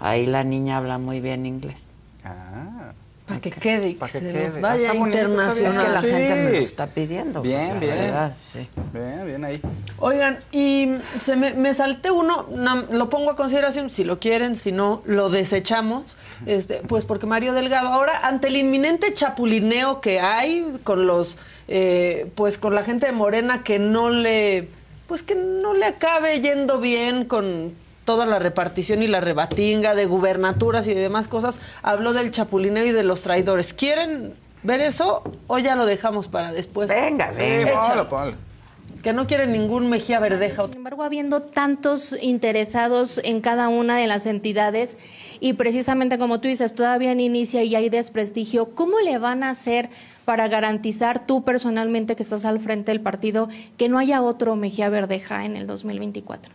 Ahí 0.00 0.24
la 0.24 0.42
niña 0.42 0.78
habla 0.78 0.96
muy 0.96 1.20
bien 1.20 1.44
inglés. 1.44 1.86
Ah. 2.24 2.92
Para 3.28 3.40
que 3.40 3.50
quede 3.50 3.90
y 3.90 3.92
que 3.94 4.00
Pa' 4.00 4.06
que 4.08 4.20
se 4.20 4.26
quede. 4.28 4.46
nos 4.46 4.56
Ah, 4.56 4.60
vaya 4.60 4.86
está 4.88 4.98
bonito, 4.98 5.18
está 5.18 5.28
bien. 5.28 5.30
internacional. 5.30 5.68
Es 5.68 5.84
que 5.86 5.92
la 5.92 6.00
Sí. 6.00 6.08
gente 6.08 6.34
me 6.34 6.50
lo 6.52 6.58
está 6.58 6.86
pidiendo. 6.86 7.42
Bien, 7.42 7.74
la 7.74 7.80
bien. 7.80 7.96
verdad, 7.98 8.36
sí. 8.42 8.68
Bien, 8.92 9.26
bien 9.26 9.44
ahí. 9.44 9.60
Oigan, 9.98 10.38
y 10.50 10.88
se 11.20 11.36
me, 11.36 11.52
me 11.54 11.74
salté 11.74 12.10
uno, 12.10 12.46
lo 12.90 13.08
pongo 13.10 13.30
a 13.30 13.36
consideración, 13.36 13.90
si 13.90 14.02
lo 14.04 14.18
quieren, 14.18 14.56
si 14.56 14.72
no, 14.72 15.02
lo 15.04 15.28
desechamos, 15.28 16.16
este, 16.46 16.76
pues 16.88 17.04
porque 17.04 17.26
Mario 17.26 17.52
Delgado, 17.52 17.88
ahora, 17.88 18.26
ante 18.26 18.48
el 18.48 18.56
inminente 18.56 19.12
chapulineo 19.12 20.00
que 20.00 20.20
hay 20.20 20.78
con 20.84 21.06
los, 21.06 21.36
eh, 21.68 22.30
pues 22.34 22.56
con 22.56 22.74
la 22.74 22.82
gente 22.82 23.04
de 23.06 23.12
Morena 23.12 23.62
que 23.62 23.78
no 23.78 24.08
le, 24.08 24.68
pues 25.06 25.22
que 25.22 25.34
no 25.34 25.74
le 25.74 25.84
acabe 25.84 26.40
yendo 26.40 26.80
bien 26.80 27.24
con 27.26 27.74
toda 28.08 28.24
la 28.24 28.38
repartición 28.38 29.02
y 29.02 29.06
la 29.06 29.20
rebatinga 29.20 29.94
de 29.94 30.06
gubernaturas 30.06 30.86
y 30.86 30.94
de 30.94 31.00
demás 31.02 31.28
cosas, 31.28 31.60
habló 31.82 32.14
del 32.14 32.30
chapulineo 32.30 32.86
y 32.86 32.92
de 32.92 33.02
los 33.02 33.20
traidores. 33.20 33.74
¿Quieren 33.74 34.32
ver 34.62 34.80
eso 34.80 35.22
o 35.46 35.58
ya 35.58 35.76
lo 35.76 35.84
dejamos 35.84 36.26
para 36.26 36.50
después? 36.50 36.88
Venga, 36.88 37.30
Sí, 37.34 37.42
Échalo. 37.42 38.08
Que 39.02 39.12
no 39.12 39.26
quieren 39.26 39.52
ningún 39.52 39.90
Mejía 39.90 40.20
Verdeja. 40.20 40.64
Sin 40.68 40.76
embargo, 40.76 41.02
habiendo 41.02 41.42
tantos 41.42 42.16
interesados 42.22 43.20
en 43.24 43.42
cada 43.42 43.68
una 43.68 43.98
de 43.98 44.06
las 44.06 44.24
entidades 44.24 44.96
y 45.38 45.52
precisamente 45.52 46.16
como 46.16 46.40
tú 46.40 46.48
dices, 46.48 46.74
todavía 46.74 47.14
no 47.14 47.20
inicia 47.20 47.62
y 47.62 47.74
hay 47.76 47.90
desprestigio, 47.90 48.74
¿cómo 48.74 49.00
le 49.00 49.18
van 49.18 49.42
a 49.42 49.50
hacer 49.50 49.90
para 50.24 50.48
garantizar 50.48 51.26
tú 51.26 51.44
personalmente 51.44 52.16
que 52.16 52.22
estás 52.22 52.46
al 52.46 52.58
frente 52.58 52.90
del 52.90 53.02
partido 53.02 53.50
que 53.76 53.90
no 53.90 53.98
haya 53.98 54.22
otro 54.22 54.56
Mejía 54.56 54.88
Verdeja 54.88 55.44
en 55.44 55.58
el 55.58 55.66
2024? 55.66 56.54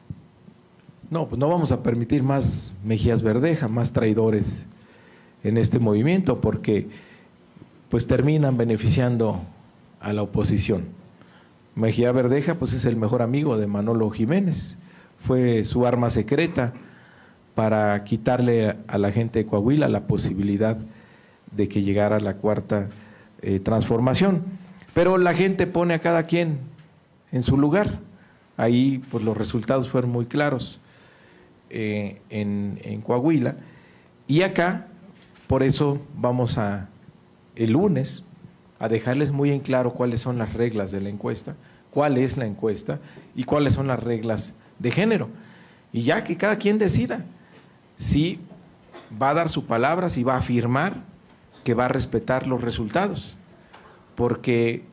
No, 1.14 1.28
pues 1.30 1.38
no 1.38 1.48
vamos 1.48 1.72
a 1.72 1.84
permitir 1.84 2.24
más 2.24 2.74
Mejías 2.84 3.22
Verdeja, 3.22 3.68
más 3.68 3.94
traidores 3.94 4.66
en 5.44 5.60
este 5.60 5.78
movimiento, 5.78 6.42
porque 6.42 6.88
pues 7.90 8.08
terminan 8.08 8.58
beneficiando 8.58 9.40
a 10.02 10.12
la 10.12 10.24
oposición. 10.24 10.86
Mejía 11.76 12.12
Verdeja 12.12 12.56
pues 12.56 12.74
es 12.74 12.86
el 12.86 12.96
mejor 12.96 13.22
amigo 13.22 13.60
de 13.60 13.68
Manolo 13.68 14.10
Jiménez, 14.10 14.76
fue 15.20 15.64
su 15.66 15.86
arma 15.86 16.10
secreta 16.10 16.74
para 17.54 18.04
quitarle 18.06 18.76
a 18.88 18.98
la 18.98 19.12
gente 19.12 19.38
de 19.38 19.46
Coahuila 19.46 19.90
la 19.90 20.08
posibilidad 20.08 20.80
de 21.52 21.70
que 21.70 21.84
llegara 21.84 22.20
la 22.22 22.38
cuarta 22.38 22.90
eh, 23.44 23.60
transformación. 23.60 24.42
Pero 24.96 25.20
la 25.20 25.36
gente 25.36 25.68
pone 25.68 25.94
a 25.94 26.00
cada 26.00 26.24
quien 26.24 26.58
en 27.32 27.44
su 27.44 27.56
lugar. 27.56 28.00
Ahí 28.58 29.00
pues 29.12 29.24
los 29.24 29.38
resultados 29.38 29.90
fueron 29.90 30.10
muy 30.10 30.26
claros 30.26 30.80
eh, 31.74 32.22
en, 32.30 32.80
en 32.84 33.02
Coahuila. 33.02 33.56
Y 34.28 34.44
acá, 34.44 34.88
por 35.48 35.64
eso 35.64 36.00
vamos 36.16 36.58
a, 36.58 36.88
el 37.56 37.72
lunes, 37.74 38.24
a 38.80 38.88
dejarles 38.88 39.32
muy 39.32 39.52
en 39.52 39.60
claro 39.60 39.94
cuáles 39.94 40.22
son 40.22 40.38
las 40.38 40.54
reglas 40.54 40.92
de 40.92 41.02
la 41.02 41.10
encuesta, 41.10 41.56
cuál 41.92 42.18
es 42.18 42.38
la 42.38 42.46
encuesta 42.46 43.00
y 43.36 43.44
cuáles 43.44 43.74
son 43.74 43.88
las 43.88 44.02
reglas 44.02 44.54
de 44.80 44.92
género. 44.92 45.30
Y 45.92 46.04
ya 46.04 46.24
que 46.24 46.38
cada 46.38 46.58
quien 46.58 46.78
decida 46.80 47.26
si 47.98 48.40
va 49.22 49.30
a 49.30 49.34
dar 49.34 49.50
su 49.50 49.66
palabra, 49.66 50.10
si 50.10 50.24
va 50.24 50.36
a 50.36 50.40
afirmar 50.40 51.02
que 51.64 51.74
va 51.74 51.86
a 51.86 51.88
respetar 51.90 52.48
los 52.48 52.62
resultados. 52.62 53.36
Porque 54.16 54.84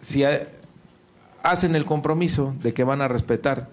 si 0.00 0.24
ha- 0.24 0.48
hacen 1.42 1.76
el 1.76 1.84
compromiso 1.84 2.54
de 2.62 2.72
que 2.74 2.84
van 2.84 3.00
a 3.02 3.08
respetar 3.08 3.68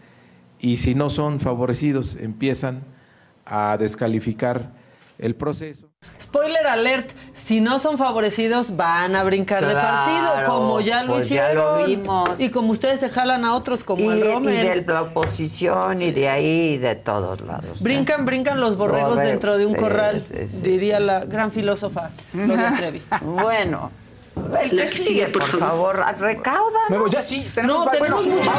y 0.62 0.78
si 0.78 0.96
no 0.96 1.10
son 1.10 1.40
favorecidos 1.40 2.16
empiezan 2.16 2.84
a 3.46 3.78
descalificar 3.78 4.70
el 5.18 5.36
proceso. 5.36 5.88
Spoiler 6.20 6.66
alert, 6.66 7.12
si 7.34 7.62
no 7.62 7.78
son 7.78 7.98
favorecidos 7.98 8.76
van 8.76 9.16
a 9.16 9.24
brincar 9.24 9.66
de 9.66 9.74
partido, 9.74 10.32
como 10.48 10.80
ya 10.82 11.04
lo 11.04 11.14
pues 11.14 11.30
ya 11.30 11.52
hicieron. 11.52 11.82
lo 11.82 11.86
vimos. 11.88 12.40
Y 12.40 12.50
como 12.50 12.72
ustedes 12.72 13.00
se 13.00 13.10
jalan 13.10 13.44
a 13.46 13.54
otros 13.56 13.84
como 13.84 14.02
Y, 14.04 14.08
el 14.08 14.18
y 14.20 14.24
Rommel. 14.24 14.86
de 14.86 14.94
la 14.94 15.02
oposición 15.04 16.02
y 16.02 16.12
de 16.12 16.30
ahí 16.30 16.74
y 16.74 16.78
de 16.78 16.96
todos 16.96 17.42
lados. 17.42 17.82
Brincan, 17.82 18.26
brincan 18.26 18.60
los 18.60 18.78
borregos 18.78 19.18
dentro 19.18 19.58
de 19.58 19.66
un 19.66 19.74
sí, 19.76 19.80
corral, 19.80 20.22
sí, 20.22 20.48
sí, 20.48 20.64
diría 20.64 20.98
sí. 20.98 21.04
la 21.04 21.26
gran 21.26 21.52
filósofa 21.52 22.12
Gloria 22.34 22.74
Trevi. 22.78 23.02
Bueno, 23.22 23.92
el 24.60 24.70
que 24.72 24.88
sigue, 24.88 25.04
sigue, 25.04 25.28
por 25.28 25.42
por 25.42 25.60
favor, 25.60 26.04
recauda. 26.20 26.80
Voy, 26.90 27.10
ya 27.12 27.22
sí, 27.22 27.48
tenemos, 27.54 27.86
No, 27.86 27.92
tenemos 27.92 28.26
bueno, 28.26 28.38
mucho. 28.40 28.52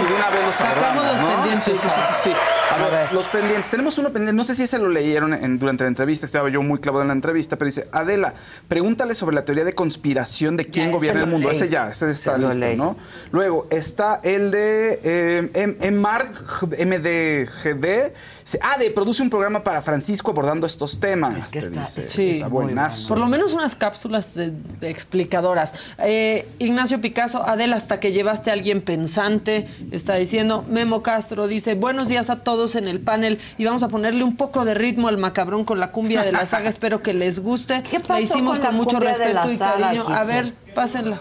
Y 0.00 0.04
de 0.08 0.14
una 0.14 0.30
vez 0.30 0.44
los 0.46 0.54
Sacamos 0.54 1.04
los 1.04 1.16
¿no? 1.20 1.28
pendientes. 1.28 1.62
Sí, 1.64 1.72
sí, 1.76 1.88
sí, 1.88 2.00
sí. 2.12 2.14
sí. 2.24 2.32
A, 2.70 2.74
A 2.74 2.78
ver, 2.78 2.90
ver. 2.90 3.12
los 3.12 3.28
pendientes. 3.28 3.70
Tenemos 3.70 3.96
uno 3.98 4.08
pendiente, 4.10 4.32
no 4.36 4.44
sé 4.44 4.54
si 4.54 4.66
se 4.66 4.78
lo 4.78 4.88
leyeron 4.88 5.32
en- 5.34 5.58
durante 5.58 5.84
la 5.84 5.88
entrevista, 5.88 6.26
estaba 6.26 6.48
yo 6.48 6.62
muy 6.62 6.78
clavado 6.80 7.02
en 7.02 7.08
la 7.08 7.14
entrevista, 7.14 7.56
pero 7.56 7.66
dice, 7.66 7.88
Adela, 7.92 8.34
pregúntale 8.68 9.14
sobre 9.14 9.34
la 9.36 9.44
teoría 9.44 9.64
de 9.64 9.74
conspiración 9.74 10.56
de 10.56 10.66
quién 10.66 10.86
Ya, 10.86 10.92
gobierna 10.92 11.20
ese 11.20 11.24
el 11.26 11.30
mundo. 11.30 11.48
leí. 11.48 11.56
Ese 11.56 11.68
ya, 11.68 11.90
ese 11.90 12.10
está 12.10 12.32
Se 12.32 12.38
listo. 12.38 12.76
¿no? 12.76 12.96
Luego 13.32 13.66
está 13.70 14.20
el 14.22 14.50
de 14.50 15.00
eh, 15.04 15.50
M- 15.54 15.90
Mark 15.92 16.32
MDGD. 16.78 18.12
Se- 18.46 18.60
Ah, 18.62 18.78
de 18.78 18.90
produce 18.92 19.22
un 19.22 19.28
programa 19.28 19.64
para 19.64 19.82
Francisco 19.82 20.30
abordando 20.30 20.68
estos 20.68 21.00
temas. 21.00 21.48
que 21.48 21.58
te 21.60 21.66
está- 21.66 21.80
dice. 21.80 22.02
Sí. 22.04 22.30
está 22.36 22.46
buenazo. 22.46 23.08
Por 23.08 23.18
lo 23.18 23.26
menos 23.26 23.52
unas 23.52 23.74
cápsulas 23.74 24.34
de- 24.36 24.52
de 24.80 24.88
explicadoras. 24.88 25.74
Eh, 25.98 26.46
Ignacio 26.60 27.00
Picasso, 27.00 27.42
Adela, 27.44 27.74
hasta 27.74 27.98
que 27.98 28.12
llevaste 28.12 28.50
a 28.50 28.52
alguien 28.52 28.82
pensante, 28.82 29.66
está 29.90 30.14
diciendo. 30.14 30.64
Memo 30.68 31.02
Castro 31.02 31.48
dice, 31.48 31.74
buenos 31.74 32.06
días 32.06 32.30
a 32.30 32.36
todos 32.44 32.76
en 32.76 32.86
el 32.86 33.00
panel 33.00 33.40
y 33.58 33.64
vamos 33.64 33.82
a 33.82 33.88
ponerle 33.88 34.22
un 34.22 34.36
poco 34.36 34.64
de 34.64 34.74
ritmo 34.74 35.08
al 35.08 35.18
macabrón 35.18 35.64
con 35.64 35.80
la 35.80 35.90
cumbia 35.90 36.22
de 36.22 36.30
la 36.30 36.46
saga. 36.46 36.68
Espero 36.76 37.02
que 37.02 37.14
les 37.14 37.40
guste. 37.40 37.82
¿Qué 37.82 37.98
pasó 37.98 38.12
la 38.12 38.20
hicimos 38.20 38.58
con 38.60 38.66
con, 38.68 38.70
la 38.70 38.70
mucho 38.84 39.00
respeto 39.00 39.50
y 39.52 39.56
saga, 39.56 39.86
cariño. 39.88 40.08
A 40.08 40.22
ver, 40.24 40.54
pásenla. 40.72 41.20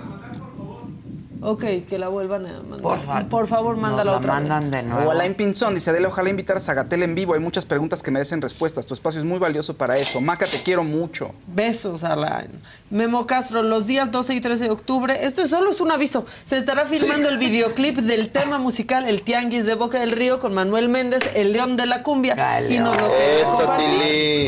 Ok, 1.48 1.64
que 1.88 1.98
la 2.00 2.08
vuelvan 2.08 2.46
a 2.48 2.54
mandar. 2.62 2.82
Por 2.82 2.98
fa- 2.98 3.26
Por 3.30 3.48
favor, 3.48 3.74
Nos 3.76 3.82
mándala 3.84 4.12
la 4.12 4.18
otra 4.18 4.34
vez. 4.40 4.50
mandan 4.50 4.72
de 4.72 4.82
nuevo. 4.84 5.08
O 5.10 5.12
Alain 5.12 5.34
Pinzón 5.36 5.76
dice, 5.76 5.92
Adela, 5.92 6.08
ojalá 6.08 6.30
invitar 6.30 6.58
a 6.58 6.60
Zagatel 6.60 7.04
en 7.04 7.14
vivo. 7.16 7.34
Hay 7.36 7.40
muchas 7.40 7.66
preguntas 7.66 8.02
que 8.02 8.10
merecen 8.12 8.42
respuestas. 8.42 8.86
Tu 8.86 8.94
espacio 8.96 9.20
es 9.20 9.26
muy 9.26 9.38
valioso 9.38 9.76
para 9.76 9.96
eso. 9.98 10.20
Maca, 10.22 10.46
te 10.46 10.58
quiero 10.64 10.84
mucho. 10.84 11.32
Besos 11.48 12.04
a 12.04 12.16
la 12.16 12.46
Memo 12.90 13.28
Castro, 13.28 13.62
los 13.64 13.86
días 13.86 14.12
12 14.12 14.34
y 14.34 14.42
13 14.42 14.64
de 14.66 14.70
octubre. 14.72 15.18
Esto 15.26 15.48
solo 15.48 15.70
es 15.72 15.82
un 15.82 15.92
aviso. 15.92 16.26
Se 16.46 16.58
estará 16.58 16.86
filmando 16.86 17.30
el 17.30 17.38
videoclip 17.38 17.98
del 17.98 18.30
tema 18.32 18.58
musical 18.58 19.08
El 19.08 19.22
Tianguis 19.22 19.66
de 19.66 19.76
Boca 19.76 20.00
del 20.00 20.12
Río 20.14 20.40
con 20.40 20.54
Manuel 20.54 20.90
Méndez, 20.90 21.22
el 21.36 21.52
León 21.52 21.78
de 21.78 21.86
la 21.86 22.02
Cumbia. 22.04 22.36
Y 22.70 22.80
nos 22.80 22.98
lo. 22.98 23.10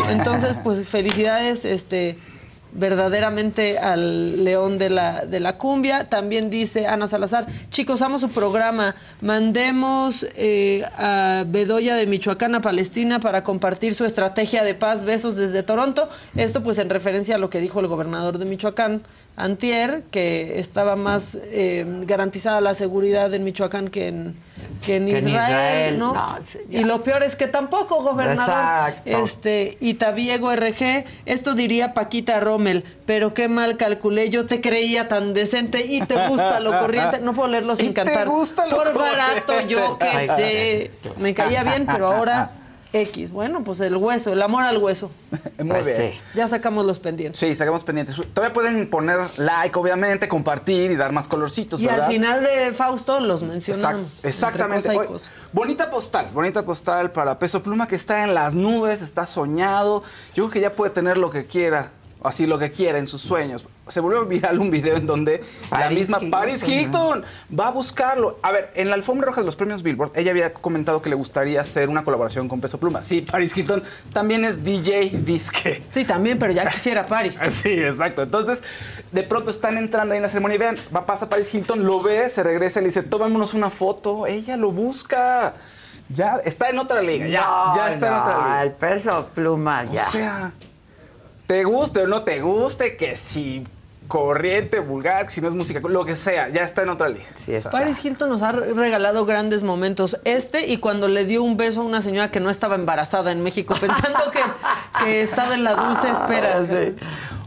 Entonces, 0.10 0.58
pues 0.64 0.88
felicidades, 0.88 1.66
este 1.66 2.18
verdaderamente 2.78 3.80
al 3.80 4.44
león 4.44 4.78
de 4.78 4.90
la, 4.90 5.26
de 5.26 5.40
la 5.40 5.58
cumbia. 5.58 6.10
También 6.10 6.50
dice 6.50 6.88
Ana 6.88 7.08
Salazar, 7.08 7.48
chicos, 7.70 8.02
amo 8.02 8.18
su 8.20 8.30
programa. 8.30 8.96
Mandemos 9.22 10.26
eh, 10.36 10.86
a 10.98 11.44
Bedoya 11.48 11.96
de 11.96 12.06
Michoacán 12.06 12.56
a 12.56 12.62
Palestina 12.62 13.20
para 13.20 13.44
compartir 13.44 13.96
su 13.96 14.06
estrategia 14.06 14.64
de 14.64 14.76
paz. 14.76 15.04
Besos 15.04 15.36
desde 15.36 15.64
Toronto. 15.64 16.08
Esto 16.36 16.64
pues 16.64 16.78
en 16.78 16.90
referencia 16.90 17.36
a 17.36 17.38
lo 17.40 17.50
que 17.50 17.60
dijo 17.60 17.80
el 17.80 17.88
gobernador 17.88 18.38
de 18.38 18.46
Michoacán, 18.46 19.02
Antier, 19.38 20.02
que 20.10 20.60
estaba 20.60 20.96
más 20.96 21.38
eh, 21.44 21.86
garantizada 22.08 22.60
la 22.60 22.74
seguridad 22.74 23.32
en 23.36 23.44
Michoacán 23.44 23.88
que 23.90 24.08
en, 24.08 24.36
que 24.84 24.96
en 24.96 25.06
Que 25.06 25.18
en 25.20 25.28
Israel, 25.28 25.30
Israel, 25.30 26.00
¿no? 26.00 26.14
no, 26.16 26.36
sí, 26.44 26.58
ya. 26.70 26.80
y 26.80 26.84
lo 26.84 27.04
peor 27.04 27.22
es 27.22 27.36
que 27.36 27.48
tampoco, 27.48 28.02
gobernador. 28.02 28.40
Exacto. 28.40 29.02
Este, 29.24 29.78
Itaviego 29.80 30.52
RG, 30.56 31.06
esto 31.28 31.54
diría 31.54 31.94
Paquita 31.94 32.40
Rommel, 32.40 32.84
pero 33.06 33.36
qué 33.36 33.48
mal 33.48 33.78
calculé, 33.78 34.32
yo 34.32 34.48
te 34.48 34.60
creía 34.60 35.08
tan 35.08 35.36
decente 35.36 35.86
y 35.86 36.02
te 36.02 36.28
gusta 36.28 36.60
lo 36.60 36.78
corriente. 36.80 37.20
No 37.20 37.34
puedo 37.36 37.48
leerlo 37.50 37.76
sin 37.76 37.88
Y 37.88 37.90
te 37.90 38.04
cantar. 38.04 38.28
gusta 38.28 38.66
lo 38.66 38.76
Por 38.76 38.94
barato, 38.98 39.62
yo 39.68 40.00
que 40.00 40.08
Ay, 40.08 40.28
sé. 40.28 40.92
Me 41.20 41.36
caía 41.36 41.64
bien, 41.64 41.86
pero 41.86 42.08
ahora 42.12 42.52
X. 42.94 43.32
Bueno, 43.32 43.64
pues 43.64 43.80
el 43.82 43.96
hueso, 43.98 44.32
el 44.34 44.42
amor 44.42 44.64
al 44.64 44.78
hueso. 44.78 45.12
Muy 45.60 45.70
Pues 45.70 45.86
bien. 45.98 46.12
sí. 46.14 46.20
Ya 46.36 46.48
sacamos 46.48 46.86
los 46.86 47.00
pendientes. 47.00 47.40
Sí, 47.40 47.56
sacamos 47.56 47.84
pendientes. 47.84 48.16
Todavía 48.34 48.54
pueden 48.54 48.90
poner 48.90 49.20
like, 49.38 49.78
obviamente, 49.78 50.28
compartir 50.28 50.92
y 50.92 50.96
dar 50.96 51.12
más 51.12 51.28
colorcitos, 51.28 51.80
Y 51.82 51.86
¿verdad? 51.86 52.06
al 52.06 52.12
final 52.12 52.44
de 52.44 52.72
Fausto 52.74 53.20
los 53.20 53.42
Exact- 53.44 53.48
mencionamos. 53.50 54.12
exactamente. 54.24 54.88
Entre 54.88 54.94
cosa 54.94 54.94
y 54.94 54.98
Oye, 55.00 55.08
cosa. 55.08 55.32
bonita 55.54 55.90
postal, 55.90 56.28
bonita 56.34 56.64
postal 56.66 57.12
para 57.12 57.38
Peso 57.40 57.62
Pluma 57.64 57.88
que 57.88 57.96
está 57.96 58.24
en 58.24 58.34
las 58.34 58.54
nubes, 58.56 59.02
está 59.02 59.26
soñado. 59.26 60.04
Yo 60.34 60.44
creo 60.46 60.50
que 60.52 60.62
ya 60.62 60.72
puede 60.74 60.92
tener 60.92 61.18
lo 61.18 61.30
que 61.30 61.46
quiera 61.46 61.92
así 62.24 62.46
lo 62.48 62.58
que 62.60 62.72
quiera 62.72 62.98
en 62.98 63.08
sus 63.08 63.22
sueños. 63.22 63.66
Se 63.88 64.00
volvió 64.00 64.26
viral 64.26 64.60
un 64.60 64.70
video 64.70 64.98
en 64.98 65.06
donde 65.08 65.44
la 65.72 65.90
misma 65.90 66.18
Hilton. 66.18 66.32
Paris 66.32 66.68
Hilton 66.68 67.24
va 67.58 67.68
a 67.68 67.72
buscarlo. 67.72 68.38
A 68.42 68.52
ver, 68.52 68.72
en 68.76 68.90
la 68.90 68.96
alfombra 68.96 69.28
roja 69.28 69.42
de 69.42 69.46
los 69.46 69.56
premios 69.56 69.82
Billboard, 69.84 70.12
ella 70.16 70.32
había 70.32 70.54
comentado 70.54 71.02
que 71.02 71.10
le 71.10 71.16
gustaría 71.16 71.62
hacer 71.62 71.88
una 71.90 72.04
colaboración 72.04 72.50
con 72.50 72.60
Peso 72.60 72.80
Pluma. 72.80 73.02
Sí, 73.04 73.22
Paris 73.22 73.56
Hilton 73.56 73.84
también 74.12 74.44
es 74.44 74.64
DJ 74.64 75.10
disque. 75.24 75.84
Sí, 75.92 76.04
también, 76.04 76.38
pero 76.38 76.52
ya 76.52 76.68
quisiera 76.70 77.06
Paris. 77.06 77.38
Sí, 77.50 77.70
exacto. 77.82 78.24
Entonces, 78.24 78.62
de 79.12 79.24
pronto 79.24 79.50
están 79.52 79.78
entrando 79.78 80.14
ahí 80.14 80.18
en 80.18 80.24
la 80.24 80.30
ceremonia 80.30 80.56
y 80.56 80.60
vean, 80.60 80.76
va, 80.94 81.06
pasa 81.06 81.30
Paris 81.30 81.54
Hilton, 81.54 81.86
lo 81.86 82.02
ve, 82.02 82.28
se 82.30 82.44
regresa 82.44 82.80
y 82.80 82.84
le 82.84 82.88
dice, 82.90 83.04
tomémonos 83.04 83.54
una 83.54 83.70
foto. 83.70 84.28
Ella 84.28 84.58
lo 84.58 84.72
busca. 84.72 85.54
Ya, 86.10 86.38
está 86.44 86.70
en 86.70 86.80
otra 86.80 87.02
liga. 87.02 87.28
Ya, 87.28 87.42
No, 87.42 87.76
ya 87.76 87.92
está 87.92 88.08
en 88.08 88.14
otra 88.14 88.38
liga. 88.38 88.64
el 88.64 88.72
peso 88.72 89.30
pluma 89.34 89.84
ya. 89.86 90.06
O 90.08 90.10
sea, 90.12 90.52
te 91.48 91.64
guste 91.64 92.02
o 92.02 92.08
no 92.08 92.24
te 92.24 92.42
guste, 92.42 92.98
que 92.98 93.16
si 93.16 93.66
corriente, 94.08 94.80
vulgar, 94.80 95.26
que 95.26 95.34
si 95.34 95.42
no 95.42 95.48
es 95.48 95.54
música, 95.54 95.80
lo 95.80 96.06
que 96.06 96.16
sea, 96.16 96.50
ya 96.50 96.64
está 96.64 96.84
en 96.84 96.90
otra 96.90 97.10
liga. 97.10 97.26
Sí, 97.34 97.54
Paris 97.72 98.04
Hilton 98.04 98.30
nos 98.30 98.42
ha 98.42 98.52
regalado 98.52 99.26
grandes 99.26 99.64
momentos. 99.64 100.20
Este 100.24 100.68
y 100.68 100.78
cuando 100.78 101.08
le 101.08 101.26
dio 101.26 101.44
un 101.44 101.58
beso 101.58 101.82
a 101.82 101.84
una 101.84 102.02
señora 102.02 102.32
que 102.32 102.40
no 102.40 102.50
estaba 102.50 102.76
embarazada 102.76 103.32
en 103.32 103.44
México, 103.44 103.76
pensando 103.80 104.32
que, 104.32 104.40
que 105.04 105.22
estaba 105.22 105.56
en 105.56 105.64
la 105.64 105.76
dulce 105.76 106.10
espera. 106.10 106.62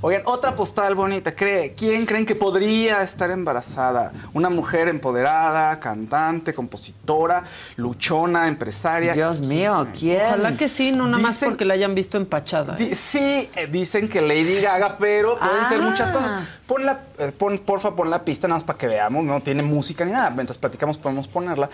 Oigan, 0.02 0.22
otra 0.24 0.54
postal 0.54 0.94
bonita. 0.94 1.34
¿Cree, 1.34 1.74
¿Quién 1.74 2.06
creen 2.06 2.24
que 2.24 2.34
podría 2.34 3.02
estar 3.02 3.30
embarazada? 3.30 4.12
Una 4.32 4.48
mujer 4.48 4.88
empoderada, 4.88 5.78
cantante, 5.78 6.54
compositora, 6.54 7.44
luchona, 7.76 8.48
empresaria. 8.48 9.12
Dios 9.12 9.42
mío, 9.42 9.86
¿quién? 9.98 10.22
Ojalá 10.24 10.56
que 10.56 10.68
sí, 10.68 10.90
no 10.92 11.06
nada 11.06 11.18
más 11.22 11.38
porque 11.44 11.66
la 11.66 11.74
hayan 11.74 11.94
visto 11.94 12.16
empachada. 12.16 12.76
¿eh? 12.76 12.78
Di- 12.78 12.94
Sí, 12.94 13.50
eh, 13.54 13.66
dicen 13.70 14.08
que 14.08 14.22
Lady 14.22 14.62
Gaga, 14.62 14.96
pero 14.98 15.38
pueden 15.38 15.66
ser 15.66 15.82
muchas 15.82 16.10
cosas. 16.10 16.34
Pon 16.66 16.86
la, 16.86 17.00
eh, 17.18 17.30
pon, 17.36 17.58
porfa, 17.58 17.94
pon 17.94 18.08
la 18.08 18.24
pista 18.24 18.48
nada 18.48 18.56
más 18.56 18.64
para 18.64 18.78
que 18.78 18.86
veamos. 18.86 19.22
No 19.24 19.42
tiene 19.42 19.62
música 19.62 20.06
ni 20.06 20.12
nada. 20.12 20.30
Mientras 20.30 20.56
platicamos 20.56 20.96
podemos 20.96 21.28
ponerla. 21.28 21.68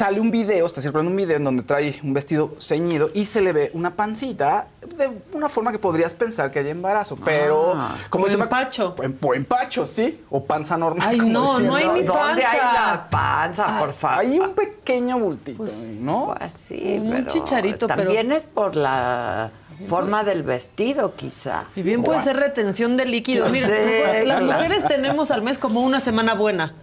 Sale 0.00 0.18
un 0.18 0.30
video, 0.30 0.64
está 0.64 0.80
circulando 0.80 1.10
un 1.10 1.16
video 1.18 1.36
en 1.36 1.44
donde 1.44 1.62
trae 1.62 2.00
un 2.02 2.14
vestido 2.14 2.54
ceñido 2.58 3.10
y 3.12 3.26
se 3.26 3.42
le 3.42 3.52
ve 3.52 3.70
una 3.74 3.96
pancita 3.96 4.68
de 4.96 5.10
una 5.34 5.50
forma 5.50 5.72
que 5.72 5.78
podrías 5.78 6.14
pensar 6.14 6.50
que 6.50 6.60
hay 6.60 6.68
embarazo, 6.70 7.18
pero 7.22 7.74
Ah, 7.76 7.94
como 8.08 8.24
dice 8.24 8.40
empacho. 8.40 8.94
En, 9.02 9.18
empacho, 9.34 9.86
sí, 9.86 10.22
o 10.30 10.42
panza 10.42 10.78
normal. 10.78 11.06
Ay, 11.06 11.18
como 11.18 11.30
no, 11.30 11.58
no 11.60 11.74
hay 11.76 11.86
ni 11.88 12.02
¿Dónde 12.02 12.42
hay 12.42 12.58
panza? 12.60 12.86
la 12.92 13.10
panza, 13.10 13.78
por 13.78 13.92
favor? 13.92 14.20
Hay 14.24 14.38
un 14.40 14.54
pequeño 14.54 15.18
bultito, 15.18 15.64
¿no? 16.00 16.34
Pues 16.38 16.52
sí, 16.54 16.96
Un 16.98 17.10
pero 17.10 17.26
chicharito, 17.26 17.86
pero- 17.86 18.04
también 18.04 18.32
es 18.32 18.46
por 18.46 18.76
la 18.76 19.50
forma 19.84 20.24
del 20.24 20.44
vestido, 20.44 21.14
quizá. 21.14 21.64
Y 21.76 21.82
bien 21.82 22.02
puede 22.02 22.22
ser 22.22 22.38
retención 22.38 22.96
de 22.96 23.04
líquidos. 23.04 23.50
Mira, 23.52 23.66
Sí, 23.68 24.24
las 24.26 24.40
mujeres 24.40 24.82
tenemos 24.88 25.30
al 25.30 25.42
mes 25.42 25.58
como 25.58 25.82
una 25.82 26.00
semana 26.00 26.32
buena. 26.32 26.74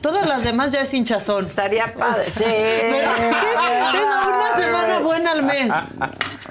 Todas 0.00 0.28
las 0.28 0.42
demás 0.42 0.70
ya 0.70 0.80
es 0.80 0.92
hinchazón. 0.92 1.44
Estaría 1.44 1.94
padre. 1.94 2.24
Sí. 2.24 2.44
Una 2.44 4.56
semana 4.56 4.98
buena 4.98 5.30
al 5.32 5.42
mes. 5.44 5.68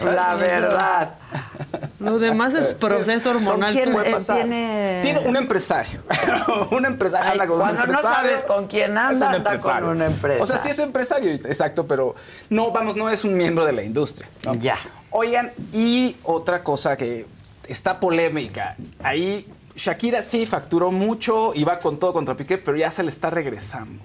La 0.04 0.36
verdad. 0.36 1.10
Lo 2.00 2.18
demás 2.18 2.54
es 2.54 2.74
proceso 2.74 3.30
hormonal. 3.30 3.74
quién, 3.74 3.90
eh, 3.94 4.18
tiene- 4.26 5.00
Tiene 5.04 5.20
un 5.20 5.36
empresario. 5.36 6.02
un 6.72 6.86
empresario 6.86 7.26
Ay, 7.26 7.32
anda 7.34 7.48
con 7.48 7.56
un 7.56 7.62
cuando 7.62 7.88
no 7.88 8.02
sabes 8.02 8.42
con 8.44 8.68
quién 8.68 8.98
anda, 8.98 9.28
un 9.28 9.36
anda 9.36 9.58
con 9.60 9.84
una 9.84 10.06
empresa. 10.08 10.44
O 10.44 10.46
sea, 10.46 10.60
sí 10.60 10.70
es 10.70 10.80
empresario, 10.80 11.32
exacto, 11.32 11.86
pero 11.86 12.16
no, 12.50 12.72
vamos, 12.72 12.96
no 12.96 13.10
es 13.10 13.24
un 13.24 13.36
miembro 13.36 13.66
de 13.66 13.74
la 13.74 13.84
industria. 13.84 14.28
¿no? 14.44 14.56
Ya. 14.56 14.78
Oigan, 15.12 15.52
y 15.72 16.16
otra 16.24 16.64
cosa 16.64 16.98
que 16.98 17.28
está 17.68 18.00
polémica. 18.00 18.76
Ahí 19.04 19.48
Shakira 19.84 20.22
sí 20.22 20.46
facturó 20.46 20.92
mucho, 20.92 21.54
iba 21.56 21.80
con 21.80 21.98
todo 21.98 22.14
contra 22.14 22.36
Piqué, 22.36 22.60
pero 22.60 22.78
ya 22.78 22.92
se 22.92 23.02
le 23.02 23.10
está 23.10 23.32
regresando. 23.32 24.04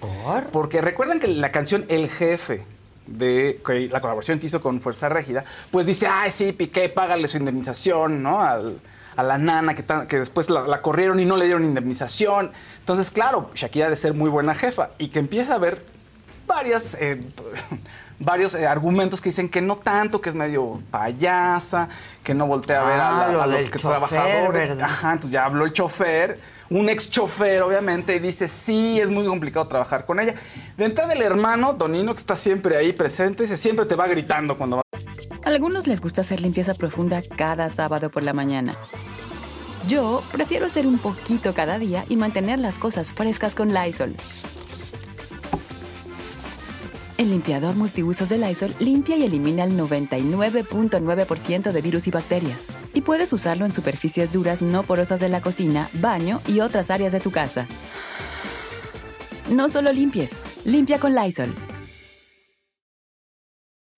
¿Por? 0.00 0.48
Porque 0.50 0.82
recuerdan 0.82 1.18
que 1.18 1.28
la 1.28 1.50
canción 1.50 1.86
El 1.88 2.10
Jefe 2.10 2.66
de 3.06 3.58
la 3.90 4.00
colaboración 4.02 4.38
que 4.38 4.46
hizo 4.46 4.60
con 4.60 4.82
Fuerza 4.82 5.08
Régida, 5.08 5.44
pues 5.70 5.86
dice, 5.86 6.06
ay, 6.06 6.30
sí, 6.30 6.52
Piqué, 6.52 6.90
págale 6.90 7.26
su 7.28 7.38
indemnización, 7.38 8.22
¿no? 8.22 8.42
Al- 8.42 8.80
a 9.16 9.22
la 9.22 9.38
nana 9.38 9.74
que, 9.74 9.82
tan- 9.84 10.06
que 10.08 10.18
después 10.18 10.50
la, 10.50 10.66
la 10.66 10.82
corrieron 10.82 11.18
y 11.20 11.24
no 11.24 11.36
le 11.38 11.44
dieron 11.46 11.64
indemnización. 11.64 12.50
Entonces, 12.80 13.10
claro, 13.10 13.50
Shakira 13.54 13.86
ha 13.86 13.90
de 13.90 13.96
ser 13.96 14.12
muy 14.12 14.28
buena 14.28 14.54
jefa 14.54 14.90
y 14.98 15.08
que 15.08 15.20
empieza 15.20 15.52
a 15.52 15.56
haber 15.56 15.84
varias, 16.46 16.96
eh, 17.00 17.22
varios 18.18 18.54
eh, 18.54 18.66
argumentos 18.66 19.20
que 19.20 19.28
dicen 19.30 19.48
que 19.48 19.60
no 19.60 19.76
tanto, 19.76 20.20
que 20.20 20.28
es 20.30 20.34
medio 20.34 20.80
payasa, 20.90 21.88
que 22.22 22.34
no 22.34 22.46
voltea 22.46 22.82
a 22.82 22.84
ver 22.84 23.00
a, 23.00 23.08
Ah, 23.08 23.26
la- 23.26 23.32
lo 23.32 23.42
a 23.42 23.46
los 23.46 23.56
que- 23.66 23.78
chofer, 23.78 23.80
trabajadores. 24.08 24.68
¿verdad? 24.68 24.84
Ajá, 24.84 25.12
entonces 25.12 25.30
ya 25.30 25.44
habló 25.44 25.64
el 25.64 25.72
chofer, 25.72 26.38
un 26.70 26.88
ex 26.88 27.10
chofer, 27.10 27.62
obviamente, 27.62 28.16
y 28.16 28.18
dice, 28.20 28.48
sí, 28.48 28.98
es 29.00 29.10
muy 29.10 29.26
complicado 29.26 29.66
trabajar 29.68 30.06
con 30.06 30.18
ella. 30.20 30.34
De 30.76 30.84
entrada 30.84 31.12
el 31.12 31.22
hermano, 31.22 31.74
Donino, 31.74 32.12
que 32.14 32.18
está 32.20 32.36
siempre 32.36 32.76
ahí 32.76 32.92
presente, 32.92 33.42
dice, 33.42 33.56
siempre 33.56 33.84
te 33.86 33.94
va 33.94 34.06
gritando 34.06 34.56
cuando 34.56 34.76
va. 34.78 34.82
A 35.44 35.48
algunos 35.48 35.86
les 35.86 36.00
gusta 36.00 36.22
hacer 36.22 36.40
limpieza 36.40 36.72
profunda 36.74 37.20
cada 37.36 37.68
sábado 37.68 38.10
por 38.10 38.22
la 38.22 38.32
mañana. 38.32 38.74
Yo 39.86 40.22
prefiero 40.32 40.64
hacer 40.64 40.86
un 40.86 40.96
poquito 40.98 41.52
cada 41.52 41.78
día 41.78 42.06
y 42.08 42.16
mantener 42.16 42.58
las 42.58 42.78
cosas 42.78 43.12
frescas 43.12 43.54
con 43.54 43.74
Lysol. 43.74 44.16
El 47.16 47.30
limpiador 47.30 47.76
multiusos 47.76 48.28
de 48.28 48.38
Lysol 48.38 48.74
limpia 48.80 49.16
y 49.16 49.22
elimina 49.22 49.62
el 49.62 49.78
99.9% 49.78 51.70
de 51.70 51.80
virus 51.80 52.08
y 52.08 52.10
bacterias. 52.10 52.66
Y 52.92 53.02
puedes 53.02 53.32
usarlo 53.32 53.64
en 53.64 53.70
superficies 53.70 54.32
duras 54.32 54.62
no 54.62 54.82
porosas 54.82 55.20
de 55.20 55.28
la 55.28 55.40
cocina, 55.40 55.90
baño 55.94 56.40
y 56.48 56.58
otras 56.58 56.90
áreas 56.90 57.12
de 57.12 57.20
tu 57.20 57.30
casa. 57.30 57.68
No 59.48 59.68
solo 59.68 59.92
limpies, 59.92 60.40
limpia 60.64 60.98
con 60.98 61.14
Lysol. 61.14 61.54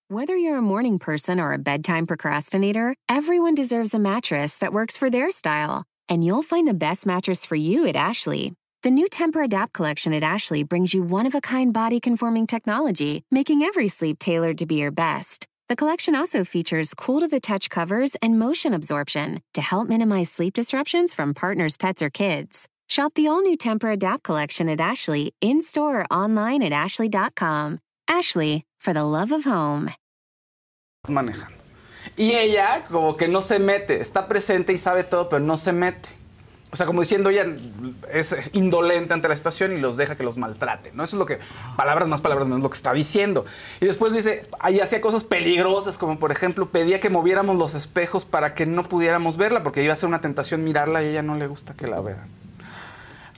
Whether 0.09 0.37
you're 0.37 0.59
a 0.59 0.63
morning 0.63 0.99
person 0.99 1.41
or 1.41 1.53
a 1.53 1.59
bedtime 1.59 2.07
procrastinator, 2.07 2.95
everyone 3.09 3.55
deserves 3.55 3.93
a 3.93 3.99
mattress 3.99 4.59
that 4.59 4.73
works 4.73 4.97
for 4.97 5.11
their 5.11 5.31
style. 5.31 5.85
And 6.09 6.23
you'll 6.23 6.43
find 6.43 6.69
the 6.69 6.75
best 6.75 7.07
mattress 7.07 7.45
for 7.45 7.57
you 7.57 7.87
at 7.89 7.97
Ashley. 7.97 8.55
The 8.87 8.93
new 8.93 9.09
Temper 9.09 9.43
Adapt 9.43 9.73
collection 9.73 10.13
at 10.13 10.23
Ashley 10.23 10.63
brings 10.63 10.95
you 10.95 11.03
one 11.03 11.27
of 11.27 11.35
a 11.35 11.41
kind 11.41 11.73
body 11.73 11.99
conforming 11.99 12.47
technology, 12.47 13.25
making 13.33 13.63
every 13.63 13.89
sleep 13.89 14.21
tailored 14.21 14.59
to 14.59 14.67
be 14.67 14.77
your 14.77 14.93
best. 14.93 15.49
The 15.69 15.75
collection 15.75 16.15
also 16.15 16.45
features 16.45 16.95
cool 16.95 17.19
to 17.19 17.27
the 17.27 17.41
touch 17.41 17.69
covers 17.69 18.15
and 18.23 18.39
motion 18.39 18.73
absorption 18.73 19.41
to 19.55 19.61
help 19.61 19.89
minimize 19.89 20.31
sleep 20.31 20.55
disruptions 20.55 21.13
from 21.13 21.35
partners, 21.35 21.77
pets, 21.77 22.01
or 22.01 22.11
kids. 22.11 22.69
Shop 22.87 23.13
the 23.15 23.27
all 23.27 23.43
new 23.43 23.57
Temper 23.57 23.91
Adapt 23.91 24.23
collection 24.23 24.69
at 24.69 24.81
Ashley 24.81 25.35
in 25.41 25.61
store 25.61 26.03
or 26.03 26.07
online 26.09 26.63
at 26.63 26.73
ashley.com. 26.73 27.81
Ashley, 28.07 28.65
for 28.79 28.93
the 28.93 29.03
love 29.03 29.33
of 29.33 29.43
home. 29.43 29.91
manejando. 31.09 31.59
Y 32.17 32.31
ella 32.37 32.85
como 32.89 33.17
que 33.17 33.27
no 33.27 33.41
se 33.41 33.59
mete, 33.59 34.01
está 34.01 34.29
presente 34.29 34.73
y 34.73 34.79
sabe 34.79 35.03
todo, 35.03 35.29
pero 35.29 35.43
no 35.43 35.57
se 35.57 35.73
mete. 35.73 36.16
O 36.77 36.79
sea, 36.79 36.85
como 36.85 37.01
diciendo, 37.01 37.31
ella 37.31 37.47
es, 38.13 38.37
indolente 38.53 39.15
ante 39.15 39.29
la 39.29 39.35
situación 39.35 39.73
y 39.73 39.81
los 39.81 39.97
deja 39.97 40.15
que 40.15 40.23
los 40.23 40.37
maltrate, 40.37 40.93
¿no? 40.93 41.05
Eso 41.05 41.17
es 41.17 41.19
lo 41.19 41.25
que, 41.25 41.39
palabras 41.75 42.07
más, 42.07 42.21
palabras 42.21 42.49
menos, 42.49 42.63
lo 42.63 42.69
que 42.69 42.77
está 42.77 42.93
diciendo. 42.93 43.47
Y 43.81 43.87
después 43.87 44.13
dice, 44.13 44.47
ahí 44.59 44.81
hacía 44.81 45.01
cosas 45.01 45.25
peligrosas, 45.25 45.97
como 45.97 46.19
por 46.19 46.33
ejemplo, 46.33 46.69
pedía 46.69 47.01
que 47.01 47.09
moviéramos 47.09 47.57
los 47.57 47.75
espejos 47.75 48.27
para 48.27 48.55
que 48.55 48.67
no 48.67 48.87
pudiéramos 48.87 49.39
verla, 49.39 49.63
porque 49.63 49.83
iba 49.83 49.95
a 49.95 49.97
ser 49.97 50.11
una 50.11 50.21
tentación 50.21 50.65
mirarla 50.65 51.03
y 51.03 51.07
ella 51.07 51.23
no 51.23 51.37
le 51.37 51.47
gusta 51.47 51.73
que 51.73 51.87
la 51.87 52.03
vean. 52.03 52.29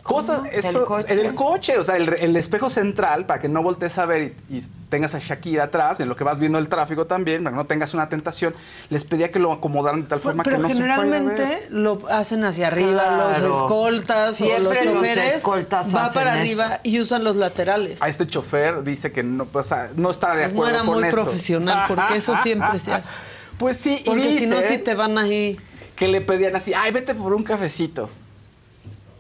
Cosas, 0.09 0.43
¿Del 0.45 0.55
eso, 0.55 0.87
coche? 0.87 1.05
en 1.13 1.19
el 1.19 1.35
coche, 1.35 1.77
o 1.79 1.85
sea, 1.85 1.97
el, 1.99 2.09
el 2.15 2.35
espejo 2.37 2.71
central 2.71 3.27
para 3.27 3.41
que 3.41 3.49
no 3.49 3.63
voltees 3.63 3.99
a 3.99 4.07
ver 4.07 4.35
y, 4.49 4.57
y 4.57 4.65
tengas 4.89 5.15
a 5.15 5.19
Shakira 5.19 5.65
atrás, 5.65 6.01
en 6.01 6.09
lo 6.09 6.17
que 6.17 6.25
vas 6.25 6.39
viendo 6.39 6.59
el 6.59 6.71
tráfico 6.71 7.07
también, 7.07 7.45
para 7.45 7.53
que 7.53 7.57
no 7.59 7.67
tengas 7.67 7.93
una 7.93 8.09
tentación, 8.09 8.55
les 8.89 9.05
pedía 9.05 9.31
que 9.31 9.39
lo 9.39 9.53
acomodaran 9.53 10.01
de 10.03 10.09
tal 10.09 10.21
forma 10.21 10.45
Pero 10.45 10.57
que 10.57 10.63
no 10.63 10.69
se 10.71 10.75
ver. 10.77 10.83
generalmente 10.91 11.67
lo 11.69 11.99
hacen 12.09 12.43
hacia 12.45 12.69
arriba, 12.69 13.03
Claro. 13.05 13.49
los 13.49 13.57
escoltas 13.59 14.31
o 14.31 14.33
Siempre 14.35 14.65
los 14.65 14.85
los 14.87 14.95
choferes. 14.95 15.35
escoltas 15.37 15.95
va 15.95 16.11
para 16.11 16.31
eso. 16.33 16.41
arriba 16.41 16.81
y 16.83 17.01
usan 17.01 17.23
los 17.23 17.37
laterales. 17.37 18.01
A 18.01 18.09
este 18.09 18.27
chofer 18.27 18.83
dice 18.83 19.13
que 19.13 19.23
no, 19.23 19.47
o 19.53 19.63
sea, 19.63 19.91
no 19.95 20.11
está 20.11 20.35
de 20.35 20.45
Pues 20.45 20.55
no 20.55 20.61
acuerdo 20.63 20.77
era 20.79 20.87
con 20.87 21.01
muy 21.01 21.09
eso. 21.09 21.17
profesional, 21.23 21.85
porque 21.87 22.17
eso 22.17 22.35
siempre 22.39 22.79
se 22.79 22.95
hace. 22.95 23.11
Pues 23.59 23.77
sí, 23.77 24.01
y 24.01 24.05
Porque 24.05 24.39
si 24.39 24.47
no, 24.47 24.57
dice 24.57 24.69
si 24.69 24.79
te 24.79 24.95
van 24.95 25.19
ahí. 25.19 25.59
que 25.97 26.07
le 26.09 26.21
pedían 26.21 26.55
así, 26.57 26.73
ay, 26.75 26.93
vete 26.93 27.15
por 27.15 27.35
un 27.35 27.43
cafecito. 27.43 28.09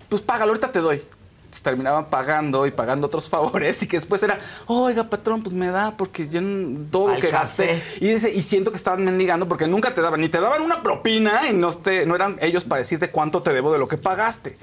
Pues 0.09 0.23
págalo, 0.23 0.53
ahorita 0.53 0.73
te 0.73 0.81
doy. 0.81 0.97
Entonces, 0.97 1.63
terminaban 1.63 2.11
pagando 2.11 2.67
y 2.67 2.71
pagando 2.71 3.07
otros 3.07 3.29
favores 3.31 3.83
y 3.83 3.87
que 3.89 3.97
después 3.97 4.23
era, 4.23 4.39
oiga, 4.67 5.05
patrón, 5.05 5.43
pues 5.43 5.55
me 5.55 5.69
da 5.71 5.97
porque 5.97 6.29
yo 6.29 6.43
no- 6.43 6.81
todo 6.91 7.09
lo 7.09 7.15
que 7.21 7.31
gasté. 7.31 7.83
Y, 8.01 8.09
dice, 8.09 8.31
y 8.31 8.43
siento 8.43 8.71
que 8.71 8.77
estaban 8.77 9.03
mendigando 9.03 9.49
porque 9.49 9.67
nunca 9.67 9.95
te 9.95 10.03
daban, 10.03 10.21
ni 10.21 10.29
te 10.29 10.41
daban 10.41 10.61
una 10.63 10.83
propina 10.83 11.49
y 11.49 11.55
no, 11.55 11.73
te, 11.73 12.05
no 12.05 12.15
eran 12.15 12.37
ellos 12.43 12.65
para 12.65 12.81
decirte 12.81 13.11
cuánto 13.11 13.43
te 13.43 13.53
debo 13.55 13.73
de 13.73 13.79
lo 13.79 13.89
que 13.89 13.97
pagaste. 13.97 14.59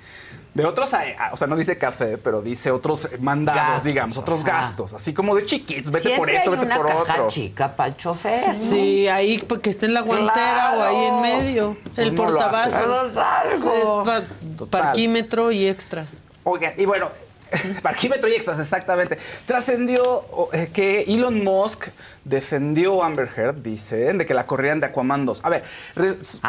De 0.55 0.65
otros, 0.65 0.91
eh, 0.93 1.15
o 1.33 1.37
sea, 1.37 1.47
no 1.47 1.57
dice 1.57 1.77
café, 1.77 2.17
pero 2.17 2.41
dice 2.41 2.71
otros 2.71 3.09
mandados, 3.19 3.61
Gastos, 3.61 3.83
digamos, 3.83 4.17
otros 4.17 4.39
ajá. 4.41 4.51
gastos, 4.53 4.93
así 4.93 5.13
como 5.13 5.35
de 5.35 5.45
chiquitos, 5.45 5.91
vete 5.91 6.03
Siempre 6.09 6.17
por 6.17 6.29
esto, 6.29 6.49
hay 6.51 6.55
vete 6.57 6.65
una 6.65 6.77
por 6.77 6.87
caja 6.87 7.13
otro. 7.13 7.27
chica 7.27 7.75
para 7.75 7.89
el 7.89 7.97
chofer. 7.97 8.47
¿no? 8.55 8.63
Sí, 8.63 9.07
ahí 9.09 9.37
pues, 9.39 9.59
que 9.59 9.69
esté 9.69 9.85
en 9.87 9.93
la 9.93 9.99
guantera 10.01 10.33
Claro. 10.33 10.79
o 10.79 10.83
ahí 10.83 11.05
en 11.07 11.21
medio. 11.21 11.77
Pues 11.93 12.07
el 12.07 12.15
no 12.15 12.29
lo 12.29 12.39
hace. 12.41 12.79
portavasos. 12.79 13.17
Algo. 13.17 13.73
Es 13.73 13.89
pa- 14.05 14.23
Total. 14.57 14.81
parquímetro 14.81 15.51
y 15.51 15.67
extras. 15.67 16.21
Oigan, 16.45 16.73
y 16.77 16.85
bueno, 16.85 17.09
parquímetro 17.81 18.29
y 18.29 18.33
extras, 18.33 18.59
exactamente. 18.59 19.17
Trascendió 19.45 20.25
eh, 20.53 20.69
que 20.73 21.01
Elon 21.03 21.43
Musk 21.43 21.87
defendió 22.23 23.03
a 23.03 23.07
Amber 23.07 23.29
Heard, 23.35 23.61
dicen, 23.61 24.17
de 24.17 24.25
que 24.25 24.33
la 24.33 24.45
corrieran 24.45 24.79
de 24.79 24.87
Aquaman 24.87 25.25
2. 25.25 25.45
A 25.45 25.49
ver, 25.49 25.63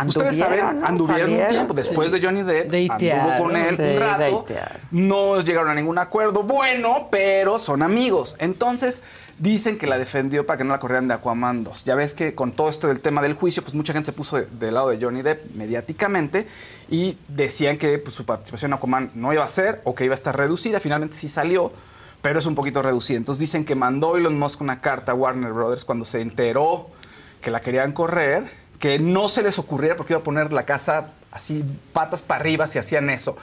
ustedes 0.07 0.39
saben, 0.39 0.85
anduvieron 0.85 1.33
un 1.33 1.49
tiempo 1.49 1.75
después 1.75 2.11
sí. 2.11 2.19
de 2.19 2.27
Johnny 2.27 2.43
Depp, 2.43 2.71
Datearon, 2.71 3.31
anduvo 3.31 3.45
con 3.45 3.57
él 3.57 3.77
sí, 3.77 3.83
un 3.83 4.01
rato, 4.01 4.47
no 4.91 5.41
llegaron 5.41 5.71
a 5.71 5.75
ningún 5.75 5.99
acuerdo, 5.99 6.43
bueno, 6.43 7.09
pero 7.11 7.59
son 7.59 7.83
amigos. 7.83 8.37
Entonces, 8.39 9.03
dicen 9.39 9.77
que 9.79 9.87
la 9.87 9.99
defendió 9.99 10.47
para 10.47 10.57
que 10.59 10.65
no 10.65 10.73
la 10.73 10.81
corrieran 10.81 11.09
de 11.09 11.15
Aquaman 11.15 11.63
2. 11.65 11.85
Ya 11.85 11.95
ves 11.95 12.15
que 12.15 12.35
con 12.35 12.53
todo 12.53 12.69
esto 12.71 12.89
del 12.89 13.01
tema 13.01 13.21
del 13.23 13.35
juicio, 13.35 13.63
pues 13.63 13.75
mucha 13.75 13.93
gente 13.93 14.07
se 14.07 14.13
puso 14.13 14.37
de- 14.37 14.47
del 14.47 14.75
lado 14.75 14.89
de 14.89 14.99
Johnny 15.05 15.23
Depp 15.23 15.55
mediáticamente 15.55 16.47
y 16.89 17.19
decían 17.29 17.77
que 17.79 17.99
pues, 17.99 18.15
su 18.15 18.25
participación 18.25 18.71
en 18.71 18.75
Aquaman 18.75 19.11
no 19.15 19.33
iba 19.33 19.45
a 19.45 19.49
ser 19.49 19.81
o 19.85 19.95
que 19.95 20.05
iba 20.05 20.15
a 20.15 20.17
estar 20.17 20.37
reducida. 20.37 20.81
Finalmente 20.81 21.17
sí 21.17 21.29
salió, 21.29 21.71
pero 22.23 22.39
es 22.39 22.47
un 22.47 22.55
poquito 22.55 22.81
reducida. 22.83 23.19
Entonces 23.19 23.41
dicen 23.41 23.65
que 23.65 23.75
mandó 23.75 24.17
Elon 24.17 24.39
Musk 24.39 24.61
una 24.63 24.79
carta 24.79 25.13
a 25.13 25.15
Warner 25.15 25.53
Brothers 25.53 25.85
cuando 25.85 26.05
se 26.05 26.21
enteró 26.23 26.89
que 27.43 27.51
la 27.51 27.61
querían 27.61 27.93
correr, 27.93 28.51
que 28.79 28.99
no 28.99 29.29
se 29.29 29.43
les 29.43 29.59
ocurriera 29.59 29.97
porque 29.97 30.15
iba 30.15 30.21
a 30.21 30.25
poner 30.25 30.53
la 30.53 30.65
casa 30.65 31.13
así 31.31 31.63
patas 31.93 32.23
para 32.23 32.41
arriba 32.41 32.67
si 32.67 32.79
hacían 32.79 33.11
eso. 33.11 33.37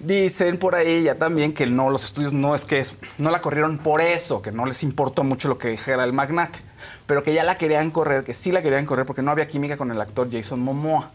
Dicen 0.00 0.56
por 0.56 0.74
ahí 0.74 1.02
ya 1.02 1.16
también 1.16 1.52
que 1.52 1.66
no, 1.66 1.90
los 1.90 2.04
estudios 2.04 2.32
no 2.32 2.54
es 2.54 2.64
que 2.64 2.80
es, 2.80 2.96
no 3.18 3.30
la 3.30 3.42
corrieron 3.42 3.76
por 3.76 4.00
eso, 4.00 4.40
que 4.40 4.50
no 4.50 4.64
les 4.64 4.82
importó 4.82 5.24
mucho 5.24 5.48
lo 5.48 5.58
que 5.58 5.68
dijera 5.68 6.04
el 6.04 6.14
magnate, 6.14 6.60
pero 7.06 7.22
que 7.22 7.34
ya 7.34 7.44
la 7.44 7.56
querían 7.56 7.90
correr, 7.90 8.24
que 8.24 8.32
sí 8.32 8.50
la 8.50 8.62
querían 8.62 8.86
correr 8.86 9.04
porque 9.04 9.20
no 9.20 9.30
había 9.30 9.46
química 9.46 9.76
con 9.76 9.90
el 9.90 10.00
actor 10.00 10.28
Jason 10.32 10.60
Momoa. 10.60 11.10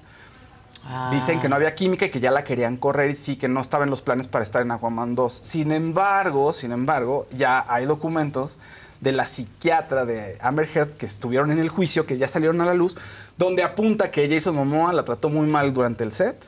Ah. 0.87 1.09
Dicen 1.11 1.41
que 1.41 1.49
no 1.49 1.55
había 1.55 1.73
química 1.73 2.05
y 2.05 2.09
que 2.11 2.19
ya 2.19 2.29
la 2.29 2.43
querían 2.43 2.77
correr 2.77 3.09
y 3.09 3.15
sí 3.15 3.37
que 3.37 3.47
no 3.47 3.59
estaba 3.59 3.85
en 3.85 3.89
los 3.89 4.03
planes 4.03 4.27
para 4.27 4.43
estar 4.43 4.61
en 4.61 4.69
Aquaman 4.69 5.15
2. 5.15 5.39
Sin 5.41 5.71
embargo, 5.71 6.53
sin 6.53 6.71
embargo, 6.71 7.25
ya 7.35 7.65
hay 7.67 7.85
documentos 7.85 8.59
de 9.01 9.13
la 9.13 9.25
psiquiatra 9.25 10.05
de 10.05 10.37
Amber 10.41 10.69
Heard 10.71 10.91
que 10.91 11.07
estuvieron 11.07 11.51
en 11.51 11.57
el 11.57 11.69
juicio, 11.69 12.05
que 12.05 12.19
ya 12.19 12.27
salieron 12.27 12.61
a 12.61 12.65
la 12.65 12.75
luz, 12.75 12.95
donde 13.35 13.63
apunta 13.63 14.11
que 14.11 14.29
Jason 14.29 14.55
Momoa 14.55 14.93
la 14.93 15.03
trató 15.03 15.29
muy 15.29 15.49
mal 15.49 15.73
durante 15.73 16.03
el 16.03 16.11
set, 16.11 16.45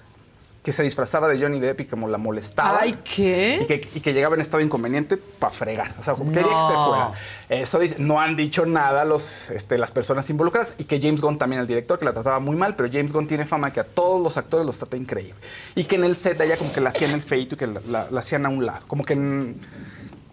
que 0.68 0.74
se 0.74 0.84
disfrazaba 0.84 1.30
de 1.30 1.40
Johnny 1.40 1.62
Depp 1.62 1.80
y 1.80 1.86
como 1.86 2.10
la 2.10 2.18
molestaba. 2.18 2.80
Ay, 2.82 2.98
¿qué? 3.06 3.60
Y 3.62 3.66
que, 3.68 3.88
y 3.96 4.02
que 4.02 4.14
llegaba 4.14 4.36
en 4.36 4.42
estado 4.42 4.62
inconveniente 4.62 5.16
para 5.16 5.50
fregar. 5.50 5.96
O 5.98 6.04
sea, 6.04 6.14
como 6.16 6.30
quería 6.34 6.44
que 6.44 6.50
se 6.50 6.74
No. 6.74 6.88
fuera. 6.90 7.12
Eso 7.48 7.80
dice, 7.80 7.96
no 8.00 8.20
han 8.20 8.36
dicho 8.36 8.66
nada 8.66 9.06
los, 9.06 9.50
este, 9.50 9.78
las 9.78 9.92
personas 9.92 10.30
involucradas. 10.30 10.74
Y 10.78 10.84
que 10.84 11.00
James 11.02 11.22
Gunn 11.22 11.38
también, 11.38 11.62
el 11.62 11.68
director, 11.68 11.98
que 11.98 12.04
la 12.04 12.12
trataba 12.12 12.40
muy 12.40 12.58
mal, 12.58 12.76
pero 12.76 12.90
James 12.92 13.14
Gunn 13.14 13.28
tiene 13.28 13.46
fama 13.46 13.72
que 13.72 13.80
a 13.80 13.86
todos 13.86 14.22
los 14.22 14.36
actores 14.36 14.66
los 14.66 14.78
trata 14.78 14.98
increíble. 14.98 15.36
Y 15.76 15.86
que 15.86 15.96
en 15.96 16.04
el 16.04 16.18
set 16.18 16.38
de 16.38 16.46
ella 16.48 16.58
como 16.58 16.74
que 16.74 16.82
la 16.82 16.90
hacían 16.90 17.12
el 17.12 17.22
feito 17.22 17.56
y 17.56 17.58
que 17.58 17.68
la, 17.68 17.80
la- 17.88 18.08
la 18.12 18.20
hacían 18.20 18.46
a 18.46 18.50
un 18.50 18.66
lado. 18.66 18.86
Como 18.88 19.06
que... 19.06 19.16
mm, 19.16 19.56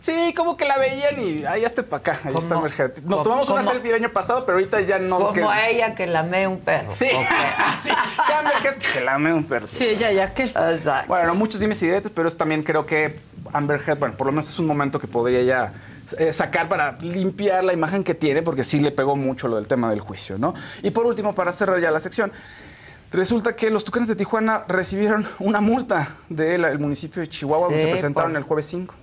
Sí, 0.04 0.34
como 0.36 0.54
que 0.58 0.66
la 0.66 0.76
veían 0.76 1.18
y 1.18 1.46
ahí 1.46 1.64
hazte 1.64 1.82
para 1.82 2.00
acá, 2.00 2.20
ahí 2.24 2.34
está 2.36 2.56
Heard. 2.76 3.02
Nos 3.04 3.22
tomamos 3.22 3.48
una 3.48 3.62
selfie 3.62 3.88
el 3.88 3.96
año 4.02 4.12
pasado, 4.12 4.44
pero 4.44 4.58
ahorita 4.58 4.82
ya 4.82 4.98
no. 4.98 5.16
Como 5.16 5.32
que- 5.32 5.42
a 5.42 5.70
ella 5.70 5.94
que 5.94 6.06
lame 6.06 6.46
un 6.46 6.60
perro. 6.60 6.90
Sí, 6.90 7.08
sí. 7.82 7.88
Ya 8.28 8.40
Amber 8.40 8.52
Heard 8.62 8.82
se 8.82 9.00
la 9.02 9.14
ame 9.14 9.32
un 9.32 9.44
perro. 9.44 9.66
Sí, 9.66 9.82
ella 9.86 10.12
ya 10.12 10.34
qué. 10.34 10.42
Exacto. 10.44 11.08
Bueno, 11.08 11.34
muchos 11.34 11.58
dimes 11.58 11.80
y 11.82 11.86
diretes, 11.86 12.12
pero 12.14 12.28
es 12.28 12.36
también 12.36 12.62
creo 12.62 12.84
que 12.84 13.18
Amber 13.54 13.80
Heard, 13.86 13.98
bueno, 13.98 14.14
por 14.14 14.26
lo 14.26 14.32
menos 14.32 14.46
es 14.46 14.58
un 14.58 14.66
momento 14.66 14.98
que 14.98 15.06
podría 15.06 15.38
ella 15.40 15.72
eh, 16.18 16.34
sacar 16.34 16.68
para 16.68 16.98
limpiar 17.00 17.64
la 17.64 17.72
imagen 17.72 18.04
que 18.04 18.12
tiene, 18.14 18.42
porque 18.42 18.62
sí 18.62 18.80
le 18.80 18.92
pegó 18.92 19.16
mucho 19.16 19.48
lo 19.48 19.56
del 19.56 19.66
tema 19.68 19.88
del 19.88 20.00
juicio, 20.00 20.36
¿no? 20.36 20.52
Y 20.82 20.90
por 20.90 21.06
último, 21.06 21.34
para 21.34 21.50
cerrar 21.50 21.80
ya 21.80 21.90
la 21.90 22.00
sección, 22.00 22.30
resulta 23.10 23.56
que 23.56 23.70
los 23.70 23.84
Tucanes 23.86 24.10
de 24.10 24.16
Tijuana 24.16 24.64
recibieron 24.68 25.26
una 25.38 25.62
multa 25.62 26.16
del 26.28 26.78
municipio 26.78 27.22
de 27.22 27.28
Chihuahua, 27.30 27.68
donde 27.68 27.78
Sí, 27.78 27.86
se 27.86 27.90
presentaron 27.90 28.32
por- 28.32 28.38
el 28.38 28.44
jueves 28.44 28.66
5 28.66 28.94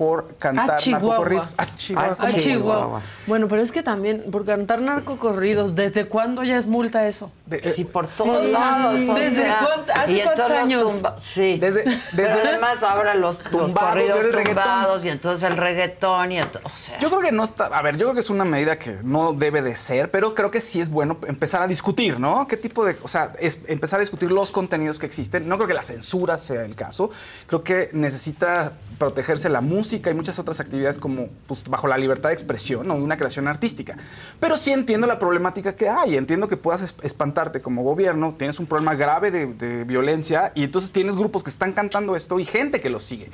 por 0.00 0.34
cantar 0.38 0.78
Ah, 0.80 0.90
narcocorridos. 0.92 1.54
Ah, 1.58 1.66
Chihuahua. 1.76 3.00
Ah. 3.00 3.02
Bueno, 3.26 3.48
pero 3.48 3.60
es 3.60 3.70
que 3.70 3.82
también, 3.82 4.24
por 4.32 4.46
cantar 4.46 4.80
narcocorridos, 4.80 5.74
¿desde 5.74 6.06
cuándo 6.06 6.42
ya 6.42 6.56
es 6.56 6.66
multa 6.66 7.06
eso? 7.06 7.30
De- 7.44 7.58
eh, 7.58 7.62
Sí, 7.64 7.84
por 7.84 8.06
sí, 8.06 8.14
todos 8.24 8.48
lados. 8.50 8.98
o 9.10 9.14
¿Desde 9.14 9.42
sea, 9.42 9.58
hace 9.94 10.12
y 10.12 10.22
cuántos 10.22 10.46
entonces 10.46 10.48
los 10.48 10.58
años? 10.58 10.82
tumba- 10.84 11.16
sí. 11.18 11.58
Desde- 11.60 11.82
Pero 12.16 12.34
desde- 12.34 12.48
además 12.48 12.82
ahora 12.82 13.12
los, 13.14 13.36
los 13.44 13.50
Tumbados, 13.50 13.90
corridos 13.90 14.20
tumbados 14.46 15.04
y 15.04 15.10
entonces 15.10 15.50
el 15.50 15.58
reggaetón 15.58 16.32
y 16.32 16.38
ento- 16.38 16.60
o 16.64 16.70
sea, 16.70 16.98
Yo 16.98 17.10
creo 17.10 17.20
que 17.20 17.32
no 17.32 17.44
está, 17.44 17.66
a 17.66 17.82
ver, 17.82 17.98
yo 17.98 18.06
creo 18.06 18.14
que 18.14 18.20
es 18.20 18.30
una 18.30 18.46
medida 18.46 18.78
que 18.78 18.96
no 19.02 19.34
debe 19.34 19.60
de 19.60 19.76
ser, 19.76 20.10
pero 20.10 20.34
creo 20.34 20.50
que 20.50 20.62
sí 20.62 20.80
es 20.80 20.88
bueno 20.88 21.18
empezar 21.26 21.60
a 21.60 21.66
discutir, 21.66 22.18
¿no? 22.18 22.46
¿Qué 22.46 22.56
tipo 22.56 22.86
de, 22.86 22.96
o 23.02 23.08
sea, 23.08 23.34
es 23.38 23.58
empezar 23.66 23.98
a 23.98 24.00
discutir 24.00 24.32
los 24.32 24.50
contenidos 24.50 24.98
que 24.98 25.04
existen? 25.04 25.46
No 25.46 25.56
creo 25.56 25.68
que 25.68 25.74
la 25.74 25.82
censura 25.82 26.38
sea 26.38 26.64
el 26.64 26.74
caso, 26.74 27.10
creo 27.46 27.62
que 27.62 27.90
necesita 27.92 28.72
protegerse 28.98 29.50
la 29.50 29.60
música 29.60 29.89
y 29.92 30.14
muchas 30.14 30.38
otras 30.38 30.60
actividades 30.60 30.98
como 30.98 31.28
pues, 31.46 31.64
bajo 31.64 31.88
la 31.88 31.98
libertad 31.98 32.28
de 32.30 32.34
expresión 32.34 32.90
o 32.90 32.94
una 32.94 33.16
creación 33.16 33.48
artística. 33.48 33.96
Pero 34.38 34.56
sí 34.56 34.72
entiendo 34.72 35.06
la 35.06 35.18
problemática 35.18 35.74
que 35.74 35.88
hay, 35.88 36.16
entiendo 36.16 36.48
que 36.48 36.56
puedas 36.56 36.82
es- 36.82 36.94
espantarte 37.02 37.60
como 37.60 37.82
gobierno, 37.82 38.34
tienes 38.36 38.58
un 38.58 38.66
problema 38.66 38.94
grave 38.94 39.30
de, 39.30 39.84
violencia 39.84 40.52
y 40.54 40.64
entonces 40.64 40.92
tienes 40.92 41.16
grupos 41.16 41.42
que 41.42 41.50
están 41.50 41.72
cantando 41.72 42.16
esto 42.16 42.38
y 42.38 42.44
gente 42.44 42.80
que 42.80 42.90
lo 42.90 43.00
sigue. 43.00 43.30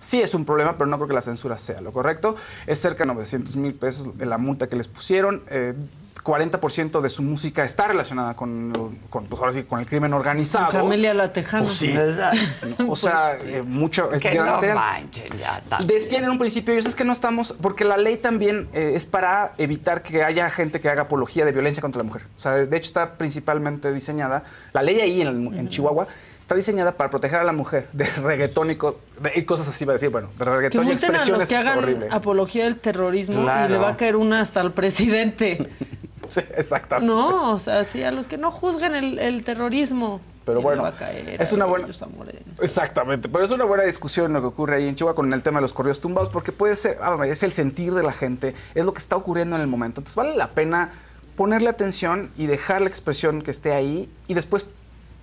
Sí 0.00 0.20
es 0.20 0.34
un 0.34 0.44
problema, 0.44 0.78
pero 0.78 0.86
no 0.86 0.96
creo 0.96 1.08
que 1.08 1.14
la 1.14 1.22
censura 1.22 1.58
sea 1.58 1.80
lo 1.80 1.92
correcto. 1.92 2.36
Es 2.66 2.80
cerca 2.80 3.04
de 3.04 3.08
900 3.08 3.56
mil 3.56 3.74
pesos 3.74 4.08
la 4.18 4.38
multa 4.38 4.68
que 4.68 4.76
les 4.76 4.86
pusieron. 4.86 5.42
Eh, 5.50 5.74
40% 6.28 7.00
de 7.00 7.08
su 7.08 7.22
música 7.22 7.64
está 7.64 7.88
relacionada 7.88 8.34
con, 8.34 8.98
con, 9.08 9.24
pues 9.26 9.40
ahora 9.40 9.52
sí, 9.54 9.62
con 9.62 9.80
el 9.80 9.86
crimen 9.86 10.12
organizado. 10.12 10.68
Camelia 10.68 11.14
la 11.14 11.32
Tejana. 11.32 11.64
Pues 11.64 11.76
sí. 11.78 11.88
Exacto. 11.90 12.84
O 12.86 12.96
sea, 12.96 13.36
eh, 13.42 13.62
mucho 13.62 14.12
es 14.12 14.22
que 14.22 14.34
no 14.34 14.60
manchen 14.74 15.24
ya. 15.38 15.62
Decían 15.84 16.24
en 16.24 16.30
un 16.30 16.38
principio, 16.38 16.74
ellos 16.74 16.84
es 16.86 16.94
que 16.94 17.04
no 17.04 17.12
estamos, 17.14 17.54
porque 17.62 17.84
la 17.84 17.96
ley 17.96 18.18
también 18.18 18.68
eh, 18.74 18.92
es 18.94 19.06
para 19.06 19.52
evitar 19.56 20.02
que 20.02 20.22
haya 20.22 20.50
gente 20.50 20.80
que 20.80 20.90
haga 20.90 21.02
apología 21.02 21.46
de 21.46 21.52
violencia 21.52 21.80
contra 21.80 21.98
la 22.00 22.04
mujer. 22.04 22.22
O 22.36 22.40
sea, 22.40 22.52
de 22.52 22.76
hecho 22.76 22.88
está 22.88 23.14
principalmente 23.14 23.90
diseñada, 23.92 24.44
la 24.74 24.82
ley 24.82 25.00
ahí 25.00 25.22
en, 25.22 25.28
el- 25.28 25.58
en 25.58 25.68
Chihuahua 25.70 26.06
está 26.40 26.54
diseñada 26.54 26.92
para 26.92 27.10
proteger 27.10 27.38
a 27.40 27.44
la 27.44 27.52
mujer 27.52 27.88
de 27.92 28.04
reggaetón 28.06 28.70
y, 28.70 28.76
co- 28.76 28.98
de- 29.20 29.32
y 29.36 29.42
cosas 29.44 29.68
así, 29.68 29.84
va 29.84 29.92
a 29.92 29.96
decir, 29.96 30.08
bueno, 30.08 30.28
de 30.38 30.44
Que 30.44 30.50
reggaetón 30.50 30.86
y 30.86 30.90
a 30.90 30.92
expresiones 30.94 31.40
los 31.40 31.48
que 31.48 31.56
hagan 31.56 31.78
horrible. 31.78 32.08
apología 32.10 32.64
del 32.64 32.76
terrorismo 32.76 33.42
y 33.42 33.68
le 33.70 33.76
va 33.76 33.90
a 33.90 33.96
caer 33.98 34.16
una 34.16 34.40
hasta 34.40 34.60
al 34.62 34.72
presidente. 34.72 35.68
Sí, 36.32 36.40
exactamente. 36.56 37.12
No, 37.14 37.52
o 37.52 37.58
sea, 37.58 37.84
sí, 37.84 38.02
a 38.02 38.10
los 38.10 38.26
que 38.26 38.38
no 38.38 38.50
juzguen 38.50 38.94
el, 38.94 39.18
el 39.18 39.44
terrorismo. 39.44 40.20
Pero 40.44 40.62
bueno, 40.62 40.82
va 40.82 40.88
a 40.88 40.96
caer 40.96 41.40
es 41.42 41.52
a 41.52 41.54
una 41.56 41.66
buena-. 41.66 41.88
Exactamente, 42.60 43.28
pero 43.28 43.44
es 43.44 43.50
una 43.50 43.64
buena 43.64 43.84
discusión 43.84 44.32
lo 44.32 44.40
que 44.40 44.46
ocurre 44.46 44.76
ahí 44.76 44.88
en 44.88 44.94
Chihuahua 44.94 45.14
con 45.14 45.32
el 45.32 45.42
tema 45.42 45.58
de 45.58 45.62
los 45.62 45.72
correos 45.74 46.00
tumbados, 46.00 46.30
porque 46.30 46.52
puede 46.52 46.74
ser, 46.74 46.98
ah, 47.02 47.18
es 47.26 47.42
el 47.42 47.52
sentir 47.52 47.92
de 47.94 48.02
la 48.02 48.12
gente, 48.12 48.54
es 48.74 48.84
lo 48.84 48.92
que 48.94 48.98
está 48.98 49.16
ocurriendo 49.16 49.56
en 49.56 49.62
el 49.62 49.68
momento. 49.68 50.00
Entonces 50.00 50.16
vale 50.16 50.34
la 50.36 50.48
pena 50.52 50.90
ponerle 51.36 51.68
atención 51.68 52.30
y 52.36 52.46
dejar 52.46 52.80
la 52.80 52.88
expresión 52.88 53.42
que 53.42 53.50
esté 53.50 53.72
ahí 53.72 54.10
y 54.26 54.34
después 54.34 54.66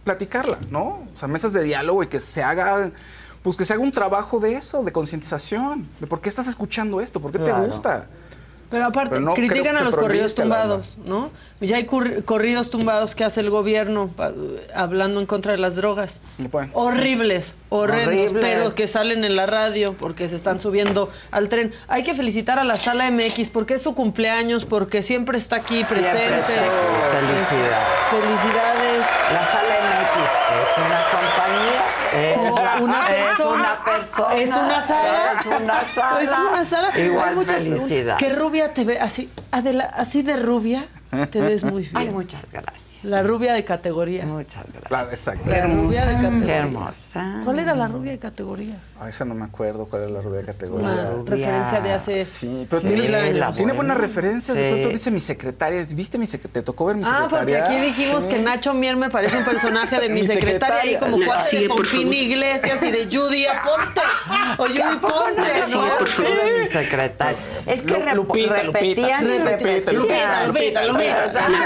platicarla, 0.03 0.59
¿no? 0.69 1.03
O 1.13 1.17
sea, 1.17 1.27
mesas 1.27 1.53
de 1.53 1.63
diálogo 1.63 2.03
y 2.03 2.07
que 2.07 2.19
se 2.19 2.43
haga, 2.43 2.91
pues 3.41 3.57
que 3.57 3.65
se 3.65 3.73
haga 3.73 3.81
un 3.81 3.91
trabajo 3.91 4.39
de 4.39 4.53
eso, 4.55 4.83
de 4.83 4.91
concientización, 4.91 5.89
de 5.99 6.07
por 6.07 6.21
qué 6.21 6.29
estás 6.29 6.47
escuchando 6.47 7.01
esto, 7.01 7.19
por 7.19 7.31
qué 7.31 7.39
Claro. 7.39 7.63
te 7.63 7.67
gusta. 7.71 8.07
Pero 8.69 8.85
aparte, 8.85 9.11
Pero 9.11 9.21
no 9.21 9.33
critican 9.35 9.77
a 9.77 9.81
los 9.81 9.95
corridos 9.95 10.33
tumbados, 10.35 10.97
¿no? 11.05 11.29
Ya 11.61 11.77
hay 11.77 11.85
corridos 11.85 12.69
tumbados 12.69 13.15
que 13.15 13.23
hace 13.23 13.39
el 13.41 13.49
gobierno 13.49 14.09
hablando 14.73 15.19
en 15.19 15.25
contra 15.25 15.51
de 15.53 15.57
las 15.59 15.75
drogas. 15.75 16.19
Horribles, 16.73 17.55
horrendos, 17.69 18.31
Horribles. 18.31 18.33
pero 18.41 18.73
que 18.75 18.87
salen 18.87 19.23
en 19.23 19.35
la 19.35 19.45
radio 19.45 19.93
porque 19.93 20.27
se 20.27 20.35
están 20.35 20.59
subiendo 20.59 21.09
al 21.31 21.47
tren. 21.47 21.73
Hay 21.87 22.03
que 22.03 22.13
felicitar 22.13 22.59
a 22.59 22.63
la 22.63 22.75
Sala 22.77 23.09
MX 23.11 23.49
porque 23.49 23.75
es 23.75 23.81
su 23.83 23.95
cumpleaños, 23.95 24.65
porque 24.65 25.01
siempre 25.03 25.37
está 25.37 25.57
aquí 25.57 25.75
Siempre 25.85 25.95
presente. 26.01 26.39
está 26.39 26.53
aquí. 26.63 27.27
Felicidad. 27.27 27.81
Felicidades. 28.09 29.05
La 29.31 29.43
sala 29.45 29.75
MX 29.85 30.31
es 30.61 30.77
una 30.85 31.03
compañía. 31.11 31.81
Es 32.15 32.37
una 32.79 33.09
es 33.09 33.25
persona. 33.25 33.51
una 33.53 33.83
persona. 33.85 34.35
Es 34.35 34.49
una 34.49 34.81
sala. 34.81 35.33
Es 35.39 35.45
una 35.45 35.83
sala. 35.85 36.21
Es 36.21 36.29
una 36.29 36.63
sala. 36.63 36.89
Hay 36.93 37.03
Igual 37.03 37.35
muchas- 37.35 37.55
felicidad. 37.55 38.17
Qué 38.17 38.29
rubia 38.29 38.73
te 38.73 38.83
ve, 38.85 38.99
así, 38.99 39.29
Adela, 39.51 39.85
así 39.95 40.21
de 40.21 40.37
rubia. 40.37 40.85
Te 41.31 41.39
ves 41.41 41.63
muy 41.63 41.81
bien. 41.83 41.95
Ay, 41.97 42.09
muchas 42.09 42.41
gracias. 42.51 43.03
La 43.03 43.21
rubia 43.23 43.53
de 43.53 43.63
categoría. 43.63 44.25
Muchas 44.25 44.63
gracias. 44.73 44.91
La, 44.91 45.03
exacto. 45.03 45.49
La 45.49 45.67
rubia 45.67 46.05
de 46.05 46.13
categoría. 46.15 46.45
Qué 46.45 46.53
hermosa. 46.53 47.41
¿Cuál 47.43 47.59
era 47.59 47.75
la 47.75 47.87
rubia 47.87 48.11
de 48.11 48.19
categoría? 48.19 48.75
A 48.99 49.09
esa 49.09 49.25
no 49.25 49.35
me 49.35 49.45
acuerdo 49.45 49.85
cuál 49.85 50.03
es 50.05 50.11
la 50.11 50.21
rubia 50.21 50.39
de 50.39 50.45
categoría. 50.45 50.87
Una 50.89 51.23
referencia 51.25 51.81
de 51.81 51.91
hace 51.91 52.25
Sí, 52.25 52.65
pero 52.69 52.81
Sí, 52.81 52.87
tiene, 52.87 53.09
la- 53.09 53.21
tiene 53.23 53.33
la 53.39 53.49
buenas 53.51 53.75
buena. 53.75 53.95
referencias. 53.95 54.57
De 54.57 54.63
Sí. 54.63 54.69
pronto 54.71 54.89
dice 54.89 55.11
mi 55.11 55.19
secretaria. 55.19 55.85
¿Viste 55.93 56.17
mi 56.17 56.25
secretaria? 56.27 56.61
¿Te 56.61 56.65
tocó 56.65 56.85
ver 56.85 56.95
mi 56.95 57.03
Ah, 57.05 57.27
porque 57.29 57.45
secretaria? 57.45 57.63
aquí 57.79 57.85
dijimos 58.01 58.23
Sí. 58.23 58.29
que 58.29 58.39
Nacho 58.39 58.73
Mier 58.73 58.95
me 58.95 59.09
parece 59.09 59.37
un 59.37 59.45
personaje 59.45 59.99
de 59.99 60.09
mi, 60.09 60.21
Mi 60.21 60.27
secretaria, 60.27 60.75
ahí 60.81 60.89
secretaria. 60.93 60.99
como 60.99 61.17
La 61.19 61.25
cuate 61.25 61.43
de 61.43 61.49
sigue, 61.49 61.67
favor. 61.67 61.85
Iglesias 62.15 62.83
y 62.83 62.91
de 62.91 63.17
Judy 63.17 63.45
Aponte. 63.45 64.01
O 64.57 64.63
Judy 64.67 64.97
Ponte, 65.01 65.63
Sí, 65.63 65.75
¿no? 65.77 65.97
por 65.97 66.07
favor, 66.07 66.31
mi 66.59 66.65
secretaria. 66.65 67.37
Es 67.67 67.81
que 67.81 68.13
Lupita, 68.15 68.53
repetían 68.63 69.23
y 69.25 69.27
Lupita, 69.27 69.43
repetían. 69.45 69.95
Lupita, 69.95 70.47
Lupita, 70.47 70.85
Lupita. 70.85 71.04
O 71.11 71.27
sea, 71.31 71.45
Adela, 71.45 71.65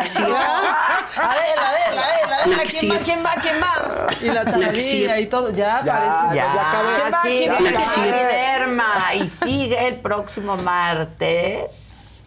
Adela, 1.16 2.02
Adela, 2.04 2.36
Adela, 2.44 2.64
¿quién 2.68 2.92
va, 2.92 2.98
quién 2.98 3.26
va, 3.26 3.32
quién 3.42 3.56
va? 3.62 4.08
Y 4.22 4.30
la 4.30 4.46
taravilla 4.46 5.20
y 5.20 5.26
todo, 5.28 5.52
ya, 5.52 5.82
Ya, 5.84 5.94
parece. 5.94 6.36
Ya, 6.36 6.54
Ya 6.54 6.70
acabé. 6.70 6.90
¿Quién 7.22 7.52
va, 7.52 7.58
quién 7.94 8.80
va, 8.80 9.16
y 9.16 9.28
sigue 9.28 9.88
el 9.88 10.00
próximo 10.00 10.58
martes. 10.58 12.24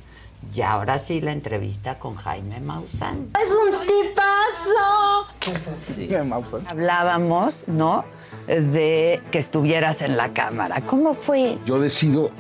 Y 0.55 0.61
ahora 0.61 0.99
sí 0.99 1.21
la 1.23 1.33
entrevista 1.33 1.99
con 1.99 2.15
Jaime 2.15 2.61
Maussan. 2.61 3.31
¡Es 3.43 3.51
un 3.51 3.87
tipazo! 3.87 5.27
Bien, 5.97 6.29
Mausa. 6.29 6.59
Hablábamos, 6.69 7.61
¿no? 7.67 8.05
De 8.47 9.23
que 9.31 9.39
estuvieras 9.39 10.03
en 10.03 10.17
la 10.19 10.35
cámara. 10.35 10.83
¿Cómo 10.83 11.15
fue? 11.15 11.59
Yo 11.65 11.79
decido 11.81 12.31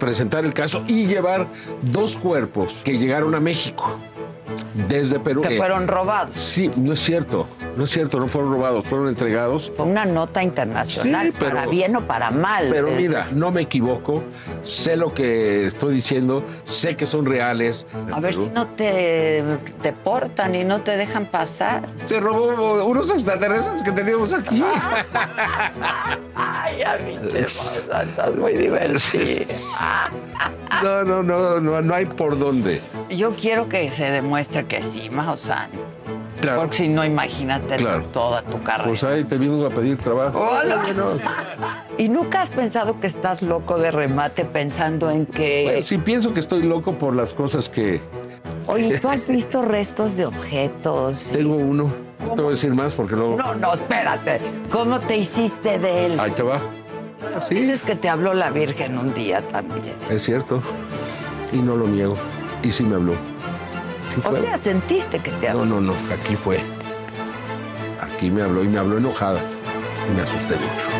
presentar 0.00 0.44
el 0.44 0.52
caso 0.52 0.82
y 0.88 1.06
llevar 1.06 1.46
dos 1.82 2.16
cuerpos 2.16 2.82
que 2.84 2.98
llegaron 2.98 3.36
a 3.36 3.40
México 3.40 4.00
desde 4.88 5.18
Perú. 5.20 5.40
Que 5.42 5.54
Eh, 5.54 5.58
fueron 5.58 5.86
robados. 5.88 6.34
Sí, 6.36 6.70
no 6.76 6.92
es 6.92 7.00
cierto, 7.00 7.46
no 7.76 7.84
es 7.84 7.90
cierto, 7.90 8.18
no 8.18 8.28
fueron 8.28 8.52
robados, 8.52 8.84
fueron 8.86 9.08
entregados. 9.08 9.72
Fue 9.76 9.86
una 9.86 10.04
nota 10.04 10.42
internacional, 10.42 11.26
Sí, 11.28 11.34
pero- 11.38 11.56
para 11.56 11.66
bien 11.66 11.96
o 11.96 12.00
para 12.02 12.30
mal. 12.30 12.68
Pero 12.70 12.88
Es- 12.88 12.96
mira, 12.96 13.26
no 13.32 13.50
me 13.50 13.62
equivoco, 13.62 14.22
sé 14.62 14.96
lo 14.96 15.12
que 15.14 15.66
estoy 15.66 15.94
diciendo, 15.94 16.42
sé 16.64 16.96
que 16.96 17.06
son 17.06 17.26
reales. 17.26 17.86
A 18.12 18.20
ver 18.20 18.34
si 18.34 18.48
no 18.50 18.66
te 18.68 19.42
deportan 19.82 20.54
y 20.54 20.64
no 20.64 20.80
te 20.82 20.96
dejan 20.96 21.26
pasar. 21.26 21.82
Se 22.06 22.20
robó 22.20 22.84
unos 22.84 23.10
extraterrestres 23.10 23.82
que 23.82 23.92
teníamos 23.92 24.32
aquí. 24.32 24.62
Ay, 26.34 26.82
a 26.82 26.96
mí 26.98 27.12
te 27.30 27.42
pasa, 27.42 28.02
estás 28.02 28.36
muy 28.36 28.54
divertido. 28.54 29.44
No, 30.82 31.02
no, 31.04 31.22
no, 31.22 31.60
no, 31.60 31.82
no 31.82 31.94
hay 31.94 32.06
por 32.06 32.38
dónde. 32.38 32.80
Yo 33.10 33.34
quiero 33.34 33.68
que 33.68 33.90
se 33.90 34.04
demuestre 34.10 34.39
que 34.48 34.82
sí, 34.82 35.10
Maussan. 35.10 35.70
Claro. 36.40 36.60
Porque 36.62 36.76
si 36.78 36.88
no, 36.88 37.04
imagínate 37.04 37.76
Claro. 37.76 38.04
toda 38.12 38.42
tu 38.42 38.62
carrera. 38.62 38.88
Pues 38.88 39.04
ahí 39.04 39.24
te 39.24 39.36
vino 39.36 39.64
a 39.66 39.68
pedir 39.68 39.98
trabajo. 39.98 40.38
Hola. 40.38 40.82
¿Y 41.98 42.08
nunca 42.08 42.40
has 42.40 42.50
pensado 42.50 42.98
que 42.98 43.06
estás 43.06 43.42
loco 43.42 43.76
de 43.78 43.90
remate 43.90 44.46
pensando 44.46 45.10
en 45.10 45.26
que... 45.26 45.64
bueno, 45.64 45.82
sí 45.82 45.98
pienso 45.98 46.32
que 46.32 46.40
estoy 46.40 46.62
loco 46.62 46.94
por 46.94 47.14
las 47.14 47.34
cosas 47.34 47.68
que 47.68 48.00
Oye, 48.66 48.98
¿tú 49.02 49.08
has 49.08 49.26
visto 49.26 49.60
restos 49.60 50.16
de 50.16 50.24
objetos? 50.24 51.28
tengo 51.30 51.56
uno. 51.56 51.90
No 52.20 52.34
te 52.34 52.42
voy 52.42 52.52
a 52.52 52.54
decir 52.54 52.72
más 52.74 52.94
porque 52.94 53.16
luego... 53.16 53.36
No, 53.36 53.54
no, 53.54 53.74
espérate. 53.74 54.40
¿Cómo 54.70 54.98
te 55.00 55.18
hiciste 55.18 55.78
de 55.78 56.06
él? 56.06 56.20
Ahí 56.20 56.30
te 56.30 56.42
va. 56.42 56.60
Dices 57.50 57.82
que 57.82 57.96
te 57.96 58.08
habló 58.08 58.32
la 58.34 58.50
Virgen 58.50 58.96
un 58.98 59.12
día 59.12 59.42
también. 59.48 59.94
es 60.08 60.22
cierto. 60.22 60.62
Y 61.52 61.58
no 61.58 61.76
lo 61.76 61.86
niego. 61.86 62.14
Y 62.62 62.72
sí 62.72 62.82
me 62.84 62.94
habló. 62.96 63.12
Sí 64.10 64.20
O 64.24 64.30
fue. 64.30 64.40
sea, 64.42 64.58
sentiste 64.58 65.20
que 65.20 65.30
te 65.32 65.48
habló. 65.48 65.64
No, 65.64 65.80
no, 65.80 65.92
no, 65.92 66.14
aquí 66.14 66.36
fue. 66.36 66.60
Aquí 68.00 68.30
me 68.30 68.42
habló 68.42 68.64
y 68.64 68.68
me 68.68 68.78
habló 68.78 68.98
enojada. 68.98 69.40
Y 70.08 70.16
me 70.16 70.22
asusté 70.22 70.54
mucho. 70.56 70.90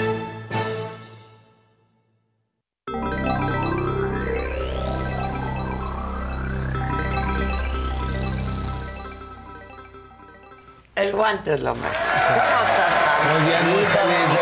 El 10.94 11.12
guante 11.12 11.54
es 11.54 11.60
lo 11.60 11.74
mejor. 11.74 11.90
¿Cómo 11.92 12.66
estás, 12.66 12.98
Javi? 12.98 13.40
Muy 13.40 13.48
bien, 13.50 13.64
muy 13.70 13.84
feliz. 13.86 14.39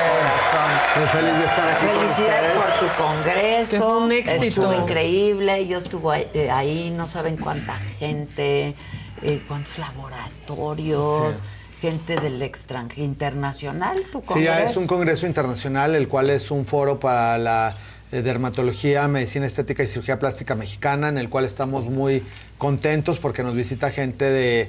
Muy 0.98 1.08
feliz 1.08 1.38
de 1.38 1.44
estar 1.44 1.68
aquí 1.68 1.86
Felicidades 1.86 2.52
por 2.52 2.88
tu 2.88 3.02
congreso. 3.02 3.70
Que 3.70 3.78
fue 3.78 3.96
un 3.98 4.12
éxito. 4.12 4.44
Estuvo 4.44 4.72
increíble. 4.74 5.66
Yo 5.66 5.78
estuve 5.78 6.14
ahí, 6.14 6.30
eh, 6.34 6.50
ahí, 6.50 6.90
no 6.90 7.06
saben 7.06 7.36
cuánta 7.36 7.74
gente, 7.78 8.74
eh, 9.22 9.42
cuántos 9.46 9.78
laboratorios, 9.78 11.36
Sí. 11.36 11.42
gente 11.80 12.16
del 12.16 12.42
extranjero, 12.42 13.04
internacional, 13.04 14.02
tu 14.10 14.18
Sí, 14.20 14.42
ya 14.42 14.52
congreso. 14.52 14.70
es 14.70 14.76
un 14.76 14.86
congreso 14.88 15.26
internacional, 15.26 15.94
el 15.94 16.08
cual 16.08 16.30
es 16.30 16.50
un 16.50 16.64
foro 16.64 16.98
para 16.98 17.38
la 17.38 17.76
eh, 18.10 18.22
dermatología, 18.22 19.06
medicina 19.06 19.44
estética 19.46 19.82
y 19.82 19.86
cirugía 19.86 20.18
plástica 20.18 20.54
mexicana, 20.54 21.08
en 21.10 21.18
el 21.18 21.28
cual 21.28 21.44
estamos 21.44 21.86
muy 21.86 22.24
contentos 22.58 23.18
porque 23.18 23.42
nos 23.42 23.54
visita 23.54 23.90
gente 23.90 24.24
de 24.24 24.68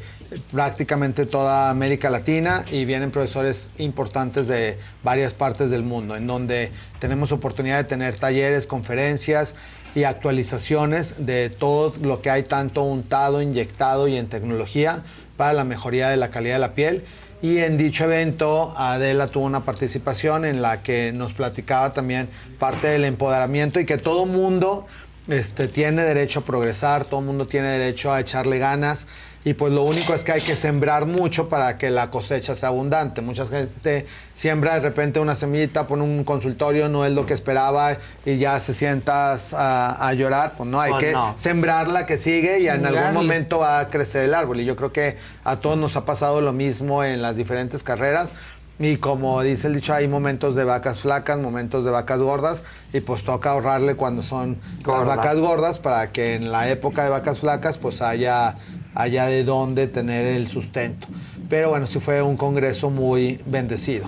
prácticamente 0.52 1.26
toda 1.26 1.70
América 1.72 2.10
Latina 2.10 2.64
y 2.72 2.86
vienen 2.86 3.11
profesores 3.11 3.72
importantes 3.80 4.48
de 4.48 4.78
varias 5.03 5.34
partes 5.34 5.72
del 5.72 5.84
mundo, 5.84 6.16
en 6.16 6.28
donde 6.28 6.72
tenemos 6.99 7.32
oportunidad 7.32 7.78
de 7.78 7.84
tener 7.86 8.16
talleres, 8.16 8.68
conferencias 8.68 9.56
y 9.95 10.03
actualizaciones 10.03 11.26
de 11.26 11.49
todo 11.49 11.94
lo 12.02 12.22
que 12.22 12.30
hay 12.30 12.44
tanto 12.44 12.84
untado, 12.84 13.41
inyectado 13.41 14.07
y 14.07 14.18
en 14.18 14.28
tecnología 14.28 15.03
para 15.36 15.53
la 15.53 15.64
mejoría 15.64 16.10
de 16.10 16.18
la 16.18 16.30
calidad 16.30 16.56
de 16.56 16.60
la 16.60 16.76
piel. 16.76 17.03
Y 17.41 17.60
en 17.60 17.78
dicho 17.78 18.03
evento, 18.03 18.74
Adela 18.76 19.28
tuvo 19.28 19.45
una 19.45 19.64
participación 19.64 20.44
en 20.44 20.61
la 20.61 20.84
que 20.84 21.14
nos 21.14 21.32
platicaba 21.34 21.91
también 21.91 22.28
parte 22.60 22.88
del 22.88 23.06
empoderamiento 23.06 23.80
y 23.80 23.86
que 23.86 23.98
todo 23.98 24.26
mundo 24.26 24.86
este, 25.30 25.68
tiene 25.68 26.04
derecho 26.04 26.40
a 26.40 26.44
progresar, 26.46 27.06
todo 27.06 27.22
mundo 27.22 27.48
tiene 27.48 27.68
derecho 27.70 28.12
a 28.12 28.20
echarle 28.20 28.60
ganas. 28.60 29.08
Y 29.46 29.54
pues 29.54 29.72
lo 29.72 29.84
único 29.84 30.14
es 30.14 30.26
que 30.26 30.34
hay 30.34 30.42
que 30.42 30.54
sembrar 30.54 31.06
mucho 31.06 31.48
para 31.48 31.78
que 31.78 31.90
la 31.90 32.10
cosecha 32.10 32.56
sea 32.56 32.70
abundante. 32.70 33.22
Mucha 33.22 33.46
gente 33.46 34.06
siembra 34.34 34.74
de 34.74 34.82
repente 34.82 35.22
una 35.22 35.34
semillita, 35.34 35.88
pone 35.88 36.04
un 36.04 36.26
consultorio, 36.26 36.90
no 36.90 37.06
es 37.06 37.14
lo 37.14 37.26
que 37.26 37.34
esperaba 37.36 37.96
y 38.26 38.38
ya 38.38 38.60
se 38.60 38.74
sientas 38.74 39.54
a, 39.54 40.06
a 40.10 40.14
llorar. 40.14 40.56
Pues 40.58 40.68
no, 40.70 40.82
hay 40.82 40.92
Pues 40.92 41.06
que 41.06 41.12
no. 41.14 41.34
sembrarla 41.38 42.06
que 42.06 42.18
sigue 42.18 42.60
y 42.60 42.68
en 42.68 42.86
algún 42.86 43.14
momento 43.14 43.60
va 43.60 43.80
a 43.80 43.88
crecer 43.88 44.26
el 44.26 44.34
árbol. 44.34 44.60
Y 44.60 44.66
yo 44.66 44.76
creo 44.76 44.92
que 44.92 45.16
a 45.46 45.56
todos 45.56 45.78
nos 45.78 45.96
ha 45.96 46.04
pasado 46.04 46.42
lo 46.42 46.52
mismo 46.52 47.06
en 47.06 47.22
las 47.22 47.38
diferentes 47.38 47.82
carreras. 47.82 48.36
Y 48.80 48.96
como 48.96 49.42
dice 49.42 49.68
el 49.68 49.76
dicho, 49.76 49.94
hay 49.94 50.08
momentos 50.08 50.56
de 50.56 50.64
vacas 50.64 51.02
flacas, 51.02 51.38
momentos 51.38 51.84
de 51.84 51.92
vacas 51.92 52.20
gordas, 52.20 52.64
y 52.94 53.02
pues 53.02 53.24
toca 53.24 53.52
ahorrarle 53.52 53.96
cuando 53.96 54.24
son 54.24 54.58
Gordas. 54.84 55.06
las 55.06 55.18
vacas 55.18 55.38
gordas 55.38 55.80
para 55.80 56.12
que 56.14 56.36
en 56.36 56.50
la 56.50 56.70
época 56.70 57.04
de 57.04 57.10
vacas 57.10 57.40
flacas 57.40 57.78
pues 57.78 58.02
haya, 58.02 58.56
haya 58.96 59.26
de 59.26 59.44
dónde 59.44 59.88
tener 59.88 60.26
el 60.26 60.48
sustento. 60.48 61.08
Pero 61.50 61.70
bueno, 61.70 61.88
sí 61.88 62.00
fue 62.00 62.22
un 62.22 62.38
congreso 62.38 62.90
muy 62.90 63.42
bendecido. 63.46 64.08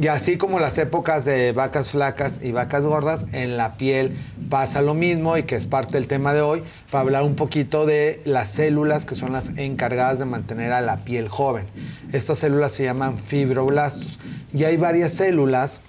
Y 0.00 0.08
así 0.08 0.36
como 0.36 0.58
las 0.58 0.76
épocas 0.78 1.24
de 1.24 1.52
vacas 1.52 1.90
flacas 1.90 2.40
y 2.42 2.50
vacas 2.50 2.82
gordas, 2.82 3.26
en 3.32 3.56
la 3.56 3.76
piel 3.76 4.16
pasa 4.50 4.82
lo 4.82 4.94
mismo 4.94 5.36
y 5.36 5.44
que 5.44 5.54
es 5.54 5.66
parte 5.66 5.94
del 5.94 6.08
tema 6.08 6.34
de 6.34 6.40
hoy, 6.40 6.64
para 6.90 7.02
hablar 7.02 7.22
un 7.22 7.36
poquito 7.36 7.86
de 7.86 8.20
las 8.24 8.50
células 8.50 9.04
que 9.04 9.14
son 9.14 9.32
las 9.32 9.56
encargadas 9.56 10.18
de 10.18 10.24
mantener 10.24 10.72
a 10.72 10.80
la 10.80 11.04
piel 11.04 11.28
joven. 11.28 11.66
Estas 12.12 12.38
células 12.38 12.72
se 12.72 12.84
llaman 12.84 13.18
fibroblastos 13.18 14.18
y 14.52 14.64
hay 14.64 14.76
varias 14.76 15.12
células 15.12 15.80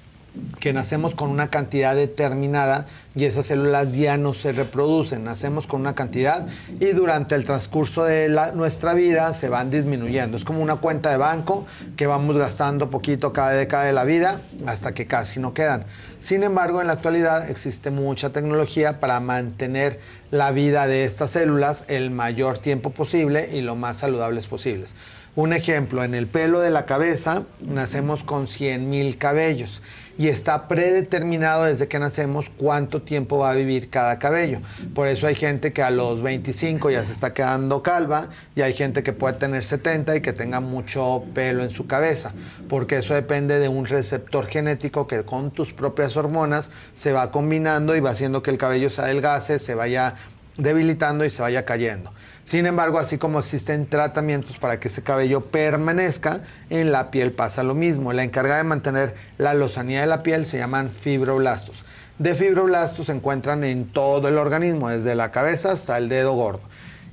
que 0.59 0.73
nacemos 0.73 1.15
con 1.15 1.29
una 1.29 1.49
cantidad 1.49 1.95
determinada 1.95 2.87
y 3.15 3.25
esas 3.25 3.45
células 3.45 3.93
ya 3.93 4.17
no 4.17 4.33
se 4.33 4.51
reproducen, 4.51 5.23
nacemos 5.23 5.67
con 5.67 5.81
una 5.81 5.95
cantidad 5.95 6.45
y 6.79 6.87
durante 6.87 7.35
el 7.35 7.45
transcurso 7.45 8.03
de 8.03 8.29
nuestra 8.53 8.93
vida 8.93 9.33
se 9.33 9.47
van 9.47 9.69
disminuyendo. 9.71 10.37
Es 10.37 10.43
como 10.43 10.61
una 10.61 10.77
cuenta 10.77 11.11
de 11.11 11.17
banco 11.17 11.65
que 11.95 12.07
vamos 12.07 12.37
gastando 12.37 12.89
poquito 12.89 13.31
cada 13.31 13.51
década 13.51 13.85
de 13.85 13.93
la 13.93 14.03
vida 14.03 14.41
hasta 14.65 14.93
que 14.93 15.07
casi 15.07 15.39
no 15.39 15.53
quedan. 15.53 15.85
Sin 16.19 16.43
embargo, 16.43 16.81
en 16.81 16.87
la 16.87 16.93
actualidad 16.93 17.49
existe 17.49 17.91
mucha 17.91 18.31
tecnología 18.31 18.99
para 18.99 19.19
mantener 19.19 19.99
la 20.31 20.51
vida 20.51 20.87
de 20.87 21.03
estas 21.03 21.31
células 21.31 21.85
el 21.87 22.11
mayor 22.11 22.57
tiempo 22.57 22.89
posible 22.89 23.49
y 23.53 23.61
lo 23.61 23.75
más 23.75 23.97
saludables 23.97 24.47
posibles. 24.47 24.95
Un 25.35 25.51
ejemplo, 25.51 26.03
en 26.05 26.15
el 26.15 26.27
pelo 26.27 26.61
de 26.61 26.69
la 26.69 26.85
cabeza 26.85 27.43
nacemos 27.59 28.23
con 28.23 28.47
100 28.47 28.89
mil 28.89 29.17
cabellos 29.17 29.81
y 30.17 30.27
está 30.29 30.67
predeterminado 30.67 31.65
desde 31.65 31.87
que 31.87 31.99
nacemos 31.99 32.49
cuánto 32.57 33.01
tiempo 33.01 33.39
va 33.39 33.51
a 33.51 33.55
vivir 33.55 33.89
cada 33.89 34.17
cabello. 34.19 34.61
Por 34.93 35.07
eso 35.07 35.27
hay 35.27 35.35
gente 35.35 35.73
que 35.73 35.83
a 35.83 35.89
los 35.89 36.21
25 36.21 36.89
ya 36.91 37.03
se 37.03 37.11
está 37.11 37.33
quedando 37.33 37.83
calva 37.83 38.29
y 38.55 38.61
hay 38.61 38.73
gente 38.73 39.03
que 39.03 39.13
puede 39.13 39.35
tener 39.35 39.63
70 39.63 40.15
y 40.15 40.21
que 40.21 40.33
tenga 40.33 40.59
mucho 40.59 41.23
pelo 41.33 41.63
en 41.63 41.69
su 41.69 41.87
cabeza, 41.87 42.33
porque 42.69 42.97
eso 42.97 43.13
depende 43.13 43.59
de 43.59 43.67
un 43.67 43.85
receptor 43.85 44.47
genético 44.47 45.07
que 45.07 45.23
con 45.23 45.51
tus 45.51 45.73
propias 45.73 46.15
hormonas 46.15 46.71
se 46.93 47.11
va 47.11 47.31
combinando 47.31 47.95
y 47.95 47.99
va 47.99 48.11
haciendo 48.11 48.41
que 48.41 48.51
el 48.51 48.57
cabello 48.57 48.89
se 48.89 49.01
adelgace, 49.01 49.59
se 49.59 49.75
vaya 49.75 50.15
debilitando 50.57 51.25
y 51.25 51.29
se 51.29 51.41
vaya 51.41 51.65
cayendo. 51.65 52.11
Sin 52.45 52.67
embargo, 52.67 52.99
así 52.99 53.17
como 53.17 53.39
existen 53.39 53.87
tratamientos 53.87 54.59
para 54.59 54.79
que 54.79 54.87
ese 54.87 55.01
cabello 55.01 55.45
permanezca, 55.47 56.43
en 56.69 56.91
la 56.91 57.09
piel 57.09 57.31
pasa 57.31 57.63
lo 57.63 57.73
mismo. 57.73 58.13
La 58.13 58.23
encargada 58.23 58.57
de 58.57 58.65
mantener 58.65 59.15
la 59.39 59.55
lozanía 59.55 60.01
de 60.01 60.05
la 60.05 60.21
piel 60.21 60.45
se 60.45 60.59
llaman 60.59 60.91
fibroblastos. 60.91 61.85
De 62.19 62.35
fibroblastos 62.35 63.07
se 63.07 63.13
encuentran 63.13 63.63
en 63.63 63.91
todo 63.91 64.27
el 64.27 64.37
organismo, 64.37 64.89
desde 64.89 65.15
la 65.15 65.31
cabeza 65.31 65.71
hasta 65.71 65.97
el 65.97 66.07
dedo 66.07 66.33
gordo. 66.33 66.61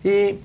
Y 0.04 0.38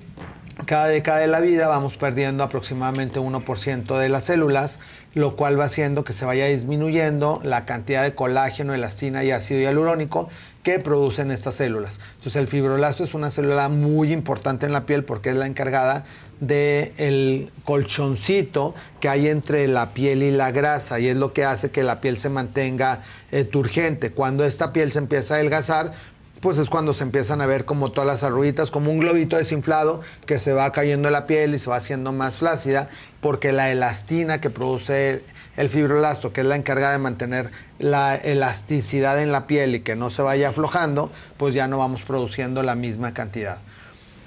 cada 0.64 0.86
década 0.86 1.18
de 1.18 1.26
la 1.26 1.40
vida 1.40 1.68
vamos 1.68 1.98
perdiendo 1.98 2.42
aproximadamente 2.42 3.20
1% 3.20 3.98
de 3.98 4.08
las 4.08 4.24
células, 4.24 4.80
lo 5.12 5.36
cual 5.36 5.60
va 5.60 5.64
haciendo 5.64 6.02
que 6.02 6.14
se 6.14 6.24
vaya 6.24 6.46
disminuyendo 6.46 7.40
la 7.44 7.66
cantidad 7.66 8.02
de 8.04 8.14
colágeno, 8.14 8.72
elastina 8.72 9.22
y 9.22 9.32
ácido 9.32 9.60
hialurónico 9.60 10.30
que 10.62 10.78
producen 10.78 11.30
estas 11.30 11.54
células. 11.54 12.00
Entonces 12.16 12.36
el 12.36 12.46
fibroblasto 12.46 13.04
es 13.04 13.14
una 13.14 13.30
célula 13.30 13.68
muy 13.68 14.12
importante 14.12 14.66
en 14.66 14.72
la 14.72 14.86
piel 14.86 15.04
porque 15.04 15.30
es 15.30 15.36
la 15.36 15.46
encargada 15.46 16.04
del 16.40 17.50
colchoncito 17.64 18.74
que 19.00 19.08
hay 19.08 19.28
entre 19.28 19.66
la 19.66 19.92
piel 19.92 20.22
y 20.22 20.30
la 20.30 20.52
grasa 20.52 21.00
y 21.00 21.08
es 21.08 21.16
lo 21.16 21.32
que 21.32 21.44
hace 21.44 21.70
que 21.70 21.82
la 21.82 22.00
piel 22.00 22.18
se 22.18 22.28
mantenga 22.28 23.00
eh, 23.30 23.44
turgente. 23.44 24.12
Cuando 24.12 24.44
esta 24.44 24.72
piel 24.72 24.92
se 24.92 25.00
empieza 25.00 25.34
a 25.34 25.36
adelgazar, 25.38 25.92
pues 26.40 26.58
es 26.58 26.70
cuando 26.70 26.94
se 26.94 27.02
empiezan 27.02 27.40
a 27.40 27.46
ver 27.46 27.64
como 27.64 27.90
todas 27.90 28.06
las 28.06 28.22
arruguitas, 28.22 28.70
como 28.70 28.90
un 28.90 28.98
globito 28.98 29.36
desinflado 29.36 30.00
que 30.26 30.38
se 30.38 30.52
va 30.52 30.70
cayendo 30.72 31.08
en 31.08 31.12
la 31.12 31.26
piel 31.26 31.54
y 31.54 31.58
se 31.58 31.68
va 31.68 31.76
haciendo 31.76 32.12
más 32.12 32.36
flácida, 32.36 32.88
porque 33.20 33.52
la 33.52 33.70
elastina 33.70 34.40
que 34.40 34.50
produce 34.50 35.22
el 35.58 35.68
fibroblasto, 35.68 36.32
que 36.32 36.42
es 36.42 36.46
la 36.46 36.54
encargada 36.54 36.92
de 36.92 36.98
mantener 36.98 37.50
la 37.80 38.14
elasticidad 38.14 39.20
en 39.20 39.32
la 39.32 39.48
piel 39.48 39.74
y 39.74 39.80
que 39.80 39.96
no 39.96 40.08
se 40.08 40.22
vaya 40.22 40.50
aflojando, 40.50 41.10
pues 41.36 41.52
ya 41.52 41.66
no 41.66 41.78
vamos 41.78 42.02
produciendo 42.02 42.62
la 42.62 42.76
misma 42.76 43.12
cantidad. 43.12 43.58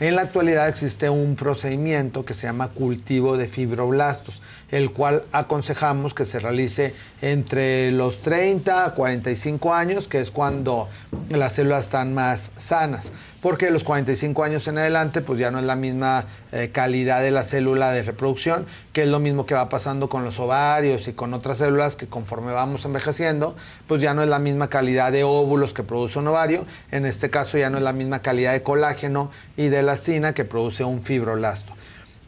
En 0.01 0.17
la 0.17 0.23
actualidad 0.23 0.67
existe 0.67 1.09
un 1.09 1.37
procedimiento 1.37 2.25
que 2.25 2.33
se 2.33 2.47
llama 2.47 2.67
cultivo 2.69 3.37
de 3.37 3.47
fibroblastos, 3.47 4.41
el 4.71 4.91
cual 4.91 5.23
aconsejamos 5.31 6.13
que 6.13 6.25
se 6.25 6.39
realice 6.39 6.93
entre 7.21 7.91
los 7.91 8.21
30 8.21 8.85
a 8.85 8.93
45 8.93 9.73
años, 9.73 10.07
que 10.07 10.19
es 10.19 10.31
cuando 10.31 10.89
las 11.29 11.53
células 11.53 11.85
están 11.85 12.13
más 12.13 12.51
sanas, 12.55 13.11
porque 13.41 13.69
los 13.69 13.83
45 13.83 14.43
años 14.43 14.67
en 14.67 14.77
adelante 14.77 15.21
pues 15.21 15.39
ya 15.39 15.51
no 15.51 15.59
es 15.59 15.65
la 15.65 15.75
misma 15.75 16.25
eh, 16.51 16.69
calidad 16.71 17.21
de 17.21 17.31
la 17.31 17.43
célula 17.43 17.91
de 17.91 18.03
reproducción, 18.03 18.65
que 18.93 19.03
es 19.03 19.07
lo 19.07 19.19
mismo 19.19 19.45
que 19.45 19.53
va 19.53 19.67
pasando 19.69 20.09
con 20.09 20.23
los 20.23 20.39
ovarios 20.39 21.07
y 21.07 21.13
con 21.13 21.33
otras 21.33 21.57
células 21.57 21.95
que 21.95 22.07
conforme 22.07 22.51
vamos 22.51 22.85
envejeciendo, 22.85 23.55
pues 23.87 24.01
ya 24.01 24.13
no 24.13 24.23
es 24.23 24.29
la 24.29 24.39
misma 24.39 24.69
calidad 24.69 25.11
de 25.11 25.23
óvulos 25.23 25.73
que 25.73 25.83
produce 25.83 26.17
un 26.19 26.29
ovario, 26.29 26.65
en 26.91 27.05
este 27.05 27.29
caso 27.29 27.57
ya 27.57 27.69
no 27.69 27.77
es 27.77 27.83
la 27.83 27.93
misma 27.93 28.21
calidad 28.21 28.53
de 28.53 28.63
colágeno 28.63 29.31
y 29.57 29.67
de 29.67 29.79
elastina 29.79 30.33
que 30.33 30.45
produce 30.45 30.83
un 30.83 31.03
fibroblasto 31.03 31.73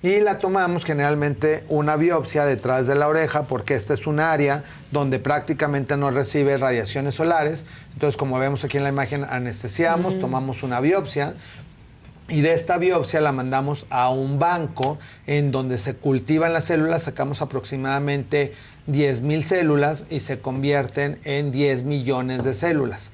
y 0.04 0.20
la 0.20 0.38
tomamos 0.38 0.84
generalmente 0.84 1.64
una 1.70 1.96
biopsia 1.96 2.46
detrás 2.46 2.88
de 2.88 2.94
la 2.94 3.08
oreja 3.08 3.44
porque 3.44 3.74
esta 3.74 3.94
es 3.94 4.06
un 4.06 4.20
área 4.20 4.66
donde 4.92 5.18
prácticamente 5.18 5.96
no 5.96 6.12
recibe 6.12 6.58
radiaciones 6.58 7.16
solares. 7.16 7.66
Entonces, 7.94 8.18
como 8.18 8.38
vemos 8.38 8.66
aquí 8.66 8.76
en 8.76 8.84
la 8.84 8.90
imagen, 8.90 9.24
anestesiamos, 9.24 10.20
tomamos 10.20 10.62
una 10.62 10.82
biopsia 10.82 11.36
y 12.28 12.42
de 12.42 12.52
esta 12.52 12.78
biopsia 12.78 13.22
la 13.22 13.32
mandamos 13.32 13.86
a 13.90 14.10
un 14.10 14.40
banco 14.40 15.00
en 15.26 15.52
donde 15.52 15.78
se 15.78 15.96
cultivan 15.96 16.52
las 16.52 16.66
células, 16.66 17.04
sacamos 17.04 17.42
aproximadamente 17.42 18.54
10.000 18.90 19.44
células 19.44 20.08
y 20.10 20.20
se 20.20 20.40
convierten 20.40 21.18
en 21.24 21.54
10 21.54 21.84
millones 21.84 22.44
de 22.44 22.54
células. 22.54 23.14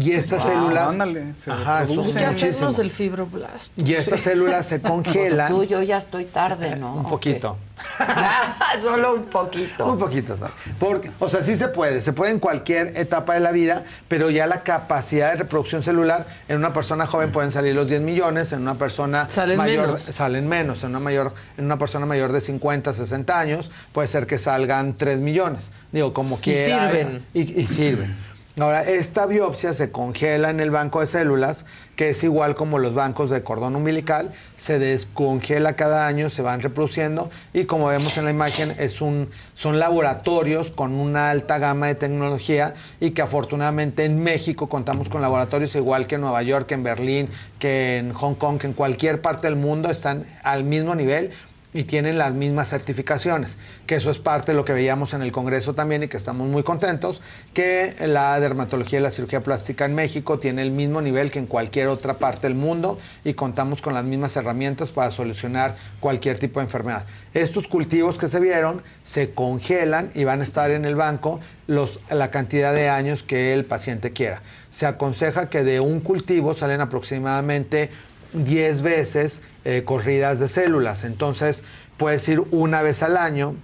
Y 0.00 0.12
estas 0.12 0.42
Wow, 0.44 0.52
células. 0.52 0.88
ándale, 0.88 1.34
se 1.34 1.50
Ajá, 1.50 1.84
que 1.86 1.92
muchísimo. 1.94 2.28
hacernos 2.28 2.78
el 2.78 2.90
fibroblasto. 2.90 3.72
Y 3.84 3.92
estas 3.94 4.20
células 4.20 4.66
se 4.66 4.80
congelan. 4.82 5.48
Tú, 5.52 5.64
yo 5.64 5.82
ya 5.82 5.98
estoy 5.98 6.24
tarde, 6.24 6.76
¿no? 6.76 6.94
Un 6.94 7.08
poquito. 7.08 7.58
Solo 8.82 9.14
un 9.14 9.24
poquito. 9.24 9.86
Un 9.92 9.98
poquito, 9.98 10.36
¿sabes? 10.36 10.52
Porque, 10.78 11.10
o 11.18 11.28
sea, 11.28 11.42
sí 11.42 11.56
se 11.56 11.68
puede, 11.68 12.00
se 12.00 12.12
puede 12.12 12.32
en 12.32 12.38
cualquier 12.38 12.96
etapa 12.96 13.34
de 13.34 13.40
la 13.40 13.52
vida, 13.52 13.84
pero 14.08 14.30
ya 14.30 14.46
la 14.46 14.62
capacidad 14.62 15.30
de 15.32 15.36
reproducción 15.38 15.82
celular 15.82 16.26
en 16.48 16.56
una 16.58 16.72
persona 16.72 17.06
joven 17.06 17.32
pueden 17.32 17.50
salir 17.50 17.74
los 17.74 17.88
10 17.88 18.00
millones, 18.02 18.52
en 18.52 18.62
una 18.62 18.74
persona 18.76 19.28
Salen 19.30 19.56
mayor 19.56 19.86
menos. 19.86 20.02
salen 20.02 20.46
menos, 20.48 20.84
en 20.84 20.90
una 20.90 21.00
mayor 21.00 21.34
en 21.58 21.64
una 21.64 21.78
persona 21.78 22.06
mayor 22.06 22.32
de 22.32 22.40
50, 22.40 22.92
60 22.92 23.38
años 23.38 23.70
puede 23.92 24.08
ser 24.08 24.26
que 24.26 24.38
salgan 24.38 24.96
3 24.96 25.20
millones. 25.20 25.72
Digo, 25.92 26.12
como 26.12 26.38
quiera. 26.38 26.90
sirven. 26.90 27.24
Y, 27.34 27.60
y 27.60 27.66
sirven. 27.66 28.16
Ahora, 28.62 28.82
esta 28.82 29.24
biopsia 29.24 29.72
se 29.72 29.90
congela 29.90 30.50
en 30.50 30.60
el 30.60 30.70
banco 30.70 31.00
de 31.00 31.06
células, 31.06 31.64
que 31.96 32.10
es 32.10 32.22
igual 32.24 32.54
como 32.54 32.78
los 32.78 32.94
bancos 32.94 33.30
de 33.30 33.42
cordón 33.42 33.74
umbilical, 33.74 34.32
se 34.56 34.78
descongela 34.78 35.76
cada 35.76 36.06
año, 36.06 36.28
se 36.28 36.42
van 36.42 36.60
reproduciendo 36.60 37.30
y 37.54 37.64
como 37.64 37.86
vemos 37.86 38.16
en 38.18 38.24
la 38.24 38.30
imagen 38.30 38.74
es 38.78 39.00
un, 39.00 39.30
son 39.54 39.78
laboratorios 39.78 40.70
con 40.70 40.92
una 40.92 41.30
alta 41.30 41.58
gama 41.58 41.86
de 41.86 41.94
tecnología 41.94 42.74
y 43.00 43.12
que 43.12 43.22
afortunadamente 43.22 44.04
en 44.04 44.22
México 44.22 44.68
contamos 44.68 45.08
con 45.08 45.22
laboratorios 45.22 45.74
igual 45.74 46.06
que 46.06 46.16
en 46.16 46.22
Nueva 46.22 46.42
York, 46.42 46.66
que 46.66 46.74
en 46.74 46.82
Berlín, 46.82 47.28
que 47.58 47.98
en 47.98 48.12
Hong 48.12 48.34
Kong, 48.34 48.58
que 48.58 48.66
en 48.66 48.72
cualquier 48.74 49.22
parte 49.22 49.46
del 49.46 49.56
mundo 49.56 49.90
están 49.90 50.24
al 50.42 50.64
mismo 50.64 50.94
nivel 50.94 51.30
y 51.72 51.84
tienen 51.84 52.18
las 52.18 52.34
mismas 52.34 52.68
certificaciones, 52.68 53.58
que 53.86 53.94
eso 53.94 54.10
es 54.10 54.18
parte 54.18 54.52
de 54.52 54.56
lo 54.56 54.64
que 54.64 54.72
veíamos 54.72 55.14
en 55.14 55.22
el 55.22 55.30
Congreso 55.30 55.74
también 55.74 56.02
y 56.02 56.08
que 56.08 56.16
estamos 56.16 56.48
muy 56.48 56.62
contentos, 56.62 57.22
que 57.54 57.94
la 58.06 58.38
dermatología 58.40 58.98
y 58.98 59.02
la 59.02 59.10
cirugía 59.10 59.42
plástica 59.42 59.84
en 59.84 59.94
México 59.94 60.38
tiene 60.38 60.62
el 60.62 60.72
mismo 60.72 61.00
nivel 61.00 61.30
que 61.30 61.38
en 61.38 61.46
cualquier 61.46 61.88
otra 61.88 62.18
parte 62.18 62.48
del 62.48 62.56
mundo 62.56 62.98
y 63.24 63.34
contamos 63.34 63.80
con 63.82 63.94
las 63.94 64.04
mismas 64.04 64.36
herramientas 64.36 64.90
para 64.90 65.10
solucionar 65.10 65.76
cualquier 66.00 66.38
tipo 66.38 66.60
de 66.60 66.64
enfermedad. 66.64 67.06
Estos 67.34 67.68
cultivos 67.68 68.18
que 68.18 68.26
se 68.26 68.40
vieron 68.40 68.82
se 69.02 69.32
congelan 69.32 70.10
y 70.14 70.24
van 70.24 70.40
a 70.40 70.44
estar 70.44 70.70
en 70.70 70.84
el 70.84 70.96
banco 70.96 71.40
los, 71.68 72.00
la 72.10 72.32
cantidad 72.32 72.74
de 72.74 72.88
años 72.88 73.22
que 73.22 73.54
el 73.54 73.64
paciente 73.64 74.10
quiera. 74.10 74.42
Se 74.70 74.86
aconseja 74.86 75.48
que 75.48 75.62
de 75.62 75.78
un 75.78 76.00
cultivo 76.00 76.54
salen 76.54 76.80
aproximadamente 76.80 77.90
10 78.32 78.82
veces 78.82 79.42
eh, 79.64 79.82
corridas 79.84 80.40
de 80.40 80.48
células. 80.48 81.04
Entonces, 81.04 81.64
puedes 81.96 82.26
ir 82.28 82.40
una 82.50 82.82
vez 82.82 83.02
al 83.02 83.16
año 83.16 83.56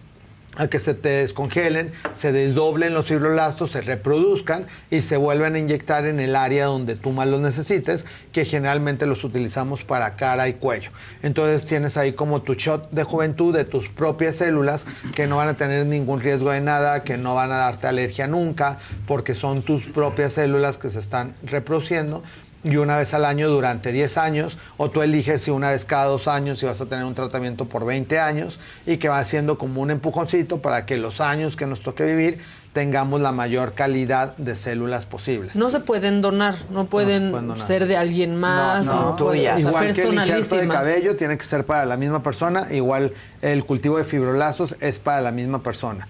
a 0.57 0.69
que 0.69 0.79
se 0.79 0.95
te 0.95 1.09
descongelen, 1.09 1.93
se 2.13 2.33
desdoblen 2.33 2.95
los 2.95 3.07
fibroblastos, 3.07 3.73
se 3.73 3.83
reproduzcan 3.83 4.67
y 4.91 5.03
se 5.03 5.17
vuelven 5.17 5.55
a 5.55 5.59
inyectar 5.59 6.07
en 6.07 6.19
el 6.19 6.35
área 6.35 6.67
donde 6.67 6.97
tú 6.97 7.13
más 7.13 7.29
los 7.29 7.41
necesites, 7.41 8.07
que 8.33 8.45
generalmente 8.45 9.07
los 9.07 9.23
utilizamos 9.23 9.85
para 9.85 10.17
cara 10.17 10.49
y 10.49 10.55
cuello. 10.55 10.91
Entonces 11.23 11.67
tienes 11.67 11.97
ahí 11.97 12.13
como 12.13 12.43
tu 12.43 12.55
shot 12.55 12.91
de 12.91 13.05
juventud 13.05 13.55
de 13.55 13.65
tus 13.65 13.89
propias 13.89 14.37
células 14.37 14.87
que 15.15 15.27
no 15.27 15.37
van 15.37 15.49
a 15.49 15.57
tener 15.57 15.87
ningún 15.87 16.21
riesgo 16.21 16.51
de 16.51 16.61
nada, 16.61 17.05
que 17.05 17.19
no 17.19 17.35
van 17.35 17.53
a 17.53 17.57
darte 17.57 17.87
alergia 17.87 18.27
nunca, 18.27 18.79
porque 19.07 19.35
son 19.35 19.63
tus 19.63 19.85
propias 19.85 20.33
células 20.33 20.79
que 20.79 20.91
se 20.91 20.99
están 20.99 21.35
reproduciendo 21.43 22.23
y 22.69 22.77
una 22.77 22.97
vez 22.99 23.15
al 23.15 23.25
año 23.25 23.49
durante 23.49 23.93
10 23.93 24.19
años, 24.19 24.59
o 24.77 24.91
tú 24.91 25.03
eliges 25.03 25.43
si 25.43 25.51
una 25.51 25.71
vez 25.71 25.85
cada 25.85 26.07
dos 26.07 26.27
años 26.27 26.59
si 26.59 26.67
vas 26.67 26.81
a 26.81 26.87
tener 26.87 27.05
un 27.05 27.15
tratamiento 27.15 27.67
por 27.67 27.85
20 27.85 28.19
años 28.19 28.59
y 28.87 28.97
que 28.97 29.09
va 29.09 29.23
siendo 29.23 29.57
como 29.57 29.81
un 29.81 29.91
empujoncito 29.93 30.61
para 30.61 30.85
que 30.85 30.97
los 30.97 31.21
años 31.21 31.55
que 31.57 31.67
nos 31.67 31.81
toque 31.83 32.05
vivir 32.05 32.39
tengamos 32.73 33.21
la 33.23 33.33
mayor 33.33 33.73
calidad 33.73 34.37
de 34.37 34.55
células 34.55 35.07
posibles. 35.07 35.57
No 35.57 35.71
se 35.71 35.81
pueden 35.81 36.21
donar, 36.21 36.57
no 36.71 36.87
pueden, 36.87 37.31
pueden 37.31 37.49
donar. 37.49 37.67
ser 37.67 37.87
de 37.87 37.97
alguien 37.97 38.39
más, 38.39 38.85
no, 38.85 39.17
pueden- 39.17 39.41
o 39.41 39.57
sea, 39.57 39.61
Igual 39.61 39.95
que 39.95 40.03
el 40.03 40.15
injerto 40.15 40.57
de 40.57 40.69
cabello 40.69 41.17
tiene 41.17 41.39
que 41.39 41.45
ser 41.45 41.65
para 41.65 41.87
la 41.87 41.97
misma 41.97 42.23
persona, 42.23 42.67
igual 42.73 43.15
el 43.43 43.65
cultivo 43.65 43.97
de 43.97 44.05
fibroblastos 44.05 44.77
es 44.81 44.99
para 44.99 45.21
la 45.23 45.33
misma 45.33 45.63
persona. 45.63 46.07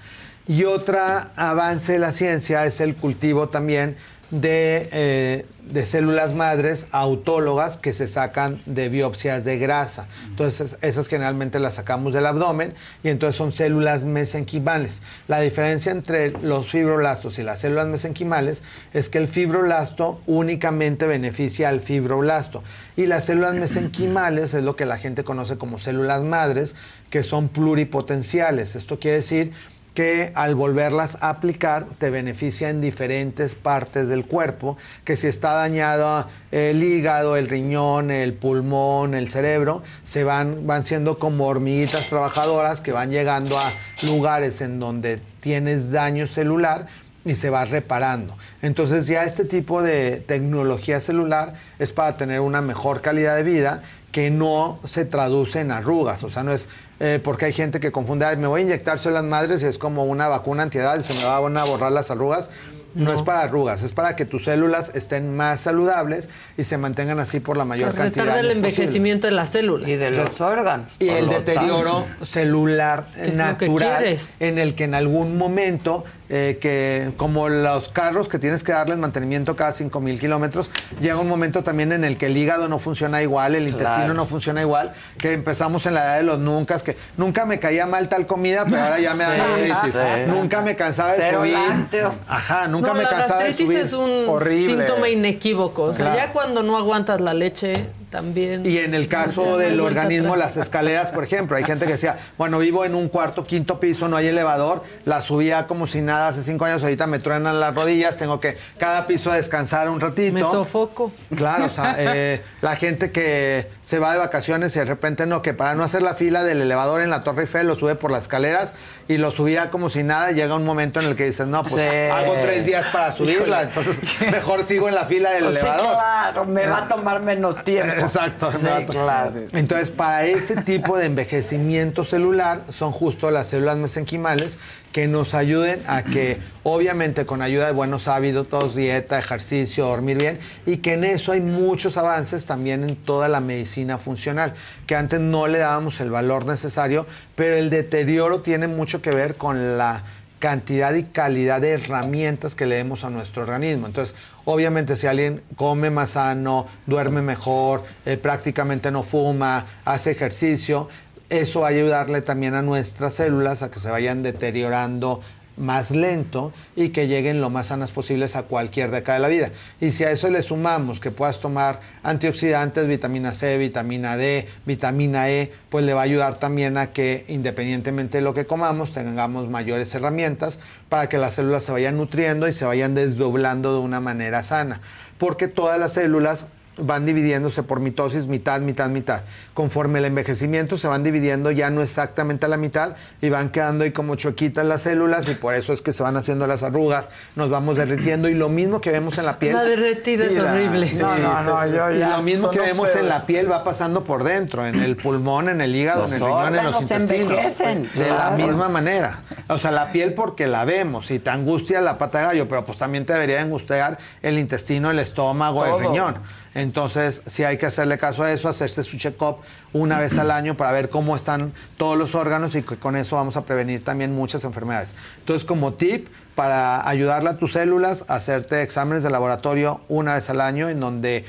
Y 0.49 0.65
otra 0.65 1.31
avance 1.37 1.93
de 1.93 1.99
la 1.99 2.13
ciencia 2.13 2.65
es 2.65 2.81
el 2.81 2.95
cultivo 2.97 3.49
también 3.49 3.97
de, 4.31 4.89
eh, 4.93 5.47
de 5.71 5.87
células 5.87 6.33
madres 6.33 6.87
autólogas 6.91 7.77
que 7.77 7.93
se 7.93 8.09
sacan 8.09 8.61
de 8.67 8.89
biopsias 8.89 9.45
de 9.45 9.59
grasa. 9.59 10.09
Entonces, 10.29 10.79
esas 10.81 11.09
generalmente 11.09 11.59
las 11.61 11.75
sacamos 11.75 12.13
del 12.13 12.27
abdomen 12.27 12.75
y 13.03 13.09
entonces 13.09 13.37
son 13.37 13.53
células 13.53 14.05
mesenquimales. 14.05 15.03
La 15.29 15.41
diferencia 15.41 15.93
entre 15.93 16.31
los 16.31 16.69
fibroblastos 16.69 17.39
y 17.39 17.43
las 17.43 17.61
células 17.61 17.89
mesenquimales 17.89 18.63
es 18.93 19.09
que 19.09 19.19
el 19.19 19.29
fibroblasto 19.29 20.21
únicamente 20.27 21.07
beneficia 21.07 21.69
al 21.69 21.81
fibroblasto 21.81 22.63
y 22.97 23.07
las 23.07 23.25
células 23.25 23.55
mesenquimales 23.55 24.55
es 24.55 24.63
lo 24.63 24.77
que 24.77 24.87
la 24.87 24.99
gente 24.99 25.25
conoce 25.25 25.59
como 25.59 25.79
células 25.79 26.23
madres 26.23 26.75
que 27.11 27.23
son 27.23 27.49
pluripotenciales. 27.49 28.77
Esto 28.77 28.99
quiere 28.99 29.19
decir 29.19 29.53
que 29.97 30.31
al 30.35 30.55
volverlas 30.55 31.17
a 31.23 31.31
aplicar 31.31 31.87
te 31.87 32.11
beneficia 32.11 32.69
en 32.69 32.83
diferentes 32.83 33.55
partes 33.55 34.09
del 34.09 34.27
cuerpo, 34.27 34.77
que 35.05 35.17
si 35.17 35.27
está 35.27 35.55
dañado 35.55 36.29
el 36.53 36.85
hígado, 36.85 37.35
el 37.35 37.49
riñón, 37.49 38.11
el 38.11 38.35
pulmón, 38.35 39.15
el 39.15 39.31
cerebro, 39.31 39.83
se 40.03 40.23
van, 40.23 40.67
van 40.67 40.85
siendo 40.85 41.19
como 41.19 41.47
hormiguitas 41.47 42.11
trabajadoras 42.11 42.83
que 42.83 42.93
van 42.93 43.11
llegando 43.11 43.59
a 43.59 43.73
lugares 44.07 44.61
en 44.61 44.79
donde 44.81 45.19
tienes 45.41 45.91
daño 45.91 46.27
celular 46.27 46.87
y 47.25 47.35
se 47.35 47.49
va 47.49 47.65
reparando. 47.65 48.37
Entonces 48.61 49.07
ya 49.07 49.25
este 49.25 49.47
tipo 49.47 49.83
de 49.83 50.21
tecnología 50.21 51.01
celular 51.01 51.55
es 51.79 51.91
para 51.91 52.19
tener 52.19 52.41
una 52.41 52.61
mejor 52.61 53.01
calidad 53.01 53.35
de 53.35 53.45
vida 53.45 53.83
que 54.17 54.31
no 54.31 54.81
se 54.83 55.05
traduce 55.05 55.61
en 55.61 55.71
arrugas. 55.71 56.25
O 56.25 56.31
sea, 56.31 56.43
no 56.43 56.51
es 56.51 56.71
eh, 57.01 57.21
porque 57.23 57.45
hay 57.45 57.53
gente 57.53 57.81
que 57.81 57.93
confunde, 57.93 58.25
"Ay, 58.25 58.39
me 58.39 58.47
voy 58.47 58.63
a 58.63 58.65
inyectar 58.65 58.99
células 58.99 59.25
madres 59.25 59.63
y 59.63 59.67
es 59.67 59.77
como 59.77 60.07
una 60.07 60.27
vacuna 60.29 60.63
antiedad 60.63 60.99
y 60.99 61.03
se 61.03 61.13
me 61.13 61.25
van 61.29 61.55
a 61.59 61.65
borrar 61.65 61.93
las 61.93 62.11
arrugas. 62.11 62.49
No, 62.95 63.13
es 63.13 63.21
para 63.21 63.43
arrugas, 63.43 63.83
es 63.83 63.93
para 63.93 64.17
que 64.17 64.25
tus 64.25 64.45
células 64.45 64.91
estén 64.95 65.37
más 65.37 65.61
saludables 65.61 66.31
y 66.57 66.65
se 66.65 66.79
mantengan 66.79 67.21
así 67.21 67.41
por 67.41 67.59
la 67.59 67.67
mayor 67.67 67.91
O 67.91 67.93
sea, 67.93 68.05
cantidad 68.05 68.25
el 68.27 68.33
posibles. 68.47 68.57
envejecimiento 68.57 69.27
de 69.27 69.33
las 69.35 69.51
células. 69.51 69.87
Y 69.87 69.97
de 69.97 70.11
los 70.13 70.41
órganos. 70.41 70.93
Y 70.99 71.11
el 71.11 71.29
deterioro 71.29 72.05
tanto. 72.09 72.25
celular 72.25 73.07
natural 73.35 74.19
en 74.41 74.57
el 74.57 74.75
que 74.75 74.85
en 74.85 74.95
algún 74.95 75.37
momento, 75.37 76.05
eh, 76.29 76.59
que 76.61 77.13
como 77.17 77.49
los 77.49 77.89
carros 77.89 78.29
que 78.29 78.39
tienes 78.39 78.65
que 78.65 78.73
darles 78.73 78.99
mantenimiento 78.99 79.55
cada 79.57 79.73
5 79.73 80.01
mil 80.01 80.19
kilómetros, 80.19 80.71
llega 81.01 81.19
un 81.19 81.29
momento 81.29 81.63
también 81.63 81.93
en 81.93 82.05
el 82.05 82.19
que 82.19 82.27
el 82.27 82.37
hígado 82.37 82.69
no 82.69 82.79
funciona 82.79 83.23
igual, 83.23 83.55
el 83.55 83.65
Claro. 83.69 83.79
intestino 83.79 84.15
no 84.15 84.27
funciona 84.27 84.61
igual, 84.61 84.93
que 85.19 85.33
empezamos 85.33 85.87
en 85.87 85.95
la 85.95 86.05
edad 86.05 86.17
de 86.17 86.23
los 86.25 86.39
nunca, 86.39 86.79
que 86.81 86.97
nunca 87.17 87.47
me 87.47 87.61
caía 87.61 87.87
mal 87.87 88.09
tal 88.09 88.27
comida, 88.27 88.65
pero 88.69 88.81
ahora 88.83 88.99
ya 89.01 89.15
me 89.15 89.25
da 89.25 89.31
Sí, 89.37 89.69
gastritis. 89.69 89.93
sí. 89.95 90.01
Nunca 90.29 90.63
me 90.63 90.77
cansaba 90.77 91.11
de 91.13 91.17
Cero 91.19 91.39
subir. 91.41 91.53
lácteos. 91.55 92.15
Ajá, 92.29 92.67
nunca 92.69 92.89
no, 92.89 92.95
me 92.95 93.03
la 93.05 93.11
cansaba 93.11 93.41
de 93.41 93.47
gastritis 93.49 93.67
subir. 93.67 93.81
es 93.81 93.93
un 94.25 94.29
Horrible. 94.29 94.77
síntoma 94.87 95.09
inequívoco. 95.09 95.83
O 95.85 95.95
sea, 95.95 96.07
Claro. 96.07 96.21
ya 96.21 96.33
cuando 96.33 96.63
no 96.63 96.77
aguantas 96.77 97.21
la 97.21 97.35
leche, 97.35 97.89
también. 98.17 98.65
Y 98.65 98.79
en 98.79 98.95
el 98.95 99.09
caso 99.09 99.59
del 99.59 99.79
organismo, 99.81 100.35
atrás. 100.35 100.57
las 100.57 100.67
escaleras, 100.67 101.11
por 101.11 101.23
ejemplo, 101.25 101.57
hay 101.57 101.65
gente 101.65 101.85
que 101.85 101.93
decía, 101.93 102.17
bueno, 102.39 102.59
vivo 102.59 102.85
en 102.85 102.95
un 102.95 103.09
cuarto, 103.09 103.45
quinto 103.45 103.79
piso, 103.79 104.09
no 104.09 104.17
hay 104.17 104.29
elevador, 104.29 104.83
la 105.05 105.21
subía 105.21 105.67
como 105.67 105.87
si 105.87 106.01
nada 106.01 106.29
hace 106.29 106.43
cinco 106.43 106.65
años, 106.65 106.83
ahorita 106.83 107.07
me 107.07 107.19
truenan 107.19 107.61
las 107.61 107.75
rodillas, 107.75 108.17
tengo 108.17 108.41
que 108.41 108.57
cada 108.79 109.07
piso 109.07 109.31
descansar 109.33 109.91
un 109.91 110.01
ratito. 110.01 110.33
Me 110.33 110.41
sofoco. 110.41 111.13
Claro, 111.37 111.67
o 111.67 111.71
sea, 111.71 111.95
eh, 111.99 112.43
la 112.63 112.77
gente 112.77 113.11
que 113.13 113.69
se 113.83 113.99
va 113.99 114.13
de 114.13 114.19
vacaciones 114.19 114.75
y 114.77 114.79
de 114.79 114.87
repente 114.87 115.27
no, 115.27 115.43
que 115.43 115.53
para 115.53 115.75
no 115.75 115.83
hacer 115.83 116.01
la 116.01 116.15
fila 116.15 116.43
del 116.43 116.63
elevador 116.63 117.03
en 117.03 117.11
la 117.11 117.21
Torre 117.23 117.43
Eiffel 117.43 117.67
lo 117.67 117.77
sube 117.77 117.97
por 117.97 118.11
las 118.11 118.23
escaleras 118.23 118.73
y 119.09 119.19
lo 119.19 119.31
subía 119.31 119.71
como 119.71 119.91
si 119.91 120.03
nada, 120.03 120.31
y 120.33 120.35
llega 120.35 120.55
un 120.55 120.65
momento 120.65 121.01
en 121.01 121.07
el 121.07 121.17
que 121.17 121.27
dices, 121.27 121.47
no, 121.47 121.63
pues 121.63 121.75
Sí. 121.83 122.11
hago 122.11 122.33
tres 122.41 122.65
días 122.65 122.87
para 122.93 123.13
subirla, 123.13 123.63
entonces 123.63 124.01
mejor 124.33 124.67
sigo 124.67 124.89
en 124.89 124.95
la 124.95 125.05
fila 125.05 125.31
del 125.33 125.51
sí, 125.53 125.59
elevador. 125.59 125.93
claro, 125.93 126.45
me 126.47 126.67
va 126.67 126.85
a 126.85 126.89
tomar 126.89 127.21
menos 127.21 127.63
tiempo. 127.63 128.06
Exacto. 128.07 128.51
Sí, 128.51 128.59
exacto. 128.59 128.93
claro. 128.93 129.33
Entonces, 129.53 129.91
para 129.91 130.25
ese 130.27 130.63
tipo 130.63 130.97
de 130.97 131.07
envejecimiento 131.07 132.05
celular 132.05 132.61
son 132.71 132.93
justo 132.93 133.31
las 133.31 133.49
células 133.49 133.77
mesenquimales 133.77 134.59
que 134.93 135.09
nos 135.09 135.35
ayuden 135.35 135.83
a 135.87 136.05
que, 136.05 136.39
obviamente, 136.63 137.27
con 137.27 137.43
ayuda 137.43 137.67
de 137.67 137.73
buenos 137.73 138.09
hábitos, 138.09 138.75
dieta, 138.75 139.19
ejercicio, 139.19 139.87
dormir 139.87 140.17
bien, 140.17 140.39
y 140.65 140.79
que 140.79 140.95
en 140.95 141.05
eso 141.05 141.33
hay 141.33 141.43
muchos 141.43 141.99
avances 141.99 142.47
también 142.47 142.83
en 142.83 142.97
toda 142.97 143.29
la 143.29 143.41
medicina 143.41 143.99
funcional, 143.99 144.55
que 144.87 144.97
antes 144.97 145.21
no 145.21 145.49
le 145.49 145.59
dábamos 145.59 146.01
el 146.01 146.11
valor 146.11 146.47
necesario, 146.47 147.07
pero 147.35 147.57
el 147.57 147.69
deterioro 147.69 148.41
tiene 148.41 148.69
mucho 148.69 149.03
que 149.03 149.11
ver 149.11 149.35
con 149.35 149.77
la 149.77 150.03
cantidad 150.39 150.95
y 150.95 151.05
calidad 151.05 151.61
de 151.61 151.71
herramientas 151.71 152.55
que 152.55 152.67
le 152.67 152.77
demos 152.77 153.05
a 153.05 153.11
nuestro 153.11 153.43
organismo. 153.43 153.87
Entonces, 153.87 154.15
obviamente 154.45 154.97
si 154.97 155.07
alguien 155.07 155.43
come 155.57 155.91
más 155.91 156.11
sano, 156.11 156.67
duerme 156.87 157.23
mejor, 157.23 157.85
eh, 158.05 158.17
prácticamente 158.17 158.91
no 158.91 159.03
fuma, 159.03 159.65
hace 159.85 160.11
ejercicio, 160.11 160.89
eso 161.29 161.61
va 161.61 161.69
a 161.69 161.71
ayudarle 161.71 162.21
también 162.21 162.55
a 162.55 162.63
nuestras 162.63 163.15
células 163.15 163.63
a 163.63 163.71
que 163.71 163.81
se 163.81 163.91
vayan 163.91 164.23
deteriorando 164.23 165.21
más 165.57 165.91
lento 165.91 166.53
y 166.75 166.91
que 166.91 167.09
lleguen 167.09 167.41
lo 167.41 167.51
más 167.51 167.69
sanas 167.69 167.91
posibles 167.91 168.37
a 168.37 168.43
cualquier 168.43 168.91
década 168.91 169.19
de 169.19 169.23
la 169.23 169.29
vida. 169.29 169.51
Y 169.81 169.93
si 169.93 170.05
a 170.05 170.11
eso 170.11 170.31
le 170.31 170.43
sumamos 170.43 171.01
que 171.01 171.11
puedas 171.11 171.41
tomar 171.41 171.81
antioxidantes, 172.03 172.87
vitamina 172.87 173.33
C, 173.33 173.59
vitamina 173.59 174.17
D, 174.17 174.47
vitamina 174.65 175.31
E, 175.31 175.53
pues 175.69 175.85
le 175.85 175.95
va 175.95 176.01
a 176.01 176.05
ayudar 176.05 176.37
también 176.39 176.77
a 176.79 176.93
que 176.93 177.25
independientemente 177.29 178.19
de 178.19 178.23
lo 178.23 178.35
que 178.35 178.47
comamos, 178.47 178.93
tengamos 178.93 179.49
mayores 179.49 179.95
herramientas 179.95 180.61
para 180.89 181.09
que 181.09 181.19
las 181.19 181.35
células 181.35 181.65
se 181.65 181.73
vayan 181.73 181.97
nutriendo 181.97 182.49
y 182.49 182.53
se 182.53 182.65
vayan 182.65 182.95
desdoblando 182.95 183.73
de 183.73 183.81
una 183.81 184.01
manera 184.01 184.43
sana. 184.43 184.81
Porque 185.19 185.49
todas 185.49 185.79
las 185.79 185.95
células 185.95 186.47
van 186.79 187.07
dividiéndose 187.07 187.63
por 187.63 187.81
mitosis, 187.81 188.27
mitad, 188.27 188.61
mitad, 188.61 188.89
mitad. 188.91 189.23
Conforme 189.55 189.99
el 190.01 190.05
envejecimiento 190.05 190.77
se 190.79 190.89
van 190.89 191.03
dividiendo 191.03 191.51
ya 191.51 191.71
no 191.71 191.81
exactamente 191.83 192.47
a 192.47 192.49
la 192.49 192.57
mitad 192.59 192.97
y 193.23 193.31
van 193.31 193.49
quedando 193.51 193.85
ahí 193.85 193.93
como 193.93 194.15
chuequitas 194.17 194.65
las 194.67 194.83
células 194.83 195.29
y 195.29 195.35
por 195.35 195.55
eso 195.55 195.73
es 195.73 195.81
que 195.83 195.93
se 195.93 196.03
van 196.03 196.17
haciendo 196.17 196.47
las 196.47 196.63
arrugas, 196.63 197.09
nos 197.35 197.49
vamos 197.51 197.77
derritiendo 197.79 198.29
y 198.29 198.35
lo 198.35 198.49
mismo 198.49 198.81
que 198.81 198.91
vemos 198.91 199.17
en 199.19 199.25
la 199.27 199.39
piel. 199.39 199.55
La 199.55 199.65
derretida 199.65 200.25
es 200.27 200.35
la- 200.35 200.53
horrible. 200.53 200.91
sí, 200.91 200.99
No, 200.99 201.43
no, 201.43 201.67
yo 201.67 201.91
y 201.93 201.99
ya 201.99 202.11
lo 202.17 202.23
mismo 202.23 202.51
que 202.51 202.61
vemos 202.61 202.89
en 202.95 203.09
la 203.09 203.25
piel 203.25 203.51
va 203.51 203.65
pasando 203.65 204.05
por 204.05 204.23
dentro, 204.25 204.67
en 204.67 204.83
el 204.83 204.97
pulmón, 204.97 205.49
en 205.49 205.61
el 205.61 205.75
hígado, 205.75 206.03
Los 206.03 206.13
en 206.13 206.23
el 206.23 206.27
riñón, 206.29 206.55
en 206.57 206.65
los 206.67 206.83
intestinos. 206.83 207.31
envejecen, 207.31 207.91
De 207.95 208.09
la 208.09 208.31
misma 208.33 208.69
manera. 208.69 209.21
O 209.49 209.59
sea, 209.59 209.71
la 209.71 209.93
piel 209.93 210.13
porque 210.15 210.47
la 210.47 210.65
vemos 210.65 211.11
y 211.11 211.19
te 211.19 211.31
angustia 211.31 211.81
la 211.81 211.97
pata 211.99 212.19
de 212.19 212.25
gallo, 212.27 212.49
pero 212.49 212.65
pues 212.65 212.77
también 212.79 213.07
te 213.07 213.13
debería 213.15 213.41
angustiar 213.41 213.99
el 214.23 214.39
intestino, 214.39 214.91
el 214.91 214.99
estómago, 214.99 215.65
Todo. 215.65 215.79
el 215.79 215.87
riñón. 215.87 216.17
Entonces, 216.57 217.21
sí 217.27 217.45
hay 217.45 217.59
que 217.59 217.67
hacerle 217.67 217.99
caso 217.99 218.23
a 218.23 218.33
eso, 218.33 218.49
hacerse 218.49 218.83
su 218.83 218.97
check-up 218.97 219.37
una 219.75 219.99
vez 219.99 220.17
al 220.17 220.31
año 220.31 220.57
para 220.57 220.73
ver 220.73 220.89
cómo 220.89 221.15
están 221.15 221.53
todos 221.77 221.99
los 221.99 222.15
órganos 222.15 222.55
y 222.55 222.63
con 222.63 222.97
eso 222.97 223.17
vamos 223.17 223.37
a 223.37 223.45
prevenir 223.45 223.85
también 223.85 224.15
muchas 224.15 224.43
enfermedades. 224.43 224.95
Entonces, 225.19 225.45
como 225.45 225.75
tip, 225.75 226.09
para 226.35 226.89
ayudarle 226.89 227.29
a 227.29 227.37
tus 227.37 227.53
células, 227.53 228.07
hacerte 228.09 228.63
exámenes 228.63 229.03
de 229.03 229.11
laboratorio 229.11 229.83
una 229.89 230.15
vez 230.15 230.31
al 230.31 230.41
año 230.41 230.71
en 230.71 230.81
donde 230.81 231.27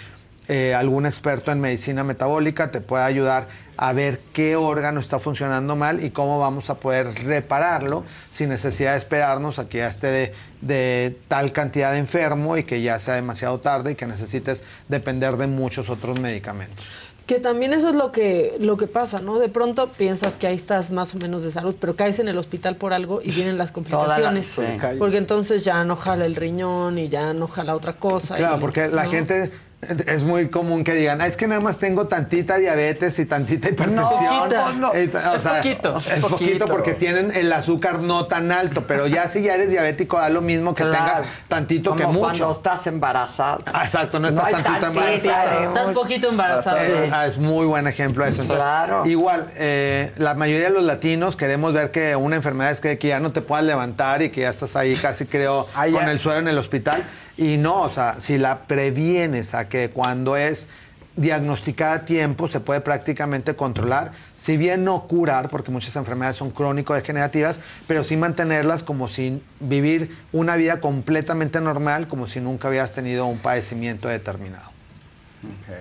eh, 0.50 0.74
algún 0.74 1.06
experto 1.06 1.52
en 1.52 1.60
medicina 1.60 2.04
metabólica 2.04 2.72
te 2.72 2.82
pueda 2.82 3.06
ayudar 3.06 3.48
a 3.76 3.94
ver 3.94 4.20
qué 4.34 4.56
órgano 4.56 5.00
está 5.00 5.20
funcionando 5.20 5.76
mal 5.76 6.04
y 6.04 6.10
cómo 6.10 6.40
vamos 6.40 6.70
a 6.70 6.76
poder 6.80 7.14
repararlo 7.26 8.04
sin 8.30 8.50
necesidad 8.50 8.94
de 8.94 8.98
esperarnos 8.98 9.60
a 9.60 9.70
que 9.70 9.80
ya 9.80 9.88
esté 9.88 10.08
de, 10.08 10.34
de 10.62 11.16
tal 11.28 11.52
cantidad 11.52 11.92
de 11.92 12.00
enfermo 12.00 12.58
y 12.58 12.64
que 12.64 12.82
ya 12.82 12.98
sea 12.98 13.14
demasiado 13.16 13.60
tarde 13.60 13.92
y 13.92 13.96
que 13.96 14.08
necesites 14.08 14.64
depender 14.88 15.38
de 15.38 15.48
muchos 15.48 15.90
otros 15.90 16.20
medicamentos. 16.20 16.86
Que 17.28 17.42
también 17.42 17.74
eso 17.74 17.90
es 17.90 17.96
lo 17.96 18.14
que, 18.14 18.56
lo 18.62 18.78
que 18.78 18.88
pasa, 18.88 19.20
¿no? 19.20 19.38
De 19.38 19.50
pronto 19.50 19.90
piensas 19.92 20.38
que 20.38 20.48
ahí 20.48 20.56
estás 20.56 20.92
más 20.92 21.14
o 21.14 21.18
menos 21.18 21.44
de 21.44 21.52
salud, 21.52 21.76
pero 21.78 21.94
caes 21.98 22.20
en 22.20 22.30
el 22.30 22.38
hospital 22.38 22.78
por 22.78 22.94
algo 22.94 23.22
y 23.22 23.32
vienen 23.32 23.58
las 23.58 23.72
complicaciones. 23.74 24.46
Sí. 24.46 24.62
Porque 24.98 25.18
entonces 25.18 25.66
ya 25.66 25.84
no 25.84 25.98
jala 25.98 26.26
el 26.26 26.38
riñón 26.38 26.98
y 26.98 27.10
ya 27.10 27.34
no 27.34 27.48
jala 27.50 27.76
otra 27.76 27.98
cosa. 27.98 28.36
Claro, 28.36 28.56
y- 28.58 28.62
porque 28.62 28.88
la 28.88 29.04
¿no? 29.04 29.12
gente 29.12 29.52
es 29.82 30.24
muy 30.24 30.50
común 30.50 30.84
que 30.84 30.94
digan, 30.94 31.22
"Ah, 31.22 31.28
es 31.28 31.38
que 31.38 31.48
nada 31.48 31.62
más 31.62 31.78
tengo 31.78 32.08
tantita 32.08 32.58
diabetes 32.58 33.20
y 33.20 33.26
tantita 33.28 33.70
hipertensión. 33.70 34.50
No, 34.50 34.74
no, 34.74 34.94
Eh, 34.96 35.08
o 35.14 35.36
es 35.36 35.44
poquito, 35.44 35.98
Es 35.98 36.06
poquito 36.16 36.30
poquito. 36.30 36.66
porque 36.66 36.94
tienen 36.94 37.32
el 37.36 37.54
azúcar 37.54 38.00
no 38.00 38.26
tan 38.26 38.52
alto, 38.52 38.86
pero 38.88 39.06
ya 39.06 39.28
si 39.28 39.44
ya 39.44 39.54
eres 39.54 39.70
diabético 39.70 40.18
da 40.18 40.30
lo 40.30 40.42
mismo 40.42 40.74
que 40.74 40.82
Claro. 40.84 40.98
tengas 41.06 41.24
tantito 41.48 41.92
Como 41.92 42.02
que 42.02 42.08
mucho. 42.08 42.20
cuando 42.22 42.52
estás 42.52 42.88
embarazada. 42.88 43.60
Ah, 43.72 43.84
Exacto, 43.84 44.20
no 44.20 44.28
estás 44.30 44.46
hay 44.46 44.54
tantito 44.54 44.80
tantita 44.80 44.88
embarazada. 45.04 45.60
de 45.60 45.66
Estás 45.68 45.90
poquito 45.90 46.30
embarazada. 46.30 46.86
Sí, 46.86 46.94
ah, 47.12 47.28
es 47.28 47.38
muy 47.38 47.66
buen 47.68 47.86
ejemplo 47.86 48.26
eso. 48.26 48.42
Entonces, 48.42 48.66
Claro. 48.66 49.06
Igual, 49.06 49.48
eh, 49.58 50.12
la 50.18 50.34
mayoría 50.34 50.66
de 50.70 50.74
los 50.74 50.84
latinos 50.84 51.36
queremos 51.36 51.72
ver 51.74 51.92
que 51.92 52.16
una 52.16 52.36
enfermedad 52.36 52.72
es 52.72 52.82
que, 52.82 52.98
que 52.98 53.10
ya 53.10 53.20
no 53.20 53.32
te 53.32 53.42
puedas 53.42 53.64
levantar 53.64 54.24
y 54.24 54.32
que 54.32 54.42
ya 54.42 54.50
estás 54.50 54.76
ahí 54.76 54.96
casi 54.96 55.28
creo 55.28 55.68
Ahí 55.76 55.92
con 55.92 56.04
ya. 56.06 56.12
el 56.12 56.18
suelo 56.18 56.40
en 56.40 56.48
el 56.48 56.58
hospital. 56.58 57.04
Y 57.38 57.58
no, 57.58 57.82
o 57.84 57.90
sea, 57.90 58.16
si 58.20 58.38
la 58.38 58.64
previenes 58.68 59.54
a 59.54 59.70
que 59.70 59.90
cuando 59.92 60.36
es 60.38 60.70
diagnosticada 61.16 61.94
a 61.94 62.06
tiempo 62.06 62.48
se 62.48 62.60
puede 62.60 62.80
prácticamente 62.82 63.56
controlar, 63.56 64.12
si 64.36 64.56
bien 64.56 64.84
no 64.84 65.08
curar, 65.08 65.50
porque 65.50 65.72
muchas 65.72 65.96
enfermedades 65.96 66.36
son 66.38 66.52
crónico-degenerativas, 66.52 67.60
pero 67.88 68.04
sí 68.04 68.16
mantenerlas 68.18 68.84
como 68.84 69.08
sin 69.08 69.42
vivir 69.60 70.16
una 70.32 70.56
vida 70.56 70.80
completamente 70.80 71.60
normal, 71.60 72.08
como 72.08 72.28
si 72.28 72.40
nunca 72.40 72.70
hubieras 72.70 72.94
tenido 72.94 73.26
un 73.26 73.40
padecimiento 73.40 74.08
determinado. 74.08 74.72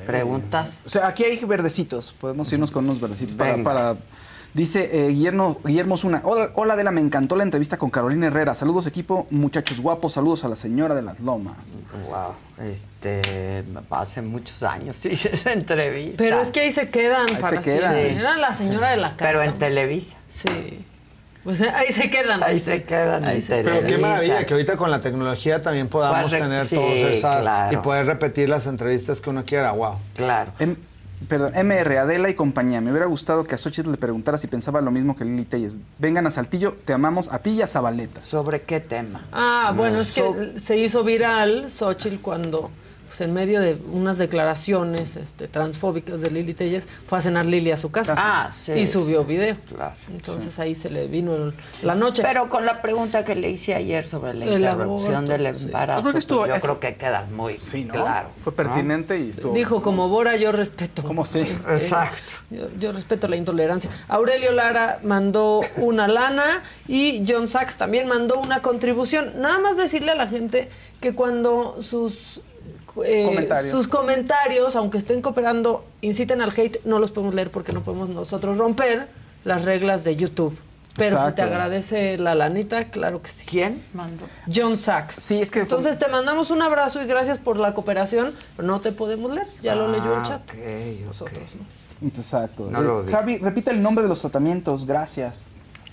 ¿Preguntas? 0.07 0.70
O 0.85 0.89
sea, 0.89 1.07
aquí 1.09 1.24
hay 1.24 1.39
verdecitos. 1.45 2.15
Podemos 2.19 2.51
irnos 2.53 2.70
con 2.70 2.85
unos 2.85 3.01
verdecitos 3.01 3.35
para- 3.35 3.97
Dice 4.57 4.89
eh, 4.91 5.09
Guillermo, 5.09 5.61
Guillermo 5.62 5.99
Zuna. 5.99 6.23
Hola, 6.24 6.51
hola, 6.55 6.73
Adela, 6.73 6.91
me 6.91 7.03
encantó 7.03 7.37
la 7.37 7.43
entrevista 7.43 7.77
con 7.77 7.91
Carolina 7.91 8.28
Herrera. 8.28 8.55
Saludos, 8.55 8.87
equipo, 8.87 9.27
muchachos 9.28 9.83
guapos. 9.83 10.15
Saludos 10.15 10.45
a 10.47 10.49
la 10.49 10.57
señora 10.57 10.95
de 10.95 11.03
las 11.03 11.20
lomas. 11.20 11.59
Wow, 12.09 12.33
este, 12.66 13.65
hace 13.91 14.23
muchos 14.23 14.62
años 14.62 15.05
hice 15.05 15.35
esa 15.35 15.53
entrevista. 15.53 16.16
Pero 16.16 16.41
es 16.41 16.51
que 16.51 16.61
ahí 16.61 16.70
se 16.70 16.89
quedan. 16.89 17.28
Ahí 17.28 17.37
para 17.39 17.62
se 17.62 17.70
quedan. 17.70 17.93
Sí, 17.97 18.01
Era 18.19 18.39
la 18.39 18.55
señora 18.55 18.93
de 18.93 18.97
la 18.97 19.11
casa. 19.11 19.31
Pero 19.31 19.43
en 19.43 19.59
Televisa. 19.59 20.16
Sí. 20.33 20.83
Pues 21.45 21.61
ahí 21.61 21.93
se 21.93 22.09
quedan. 22.09 22.43
Ahí 22.43 22.59
se 22.59 22.83
quedan 22.85 23.24
Ahí 23.27 23.43
se- 23.43 23.62
Pero 23.62 23.87
qué 23.87 23.99
maravilla 23.99 24.47
que 24.47 24.55
ahorita 24.55 24.78
con 24.78 24.91
la 24.91 25.01
tecnología 25.01 25.61
también 25.61 25.89
podamos 25.89 26.31
Pues, 26.31 26.41
tener 26.41 26.62
sí, 26.65 26.77
todas 26.77 26.95
esas 26.95 27.43
claro. 27.43 27.73
y 27.74 27.77
poder 27.83 28.07
repetir 28.07 28.49
las 28.49 28.66
entrevistas 28.66 29.20
que 29.20 29.28
uno 29.28 29.45
quiera. 29.45 29.73
Wow. 29.73 29.99
Claro. 30.15 30.53
Em, 30.59 30.77
Perdón, 31.29 31.53
MR, 31.55 31.99
Adela 31.99 32.29
y 32.29 32.35
compañía. 32.35 32.81
Me 32.81 32.91
hubiera 32.91 33.07
gustado 33.07 33.45
que 33.45 33.55
a 33.55 33.59
Xochitl 33.59 33.91
le 33.91 33.97
preguntara 33.97 34.39
si 34.39 34.47
pensaba 34.47 34.81
lo 34.81 34.91
mismo 34.91 35.17
que 35.17 35.25
Lili 35.25 35.45
Telles. 35.45 35.79
Vengan 35.99 36.27
a 36.27 36.31
Saltillo, 36.31 36.77
te 36.85 36.93
amamos 36.93 37.33
a 37.33 37.39
ti 37.41 37.51
y 37.51 37.63
a 37.63 37.67
Zabaleta. 37.67 38.21
¿Sobre 38.21 38.63
qué 38.63 38.81
tema? 38.81 39.27
Ah, 39.33 39.73
bueno, 39.77 40.01
es 40.01 40.13
que 40.13 40.59
se 40.59 40.77
hizo 40.77 41.03
viral 41.05 41.71
Xochitl 41.71 42.21
cuando, 42.21 42.71
pues, 43.17 43.27
en 43.27 43.33
medio 43.35 43.61
de 43.63 43.79
unas 43.93 44.19
declaraciones 44.19 45.17
este, 45.17 45.49
transfóbicas 45.49 46.21
de 46.21 46.31
Lili 46.31 46.53
Telles, 46.53 46.85
fue 47.09 47.19
a 47.19 47.23
cenar 47.23 47.47
Lili 47.47 47.71
a 47.71 47.77
su 47.79 47.91
casa. 47.91 48.15
Ah, 48.17 48.51
sí, 48.53 48.73
Y 48.73 48.85
subió 48.87 49.23
sí, 49.23 49.29
video. 49.29 49.57
claro, 49.75 49.95
Entonces 50.13 50.59
ahí 50.59 50.75
se 50.75 50.91
le 50.91 51.07
vino 51.07 51.35
el- 51.35 51.55
la 51.83 51.95
noche. 51.95 52.23
Pero 52.23 52.51
con 52.51 52.67
la 52.67 52.83
pregunta 52.83 53.25
que 53.25 53.35
le 53.35 53.49
hice 53.51 53.75
ayer 53.75 54.05
sobre 54.07 54.35
la 54.35 54.45
El 54.45 54.61
interrupción 54.61 55.15
aborto, 55.15 55.33
del 55.33 55.47
embarazo, 55.47 55.99
Yo 56.01 56.03
creo 56.03 56.13
que 56.13 56.19
estuvo- 56.19 56.39
pues 56.41 56.49
yo 56.51 56.55
es- 56.57 56.63
creo 56.63 56.81
que 56.81 56.97
queda 56.97 57.27
muy 57.33 57.59
¿no? 57.87 57.93
claro. 57.93 58.29
Fue 58.43 58.51
¿no? 58.53 58.57
pertinente 58.57 59.19
y 59.19 59.31
estuvo. 59.31 59.55
Dijo, 59.55 59.81
como 59.81 60.09
Bora, 60.11 60.37
yo 60.37 60.53
respeto. 60.53 61.03
¿Cómo 61.03 61.25
sí? 61.25 61.41
Exacto. 61.69 62.33
Yo, 62.51 62.69
yo 62.79 62.93
respeto 62.93 63.29
la 63.29 63.37
intolerancia. 63.37 63.91
Aurelio 64.09 64.53
Lara 64.53 64.99
mandó 65.03 65.63
una 65.77 66.07
lana 66.07 66.63
y 66.87 67.25
John 67.27 67.49
Sachs 67.49 67.79
también 67.79 68.09
mandó 68.09 68.39
una 68.39 68.61
contribución. 68.61 69.41
Nada 69.41 69.59
más 69.59 69.77
decirle 69.79 70.13
a 70.13 70.15
la 70.17 70.27
gente 70.27 70.69
que 71.01 71.15
cuando 71.15 71.79
sus 71.83 72.41
eh, 73.05 73.24
Comentarios. 73.27 73.73
sus 73.74 73.89
comentarios, 73.89 74.77
aunque 74.77 74.98
estén 74.98 75.20
cooperando, 75.20 75.85
inciten 76.01 76.40
al 76.40 76.51
hate, 76.56 76.78
no 76.85 76.98
los 76.98 77.12
podemos 77.12 77.35
leer 77.35 77.51
porque 77.51 77.73
no 77.73 77.82
podemos 77.82 78.09
nosotros 78.09 78.56
romper 78.59 79.09
las 79.44 79.64
reglas 79.64 80.05
de 80.05 80.16
YouTube. 80.16 80.56
Pero 80.97 81.27
si 81.28 81.32
te 81.35 81.43
agradece 81.43 82.16
la 82.16 82.35
lanita, 82.35 82.85
claro 82.85 83.20
que 83.20 83.28
sí. 83.28 83.44
¿Quién 83.47 83.82
mandó? 83.93 84.24
John 84.52 84.78
Sachs. 84.78 85.16
Sí, 85.16 85.43
es 85.43 85.51
que. 85.51 85.60
Entonces 85.60 85.98
te 85.98 86.09
mandamos 86.09 86.51
un 86.51 86.62
abrazo 86.62 87.02
y 87.02 87.06
gracias 87.06 87.36
por 87.39 87.59
la 87.59 87.74
cooperación, 87.74 88.32
pero 88.56 88.66
no 88.66 88.81
te 88.81 88.93
podemos 88.93 89.31
leer. 89.31 89.47
Ya 89.62 89.74
lo 89.74 89.89
leyó 89.93 90.14
el 90.14 90.20
Ah, 90.20 90.24
chat. 90.24 90.40
ok. 90.48 90.55
Nosotros, 91.06 91.39
¿no? 92.01 92.09
Exacto. 92.09 92.68
No 92.70 92.81
lo 92.81 93.01
Eh, 93.02 93.06
vi. 93.09 93.12
Javi, 93.12 93.36
repite 93.39 93.70
el 93.73 93.82
nombre 93.82 94.05
de 94.05 94.09
los 94.09 94.20
tratamientos, 94.23 94.86
gracias. 94.86 95.48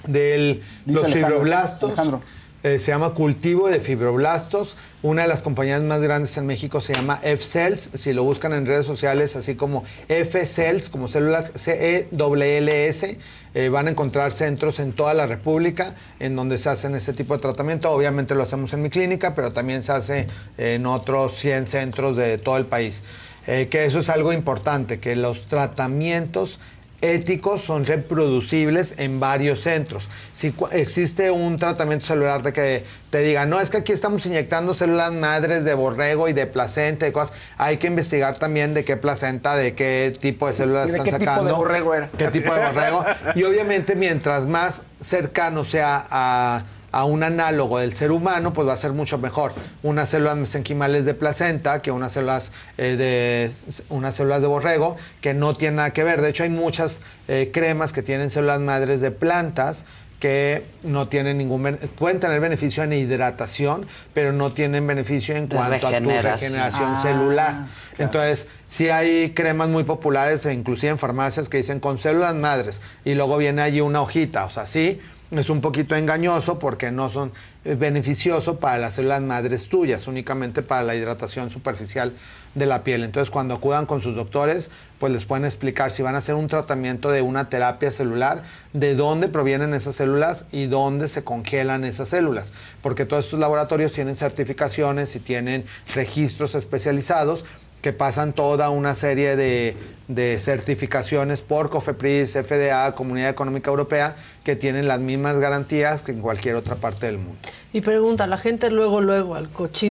de 0.08 0.62
los 0.86 1.04
Alejandro. 1.06 1.28
fibroblastos. 1.30 1.90
Alejandro. 1.92 2.20
Eh, 2.64 2.80
se 2.80 2.92
llama 2.92 3.14
cultivo 3.14 3.68
de 3.68 3.82
fibroblastos. 3.82 4.78
Una 5.02 5.24
de 5.24 5.28
las 5.28 5.44
compañías 5.44 5.84
más 5.84 6.02
grandes 6.02 6.38
en 6.38 6.46
México 6.46 6.80
se 6.80 6.94
llama 6.94 7.20
F-Cells. 7.22 7.90
Si 7.94 8.14
lo 8.14 8.24
buscan 8.24 8.54
en 8.54 8.66
redes 8.66 8.86
sociales, 8.86 9.36
así 9.36 9.56
como 9.56 9.84
F-Cells, 10.08 10.90
como 10.90 11.10
células 11.10 11.52
C-E-L-L-S, 11.56 13.20
eh, 13.54 13.70
van 13.70 13.88
a 13.88 13.92
encontrar 13.92 14.32
centros 14.32 14.80
en 14.80 14.94
toda 14.94 15.14
la 15.14 15.28
República 15.28 15.94
en 16.20 16.38
donde 16.38 16.58
se 16.58 16.70
hacen 16.70 16.96
este 16.96 17.12
tipo 17.12 17.36
de 17.36 17.42
tratamiento. 17.42 17.92
Obviamente 17.92 18.34
lo 18.34 18.44
hacemos 18.44 18.72
en 18.74 18.82
mi 18.82 18.90
clínica, 18.90 19.36
pero 19.36 19.52
también 19.52 19.84
se 19.84 19.92
hace 19.92 20.28
en 20.58 20.86
otros 20.86 21.38
100 21.38 21.68
centros 21.68 22.16
de 22.16 22.38
todo 22.38 22.56
el 22.56 22.66
país. 22.66 23.04
Eh, 23.46 23.68
que 23.68 23.84
eso 23.84 24.00
es 24.00 24.08
algo 24.08 24.32
importante, 24.32 25.02
que 25.02 25.18
los 25.18 25.48
tratamientos 25.48 26.62
éticos 27.04 27.62
son 27.62 27.86
reproducibles 27.86 28.96
en 28.98 29.20
varios 29.20 29.60
centros. 29.60 30.10
Si 30.32 30.54
existe 30.72 31.30
un 31.32 31.58
tratamiento 31.58 32.06
celular 32.06 32.42
de 32.42 32.54
que 32.54 32.84
te 33.10 33.20
diga, 33.20 33.46
no, 33.46 33.60
es 33.60 33.70
que 33.70 33.78
aquí 33.78 33.92
estamos 33.92 34.26
inyectando 34.26 34.74
células 34.74 35.12
madres 35.12 35.66
de 35.66 35.74
borrego 35.74 36.30
y 36.30 36.34
de 36.34 36.48
placenta 36.48 37.06
y 37.06 37.12
cosas, 37.12 37.38
hay 37.58 37.76
que 37.78 37.88
investigar 37.88 38.40
también 38.40 38.74
de 38.74 38.86
qué 38.86 38.96
placenta, 38.96 39.56
de 39.56 39.76
qué 39.76 40.14
tipo 40.18 40.48
de 40.48 40.54
células 40.54 40.88
¿Y 40.90 40.92
de 40.94 40.98
están 41.00 41.06
qué 41.06 41.20
tipo 41.20 41.26
de 41.26 41.36
sacando. 41.36 41.56
borrego 41.58 41.94
era? 41.94 42.10
¿Qué 42.18 42.28
tipo 42.28 42.54
de 42.54 42.60
borrego? 42.68 43.06
Y 43.36 43.44
obviamente 43.44 43.96
mientras 43.96 44.46
más 44.46 44.84
cercano 44.98 45.66
sea 45.66 46.08
a 46.10 46.64
a 46.94 47.06
un 47.06 47.24
análogo 47.24 47.80
del 47.80 47.94
ser 47.94 48.12
humano, 48.12 48.54
pues 48.54 48.68
va 48.68 48.74
a 48.74 48.78
ser 48.78 48.94
mucho 48.94 49.18
mejor. 49.18 49.54
Unas 49.82 50.10
células 50.10 50.38
mesenquimales 50.38 51.06
de 51.06 51.16
placenta 51.16 51.82
que 51.82 51.92
unas 51.92 52.12
células 52.12 52.52
eh, 52.78 52.96
de 52.96 53.52
unas 53.90 54.16
células 54.16 54.42
de 54.42 54.48
borrego 54.48 54.96
que 55.20 55.34
no 55.34 55.56
tienen 55.56 55.78
nada 55.78 55.92
que 55.92 56.04
ver. 56.04 56.22
De 56.22 56.30
hecho, 56.30 56.44
hay 56.44 56.50
muchas 56.50 57.02
eh, 57.28 57.50
cremas 57.52 57.94
que 57.94 58.04
tienen 58.04 58.30
células 58.30 58.60
madres 58.60 59.02
de 59.02 59.10
plantas 59.10 59.86
que 60.20 60.64
no 60.84 61.10
tienen 61.10 61.38
ningún 61.38 61.78
pueden 61.98 62.22
tener 62.22 62.40
beneficio 62.40 62.82
en 62.84 62.94
hidratación, 62.94 63.86
pero 64.14 64.32
no 64.32 64.54
tienen 64.54 64.88
beneficio 64.88 65.36
en 65.36 65.48
cuanto 65.48 65.76
a 65.76 65.80
tu 65.80 65.96
regeneración. 65.96 66.24
regeneración 66.24 66.94
Ah, 66.96 67.02
celular. 67.02 67.66
Entonces, 67.98 68.48
sí 68.66 68.90
hay 68.90 69.32
cremas 69.32 69.68
muy 69.68 69.84
populares, 69.84 70.46
e 70.46 70.54
inclusive 70.54 70.92
en 70.92 70.98
farmacias, 70.98 71.50
que 71.50 71.58
dicen 71.58 71.82
con 71.82 71.98
células 71.98 72.36
madres 72.36 72.82
y 73.04 73.16
luego 73.16 73.36
viene 73.38 73.64
allí 73.64 73.82
una 73.82 74.02
hojita. 74.02 74.46
O 74.46 74.50
sea, 74.50 74.66
sí, 74.66 75.02
es 75.32 75.50
un 75.50 75.62
poquito 75.62 75.96
engañoso 75.96 76.60
porque 76.60 76.92
no 76.92 77.10
son 77.10 77.32
eh, 77.66 77.76
beneficioso 77.76 78.60
para 78.60 78.78
las 78.78 78.94
células 78.94 79.22
madres 79.22 79.68
tuyas, 79.68 80.08
únicamente 80.08 80.62
para 80.62 80.84
la 80.84 80.96
hidratación 80.96 81.50
superficial 81.50 82.14
de 82.56 82.66
la 82.66 82.84
piel. 82.84 83.04
Entonces, 83.04 83.32
cuando 83.32 83.56
acudan 83.56 83.86
con 83.86 84.02
sus 84.02 84.16
doctores, 84.16 84.70
pues 85.00 85.12
les 85.12 85.26
pueden 85.26 85.46
explicar 85.46 85.92
si 85.92 86.04
van 86.04 86.16
a 86.16 86.20
hacer 86.20 86.36
un 86.36 86.48
tratamiento 86.48 87.10
de 87.10 87.22
una 87.22 87.50
terapia 87.50 87.90
celular, 87.90 88.44
de 88.74 88.96
dónde 88.96 89.28
provienen 89.28 89.74
esas 89.74 89.96
células 89.96 90.46
y 90.52 90.68
dónde 90.68 91.08
se 91.08 91.24
congelan 91.24 91.84
esas 91.84 92.10
células. 92.10 92.54
Porque 92.82 93.06
todos 93.06 93.26
estos 93.26 93.40
laboratorios 93.40 93.92
tienen 93.92 94.16
certificaciones 94.16 95.16
y 95.16 95.20
tienen 95.20 95.66
registros 95.96 96.54
especializados 96.56 97.46
que 97.84 97.92
pasan 97.92 98.32
toda 98.32 98.70
una 98.70 98.96
serie 98.96 99.36
de, 99.36 99.76
de 100.08 100.40
certificaciones 100.40 101.42
por 101.42 101.70
COFEPRIS, 101.70 102.32
FDA, 102.32 102.96
Comunidad 102.96 103.30
Económica 103.30 103.70
Europea, 103.70 104.16
que 104.46 104.56
tienen 104.56 104.88
las 104.88 105.02
mismas 105.02 105.38
garantías 105.38 106.02
que 106.02 106.14
en 106.14 106.22
cualquier 106.22 106.56
otra 106.56 106.78
parte 106.78 107.08
del 107.08 107.18
mundo. 107.18 107.38
Y 107.74 107.82
pregunta, 107.82 108.26
la 108.26 108.38
gente 108.38 108.72
luego, 108.72 109.02
luego 109.02 109.36
al 109.36 109.50
cochino. 109.50 109.90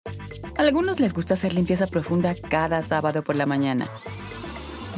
A 0.55 0.61
algunos 0.61 0.99
les 0.99 1.15
gusta 1.15 1.33
hacer 1.33 1.53
limpieza 1.53 1.87
profunda 1.87 2.35
cada 2.49 2.83
sábado 2.83 3.23
por 3.23 3.35
la 3.35 3.47
mañana. 3.47 3.89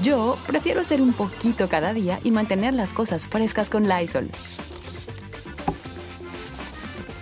Yo 0.03 0.37
prefiero 0.45 0.81
hacer 0.81 1.01
un 1.01 1.13
poquito 1.13 1.69
cada 1.69 1.93
día 1.93 2.19
y 2.25 2.31
mantener 2.31 2.73
las 2.73 2.91
cosas 2.91 3.27
frescas 3.29 3.69
con 3.69 3.87
Lysol. 3.87 4.29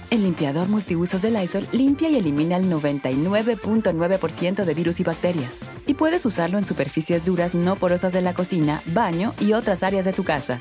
El 0.10 0.24
limpiador 0.24 0.68
multiusos 0.68 1.22
de 1.22 1.30
Lysol 1.30 1.68
limpia 1.72 2.10
y 2.10 2.16
elimina 2.16 2.58
el 2.58 2.66
99.9% 2.66 4.66
de 4.66 4.74
virus 4.74 5.00
y 5.00 5.04
bacterias. 5.04 5.60
Y 5.86 5.94
puedes 5.94 6.26
usarlo 6.26 6.58
en 6.58 6.66
superficies 6.66 7.24
duras 7.24 7.54
no 7.54 7.76
porosas 7.76 8.14
de 8.14 8.22
la 8.22 8.34
cocina, 8.34 8.82
baño 8.88 9.36
y 9.40 9.54
otras 9.54 9.84
áreas 9.84 10.06
de 10.06 10.14
tu 10.14 10.24
casa. 10.24 10.60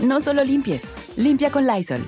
No 0.00 0.20
solo 0.20 0.44
limpies, 0.44 0.92
limpia 1.16 1.50
con 1.50 1.66
Lysol. 1.66 2.06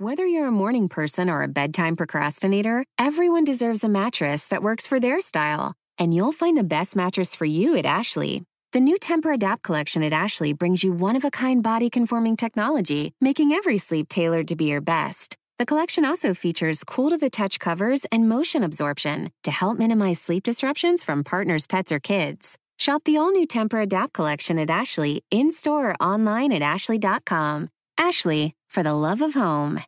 Whether 0.00 0.26
you're 0.26 0.46
a 0.46 0.52
morning 0.52 0.88
person 0.88 1.28
or 1.28 1.42
a 1.42 1.48
bedtime 1.48 1.96
procrastinator, 1.96 2.84
everyone 2.98 3.44
deserves 3.44 3.82
a 3.82 3.88
mattress 3.88 4.46
that 4.46 4.62
works 4.62 4.86
for 4.86 5.00
their 5.00 5.20
style. 5.20 5.74
And 5.98 6.14
you'll 6.14 6.30
find 6.30 6.56
the 6.56 6.62
best 6.62 6.94
mattress 6.94 7.34
for 7.34 7.46
you 7.46 7.76
at 7.76 7.84
Ashley. 7.84 8.44
The 8.72 8.80
new 8.80 8.98
Temper 8.98 9.32
Adapt 9.32 9.62
collection 9.62 10.02
at 10.02 10.12
Ashley 10.12 10.52
brings 10.52 10.84
you 10.84 10.92
one 10.92 11.16
of 11.16 11.24
a 11.24 11.30
kind 11.30 11.62
body 11.62 11.88
conforming 11.88 12.36
technology, 12.36 13.14
making 13.18 13.52
every 13.52 13.78
sleep 13.78 14.08
tailored 14.10 14.48
to 14.48 14.56
be 14.56 14.66
your 14.66 14.82
best. 14.82 15.36
The 15.58 15.64
collection 15.64 16.04
also 16.04 16.34
features 16.34 16.84
cool 16.84 17.08
to 17.08 17.16
the 17.16 17.30
touch 17.30 17.58
covers 17.58 18.04
and 18.12 18.28
motion 18.28 18.62
absorption 18.62 19.30
to 19.44 19.50
help 19.50 19.78
minimize 19.78 20.20
sleep 20.20 20.42
disruptions 20.44 21.02
from 21.02 21.24
partners, 21.24 21.66
pets, 21.66 21.90
or 21.90 21.98
kids. 21.98 22.58
Shop 22.78 23.02
the 23.04 23.16
all 23.16 23.30
new 23.30 23.46
Temper 23.46 23.80
Adapt 23.80 24.12
collection 24.12 24.58
at 24.58 24.68
Ashley 24.70 25.24
in 25.30 25.50
store 25.50 25.90
or 25.90 25.94
online 26.02 26.52
at 26.52 26.60
ashley.com. 26.60 27.70
Ashley, 27.96 28.54
for 28.68 28.82
the 28.82 28.92
love 28.92 29.22
of 29.22 29.32
home. 29.34 29.80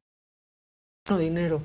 dinero. 1.07 1.61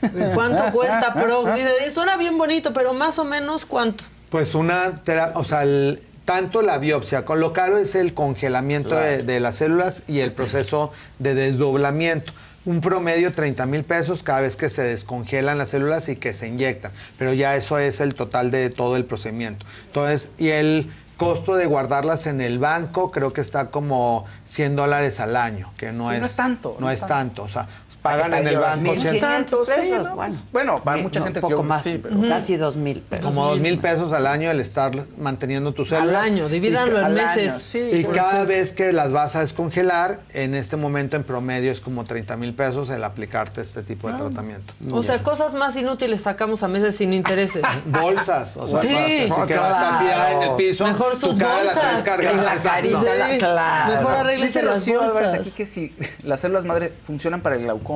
¿Cuánto 0.00 0.72
cuesta 0.72 1.12
Prox? 1.12 1.54
Dice, 1.56 1.90
suena 1.90 2.16
bien 2.16 2.38
bonito, 2.38 2.72
pero 2.72 2.94
más 2.94 3.18
o 3.18 3.24
menos 3.24 3.66
¿cuánto? 3.66 4.02
Pues 4.30 4.54
una, 4.54 5.02
o 5.34 5.44
sea, 5.44 5.62
el- 5.64 6.00
tanto 6.24 6.62
la 6.62 6.78
biopsia, 6.78 7.24
con 7.24 7.40
lo 7.40 7.52
caro 7.52 7.78
es 7.78 7.94
el 7.94 8.14
congelamiento 8.14 8.94
de, 8.94 9.22
de 9.22 9.40
las 9.40 9.56
células 9.56 10.02
y 10.06 10.20
el 10.20 10.32
proceso 10.32 10.92
de 11.18 11.34
desdoblamiento. 11.34 12.32
Un 12.64 12.80
promedio 12.80 13.30
30 13.30 13.66
mil 13.66 13.84
pesos 13.84 14.22
cada 14.22 14.40
vez 14.40 14.56
que 14.56 14.70
se 14.70 14.82
descongelan 14.82 15.58
las 15.58 15.68
células 15.68 16.08
y 16.08 16.16
que 16.16 16.32
se 16.32 16.48
inyectan. 16.48 16.92
Pero 17.18 17.34
ya 17.34 17.56
eso 17.56 17.78
es 17.78 18.00
el 18.00 18.14
total 18.14 18.50
de 18.50 18.70
todo 18.70 18.96
el 18.96 19.04
procedimiento. 19.04 19.66
Entonces, 19.88 20.30
y 20.38 20.48
el 20.48 20.90
costo 21.16 21.54
de 21.56 21.66
guardarlas 21.66 22.26
en 22.26 22.40
el 22.40 22.58
banco 22.58 23.10
creo 23.10 23.32
que 23.32 23.40
está 23.40 23.70
como 23.70 24.24
100 24.44 24.76
dólares 24.76 25.20
al 25.20 25.36
año, 25.36 25.72
que 25.76 25.92
no, 25.92 26.10
Sí, 26.10 26.16
es, 26.16 26.20
no 26.20 26.26
es 26.26 26.36
tanto, 26.36 26.74
No, 26.78 26.86
no 26.86 26.90
es 26.90 27.02
es 27.02 27.06
tanto. 27.06 27.42
O 27.42 27.48
sea, 27.48 27.68
pagan 28.04 28.30
Para 28.32 28.42
en 28.42 28.48
el 28.48 28.58
banco 28.58 28.82
mil 28.82 29.00
100 29.00 29.18
tantos, 29.18 29.66
sí, 29.66 29.90
¿no? 29.90 30.14
bueno. 30.14 30.36
Bueno, 30.52 30.82
para 30.84 30.98
Mi- 30.98 31.04
mucha 31.04 31.20
no, 31.20 31.24
gente 31.24 31.40
poco 31.40 31.56
que 31.56 31.62
más, 31.62 31.82
sí, 31.82 31.98
pero 32.02 32.14
Casi 32.28 32.56
dos 32.58 32.76
mil 32.76 33.00
pesos. 33.00 33.24
Como 33.24 33.46
dos 33.46 33.60
mil 33.60 33.78
pesos 33.78 34.12
al 34.12 34.26
año 34.26 34.50
el 34.50 34.60
estar 34.60 34.92
manteniendo 35.16 35.72
tus 35.72 35.88
células. 35.88 36.22
año, 36.22 36.50
divídanlo 36.50 36.98
en 36.98 37.04
al 37.06 37.14
meses. 37.14 37.50
año, 37.52 37.58
Sí, 37.60 37.78
y 37.92 38.04
cada 38.04 38.44
vez 38.44 38.74
que 38.74 38.92
las 38.92 39.10
vas 39.12 39.36
a 39.36 39.40
descongelar, 39.40 40.20
en 40.34 40.54
este 40.54 40.76
momento 40.76 41.16
en 41.16 41.24
promedio 41.24 41.70
es 41.72 41.80
como 41.80 42.04
30 42.04 42.36
mil 42.36 42.52
pesos 42.52 42.90
el 42.90 43.02
aplicarte 43.04 43.62
este 43.62 43.82
tipo 43.82 44.10
de 44.10 44.18
tratamiento. 44.18 44.74
O 44.92 45.02
sea, 45.02 45.22
cosas 45.22 45.54
más 45.54 45.74
inútiles 45.74 46.20
sacamos 46.20 46.62
a 46.62 46.68
meses 46.68 46.94
sin 46.94 47.14
intereses. 47.14 47.62
Bolsas, 47.86 48.58
o 48.58 48.68
sea, 48.68 48.80
sí, 48.82 48.88
así 49.30 49.42
que 49.46 49.56
va 49.56 49.66
a 49.68 49.70
estar 49.70 49.98
tirada 50.00 50.32
en 50.32 50.42
el 50.50 50.56
piso. 50.56 50.86
Mejor 50.86 51.12
tu 51.12 51.28
sus 51.28 51.36
cara 51.38 51.64
la 51.64 51.72
bolsas. 51.74 52.04
la 52.04 53.14
la- 53.14 53.38
claro. 53.38 53.92
Mejor 53.94 54.14
arréglese 54.14 54.58
Dice 54.60 54.62
las 54.62 54.86
bolsas. 54.86 55.34
aquí 55.34 55.50
que 55.52 55.64
si 55.64 55.94
las 56.22 56.40
células 56.40 56.66
madre 56.66 56.92
funcionan 57.06 57.40
para 57.40 57.56
el 57.56 57.62
glaucoma. 57.62 57.93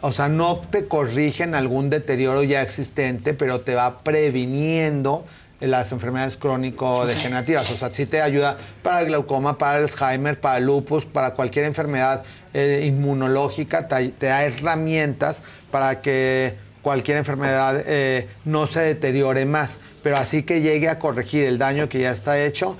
O 0.00 0.12
sea, 0.12 0.28
no 0.28 0.58
te 0.58 0.86
corrigen 0.86 1.54
algún 1.54 1.90
deterioro 1.90 2.42
ya 2.44 2.62
existente, 2.62 3.34
pero 3.34 3.60
te 3.62 3.74
va 3.74 4.00
previniendo 4.00 5.24
las 5.60 5.90
enfermedades 5.90 6.36
crónico-degenerativas. 6.36 7.70
O 7.72 7.76
sea, 7.76 7.90
sí 7.90 8.06
te 8.06 8.22
ayuda 8.22 8.56
para 8.82 9.00
el 9.00 9.06
glaucoma, 9.06 9.58
para 9.58 9.78
el 9.78 9.84
Alzheimer, 9.84 10.38
para 10.38 10.58
el 10.58 10.66
lupus, 10.66 11.04
para 11.04 11.34
cualquier 11.34 11.64
enfermedad 11.64 12.22
eh, 12.54 12.84
inmunológica. 12.86 13.88
Te, 13.88 14.12
da 14.20 14.44
herramientas 14.44 15.42
para 15.72 16.00
que 16.00 16.54
cualquier 16.80 17.16
enfermedad 17.16 17.82
eh, 17.86 18.28
no 18.44 18.68
se 18.68 18.80
deteriore 18.80 19.46
más. 19.46 19.80
Pero 20.04 20.16
así 20.16 20.44
que 20.44 20.60
llegue 20.60 20.88
a 20.88 21.00
corregir 21.00 21.44
el 21.44 21.58
daño 21.58 21.88
que 21.88 22.00
ya 22.00 22.12
está 22.12 22.40
hecho, 22.40 22.76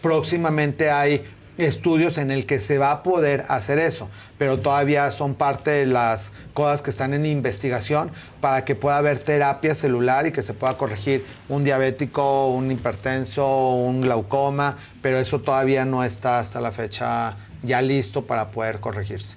próximamente 0.00 0.90
hay 0.90 1.22
estudios 1.58 2.18
en 2.18 2.30
el 2.30 2.46
que 2.46 2.58
se 2.58 2.78
va 2.78 2.90
a 2.90 3.02
poder 3.02 3.44
hacer 3.48 3.78
eso, 3.78 4.08
pero 4.42 4.58
todavía 4.58 5.08
son 5.12 5.34
parte 5.36 5.70
de 5.70 5.86
las 5.86 6.32
cosas 6.52 6.82
que 6.82 6.90
están 6.90 7.14
en 7.14 7.24
investigación 7.24 8.10
para 8.40 8.64
que 8.64 8.74
pueda 8.74 8.96
haber 8.98 9.20
terapia 9.20 9.72
celular 9.72 10.26
y 10.26 10.32
que 10.32 10.42
se 10.42 10.52
pueda 10.52 10.76
corregir 10.76 11.24
un 11.48 11.62
diabético, 11.62 12.48
un 12.48 12.68
hipertenso, 12.72 13.70
un 13.70 14.00
glaucoma, 14.00 14.76
pero 15.00 15.18
eso 15.18 15.40
todavía 15.42 15.84
no 15.84 16.02
está 16.02 16.40
hasta 16.40 16.60
la 16.60 16.72
fecha 16.72 17.36
ya 17.62 17.80
listo 17.82 18.22
para 18.26 18.50
poder 18.50 18.80
corregirse. 18.80 19.36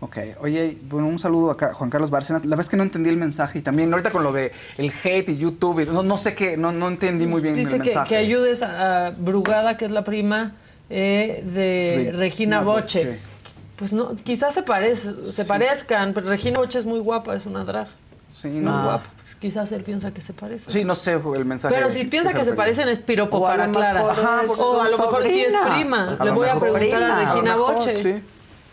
Ok, 0.00 0.18
oye, 0.40 0.76
bueno, 0.90 1.06
un 1.06 1.20
saludo 1.20 1.52
a 1.52 1.72
Juan 1.74 1.88
Carlos 1.88 2.10
Bárcenas. 2.10 2.42
La 2.44 2.48
verdad 2.56 2.62
es 2.62 2.68
que 2.68 2.76
no 2.76 2.82
entendí 2.82 3.10
el 3.10 3.16
mensaje 3.18 3.60
y 3.60 3.62
también 3.62 3.92
ahorita 3.92 4.10
con 4.10 4.24
lo 4.24 4.32
de 4.32 4.50
el 4.76 4.92
hate 5.04 5.28
y 5.28 5.36
YouTube, 5.36 5.78
y 5.82 5.86
no, 5.86 6.02
no 6.02 6.16
sé 6.16 6.34
qué, 6.34 6.56
no, 6.56 6.72
no 6.72 6.88
entendí 6.88 7.26
muy 7.28 7.40
bien 7.42 7.54
Dice 7.54 7.76
el 7.76 7.82
que, 7.82 7.90
mensaje. 7.90 8.08
que 8.08 8.16
ayudes 8.16 8.60
a, 8.64 9.10
Brugada, 9.16 9.76
que 9.76 9.84
es 9.84 9.92
la 9.92 10.02
prima 10.02 10.56
eh, 10.90 11.44
de 11.46 12.10
Re- 12.10 12.18
Regina 12.18 12.18
Regina 12.18 12.60
Boche. 12.62 13.04
Boche. 13.04 13.31
Pues 13.76 13.92
no, 13.92 14.14
quizás 14.16 14.54
se, 14.54 14.62
parece, 14.62 15.20
se 15.20 15.44
parezcan, 15.44 16.12
pero 16.12 16.28
Regina 16.28 16.58
Boche 16.58 16.78
es 16.78 16.86
muy 16.86 17.00
guapa, 17.00 17.34
es 17.34 17.46
una 17.46 17.64
drag. 17.64 17.88
Sí, 18.32 18.48
es 18.48 18.56
no. 18.56 18.70
muy 18.72 18.82
guapa. 18.84 19.10
Pues 19.16 19.34
quizás 19.34 19.72
él 19.72 19.82
piensa 19.82 20.12
que 20.12 20.20
se 20.20 20.32
parece. 20.32 20.70
Sí, 20.70 20.84
no 20.84 20.94
sé 20.94 21.12
el 21.36 21.44
mensaje. 21.44 21.74
Pero 21.74 21.90
si 21.90 22.04
piensa 22.04 22.32
que 22.32 22.44
se 22.44 22.52
parecen 22.54 22.88
es 22.88 22.98
piropo 22.98 23.38
O 23.38 23.42
para 23.42 23.68
Clara. 23.70 24.10
Ajá, 24.12 24.42
o 24.58 24.80
a 24.82 24.88
lo 24.88 24.98
mejor 24.98 25.24
sí 25.24 25.40
es 25.42 25.54
prima. 25.74 26.16
A 26.18 26.24
Le 26.24 26.30
voy 26.30 26.48
a 26.48 26.58
preguntar 26.60 26.80
prima. 27.00 27.16
a 27.16 27.24
Regina 27.34 27.56
mejor, 27.56 27.74
Boche. 27.76 27.94
sí. 27.94 28.22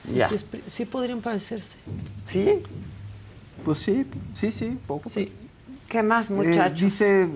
Sí, 0.06 0.16
sí, 0.30 0.36
es 0.36 0.46
sí 0.68 0.86
podrían 0.86 1.22
parecerse. 1.22 1.78
¿Sí? 2.26 2.64
Pues 3.66 3.80
sí, 3.80 4.06
sí, 4.34 4.52
sí, 4.52 4.78
poco. 4.88 5.10
Sí. 5.10 5.32
¿Qué 5.90 6.04
más, 6.04 6.30
Eh, 6.30 6.34
muchachos? 6.34 6.80
dice, 6.80 7.28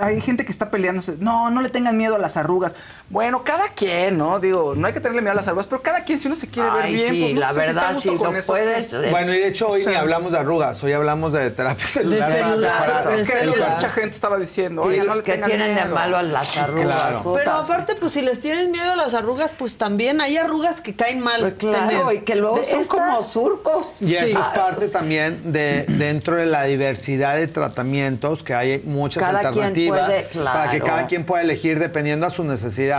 hay 0.00 0.20
gente 0.20 0.44
que 0.44 0.52
está 0.52 0.70
peleándose. 0.70 1.16
No, 1.18 1.50
no 1.50 1.60
le 1.60 1.68
tengan 1.68 1.96
miedo 1.98 2.14
a 2.14 2.18
las 2.18 2.36
arrugas. 2.36 2.74
Bueno, 3.10 3.42
cada 3.42 3.68
quien, 3.70 4.18
¿no? 4.18 4.38
Digo, 4.38 4.74
no 4.76 4.86
hay 4.86 4.92
que 4.92 5.00
tenerle 5.00 5.22
miedo 5.22 5.32
a 5.32 5.36
las 5.36 5.48
arrugas, 5.48 5.66
pero 5.66 5.80
cada 5.80 6.04
quien, 6.04 6.20
si 6.20 6.26
uno 6.26 6.36
se 6.36 6.46
quiere 6.48 6.70
ver 6.70 6.82
Ay, 6.84 6.94
bien, 6.94 7.14
sí, 7.14 7.20
pues 7.22 7.34
no 7.34 7.40
la 7.40 7.48
sé 7.48 7.54
si 7.54 7.60
está 7.60 7.70
a 7.70 7.74
verdad, 7.82 7.94
gusto 7.94 8.12
si 8.12 8.16
con 8.18 8.36
eso. 8.36 8.52
puedes, 8.52 8.92
eh, 8.92 9.08
Bueno, 9.10 9.34
y 9.34 9.38
de 9.38 9.48
hecho 9.48 9.68
hoy 9.70 9.80
O 9.80 9.84
sea, 9.84 9.92
ni 9.92 9.98
hablamos 9.98 10.32
de 10.32 10.38
arrugas, 10.38 10.84
hoy 10.84 10.92
hablamos 10.92 11.32
de 11.32 11.50
terapia 11.50 11.86
celular. 11.86 12.30
De 12.30 12.38
celular, 12.52 13.08
de 13.08 13.14
Es 13.22 13.30
que 13.30 13.38
celular. 13.38 13.70
mucha 13.76 13.88
gente 13.88 14.10
estaba 14.14 14.36
diciendo, 14.38 14.82
Sí, 14.82 14.88
oye, 14.90 15.04
no 15.04 15.14
le 15.14 15.22
que 15.22 15.38
tienen 15.38 15.74
de 15.74 15.84
malo 15.86 16.18
a 16.18 16.22
las 16.22 16.54
arrugas. 16.58 16.94
Claro. 16.94 17.32
Pero 17.34 17.50
aparte, 17.52 17.94
pues 17.94 18.12
si 18.12 18.20
les 18.20 18.40
tienes 18.40 18.68
miedo 18.68 18.92
a 18.92 18.96
las 18.96 19.14
arrugas, 19.14 19.52
pues 19.56 19.78
también 19.78 20.20
hay 20.20 20.36
arrugas 20.36 20.82
que 20.82 20.94
caen 20.94 21.20
mal. 21.20 21.40
Pues 21.40 21.54
claro, 21.54 21.88
tener. 22.08 22.14
y 22.14 22.20
que 22.26 22.36
luego 22.36 22.56
De 22.58 22.64
son 22.64 22.80
esta- 22.80 22.94
como 22.94 23.22
surcos. 23.22 23.86
Y 24.02 24.16
eso 24.16 24.26
Sí. 24.26 24.32
es 24.32 24.38
parte 24.38 24.86
también 24.88 25.50
de 25.50 25.86
dentro 25.88 26.36
de 26.36 26.44
la 26.44 26.64
diversidad 26.64 27.36
de 27.36 27.46
tratamientos 27.46 28.42
que 28.42 28.52
hay 28.54 28.82
muchas 28.84 29.22
Cada 29.22 29.38
quien 29.38 29.46
alternativas 29.64 30.00
puede, 30.02 30.22
para 30.44 30.70
que 30.70 30.78
claro. 30.80 30.84
cada 30.84 31.06
quien 31.06 31.24
pueda 31.24 31.42
elegir 31.42 31.78
dependiendo 31.78 32.26
a 32.26 32.30
sus 32.30 32.44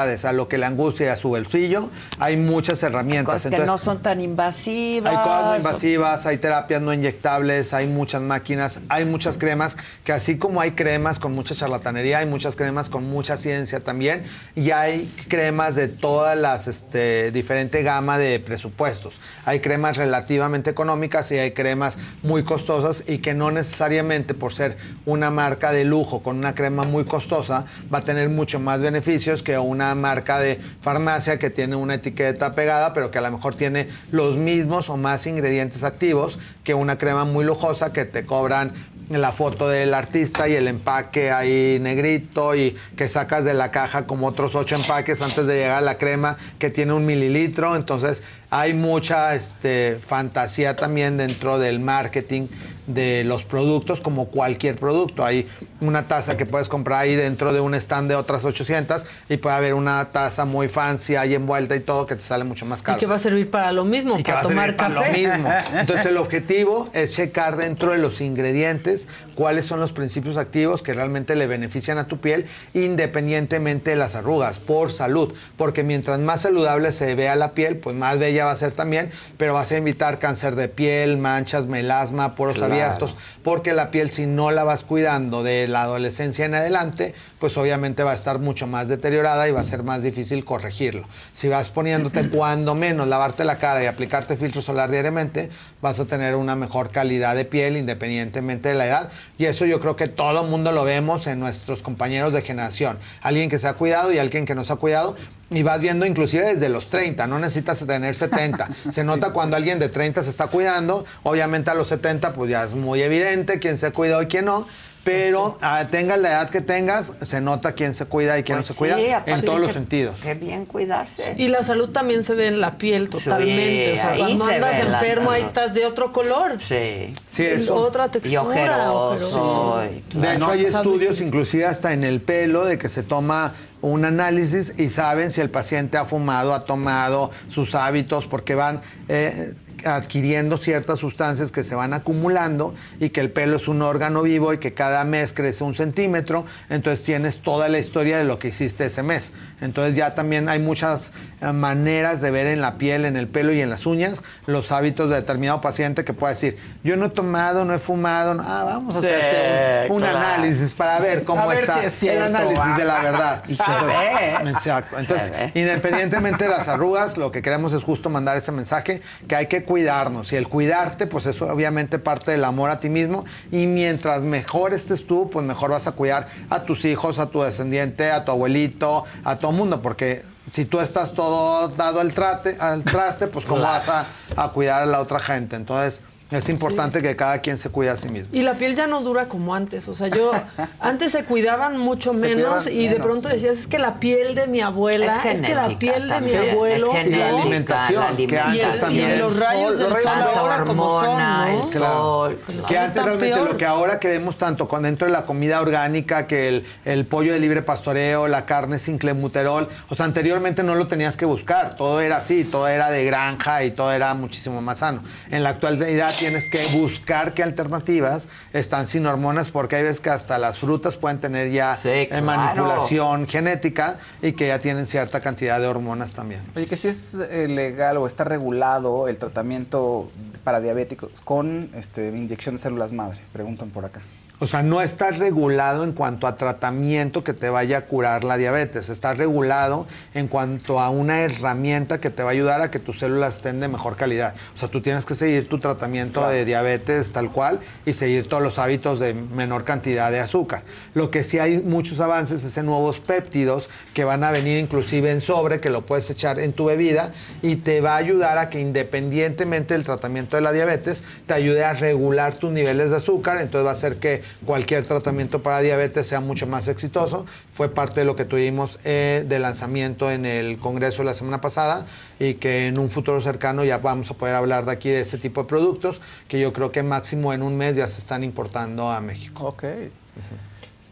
necesidades, 0.05 0.25
a 0.25 0.33
lo 0.33 0.47
que 0.47 0.57
le 0.57 0.65
angustia 0.65 1.11
a 1.13 1.15
su 1.15 1.29
bolsillo. 1.29 1.89
Hay 2.19 2.37
muchas 2.37 2.81
herramientas. 2.83 3.33
Cosas 3.33 3.49
que 3.49 3.55
Entonces, 3.55 3.67
no 3.67 3.77
son 3.77 4.01
tan 4.01 4.21
invasivas. 4.21 5.11
Hay 5.11 5.23
cosas 5.23 5.45
no 5.45 5.57
invasivas, 5.57 6.25
hay 6.25 6.37
terapias 6.37 6.81
no 6.81 6.93
inyectables, 6.93 7.73
hay 7.73 7.87
muchas 7.87 8.21
máquinas, 8.21 8.81
hay 8.89 9.05
muchas 9.05 9.37
cremas, 9.37 9.77
que 10.03 10.11
así 10.11 10.37
como 10.37 10.61
hay 10.61 10.71
cremas 10.71 11.19
con 11.19 11.33
mucha 11.33 11.55
charlatanería, 11.55 12.19
hay 12.19 12.25
muchas 12.25 12.55
cremas 12.55 12.89
con 12.89 13.09
mucha 13.09 13.37
ciencia 13.37 13.79
también, 13.79 14.23
y 14.55 14.71
hay 14.71 15.11
cremas 15.27 15.75
de 15.75 15.87
todas 15.87 16.37
las 16.37 16.67
este, 16.67 17.31
diferente 17.31 17.83
gama 17.83 18.17
de 18.17 18.39
presupuestos. 18.39 19.19
Hay 19.45 19.59
cremas 19.59 19.97
relativamente 19.97 20.69
económicas 20.69 21.31
y 21.31 21.37
hay 21.37 21.51
cremas 21.51 21.97
muy 22.23 22.43
costosas 22.43 23.03
y 23.07 23.19
que 23.19 23.33
no 23.33 23.51
necesariamente 23.51 24.33
por 24.33 24.53
ser 24.53 24.77
una 25.05 25.31
marca 25.31 25.71
de 25.71 25.83
lujo 25.83 26.21
con 26.21 26.37
una 26.37 26.55
crema 26.55 26.83
muy 26.83 27.05
costosa 27.05 27.65
va 27.93 27.99
a 27.99 28.03
tener 28.03 28.29
mucho 28.29 28.59
más 28.59 28.81
beneficios 28.81 29.43
que 29.43 29.57
una 29.57 29.88
marca 29.95 30.39
de 30.39 30.59
farmacia 30.81 31.39
que 31.39 31.49
tiene 31.49 31.75
una 31.75 31.95
etiqueta 31.95 32.55
pegada, 32.55 32.93
pero 32.93 33.11
que 33.11 33.17
a 33.17 33.21
lo 33.21 33.31
mejor 33.31 33.55
tiene 33.55 33.87
los 34.11 34.37
mismos 34.37 34.89
o 34.89 34.97
más 34.97 35.25
ingredientes 35.27 35.83
activos 35.83 36.39
que 36.63 36.73
una 36.73 36.97
crema 36.97 37.25
muy 37.25 37.45
lujosa 37.45 37.93
que 37.93 38.05
te 38.05 38.25
cobran 38.25 38.73
la 39.09 39.31
foto 39.31 39.67
del 39.67 39.93
artista 39.95 40.47
y 40.47 40.53
el 40.53 40.67
empaque 40.67 41.31
ahí 41.31 41.79
negrito 41.81 42.55
y 42.55 42.77
que 42.95 43.07
sacas 43.07 43.43
de 43.43 43.55
la 43.55 43.71
caja 43.71 44.05
como 44.05 44.27
otros 44.27 44.53
ocho 44.53 44.75
empaques 44.75 45.21
antes 45.23 45.47
de 45.47 45.55
llegar 45.55 45.77
a 45.77 45.81
la 45.81 45.97
crema 45.97 46.37
que 46.59 46.69
tiene 46.69 46.93
un 46.93 47.05
mililitro. 47.05 47.75
Entonces 47.75 48.21
hay 48.51 48.73
mucha 48.73 49.35
este, 49.35 49.99
fantasía 50.05 50.75
también 50.75 51.17
dentro 51.17 51.59
del 51.59 51.79
marketing 51.79 52.47
de 52.87 53.23
los 53.23 53.43
productos 53.43 54.01
como 54.01 54.29
cualquier 54.29 54.75
producto. 54.75 55.23
Hay 55.23 55.47
una 55.79 56.07
taza 56.07 56.35
que 56.37 56.47
puedes 56.47 56.67
comprar 56.67 57.01
ahí 57.01 57.15
dentro 57.15 57.53
de 57.53 57.59
un 57.59 57.75
stand 57.75 58.09
de 58.09 58.15
otras 58.15 58.45
800 58.45 59.05
y 59.29 59.37
puede 59.37 59.55
haber 59.55 59.75
una 59.75 60.03
taza 60.11 60.45
muy 60.45 60.67
fancy 60.69 61.15
ahí 61.15 61.35
envuelta 61.35 61.75
y 61.75 61.81
todo 61.81 62.07
que 62.07 62.15
te 62.15 62.21
sale 62.21 62.45
mucho 62.45 62.65
más 62.65 62.79
Y 62.79 62.83
caro. 62.83 62.97
que 62.97 63.05
va 63.05 63.15
a 63.15 63.19
servir 63.19 63.51
para 63.51 63.71
lo 63.71 63.85
mismo, 63.85 64.17
Y 64.17 64.23
que 64.23 64.31
para 64.31 64.39
a 64.39 64.41
tomar 64.49 64.65
servir 64.71 64.77
para 64.77 64.95
café. 64.95 65.11
lo 65.11 65.17
mismo. 65.37 65.53
Entonces 65.79 66.05
el 66.07 66.17
objetivo 66.17 66.89
es 66.93 67.13
checar 67.15 67.57
dentro 67.57 67.91
de 67.91 67.99
los 67.99 68.21
ingredientes 68.21 69.07
cuáles 69.39 69.63
son 69.63 69.79
los 69.79 69.93
principios 69.93 70.35
activos 70.35 70.83
que 70.83 70.93
realmente 70.93 71.33
le 71.33 71.47
benefician 71.47 71.97
a 71.97 72.07
tu 72.07 72.17
piel 72.19 72.45
independientemente 72.73 73.91
de 73.91 73.95
las 73.95 74.15
arrugas, 74.15 74.59
por 74.59 74.91
salud. 74.91 75.33
Porque 75.55 75.81
mientras 75.85 76.19
más 76.19 76.41
saludable 76.41 76.91
se 76.91 77.15
vea 77.15 77.37
la 77.37 77.53
piel, 77.53 77.77
pues 77.77 77.95
más 77.95 78.19
bella 78.19 78.43
va 78.43 78.51
a 78.51 78.55
ser 78.57 78.73
también, 78.73 79.09
pero 79.37 79.53
vas 79.53 79.71
a 79.71 79.77
evitar 79.77 80.19
cáncer 80.19 80.57
de 80.57 80.67
piel, 80.67 81.17
manchas, 81.17 81.67
melasma, 81.67 82.35
poros 82.35 82.55
Claro. 82.55 82.73
abiertos, 82.73 83.15
porque 83.41 83.71
la 83.71 83.91
piel 83.91 84.09
si 84.09 84.25
no 84.25 84.51
la 84.51 84.65
vas 84.65 84.83
cuidando 84.83 85.41
de 85.41 85.69
la 85.69 85.83
adolescencia 85.83 86.43
en 86.43 86.55
adelante, 86.55 87.13
pues 87.39 87.55
obviamente 87.55 88.03
va 88.03 88.11
a 88.11 88.15
estar 88.15 88.39
mucho 88.39 88.67
más 88.67 88.89
deteriorada 88.89 89.47
y 89.47 89.51
va 89.51 89.61
a 89.61 89.63
ser 89.63 89.83
más 89.83 90.03
difícil 90.03 90.43
corregirlo. 90.43 91.07
Si 91.31 91.47
vas 91.47 91.69
poniéndote 91.69 92.27
cuando 92.35 92.75
menos 92.75 93.07
lavarte 93.07 93.45
la 93.45 93.57
cara 93.57 93.81
y 93.81 93.85
aplicarte 93.85 94.35
filtro 94.35 94.61
solar 94.61 94.91
diariamente, 94.91 95.49
vas 95.81 95.99
a 95.99 96.05
tener 96.05 96.35
una 96.35 96.55
mejor 96.55 96.89
calidad 96.89 97.35
de 97.35 97.45
piel 97.45 97.77
independientemente 97.77 98.69
de 98.69 98.75
la 98.75 98.87
edad. 98.87 99.11
Y 99.37 99.45
eso 99.45 99.65
yo 99.65 99.79
creo 99.79 99.95
que 99.95 100.07
todo 100.07 100.41
el 100.41 100.47
mundo 100.47 100.71
lo 100.71 100.83
vemos 100.83 101.27
en 101.27 101.39
nuestros 101.39 101.81
compañeros 101.81 102.33
de 102.33 102.41
generación. 102.41 102.97
Alguien 103.21 103.49
que 103.49 103.57
se 103.57 103.67
ha 103.67 103.73
cuidado 103.73 104.11
y 104.11 104.17
alguien 104.17 104.45
que 104.45 104.55
no 104.55 104.65
se 104.65 104.73
ha 104.73 104.77
cuidado. 104.77 105.15
Y 105.51 105.63
vas 105.63 105.81
viendo 105.81 106.05
inclusive 106.05 106.45
desde 106.45 106.69
los 106.69 106.89
30, 106.89 107.25
no 107.25 107.39
necesitas 107.39 107.83
tener 107.85 108.13
70. 108.13 108.69
Se 108.91 109.03
nota 109.03 109.31
cuando 109.31 109.55
alguien 109.57 109.79
de 109.79 109.89
30 109.89 110.21
se 110.21 110.29
está 110.29 110.45
cuidando, 110.45 111.05
obviamente 111.23 111.71
a 111.71 111.73
los 111.73 111.87
70 111.87 112.33
pues 112.33 112.51
ya 112.51 112.63
es 112.63 112.75
muy 112.75 113.01
evidente 113.01 113.57
quién 113.57 113.75
se 113.75 113.91
cuidó 113.91 114.21
y 114.21 114.27
quién 114.27 114.45
no, 114.45 114.67
pero 115.09 115.57
ah, 115.61 115.85
tengas 115.89 116.19
la 116.19 116.29
edad 116.29 116.49
que 116.49 116.61
tengas, 116.61 117.15
se 117.21 117.41
nota 117.41 117.71
quién 117.73 117.93
se 117.93 118.05
cuida 118.05 118.37
y 118.37 118.43
quién 118.43 118.57
Pues 118.59 118.69
no 118.69 118.73
se 118.73 118.77
cuida 118.77 118.95
sí, 118.97 119.05
en 119.05 119.13
aparte 119.13 119.41
todos 119.43 119.57
que- 119.59 119.65
los 119.65 119.73
sentidos. 119.73 120.19
Qué 120.21 120.33
bien 120.35 120.65
cuidarse. 120.65 121.33
Y 121.37 121.47
la 121.47 121.63
salud 121.63 121.89
también 121.89 122.23
se 122.23 122.35
ve 122.35 122.47
en 122.47 122.61
la 122.61 122.77
piel 122.77 123.09
totalmente. 123.09 123.93
o 123.93 123.95
sea, 123.95 124.11
ahí 124.11 124.19
cuando 124.21 124.45
se 124.45 124.55
andas 124.55 124.79
enfermo, 124.79 125.31
ahí 125.31 125.41
estás 125.41 125.73
de 125.73 125.85
otro 125.85 126.11
color. 126.11 126.59
Sí. 126.59 127.13
Sí, 127.25 127.45
Es 127.45 127.63
eso. 127.63 127.75
otra 127.75 128.09
textura. 128.09 128.41
ojeroso, 128.43 129.07
ojeroso. 129.09 129.83
y 130.13 130.17
De 130.19 130.35
hecho, 130.35 130.51
hay 130.51 130.61
Pues, 130.63 130.75
estudios 130.75 131.21
inclusive 131.21 131.65
hasta 131.65 131.93
en 131.93 132.03
el 132.03 132.21
pelo 132.21 132.65
de 132.65 132.77
que 132.77 132.89
se 132.89 133.03
toma 133.03 133.53
un 133.81 134.03
análisis 134.05 134.73
y 134.77 134.89
saben 134.89 135.31
si 135.31 135.39
el 135.41 135.49
paciente 135.49 135.97
ha 135.97 136.05
fumado, 136.05 136.53
ha 136.53 136.65
tomado 136.65 137.31
sus 137.47 137.75
hábitos, 137.75 138.27
porque 138.27 138.53
van 138.55 138.81
eh, 139.07 139.53
adquiriendo 139.85 140.57
ciertas 140.57 140.99
sustancias 140.99 141.51
que 141.51 141.63
se 141.63 141.75
van 141.75 141.93
acumulando 141.93 142.73
y 142.99 143.09
que 143.09 143.21
el 143.21 143.31
pelo 143.31 143.57
es 143.57 143.67
un 143.67 143.81
órgano 143.81 144.21
vivo 144.21 144.53
y 144.53 144.57
que 144.57 144.73
cada 144.73 145.03
mes 145.03 145.33
crece 145.33 145.63
un 145.63 145.73
centímetro, 145.73 146.45
entonces 146.69 147.03
tienes 147.05 147.39
toda 147.39 147.69
la 147.69 147.79
historia 147.79 148.17
de 148.17 148.23
lo 148.23 148.39
que 148.39 148.49
hiciste 148.49 148.85
ese 148.85 149.03
mes. 149.03 149.31
Entonces 149.61 149.95
ya 149.95 150.15
también 150.15 150.49
hay 150.49 150.59
muchas 150.59 151.11
eh, 151.41 151.51
maneras 151.51 152.21
de 152.21 152.31
ver 152.31 152.47
en 152.47 152.61
la 152.61 152.77
piel, 152.77 153.05
en 153.05 153.15
el 153.17 153.27
pelo 153.27 153.53
y 153.53 153.61
en 153.61 153.69
las 153.69 153.85
uñas 153.85 154.23
los 154.45 154.71
hábitos 154.71 155.09
de 155.09 155.17
determinado 155.17 155.61
paciente 155.61 156.03
que 156.03 156.13
puede 156.13 156.33
decir, 156.33 156.57
yo 156.83 156.95
no 156.97 157.07
he 157.07 157.09
tomado, 157.09 157.65
no 157.65 157.73
he 157.73 157.79
fumado, 157.79 158.33
no- 158.33 158.43
ah, 158.45 158.63
vamos 158.65 158.95
a 158.95 158.99
Sí, 159.01 159.07
hacerte 159.07 159.85
un, 159.89 159.95
un 159.97 160.01
claro. 160.01 160.17
análisis 160.17 160.71
para 160.73 160.99
ver 160.99 161.23
cómo 161.23 161.47
ver 161.47 161.59
está 161.59 161.79
si 161.79 161.85
es 161.85 161.93
cierto, 161.93 162.25
el 162.25 162.35
análisis 162.35 162.77
de 162.77 162.85
la 162.85 162.97
ah. 162.99 163.03
verdad. 163.03 163.43
Y 163.47 163.55
se 163.55 163.63
ve. 163.71 164.49
Exacto. 164.49 164.97
Entonces, 164.99 165.31
independientemente 165.53 166.45
de 166.45 166.49
las 166.49 166.67
arrugas, 166.67 167.17
lo 167.17 167.31
que 167.31 167.41
queremos 167.41 167.73
es 167.73 167.83
justo 167.83 168.09
mandar 168.09 168.37
ese 168.37 168.51
mensaje 168.51 169.01
que 169.27 169.35
hay 169.35 169.47
que 169.47 169.63
cuidarnos. 169.69 170.33
Y 170.33 170.35
el 170.35 170.47
cuidarte, 170.47 171.05
pues 171.05 171.27
eso 171.27 171.45
obviamente 171.45 171.99
parte 171.99 172.31
del 172.31 172.43
amor 172.43 172.71
a 172.71 172.79
ti 172.79 172.89
mismo. 172.89 173.23
Y 173.51 173.67
mientras 173.67 174.23
mejor 174.23 174.73
estés 174.73 175.05
tú, 175.05 175.29
pues 175.29 175.45
mejor 175.45 175.69
vas 175.69 175.85
a 175.85 175.91
cuidar 175.91 176.25
a 176.49 176.63
tus 176.63 176.85
hijos, 176.85 177.19
a 177.19 177.27
tu 177.27 177.43
descendiente, 177.43 178.09
a 178.09 178.25
tu 178.25 178.31
abuelito, 178.31 179.05
a 179.23 179.35
todo 179.35 179.51
mundo. 179.51 179.79
Porque 179.79 180.23
si 180.49 180.65
tú 180.65 180.79
estás 180.79 181.13
todo 181.13 181.67
dado 181.67 181.99
al, 181.99 182.13
trate, 182.13 182.57
al 182.59 182.83
traste, 182.83 183.27
pues 183.27 183.45
cómo 183.45 183.61
vas 183.61 183.89
a, 183.89 184.07
a 184.35 184.49
cuidar 184.53 184.81
a 184.81 184.87
la 184.87 185.01
otra 185.01 185.19
gente. 185.19 185.55
Entonces, 185.55 186.01
Es 186.31 186.47
importante 186.47 187.01
que 187.01 187.15
cada 187.15 187.39
quien 187.39 187.57
se 187.57 187.69
cuide 187.69 187.89
a 187.89 187.97
sí 187.97 188.07
mismo. 188.07 188.29
Y 188.35 188.43
la 188.43 188.53
piel 188.53 188.75
ya 188.75 188.85
no 188.85 189.01
dura 189.01 189.27
como 189.27 189.55
antes. 189.55 189.87
O 189.87 189.95
sea, 189.95 190.09
yo 190.09 190.31
antes 190.79 191.11
se 191.11 191.25
cuidaban 191.25 191.77
mucho 191.77 192.13
Se 192.13 192.19
menos 192.35 192.65
cuidaban 192.65 192.73
y 192.73 192.87
de 192.87 192.95
pronto 192.97 193.27
sí. 193.29 193.33
decías, 193.33 193.57
es 193.57 193.67
que 193.67 193.79
la 193.79 193.99
piel 193.99 194.35
de 194.35 194.45
mi 194.45 194.61
abuela, 194.61 195.07
Es 195.07 195.11
es, 195.25 195.41
que 195.41 195.55
la 195.55 195.63
genética 195.63 195.79
piel 195.93 196.07
de 196.09 196.21
mi 196.21 196.33
abuelo. 196.51 196.85
es 196.93 196.97
genética, 196.97 197.17
¿no? 197.31 197.33
la 197.33 197.41
alimentación, 197.41 198.17
que 198.17 198.23
y, 198.35 198.37
antes 198.37 198.73
el- 198.75 198.79
también. 198.79 199.09
y 199.15 199.17
los 199.17 199.39
rayos 199.39 199.77
del 199.79 199.87
sol 199.93 200.01
Tanta 200.03 200.39
ahora 200.39 200.63
como 200.65 201.01
son, 201.01 201.19
el 201.21 201.67
Claro. 201.71 201.93
sol. 202.01 202.39
El 202.47 202.59
sol 202.61 202.69
Que 202.69 202.77
antes 202.77 203.03
realmente 203.03 203.35
peor. 203.35 203.49
lo 203.51 203.57
que 203.57 203.65
ahora 203.65 203.99
queremos 203.99 204.37
tanto 204.37 204.67
con 204.67 204.83
dentro 204.83 205.07
de 205.07 205.13
la 205.13 205.23
comida 205.25 205.59
orgánica, 205.61 206.27
que 206.27 206.47
el, 206.47 206.65
el 206.85 207.07
pollo 207.07 207.33
de 207.33 207.39
libre 207.39 207.63
pastoreo, 207.63 208.27
la 208.27 208.45
carne 208.45 208.77
sin 208.77 208.99
clenbuterol, 208.99 209.67
o 209.89 209.95
sea, 209.95 210.05
anteriormente 210.05 210.61
no 210.61 210.75
lo 210.75 210.85
tenías 210.85 211.17
que 211.17 211.25
buscar, 211.25 211.75
todo 211.75 212.01
era 212.01 212.17
así, 212.17 212.43
todo 212.43 212.67
era 212.67 212.91
de 212.91 213.03
granja 213.05 213.63
y 213.63 213.71
todo 213.71 213.91
era 213.91 214.13
muchísimo 214.13 214.61
más 214.61 214.77
sano. 214.79 215.01
En 215.31 215.41
la 215.41 215.49
actualidad 215.49 216.11
tienes 216.19 216.49
que 216.49 216.59
buscar 216.77 217.33
qué 217.33 217.43
alternativas 217.43 218.27
están 218.51 218.87
sin 218.87 219.05
hormonas, 219.05 219.49
porque 219.49 219.77
hay 219.77 219.83
veces 219.83 220.01
que 220.01 220.09
hasta 220.09 220.37
las 220.37 220.59
frutas 220.59 220.97
pueden 220.97 221.19
tener 221.19 221.49
ya 221.51 221.77
eh, 221.85 222.07
claro. 222.09 222.25
manipulación 222.25 223.25
genética 223.25 223.97
y 224.21 224.33
que 224.33 224.47
ya 224.47 224.59
tienen 224.59 224.85
cierta 224.85 225.21
cantidad 225.21 225.59
de 225.59 225.67
hormonas 225.67 226.13
también. 226.13 226.41
Oye, 226.55 226.65
que 226.65 226.75
si 226.75 226.89
es 226.89 227.13
eh, 227.13 227.47
legal 227.47 227.97
o 227.97 228.05
está 228.05 228.25
regulado 228.25 229.07
el 229.07 229.17
tratamiento 229.17 230.11
para 230.43 230.59
diabéticos 230.59 231.21
con 231.21 231.69
este, 231.73 232.07
inyección 232.09 232.55
de 232.55 232.61
células 232.61 232.91
madre, 232.91 233.21
preguntan 233.31 233.69
por 233.69 233.85
acá. 233.85 234.01
O 234.41 234.47
sea, 234.47 234.63
no 234.63 234.81
está 234.81 235.11
regulado 235.11 235.83
en 235.83 235.91
cuanto 235.91 236.25
a 236.25 236.37
tratamiento 236.37 237.25
que 237.25 237.33
te 237.33 237.49
vaya 237.49 237.79
a 237.79 237.81
curar 237.87 238.23
la 238.23 238.37
diabetes. 238.37 238.87
Está 238.87 239.13
regulado 239.13 239.85
en 240.13 240.29
cuanto 240.29 240.79
a 240.79 240.89
una 240.89 241.19
herramienta 241.19 241.99
que 241.99 242.09
te 242.09 242.23
va 242.23 242.29
a 242.29 242.31
ayudar 242.31 242.61
a 242.61 242.71
que 242.71 242.79
tus 242.79 242.99
células 242.99 243.35
estén 243.35 243.59
de 243.59 243.67
mejor 243.67 243.97
calidad. 243.97 244.33
O 244.55 244.57
sea, 244.57 244.69
tú 244.69 244.81
tienes 244.81 245.05
que 245.05 245.13
seguir 245.13 245.49
tu 245.49 245.59
tratamiento 245.59 246.25
de 246.25 246.45
diabetes 246.45 247.11
tal 247.11 247.33
cual 247.33 247.59
y 247.85 247.91
seguir 247.91 248.29
todos 248.29 248.41
los 248.41 248.59
hábitos 248.59 248.99
de 248.99 249.13
menor 249.13 249.65
cantidad 249.65 250.09
de 250.09 250.21
azúcar. 250.21 250.63
Lo 250.93 251.11
que 251.11 251.23
sí 251.23 251.37
hay 251.37 251.61
muchos 251.61 251.99
avances 251.99 252.41
es 252.45 252.57
en 252.57 252.65
nuevos 252.65 253.01
péptidos 253.01 253.69
que 253.93 254.05
van 254.05 254.23
a 254.23 254.31
venir 254.31 254.57
inclusive 254.57 255.11
en 255.11 255.19
sobre, 255.19 255.59
que 255.59 255.69
lo 255.69 255.81
puedes 255.81 256.09
echar 256.09 256.39
en 256.39 256.53
tu 256.53 256.65
bebida 256.65 257.11
y 257.41 257.57
te 257.57 257.81
va 257.81 257.95
a 257.95 257.97
ayudar 257.97 258.37
a 258.37 258.49
que 258.49 258.61
independientemente 258.61 259.73
del 259.73 259.83
tratamiento 259.83 260.37
de 260.37 260.43
la 260.43 260.53
diabetes, 260.53 261.03
te 261.25 261.33
ayude 261.33 261.65
a 261.65 261.73
regular 261.73 262.37
tus 262.37 262.51
niveles 262.51 262.91
de 262.91 262.95
azúcar. 262.95 263.41
Entonces 263.41 263.65
va 263.65 263.71
a 263.71 263.73
hacer 263.73 263.97
que 263.97 264.28
cualquier 264.45 264.85
tratamiento 264.85 265.41
para 265.41 265.59
diabetes 265.61 266.07
sea 266.07 266.21
mucho 266.21 266.47
más 266.47 266.67
exitoso. 266.67 267.25
Fue 267.51 267.69
parte 267.69 268.01
de 268.01 268.05
lo 268.05 268.15
que 268.15 268.25
tuvimos 268.25 268.79
eh, 268.83 269.25
de 269.27 269.39
lanzamiento 269.39 270.11
en 270.11 270.25
el 270.25 270.57
Congreso 270.57 271.03
la 271.03 271.13
semana 271.13 271.41
pasada 271.41 271.85
y 272.19 272.35
que 272.35 272.67
en 272.67 272.77
un 272.77 272.89
futuro 272.89 273.21
cercano 273.21 273.63
ya 273.63 273.77
vamos 273.77 274.11
a 274.11 274.13
poder 274.13 274.35
hablar 274.35 274.65
de 274.65 274.71
aquí 274.71 274.89
de 274.89 275.01
ese 275.01 275.17
tipo 275.17 275.43
de 275.43 275.47
productos 275.47 276.01
que 276.27 276.39
yo 276.39 276.53
creo 276.53 276.71
que 276.71 276.83
máximo 276.83 277.33
en 277.33 277.43
un 277.43 277.57
mes 277.57 277.75
ya 277.75 277.87
se 277.87 277.99
están 277.99 278.23
importando 278.23 278.91
a 278.91 279.01
México. 279.01 279.47
Ok. 279.47 279.63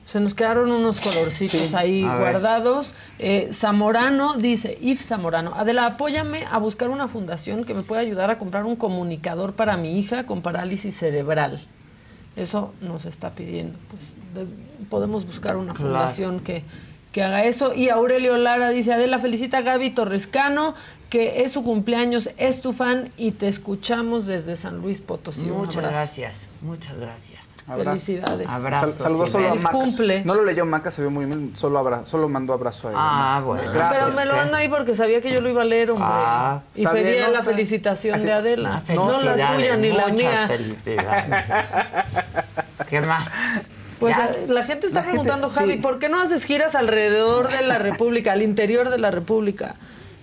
Se 0.07 0.21
nos 0.21 0.33
quedaron 0.33 0.71
unos 0.71 1.01
colorcitos 1.01 1.59
Sí, 1.59 1.75
ahí 1.75 2.01
guardados. 2.01 2.95
Eh, 3.19 3.49
Zamorano 3.51 4.37
dice, 4.37 4.77
If 4.79 5.01
Zamorano, 5.03 5.53
Adela, 5.55 5.85
apóyame 5.85 6.45
a 6.49 6.57
buscar 6.59 6.89
una 6.89 7.09
fundación 7.09 7.65
que 7.65 7.73
me 7.73 7.83
pueda 7.83 8.01
ayudar 8.01 8.29
a 8.29 8.39
comprar 8.39 8.63
un 8.63 8.77
comunicador 8.77 9.53
para 9.55 9.75
mi 9.75 9.99
hija 9.99 10.23
con 10.23 10.41
parálisis 10.41 10.95
cerebral. 10.95 11.67
Eso 12.37 12.73
nos 12.81 13.05
está 13.05 13.31
pidiendo. 13.31 13.77
Pues 13.89 14.03
de- 14.47 14.85
podemos 14.85 15.25
buscar 15.25 15.57
una 15.57 15.73
Claro. 15.73 15.79
fundación 15.91 16.39
que, 16.39 16.63
que 17.11 17.23
haga 17.23 17.43
eso. 17.43 17.73
Y 17.73 17.89
Aurelio 17.89 18.37
Lara 18.37 18.69
dice, 18.69 18.93
Adela, 18.93 19.19
felicita 19.19 19.57
a 19.57 19.61
Gaby 19.61 19.89
Torrescano, 19.89 20.75
que 21.09 21.41
es 21.43 21.51
su 21.53 21.63
cumpleaños, 21.63 22.29
es 22.37 22.61
tu 22.61 22.73
fan 22.73 23.11
y 23.17 23.31
te 23.31 23.47
escuchamos 23.47 24.27
desde 24.27 24.55
San 24.55 24.77
Luis 24.81 25.01
Potosí. 25.01 25.47
Muchas 25.47 25.83
gracias, 25.83 26.47
muchas 26.61 26.95
gracias. 26.97 27.46
Felicidades. 27.75 28.47
Abrazo. 28.47 28.89
Sal- 28.89 28.93
saludó 28.93 29.25
sí, 29.25 29.33
solo 29.33 29.49
a. 29.51 29.55
Maca. 29.55 29.69
cumple. 29.71 30.23
No 30.23 30.35
lo 30.35 30.45
leyó 30.45 30.65
Maca, 30.65 30.89
se 30.89 31.01
vio 31.01 31.11
muy 31.11 31.25
bien. 31.25 31.51
Solo, 31.55 31.77
abra- 31.79 32.05
solo 32.05 32.29
mandó 32.29 32.53
abrazo 32.53 32.87
a 32.87 32.91
ella. 32.91 32.99
Ah, 33.01 33.41
bueno. 33.43 33.71
Gracias. 33.73 34.03
Pero 34.05 34.15
me 34.15 34.25
lo 34.25 34.35
mando 34.35 34.55
ahí 34.55 34.69
porque 34.69 34.95
sabía 34.95 35.19
que 35.21 35.31
yo 35.33 35.41
lo 35.41 35.49
iba 35.49 35.63
a 35.63 35.65
leer, 35.65 35.91
hombre. 35.91 36.07
Ah, 36.09 36.61
y 36.75 36.85
pedía 36.87 37.01
bien, 37.11 37.21
¿no? 37.25 37.31
la 37.31 37.39
Está- 37.39 37.51
felicitación 37.51 38.15
Así- 38.15 38.25
de 38.25 38.31
Adela. 38.33 38.81
No 38.95 39.21
la 39.21 39.53
tuya 39.55 39.75
ni 39.75 39.91
la 39.91 40.07
muchas 40.07 40.31
mía. 40.31 40.47
felicidades. 40.47 41.45
¿Qué 42.89 43.01
más? 43.01 43.31
Pues 43.99 44.15
Ya. 44.15 44.27
eh, 44.27 44.45
la 44.47 44.63
gente 44.63 44.87
está 44.87 44.99
La 44.99 45.03
gente- 45.05 45.19
preguntando, 45.23 45.49
Javi, 45.49 45.73
sí. 45.73 45.79
¿por 45.79 45.97
qué 45.99 46.07
no 46.07 46.21
haces 46.21 46.45
giras 46.45 46.75
alrededor 46.75 47.49
de 47.49 47.63
la 47.63 47.79
República, 47.79 48.31
al 48.33 48.43
interior 48.43 48.89
de 48.91 48.99
la 48.99 49.09
República? 49.11 49.75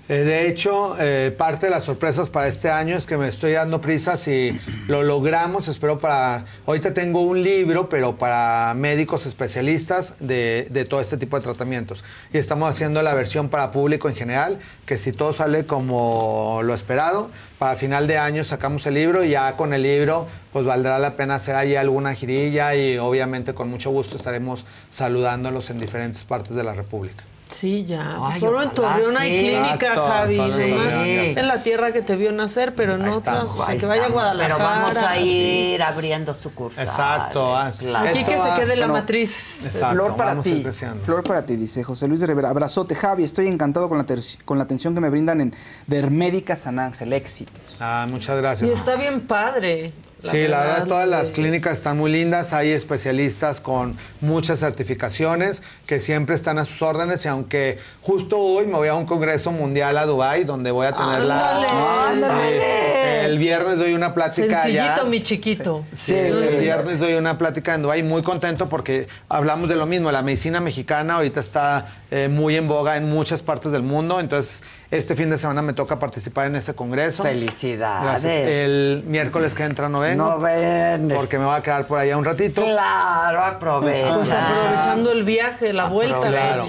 Eh, 0.06 0.18
de 0.18 0.48
hecho, 0.48 0.96
eh, 1.00 1.34
parte 1.36 1.66
de 1.66 1.70
las 1.70 1.84
sorpresas 1.84 2.28
para 2.28 2.46
este 2.46 2.70
año 2.70 2.94
es 2.94 3.06
que 3.06 3.16
me 3.16 3.26
estoy 3.26 3.52
dando 3.52 3.80
prisa 3.80 4.18
si 4.18 4.58
lo 4.86 5.02
logramos. 5.02 5.68
Espero 5.68 5.98
para. 5.98 6.44
Ahorita 6.66 6.92
tengo 6.92 7.22
un 7.22 7.42
libro, 7.42 7.88
pero 7.88 8.18
para 8.18 8.74
médicos 8.74 9.24
especialistas 9.24 10.16
de, 10.18 10.68
de 10.70 10.84
todo 10.84 11.00
este 11.00 11.16
tipo 11.16 11.36
de 11.36 11.42
tratamientos. 11.42 12.04
Y 12.34 12.38
estamos 12.38 12.68
haciendo 12.68 13.02
la 13.02 13.14
versión 13.14 13.48
para 13.48 13.70
público 13.70 14.10
en 14.10 14.14
general, 14.14 14.58
que 14.84 14.98
si 14.98 15.12
todo 15.12 15.32
sale 15.32 15.64
como 15.64 16.60
lo 16.62 16.74
esperado, 16.74 17.30
para 17.58 17.76
final 17.76 18.06
de 18.06 18.18
año 18.18 18.44
sacamos 18.44 18.84
el 18.86 18.94
libro 18.94 19.24
y 19.24 19.30
ya 19.30 19.56
con 19.56 19.72
el 19.72 19.84
libro, 19.84 20.26
pues 20.52 20.66
valdrá 20.66 20.98
la 20.98 21.16
pena 21.16 21.36
hacer 21.36 21.54
ahí 21.54 21.76
alguna 21.76 22.12
girilla 22.12 22.74
y 22.74 22.98
obviamente 22.98 23.54
con 23.54 23.70
mucho 23.70 23.90
gusto 23.90 24.16
estaremos 24.16 24.66
saludándolos 24.90 25.70
en 25.70 25.78
diferentes 25.78 26.24
partes 26.24 26.54
de 26.54 26.62
la 26.62 26.74
República. 26.74 27.24
Sí, 27.48 27.84
ya. 27.84 28.16
Pues 28.18 28.34
Ay, 28.34 28.40
solo 28.40 28.62
en 28.62 28.70
Torreón 28.70 29.16
hay 29.16 29.30
sí. 29.30 29.38
clínica, 29.46 29.74
Exacto, 29.74 30.06
Javi. 30.08 30.36
sé. 30.52 31.38
en 31.38 31.46
la 31.46 31.62
tierra 31.62 31.92
que 31.92 32.02
te 32.02 32.16
vio 32.16 32.32
nacer, 32.32 32.74
pero 32.74 32.94
en 32.94 33.02
Ahí 33.04 33.10
otras. 33.10 33.44
o 33.50 33.64
sea, 33.64 33.76
que 33.76 33.86
vaya 33.86 34.06
a 34.06 34.08
Guadalajara. 34.08 34.56
Pero 34.56 34.68
vamos 34.68 34.96
a 34.96 35.14
sí. 35.14 35.72
ir 35.74 35.82
abriendo 35.82 36.34
sucursales. 36.34 36.90
Exacto, 36.90 37.54
ah, 37.56 37.70
claro. 37.78 38.08
Aquí 38.08 38.24
que 38.24 38.38
se 38.38 38.54
quede 38.56 38.76
la 38.76 38.86
matriz. 38.88 39.66
Exacto, 39.66 39.94
Flor 39.94 40.16
para 40.16 40.42
ti. 40.42 40.66
Flor 41.04 41.22
para 41.22 41.46
ti, 41.46 41.56
dice 41.56 41.84
José 41.84 42.08
Luis 42.08 42.20
de 42.20 42.26
Rivera. 42.26 42.48
Abrazote, 42.50 42.94
Javi. 42.94 43.22
Estoy 43.24 43.46
encantado 43.46 43.88
con 43.88 43.98
la, 43.98 44.04
ter- 44.04 44.24
con 44.44 44.58
la 44.58 44.64
atención 44.64 44.94
que 44.94 45.00
me 45.00 45.10
brindan 45.10 45.40
en 45.40 45.54
Dermédica 45.86 46.56
San 46.56 46.78
Ángel. 46.78 47.12
Éxitos. 47.12 47.76
Ah, 47.78 48.06
muchas 48.08 48.36
Y 48.36 48.40
gracias. 48.40 48.70
está 48.72 48.96
bien 48.96 49.20
padre. 49.26 49.92
Sí, 50.30 50.48
la 50.48 50.60
verdad, 50.60 50.86
todas 50.86 51.08
las 51.08 51.32
clínicas 51.32 51.78
están 51.78 51.96
muy 51.96 52.10
lindas. 52.10 52.52
Hay 52.52 52.70
especialistas 52.70 53.60
con 53.60 53.96
muchas 54.20 54.60
certificaciones 54.60 55.62
que 55.86 56.00
siempre 56.00 56.34
están 56.34 56.58
a 56.58 56.64
sus 56.64 56.80
órdenes. 56.82 57.24
Y 57.24 57.28
aunque 57.28 57.78
justo 58.02 58.38
hoy 58.38 58.66
me 58.66 58.74
voy 58.74 58.88
a 58.88 58.94
un 58.94 59.06
congreso 59.06 59.52
mundial 59.52 59.98
a 59.98 60.06
Dubai 60.06 60.44
donde 60.44 60.70
voy 60.70 60.86
a 60.86 60.92
tener 60.92 61.20
Ándale, 61.22 61.28
la. 61.28 62.08
ándale. 62.10 63.24
El 63.24 63.38
viernes 63.38 63.78
doy 63.78 63.94
una 63.94 64.12
plática 64.12 64.62
allá. 64.62 64.84
Sencillito, 64.84 65.06
mi 65.06 65.22
chiquito. 65.22 65.84
Sí, 65.92 66.14
el 66.14 66.56
viernes 66.58 67.00
doy 67.00 67.14
una 67.14 67.38
plática 67.38 67.74
en 67.74 67.82
Dubái, 67.82 68.02
muy 68.02 68.22
contento 68.22 68.68
porque 68.68 69.08
hablamos 69.28 69.68
de 69.68 69.76
lo 69.76 69.86
mismo. 69.86 70.12
La 70.12 70.22
medicina 70.22 70.60
mexicana 70.60 71.14
ahorita 71.14 71.40
está 71.40 71.86
eh, 72.10 72.28
muy 72.28 72.56
en 72.56 72.68
boga 72.68 72.96
en 72.96 73.08
muchas 73.08 73.42
partes 73.42 73.72
del 73.72 73.82
mundo. 73.82 74.20
Entonces, 74.20 74.62
este 74.96 75.16
fin 75.16 75.30
de 75.30 75.38
semana 75.38 75.62
me 75.62 75.72
toca 75.72 75.98
participar 75.98 76.46
en 76.46 76.56
ese 76.56 76.74
congreso. 76.74 77.22
Felicidades. 77.22 78.04
Gracias. 78.04 78.32
El 78.32 79.04
miércoles 79.06 79.54
que 79.54 79.64
entra 79.64 79.88
no 79.88 80.00
vengo. 80.00 80.30
No 80.30 80.38
vienes. 80.38 81.16
Porque 81.16 81.38
me 81.38 81.44
voy 81.44 81.56
a 81.56 81.60
quedar 81.60 81.86
por 81.86 81.98
allá 81.98 82.16
un 82.16 82.24
ratito. 82.24 82.62
Claro, 82.62 83.44
aprovecha. 83.44 84.14
Pues 84.14 84.30
aprovechando 84.30 85.12
el 85.12 85.24
viaje, 85.24 85.72
la 85.72 85.88
vuelta. 85.88 86.20
Claro. 86.20 86.64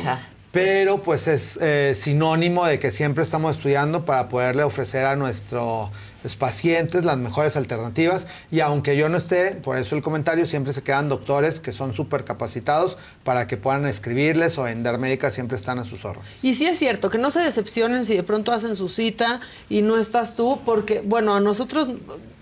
Pero 0.51 1.01
pues 1.01 1.27
es 1.27 1.57
eh, 1.61 1.93
sinónimo 1.95 2.65
de 2.65 2.79
que 2.79 2.89
siempre 2.89 3.23
estamos 3.23 3.57
estudiando 3.57 4.05
para 4.05 4.29
poderle 4.29 4.63
ofrecer 4.63 5.05
a 5.05 5.17
nuestros 5.17 5.89
pacientes 6.33 7.05
las 7.05 7.19
mejores 7.19 7.55
alternativas. 7.55 8.27
Y 8.49 8.61
aunque 8.61 8.97
yo 8.97 9.09
no 9.09 9.17
esté, 9.17 9.51
por 9.55 9.77
eso 9.77 9.95
el 9.95 10.01
comentario, 10.01 10.47
siempre 10.47 10.73
se 10.73 10.81
quedan 10.81 11.09
doctores 11.09 11.59
que 11.59 11.71
son 11.71 11.93
súper 11.93 12.25
capacitados 12.25 12.97
para 13.23 13.45
que 13.45 13.57
puedan 13.57 13.85
escribirles 13.85 14.57
o 14.57 14.67
en 14.67 14.81
Dermédica 14.81 15.29
siempre 15.29 15.57
están 15.57 15.77
a 15.77 15.83
sus 15.83 16.05
órdenes. 16.05 16.43
Y 16.43 16.55
sí 16.55 16.65
es 16.65 16.79
cierto, 16.79 17.11
que 17.11 17.19
no 17.19 17.29
se 17.29 17.41
decepcionen 17.41 18.07
si 18.07 18.15
de 18.15 18.23
pronto 18.23 18.51
hacen 18.51 18.75
su 18.75 18.89
cita 18.89 19.41
y 19.69 19.83
no 19.83 19.97
estás 19.97 20.35
tú, 20.35 20.61
porque, 20.65 21.01
bueno, 21.05 21.35
a 21.35 21.39
nosotros, 21.39 21.89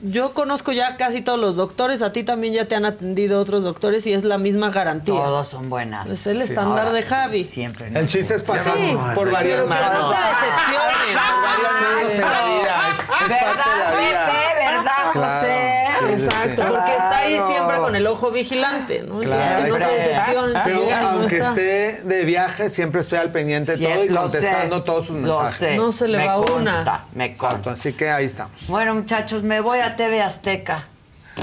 yo 0.04 0.34
conozco 0.34 0.72
ya 0.72 0.98
casi 0.98 1.22
todos 1.22 1.40
los 1.40 1.56
doctores, 1.56 2.02
a 2.02 2.12
ti 2.14 2.24
también 2.24 2.54
ya 2.54 2.68
te 2.68 2.76
han 2.76 2.86
atendido 2.86 3.40
otros 3.40 3.64
doctores 3.64 4.06
y 4.06 4.14
es 4.14 4.24
la 4.24 4.38
misma 4.38 4.70
garantía. 4.70 5.16
Todos 5.16 5.48
son 5.48 5.70
buenas. 5.70 6.10
Es 6.12 6.28
el 6.28 6.38
Sí. 6.38 6.50
estándar 6.50 6.80
Ahora, 6.88 6.92
de 6.92 7.04
Javi. 7.04 7.44
Siempre. 7.44 7.88
El 7.94 8.08
chiste 8.08 8.36
es 8.36 8.42
pasar 8.44 8.74
Sí, 8.76 8.98
por 9.16 9.32
varias 9.32 9.62
que 9.62 9.68
no 9.68 9.68
manos. 9.70 10.14
se 10.16 10.22
decepcionen. 10.22 11.16
Manos 11.16 12.14
en 12.16 12.22
la 12.22 12.46
vida. 12.46 12.90
Es, 12.92 13.00
es 13.00 13.44
parte 13.44 13.70
de 13.70 13.78
la 13.80 13.92
¿Verdad, 13.92 14.00
vida. 14.00 14.32
¿Verdad, 14.72 14.84
Claro, 15.14 15.28
José? 15.28 15.86
sí, 16.00 16.06
Exacto, 16.26 16.62
sí. 16.64 16.68
porque 16.70 16.92
está 16.92 17.18
ahí 17.20 17.40
siempre 17.48 17.78
con 17.78 17.96
el 17.96 18.08
ojo 18.08 18.32
vigilante, 18.32 19.00
¿no? 19.08 19.22
Entonces, 19.22 19.30
Claro, 19.30 19.64
que 19.64 19.70
no 19.70 19.76
se 19.78 19.84
exacto. 19.84 20.10
decepcionen. 20.10 20.62
Pero 20.66 20.80
no 21.02 21.08
aunque 21.10 21.38
esté 21.38 22.02
de 22.04 22.26
viaje, 22.26 22.70
siempre 22.70 23.02
estoy 23.02 23.20
al 23.20 23.32
pendiente 23.32 23.76
de 23.78 23.86
todo 23.88 24.04
y 24.04 24.08
contestando 24.10 24.76
sé, 24.78 24.82
todos 24.84 25.06
sus 25.08 25.16
lo 25.22 25.40
mensajes. 25.40 25.58
sé. 25.70 25.78
No 25.78 25.92
se 25.92 26.08
le 26.08 26.18
me 26.18 26.28
va 26.28 26.38
una. 26.40 26.72
consta, 26.74 27.06
Me 27.14 27.26
Exacto, 27.26 27.54
consta. 27.56 27.72
así 27.74 27.94
que 27.94 28.10
ahí 28.10 28.26
estamos. 28.26 28.68
Bueno, 28.68 28.96
muchachos, 28.96 29.44
me 29.44 29.62
voy 29.62 29.80
a 29.80 29.93
TV 29.96 30.22
Azteca 30.22 30.86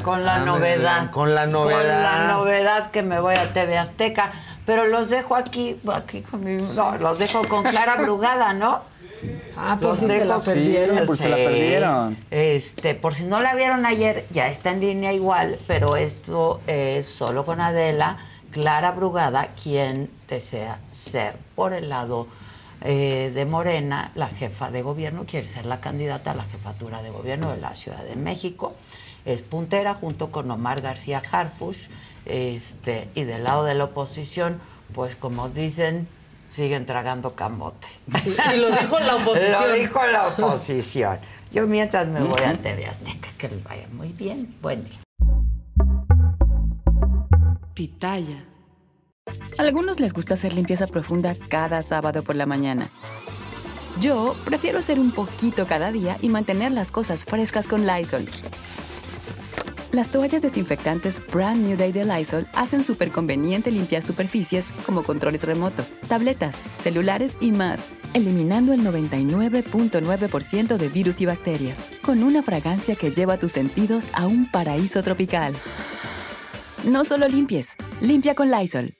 con 0.02 0.24
la 0.24 0.36
Ándale, 0.36 0.58
novedad. 0.58 1.10
con 1.10 1.34
la 1.34 1.42
Con 1.42 1.52
novedad. 1.52 2.02
la 2.26 2.32
novedad 2.32 2.90
que 2.90 3.02
me 3.02 3.20
voy 3.20 3.34
a 3.36 3.52
TV 3.52 3.76
Azteca. 3.78 4.30
Pero 4.66 4.86
los 4.86 5.10
dejo 5.10 5.34
aquí, 5.34 5.76
aquí 5.92 6.20
con 6.22 6.44
mi, 6.44 6.54
no, 6.62 6.96
los 6.98 7.18
dejo 7.18 7.42
con 7.48 7.64
Clara 7.64 7.96
Brugada, 7.96 8.52
¿no? 8.52 8.80
Ah, 9.56 9.76
pues 9.80 10.00
Los 10.00 10.00
sí 10.00 10.06
se 10.06 10.24
la 10.24 10.34
dejo- 10.36 10.44
perdieron. 10.44 10.98
Sí, 10.98 11.02
pues 11.06 11.18
se 11.18 11.28
la 11.28 11.36
perdieron. 11.36 12.16
Este, 12.30 12.94
por 12.94 13.14
si 13.14 13.24
no 13.24 13.40
la 13.40 13.54
vieron 13.54 13.84
ayer, 13.84 14.26
ya 14.30 14.48
está 14.48 14.70
en 14.70 14.80
línea 14.80 15.12
igual, 15.12 15.58
pero 15.66 15.96
esto 15.96 16.60
es 16.66 17.06
solo 17.08 17.44
con 17.44 17.60
Adela, 17.60 18.18
Clara 18.52 18.92
Brugada, 18.92 19.48
quien 19.60 20.08
desea 20.28 20.78
ser 20.92 21.34
por 21.56 21.72
el 21.72 21.88
lado 21.88 22.28
eh, 22.82 23.30
de 23.34 23.44
Morena, 23.44 24.12
la 24.14 24.28
jefa 24.28 24.70
de 24.70 24.82
gobierno, 24.82 25.24
quiere 25.26 25.46
ser 25.46 25.66
la 25.66 25.80
candidata 25.80 26.30
a 26.30 26.34
la 26.34 26.44
jefatura 26.44 27.02
de 27.02 27.10
gobierno 27.10 27.50
de 27.50 27.58
la 27.58 27.74
Ciudad 27.74 28.02
de 28.04 28.16
México. 28.16 28.74
Es 29.24 29.42
puntera 29.42 29.94
junto 29.94 30.30
con 30.30 30.50
Omar 30.50 30.80
García 30.80 31.22
Harfush, 31.30 31.88
este, 32.24 33.08
y 33.14 33.24
del 33.24 33.44
lado 33.44 33.64
de 33.64 33.74
la 33.74 33.84
oposición, 33.84 34.60
pues 34.94 35.14
como 35.14 35.50
dicen, 35.50 36.08
siguen 36.48 36.86
tragando 36.86 37.34
camote. 37.34 37.88
Sí, 38.22 38.34
y 38.54 38.56
lo 38.56 38.70
dijo 38.70 38.98
la 38.98 39.16
oposición. 39.22 39.68
Lo 39.68 39.72
dijo 39.74 40.06
la 40.06 40.28
oposición. 40.28 41.18
Yo 41.52 41.66
mientras 41.66 42.06
me 42.06 42.20
voy 42.20 42.42
a 42.42 42.56
TV 42.56 42.86
Azteca, 42.86 43.28
que 43.36 43.48
les 43.48 43.62
vaya 43.62 43.86
muy 43.92 44.08
bien. 44.08 44.56
Buen 44.62 44.84
día. 44.84 45.00
Pitaya. 47.74 48.49
Algunos 49.58 50.00
les 50.00 50.12
gusta 50.12 50.34
hacer 50.34 50.52
limpieza 50.52 50.86
profunda 50.86 51.34
cada 51.48 51.82
sábado 51.82 52.22
por 52.22 52.36
la 52.36 52.46
mañana. 52.46 52.90
Yo 54.00 54.34
prefiero 54.44 54.78
hacer 54.78 54.98
un 54.98 55.10
poquito 55.10 55.66
cada 55.66 55.92
día 55.92 56.16
y 56.22 56.30
mantener 56.30 56.72
las 56.72 56.90
cosas 56.90 57.24
frescas 57.24 57.68
con 57.68 57.86
Lysol. 57.86 58.26
Las 59.92 60.08
toallas 60.08 60.40
desinfectantes 60.40 61.20
Brand 61.32 61.64
New 61.66 61.76
Day 61.76 61.90
de 61.90 62.04
Lysol 62.04 62.46
hacen 62.52 62.84
súper 62.84 63.10
conveniente 63.10 63.72
limpiar 63.72 64.02
superficies 64.02 64.70
como 64.86 65.02
controles 65.02 65.42
remotos, 65.42 65.92
tabletas, 66.06 66.58
celulares 66.78 67.36
y 67.40 67.50
más, 67.50 67.90
eliminando 68.14 68.72
el 68.72 68.82
99.9% 68.82 70.76
de 70.76 70.88
virus 70.88 71.20
y 71.20 71.26
bacterias, 71.26 71.88
con 72.02 72.22
una 72.22 72.44
fragancia 72.44 72.94
que 72.94 73.10
lleva 73.10 73.36
tus 73.36 73.50
sentidos 73.50 74.10
a 74.12 74.28
un 74.28 74.48
paraíso 74.48 75.02
tropical. 75.02 75.54
No 76.84 77.04
solo 77.04 77.26
limpies, 77.26 77.74
limpia 78.00 78.36
con 78.36 78.48
Lysol. 78.50 78.99